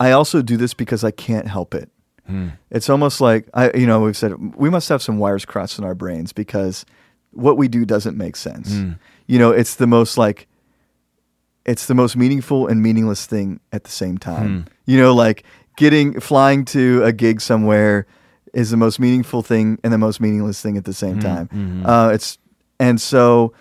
I 0.00 0.10
also 0.12 0.40
do 0.42 0.56
this 0.56 0.72
because 0.74 1.04
I 1.04 1.10
can't 1.10 1.46
help 1.46 1.74
it. 1.74 1.90
Mm. 2.32 2.52
It's 2.70 2.88
almost 2.90 3.20
like 3.20 3.48
I, 3.54 3.70
you 3.76 3.86
know, 3.86 4.00
we've 4.00 4.16
said 4.16 4.56
we 4.56 4.70
must 4.70 4.88
have 4.88 5.02
some 5.02 5.18
wires 5.18 5.44
crossed 5.44 5.78
in 5.78 5.84
our 5.84 5.94
brains 5.94 6.32
because 6.32 6.84
what 7.32 7.56
we 7.56 7.68
do 7.68 7.84
doesn't 7.84 8.16
make 8.16 8.36
sense. 8.36 8.72
Mm. 8.72 8.98
You 9.26 9.38
know, 9.38 9.50
it's 9.50 9.76
the 9.76 9.86
most 9.86 10.18
like 10.18 10.48
it's 11.64 11.86
the 11.86 11.94
most 11.94 12.16
meaningful 12.16 12.66
and 12.66 12.82
meaningless 12.82 13.26
thing 13.26 13.60
at 13.72 13.84
the 13.84 13.90
same 13.90 14.18
time. 14.18 14.64
Mm. 14.64 14.72
You 14.86 14.98
know, 14.98 15.14
like 15.14 15.44
getting 15.76 16.20
flying 16.20 16.64
to 16.66 17.02
a 17.04 17.12
gig 17.12 17.40
somewhere 17.40 18.06
is 18.52 18.70
the 18.70 18.76
most 18.76 18.98
meaningful 18.98 19.42
thing 19.42 19.78
and 19.82 19.92
the 19.92 19.98
most 19.98 20.20
meaningless 20.20 20.60
thing 20.60 20.76
at 20.76 20.84
the 20.84 20.92
same 20.92 21.20
time. 21.20 21.48
Mm-hmm. 21.48 21.86
Uh, 21.86 22.10
it's 22.10 22.38
and 22.78 23.00
so 23.00 23.54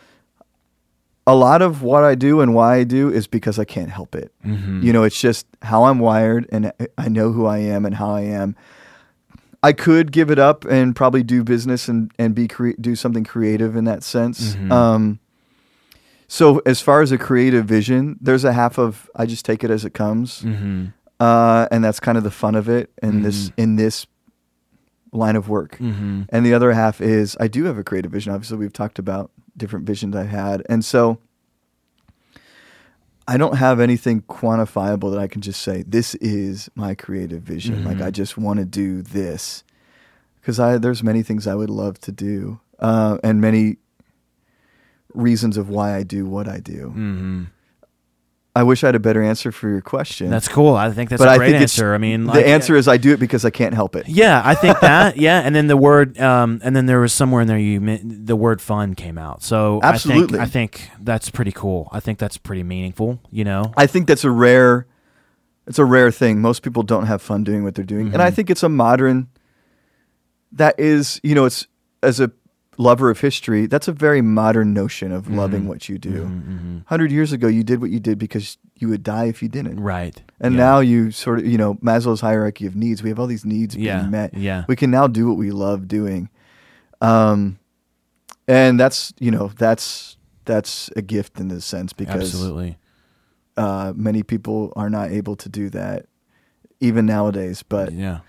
a 1.28 1.36
lot 1.36 1.62
of 1.62 1.84
what 1.84 2.04
I 2.04 2.16
do 2.16 2.42
and 2.42 2.54
why 2.56 2.78
I 2.78 2.84
do 2.84 3.10
is 3.10 3.28
because 3.28 3.60
I 3.60 3.66
can't 3.66 3.90
help 3.92 4.16
it. 4.16 4.32
You 4.44 4.92
know, 4.92 5.04
it's 5.04 5.20
just 5.20 5.46
how 5.62 5.84
I'm 5.84 6.00
wired 6.00 6.48
and 6.52 6.72
I 6.98 7.10
know 7.10 7.32
who 7.32 7.46
I 7.46 7.60
am 7.60 7.86
and 7.86 7.96
how 7.96 8.12
I 8.16 8.22
am. 8.22 8.56
I 9.64 9.74
could 9.74 10.12
give 10.12 10.32
it 10.32 10.40
up 10.40 10.66
and 10.66 10.96
probably 10.96 11.22
do 11.22 11.44
business 11.44 11.88
and, 11.88 12.12
and 12.18 12.34
be 12.34 12.48
cre- 12.48 12.72
do 12.82 12.96
something 12.96 13.24
creative 13.24 13.76
in 13.76 13.84
that 13.86 14.02
sense. 14.02 14.56
Um, 14.72 15.20
so 16.28 16.60
as 16.66 16.82
far 16.82 17.02
as 17.02 17.12
a 17.12 17.18
creative 17.18 17.66
vision, 17.66 18.18
there's 18.20 18.44
a 18.44 18.54
half 18.54 18.80
of 18.80 19.10
I 19.16 19.26
just 19.28 19.46
take 19.46 19.64
it 19.64 19.70
as 19.70 19.86
it 19.86 19.94
comes, 19.94 20.42
Mm-hmm. 20.42 20.86
uh, 21.20 21.68
and 21.70 21.84
that's 21.84 22.00
kind 22.00 22.18
of 22.18 22.24
the 22.24 22.32
fun 22.32 22.56
of 22.56 22.68
it 22.70 22.90
in 23.04 23.22
this 23.22 23.50
Mhm. 23.50 23.54
in 23.58 23.76
this 23.76 24.08
line 25.12 25.36
of 25.36 25.50
work. 25.50 25.78
Mm-hmm. 25.78 26.24
And 26.30 26.46
the 26.46 26.54
other 26.54 26.72
half 26.72 27.02
is 27.02 27.36
I 27.40 27.48
do 27.48 27.66
have 27.66 27.78
a 27.78 27.84
creative 27.84 28.12
vision. 28.12 28.34
Obviously, 28.34 28.58
we've 28.58 28.74
talked 28.74 28.98
about 28.98 29.30
different 29.58 29.86
visions 29.86 30.16
I 30.16 30.24
had, 30.24 30.64
and 30.70 30.84
so 30.84 31.20
I 33.28 33.38
don't 33.38 33.56
have 33.58 33.80
anything 33.80 34.22
quantifiable 34.24 35.12
that 35.12 35.20
I 35.20 35.28
can 35.28 35.42
just 35.42 35.62
say 35.62 35.84
this 35.84 36.16
is 36.16 36.70
my 36.76 36.96
creative 36.96 37.44
vision. 37.44 37.84
Like 37.86 37.98
Mhm. 37.98 38.06
I 38.06 38.12
just 38.12 38.38
want 38.38 38.60
to 38.60 38.66
do 38.66 39.02
this 39.02 39.64
because 40.40 40.60
I 40.60 40.78
there's 40.78 41.04
many 41.04 41.22
things 41.24 41.48
I 41.48 41.56
would 41.56 41.70
love 41.70 42.00
to 42.02 42.12
do, 42.12 42.60
uh, 42.80 43.18
and 43.24 43.40
many 43.40 43.78
reasons 45.14 45.58
of 45.58 45.70
why 45.70 45.96
I 45.96 46.04
do 46.04 46.26
what 46.26 46.48
I 46.48 46.60
do. 46.60 46.88
Mm-hmm. 46.96 47.44
I 48.54 48.64
wish 48.64 48.84
I 48.84 48.88
had 48.88 48.96
a 48.96 49.00
better 49.00 49.24
answer 49.24 49.52
for 49.52 49.70
your 49.70 49.80
question. 49.80 50.30
That's 50.30 50.50
cool. 50.50 50.76
I 50.76 50.92
think 50.92 51.10
that's 51.10 51.22
but 51.22 51.34
a 51.34 51.38
great 51.38 51.56
answer. 51.56 51.94
I 51.94 51.98
mean, 51.98 52.26
the 52.26 52.46
answer 52.46 52.76
is 52.76 52.88
I 52.90 52.98
do 52.98 53.14
it 53.14 53.20
because 53.20 53.46
I 53.46 53.50
can't 53.50 53.74
help 53.74 53.96
it. 53.96 54.10
Yeah, 54.10 54.42
I 54.44 54.56
think 54.56 54.78
that. 54.82 55.16
yeah, 55.16 55.40
and 55.40 55.56
then 55.56 55.68
the 55.68 55.78
word, 55.78 56.20
um, 56.20 56.60
and 56.64 56.76
then 56.76 56.86
there 56.86 57.00
was 57.00 57.14
somewhere 57.14 57.42
in 57.42 57.48
there 57.48 57.58
you 57.58 57.80
the 58.04 58.36
word 58.36 58.62
"fun" 58.62 58.94
came 58.96 59.18
out. 59.18 59.42
So 59.42 59.80
Absolutely. 59.82 60.40
I 60.40 60.46
think, 60.46 60.76
I 60.76 60.90
think 60.90 61.06
that's 61.06 61.30
pretty 61.30 61.54
cool. 61.54 61.88
I 61.94 62.02
think 62.02 62.20
that's 62.20 62.38
pretty 62.38 62.64
meaningful. 62.64 63.20
You 63.32 63.46
know. 63.46 63.72
I 63.78 63.88
think 63.88 64.08
that's 64.08 64.26
a 64.26 64.32
rare 64.32 64.86
it's 65.68 65.80
a 65.80 65.86
rare 65.86 66.12
thing. 66.12 66.42
Most 66.42 66.62
people 66.64 66.84
don't 66.84 67.06
have 67.06 67.22
fun 67.22 67.44
doing 67.46 67.64
what 67.64 67.76
they're 67.76 67.86
doing. 67.86 68.12
And 68.14 68.22
I 68.22 68.32
Mhm. 68.32 68.34
think 68.34 68.50
it's 68.50 68.64
a 68.64 68.70
modern 68.70 69.28
that 70.52 70.78
is, 70.80 71.22
you 71.24 71.36
know, 71.36 71.46
it's 71.46 71.68
as 72.04 72.20
a 72.20 72.32
lover 72.78 73.10
of 73.10 73.20
history, 73.20 73.66
that's 73.68 73.88
a 73.88 73.92
very 73.92 74.22
modern 74.22 74.74
notion 74.74 75.12
of 75.12 75.28
loving 75.28 75.64
Mhm. 75.64 75.68
what 75.68 75.90
you 75.90 75.98
do. 75.98 76.26
Mhm, 76.26 76.84
100 76.86 77.12
years 77.12 77.32
ago 77.34 77.48
you 77.48 77.64
did 77.64 77.82
what 77.82 77.92
you 77.92 78.00
did 78.00 78.18
because 78.18 78.58
you 78.76 78.88
would 78.88 79.04
die 79.04 79.26
if 79.26 79.44
you 79.44 79.50
didn't. 79.50 79.80
Right. 79.80 80.22
And 80.40 80.56
Yeah. 80.56 80.60
now 80.62 80.80
you 80.80 81.12
sort 81.12 81.40
of, 81.40 81.46
you 81.46 81.58
know, 81.58 81.76
Maslow's 81.76 82.22
hierarchy 82.22 82.66
of 82.66 82.76
needs, 82.76 83.04
we 83.04 83.10
have 83.10 83.20
all 83.20 83.28
these 83.28 83.46
needs 83.46 83.76
being 83.76 84.10
met. 84.10 84.34
yeah, 84.34 84.64
We 84.68 84.76
can 84.76 84.90
now 84.90 85.08
do 85.08 85.28
what 85.28 85.38
we 85.38 85.52
love 85.52 85.88
doing. 85.88 86.30
Um 87.02 87.58
and 88.48 88.80
that's, 88.80 89.14
you 89.20 89.32
know, 89.32 89.52
that's 89.58 90.18
that's 90.46 90.90
a 90.96 91.02
gift 91.02 91.40
in 91.40 91.50
this 91.50 91.64
sense 91.66 91.94
because 91.94 92.34
absolutely. 92.34 92.78
uh, 93.58 93.94
many 93.96 94.24
people 94.24 94.74
are 94.76 94.90
not 94.90 95.12
able 95.12 95.36
to 95.36 95.48
do 95.50 95.70
that 95.70 96.06
even 96.80 97.06
nowadays. 97.06 97.64
But 97.64 97.94
yeah, 97.94 98.20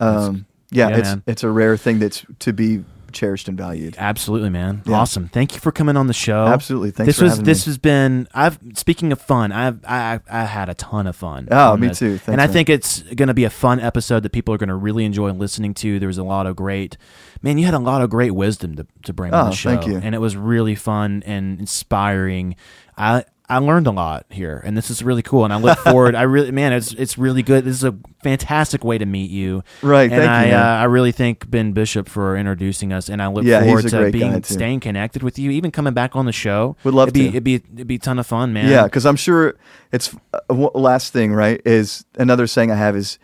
um, 0.00 0.44
yeah, 0.70 0.88
yeah, 0.90 0.96
it's 0.98 1.08
man. 1.08 1.22
it's 1.26 1.42
a 1.42 1.50
rare 1.50 1.76
thing 1.78 1.98
that's 1.98 2.26
to 2.40 2.52
be 2.52 2.84
cherished 3.12 3.48
and 3.48 3.56
valued. 3.56 3.94
absolutely, 3.98 4.50
man. 4.50 4.82
Yeah. 4.86 4.96
Awesome. 4.96 5.28
Thank 5.28 5.54
you 5.54 5.60
for 5.60 5.70
coming 5.72 5.96
on 5.96 6.06
the 6.06 6.12
show. 6.12 6.46
Absolutely, 6.46 6.90
thanks 6.90 7.08
this 7.08 7.18
for 7.18 7.24
was 7.24 7.42
this 7.42 7.66
me. 7.66 7.70
has 7.70 7.78
been. 7.78 8.28
I've 8.34 8.58
speaking 8.74 9.12
of 9.12 9.20
fun. 9.20 9.52
I've 9.52 9.84
I 9.86 10.20
I 10.30 10.44
had 10.44 10.68
a 10.68 10.74
ton 10.74 11.06
of 11.06 11.16
fun. 11.16 11.48
Oh, 11.50 11.76
me 11.76 11.88
this. 11.88 11.98
too. 11.98 12.10
Thanks, 12.18 12.28
and 12.28 12.40
I 12.40 12.46
man. 12.46 12.52
think 12.52 12.68
it's 12.68 13.02
going 13.02 13.28
to 13.28 13.34
be 13.34 13.44
a 13.44 13.50
fun 13.50 13.80
episode 13.80 14.22
that 14.24 14.32
people 14.32 14.54
are 14.54 14.58
going 14.58 14.68
to 14.68 14.74
really 14.74 15.04
enjoy 15.04 15.30
listening 15.32 15.74
to. 15.74 15.98
There 15.98 16.06
was 16.08 16.18
a 16.18 16.24
lot 16.24 16.46
of 16.46 16.56
great, 16.56 16.96
man. 17.42 17.58
You 17.58 17.64
had 17.64 17.74
a 17.74 17.78
lot 17.78 18.02
of 18.02 18.10
great 18.10 18.32
wisdom 18.32 18.76
to, 18.76 18.86
to 19.04 19.12
bring 19.12 19.32
on 19.34 19.46
Oh, 19.46 19.50
the 19.50 19.56
show, 19.56 19.70
thank 19.76 19.86
you. 19.86 19.96
and 20.02 20.14
it 20.14 20.18
was 20.18 20.36
really 20.36 20.74
fun 20.74 21.22
and 21.26 21.58
inspiring. 21.60 22.56
I 22.96 23.24
I 23.48 23.58
learned 23.58 23.86
a 23.86 23.90
lot 23.90 24.24
here, 24.30 24.62
and 24.64 24.76
this 24.76 24.88
is 24.88 25.02
really 25.02 25.22
cool. 25.22 25.44
And 25.44 25.52
I 25.52 25.56
look 25.58 25.78
forward. 25.86 26.14
I 26.14 26.22
really, 26.22 26.50
man, 26.52 26.72
it's 26.72 26.92
it's 26.92 27.18
really 27.18 27.42
good. 27.42 27.64
This 27.64 27.76
is 27.76 27.84
a 27.84 27.94
fantastic 28.22 28.82
way 28.84 28.96
to 28.98 29.04
meet 29.04 29.30
you. 29.30 29.62
right. 29.82 30.10
And 30.10 30.20
Thank 30.22 30.30
I, 30.30 30.46
you. 30.48 30.54
uh. 30.54 30.58
I 30.80 30.84
really 30.84 31.12
thank 31.12 31.50
Ben 31.50 31.72
Bishop 31.72 32.08
for 32.08 32.36
introducing 32.36 32.92
us, 32.92 33.08
and 33.08 33.20
I 33.20 33.26
look 33.26 33.44
Yeah, 33.44 33.62
forward 33.62 33.88
to 33.88 34.10
being 34.10 34.42
staying 34.44 34.80
connected 34.80 35.22
with 35.22 35.38
you, 35.38 35.50
even 35.50 35.70
coming 35.70 35.92
back 35.92 36.16
on 36.16 36.24
the 36.26 36.32
show. 36.32 36.76
Would 36.84 36.94
love 36.94 37.08
it'd 37.08 37.14
be, 37.14 37.22
to. 37.24 37.28
It'd 37.28 37.44
be 37.44 37.54
it'd 37.56 37.86
be 37.86 37.96
a 37.96 37.98
ton 37.98 38.18
of 38.18 38.26
fun, 38.26 38.52
man. 38.52 38.68
yeah, 38.70 38.84
because 38.84 39.04
I'm 39.04 39.16
sure 39.16 39.54
it's 39.92 40.14
uh, 40.32 40.54
last 40.54 41.12
thing. 41.12 41.32
Right 41.32 41.60
is 41.66 42.04
another 42.16 42.46
saying 42.46 42.70
I 42.70 42.76
have 42.76 42.96
is 42.96 43.18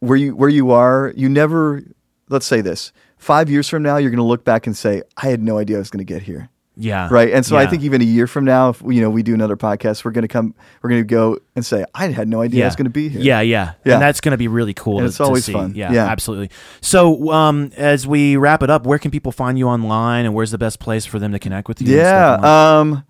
where 0.00 0.18
you 0.18 0.34
where 0.36 0.50
you 0.50 0.72
are. 0.72 1.12
You 1.16 1.28
never. 1.28 1.82
Let's 2.28 2.46
say 2.46 2.60
this. 2.60 2.92
Five 3.18 3.48
years 3.48 3.68
from 3.68 3.82
now, 3.82 3.96
you're 3.96 4.10
going 4.10 4.18
to 4.18 4.22
look 4.24 4.44
back 4.44 4.66
and 4.66 4.76
say, 4.76 5.02
"I 5.16 5.28
had 5.28 5.42
no 5.42 5.58
idea 5.58 5.76
I 5.76 5.78
was 5.78 5.90
going 5.90 6.04
to 6.04 6.12
get 6.12 6.22
here." 6.22 6.50
Yeah, 6.76 7.08
right 7.10 7.32
and 7.32 7.46
so 7.46 7.56
i 7.56 7.66
think 7.66 7.82
even 7.82 8.00
a 8.00 8.04
year 8.04 8.26
from 8.26 8.44
now 8.44 8.70
if 8.70 8.82
you 8.82 9.00
know 9.00 9.08
we 9.10 9.22
do 9.22 9.32
another 9.32 9.56
podcast 9.56 10.04
we're 10.04 10.10
going 10.10 10.22
to 10.22 10.28
come 10.28 10.54
we're 10.82 10.90
going 10.90 11.00
to 11.02 11.06
go 11.06 11.38
and 11.54 11.64
say 11.64 11.84
i 11.94 12.08
had 12.08 12.26
no 12.28 12.40
idea 12.40 12.64
i 12.64 12.66
was 12.66 12.74
going 12.76 12.84
to 12.84 12.90
be 12.90 13.08
here 13.08 13.20
Yeah, 13.20 13.40
yeah, 13.40 13.74
Yeah. 13.84 13.92
and 13.94 14.02
that's 14.02 14.20
going 14.20 14.32
to 14.32 14.36
be 14.38 14.48
really 14.48 14.74
cool. 14.74 14.98
To, 14.98 15.04
it's 15.06 15.20
always 15.20 15.48
fun. 15.48 15.74
Yeah, 15.76 15.92
Yeah. 15.92 16.06
absolutely. 16.06 16.50
So, 16.80 17.30
um, 17.32 17.70
as 17.76 18.06
we 18.06 18.36
wrap 18.36 18.62
it 18.62 18.70
up, 18.70 18.86
where 18.86 18.98
can 18.98 19.10
people 19.10 19.30
find 19.32 19.56
you 19.58 19.68
online, 19.68 20.24
and 20.26 20.34
where's 20.34 20.50
the 20.50 20.58
best 20.58 20.80
place 20.80 21.06
for 21.06 21.18
them 21.18 21.30
to 21.32 21.38
connect 21.38 21.68
with 21.68 21.80
you? 21.80 21.94
yeah 21.96 22.34
online? 22.36 22.96
um 22.96 23.04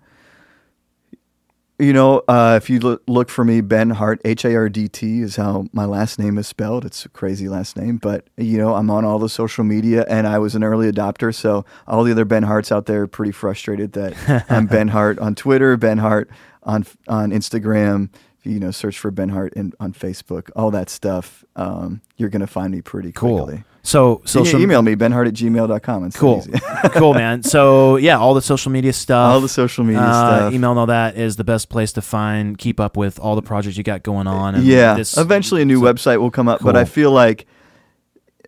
you 1.77 1.91
know 1.93 2.23
uh, 2.27 2.57
if 2.61 2.69
you 2.69 2.79
look, 2.79 3.03
look 3.07 3.29
for 3.29 3.43
me 3.43 3.61
ben 3.61 3.89
hardt 3.89 4.21
h-a-r-d-t 4.25 5.21
is 5.21 5.35
how 5.35 5.65
my 5.73 5.85
last 5.85 6.19
name 6.19 6.37
is 6.37 6.47
spelled. 6.47 6.85
It's 6.85 7.05
a 7.05 7.09
crazy 7.09 7.49
last 7.49 7.77
name 7.77 7.97
but 7.97 8.25
you 8.37 8.57
know 8.57 8.75
i'm 8.75 8.89
on 8.89 9.05
all 9.05 9.19
the 9.19 9.29
social 9.29 9.63
media 9.63 10.05
and 10.07 10.27
i 10.27 10.39
was 10.39 10.55
an 10.55 10.63
early 10.63 10.91
adopter 10.91 11.33
so 11.33 11.65
all 11.87 12.03
the 12.03 12.11
other 12.11 12.25
ben 12.25 12.43
hardts 12.43 12.71
out 12.71 12.85
there 12.85 13.03
are 13.03 13.07
pretty 13.07 13.31
frustrated 13.31 13.93
that 13.93 14.45
i'm 14.49 14.67
ben 14.67 14.89
hardt 14.89 15.19
on 15.19 15.35
twitter 15.35 15.75
ben 15.77 15.97
hardt 15.97 16.29
on 16.63 16.85
on 17.07 17.31
instagram. 17.31 18.09
You 18.43 18.59
know 18.59 18.69
search 18.71 18.99
for 18.99 19.09
ben 19.09 19.29
hardt 19.29 19.53
in, 19.53 19.73
on 19.79 19.93
facebook 19.93 20.51
all 20.55 20.69
that 20.71 20.89
stuff 20.89 21.43
um, 21.55 22.01
you're 22.17 22.29
gonna 22.29 22.47
find 22.47 22.71
me 22.71 22.81
pretty 22.81 23.11
cool. 23.11 23.45
quickly 23.45 23.63
So, 23.85 24.21
so 24.25 24.43
social 24.43 24.59
email 24.61 24.81
me 24.81 24.95
benhardt 24.95 25.27
at 25.27 25.33
gmail.com 25.35 26.05
it's 26.05 26.17
Cool, 26.17 26.43
cool, 26.93 27.13
man. 27.13 27.43
So, 27.43 27.97
yeah, 27.97 28.17
all 28.17 28.33
the 28.33 28.41
social 28.41 28.71
media 28.71 28.91
stuff, 28.93 29.31
all 29.33 29.41
the 29.41 29.47
social 29.47 29.83
media 29.83 30.01
uh, 30.01 30.37
stuff 30.39 30.53
email 30.53 30.71
and 30.71 30.79
all 30.79 30.85
that 30.87 31.15
is 31.17 31.35
the 31.35 31.43
best 31.43 31.69
place 31.69 31.91
to 31.93 32.01
find, 32.01 32.57
keep 32.57 32.79
up 32.79 32.97
with 32.97 33.19
all 33.19 33.35
the 33.35 33.43
projects 33.43 33.77
you 33.77 33.83
got 33.83 34.01
going 34.01 34.25
on. 34.27 34.55
And 34.55 34.63
yeah 34.65 34.95
this- 34.95 35.17
eventually 35.17 35.61
a 35.61 35.65
new 35.65 35.79
so- 35.79 35.83
website 35.93 36.19
will 36.19 36.31
come 36.31 36.47
up 36.47 36.61
but 36.61 36.75
i 36.75 36.83
feel 36.83 37.11
like 37.11 37.45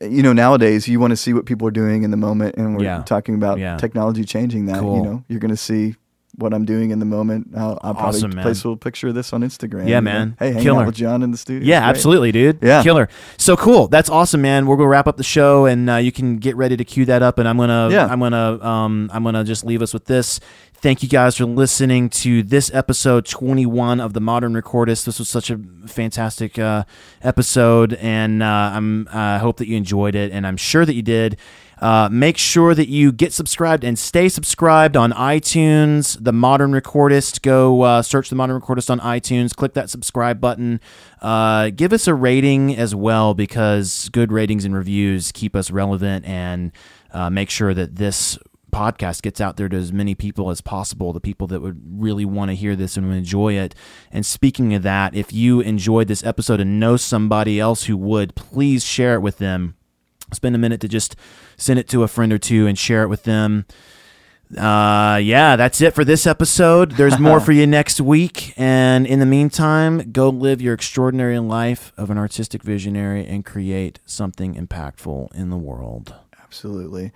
you 0.01 0.21
know 0.23 0.33
nowadays 0.33 0.87
you 0.87 0.99
want 0.99 1.11
to 1.11 1.17
see 1.17 1.33
what 1.33 1.45
people 1.45 1.67
are 1.67 1.71
doing 1.71 2.03
in 2.03 2.11
the 2.11 2.17
moment 2.17 2.55
and 2.57 2.75
we're 2.77 2.83
Yeah. 2.83 3.03
talking 3.03 3.35
about 3.35 3.57
Yeah. 3.59 3.77
technology 3.77 4.23
changing 4.25 4.65
that 4.67 4.79
Cool. 4.79 4.97
you 4.97 5.03
know 5.03 5.23
you're 5.27 5.39
going 5.39 5.51
to 5.51 5.57
see 5.57 5.95
what 6.37 6.53
i'm 6.53 6.65
doing 6.65 6.91
in 6.91 6.99
the 6.99 7.05
moment 7.05 7.47
i'll, 7.57 7.77
I'll 7.81 7.93
probably 7.93 8.19
Awesome, 8.19 8.31
place 8.31 8.63
a 8.63 8.67
little 8.67 8.77
picture 8.77 9.07
of 9.09 9.15
this 9.15 9.33
on 9.33 9.41
instagram 9.41 9.79
Yeah, 9.87 9.95
you 9.97 10.01
know. 10.01 10.01
man. 10.01 10.35
hey 10.39 10.51
hang 10.53 10.63
Killer. 10.63 10.81
out 10.81 10.85
with 10.85 10.95
jon 10.95 11.23
in 11.23 11.31
the 11.31 11.37
studio 11.37 11.67
Yeah, 11.67 11.87
absolutely, 11.87 12.31
dude. 12.31 12.59
Yeah. 12.61 12.83
killer. 12.83 13.09
So 13.37 13.57
cool. 13.57 13.87
That's 13.87 14.09
awesome, 14.09 14.41
man. 14.41 14.65
We're 14.67 14.75
gonna 14.77 14.87
wrap 14.89 15.07
up 15.07 15.17
the 15.17 15.23
show, 15.23 15.65
and 15.65 15.89
uh, 15.89 15.95
you 15.95 16.11
can 16.11 16.37
get 16.37 16.55
ready 16.55 16.77
to 16.77 16.85
cue 16.85 17.05
that 17.05 17.21
up. 17.21 17.39
And 17.39 17.47
I'm 17.47 17.57
gonna, 17.57 17.89
Yeah. 17.91 18.05
I'm 18.05 18.19
gonna, 18.19 18.63
um, 18.63 19.09
I'm 19.13 19.23
gonna 19.23 19.43
just 19.43 19.65
leave 19.65 19.81
us 19.81 19.93
with 19.93 20.05
this. 20.05 20.39
Thank 20.75 21.01
you 21.01 21.09
guys 21.09 21.35
for 21.37 21.45
listening 21.45 22.09
to 22.21 22.43
this 22.43 22.71
episode 22.73 23.25
21 23.25 23.99
of 23.99 24.13
the 24.13 24.19
Modern 24.21 24.53
Recordist. 24.53 25.05
This 25.05 25.17
was 25.19 25.27
such 25.27 25.49
a 25.49 25.59
fantastic 25.87 26.59
uh, 26.59 26.83
episode, 27.21 27.93
and 27.95 28.43
uh, 28.43 28.45
I'm 28.73 29.07
I 29.11 29.37
hope 29.39 29.57
that 29.57 29.67
you 29.67 29.75
enjoyed 29.77 30.15
it, 30.15 30.31
and 30.31 30.45
I'm 30.45 30.57
sure 30.57 30.85
that 30.85 30.93
you 30.93 31.01
did. 31.01 31.37
Uh, 31.79 32.09
make 32.11 32.37
sure 32.37 32.73
that 32.73 32.87
you 32.87 33.11
get 33.11 33.33
subscribed 33.33 33.83
and 33.83 33.97
stay 33.99 34.29
subscribed 34.29 34.97
on 34.97 35.11
iTunes. 35.11 36.17
The 36.19 36.33
Modern 36.33 36.71
Recordist. 36.71 37.41
Go 37.41 37.81
uh, 37.81 38.01
search 38.01 38.29
the 38.29 38.35
Modern 38.35 38.59
Recordist 38.59 38.89
on 38.89 38.99
iTunes. 38.99 39.55
Click 39.55 39.73
that 39.73 39.89
subscribe 39.89 40.41
button. 40.41 40.79
Uh, 41.21 41.69
give 41.69 41.93
us 41.93 42.07
a 42.07 42.13
rating 42.13 42.75
as 42.75 42.95
well 42.95 43.33
because 43.33 44.09
good 44.09 44.31
ratings 44.31 44.65
and 44.65 44.75
reviews 44.75 45.31
keep 45.31 45.55
us 45.55 45.71
relevant 45.71 46.25
and 46.25 46.71
uh, 47.11 47.29
make 47.29 47.49
sure 47.49 47.73
that 47.73 47.95
this 47.95 48.37
podcast 48.71 49.21
gets 49.21 49.39
out 49.39 49.57
there 49.57 49.69
to 49.69 49.77
as 49.77 49.93
many 49.93 50.13
people 50.13 50.49
as 50.49 50.61
possible, 50.61 51.13
the 51.13 51.19
people 51.19 51.47
that 51.47 51.61
would 51.61 51.81
really 51.99 52.25
want 52.25 52.49
to 52.49 52.55
hear 52.55 52.75
this 52.75 52.97
and 52.97 53.11
enjoy 53.13 53.53
it. 53.53 53.73
And 54.11 54.25
speaking 54.25 54.73
of 54.73 54.83
that, 54.83 55.15
if 55.15 55.31
you 55.31 55.61
enjoyed 55.61 56.07
this 56.07 56.23
episode 56.23 56.59
and 56.59 56.79
know 56.79 56.97
somebody 56.97 57.59
else 57.59 57.85
who 57.85 57.97
would, 57.97 58.35
please 58.35 58.83
share 58.83 59.15
it 59.15 59.21
with 59.21 59.37
them. 59.37 59.76
Spend 60.33 60.55
a 60.55 60.59
minute 60.59 60.81
to 60.81 60.87
just 60.87 61.15
send 61.55 61.79
it 61.79 61.87
to 61.89 62.03
a 62.03 62.07
friend 62.07 62.33
or 62.33 62.37
two 62.37 62.67
and 62.67 62.77
share 62.77 63.03
it 63.03 63.07
with 63.07 63.23
them. 63.23 63.65
Uh, 64.57 65.19
yeah, 65.21 65.55
that's 65.55 65.81
it 65.81 65.93
for 65.93 66.05
this 66.05 66.25
episode. 66.25 66.91
There's 66.91 67.19
more 67.19 67.39
for 67.39 67.51
you 67.51 67.67
next 67.67 67.99
week. 67.99 68.53
And 68.57 69.05
in 69.05 69.19
the 69.19 69.25
meantime, 69.25 70.11
go 70.11 70.29
live 70.29 70.61
your 70.61 70.73
extraordinary 70.73 71.39
life 71.39 71.91
of 71.97 72.09
an 72.09 72.17
artistic 72.17 72.63
visionary 72.63 73.25
and 73.25 73.43
create 73.43 73.99
something 74.05 74.55
impactful 74.55 75.33
in 75.33 75.49
the 75.49 75.57
world. 75.57 76.15
absolutely 76.41 77.11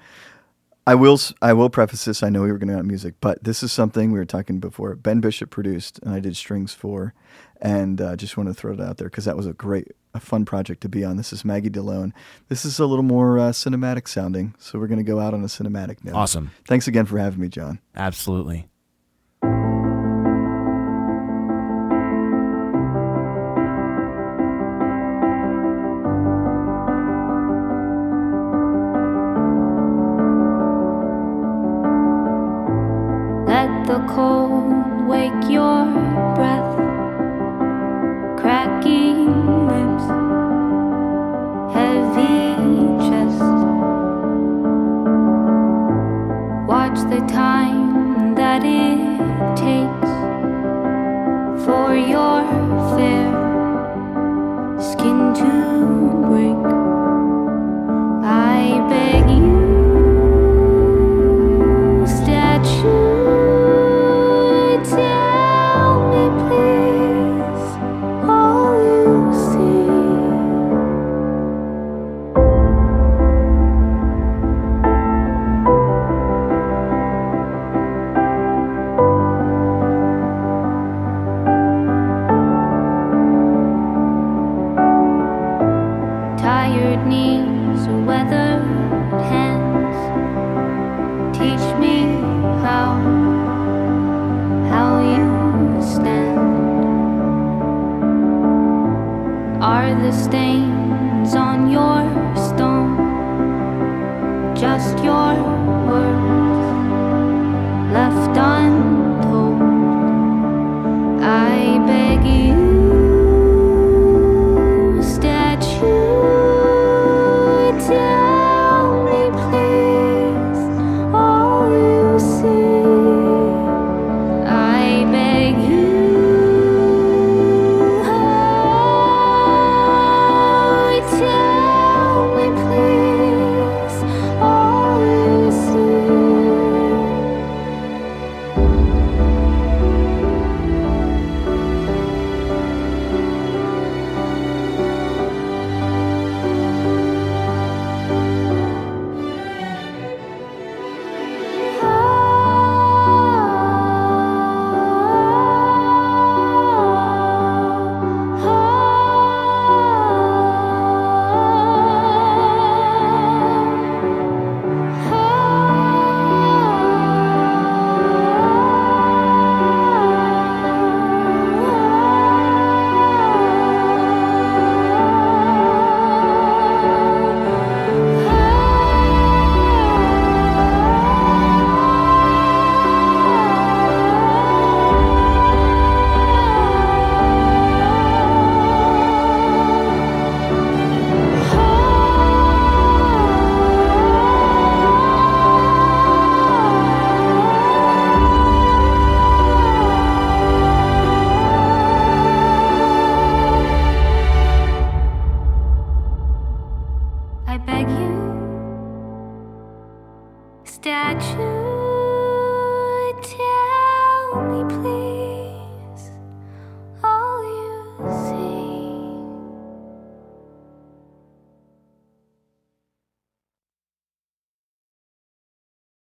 I 0.85 0.95
will. 0.95 1.19
I 1.41 1.53
will 1.53 1.69
preface 1.69 2.05
this. 2.05 2.23
I 2.23 2.29
know 2.29 2.41
we 2.41 2.51
were 2.51 2.57
going 2.57 2.69
to 2.69 2.75
on 2.75 2.87
music, 2.87 3.13
but 3.21 3.43
this 3.43 3.61
is 3.61 3.71
something 3.71 4.11
we 4.11 4.19
were 4.19 4.25
talking 4.25 4.59
before. 4.59 4.95
Ben 4.95 5.19
Bishop 5.19 5.51
produced, 5.51 5.99
and 5.99 6.13
I 6.13 6.19
did 6.19 6.35
strings 6.35 6.73
for, 6.73 7.13
and 7.61 8.01
uh, 8.01 8.15
just 8.15 8.35
want 8.35 8.49
to 8.49 8.53
throw 8.53 8.73
it 8.73 8.81
out 8.81 8.97
there 8.97 9.07
because 9.07 9.25
that 9.25 9.37
was 9.37 9.45
a 9.45 9.53
great, 9.53 9.89
a 10.13 10.19
fun 10.19 10.45
project 10.45 10.81
to 10.81 10.89
be 10.89 11.03
on. 11.03 11.17
This 11.17 11.31
is 11.31 11.45
Maggie 11.45 11.69
DeLone. 11.69 12.11
This 12.49 12.65
is 12.65 12.79
a 12.79 12.85
little 12.85 13.03
more 13.03 13.39
uh, 13.39 13.51
cinematic 13.51 14.07
sounding, 14.07 14.55
so 14.57 14.79
we're 14.79 14.87
going 14.87 14.97
to 14.97 15.03
go 15.03 15.19
out 15.19 15.33
on 15.33 15.41
a 15.41 15.47
cinematic 15.47 16.03
note. 16.03 16.15
Awesome. 16.15 16.51
Thanks 16.67 16.87
again 16.87 17.05
for 17.05 17.17
having 17.17 17.39
me, 17.39 17.47
Jon. 17.47 17.79
Absolutely. 17.95 18.67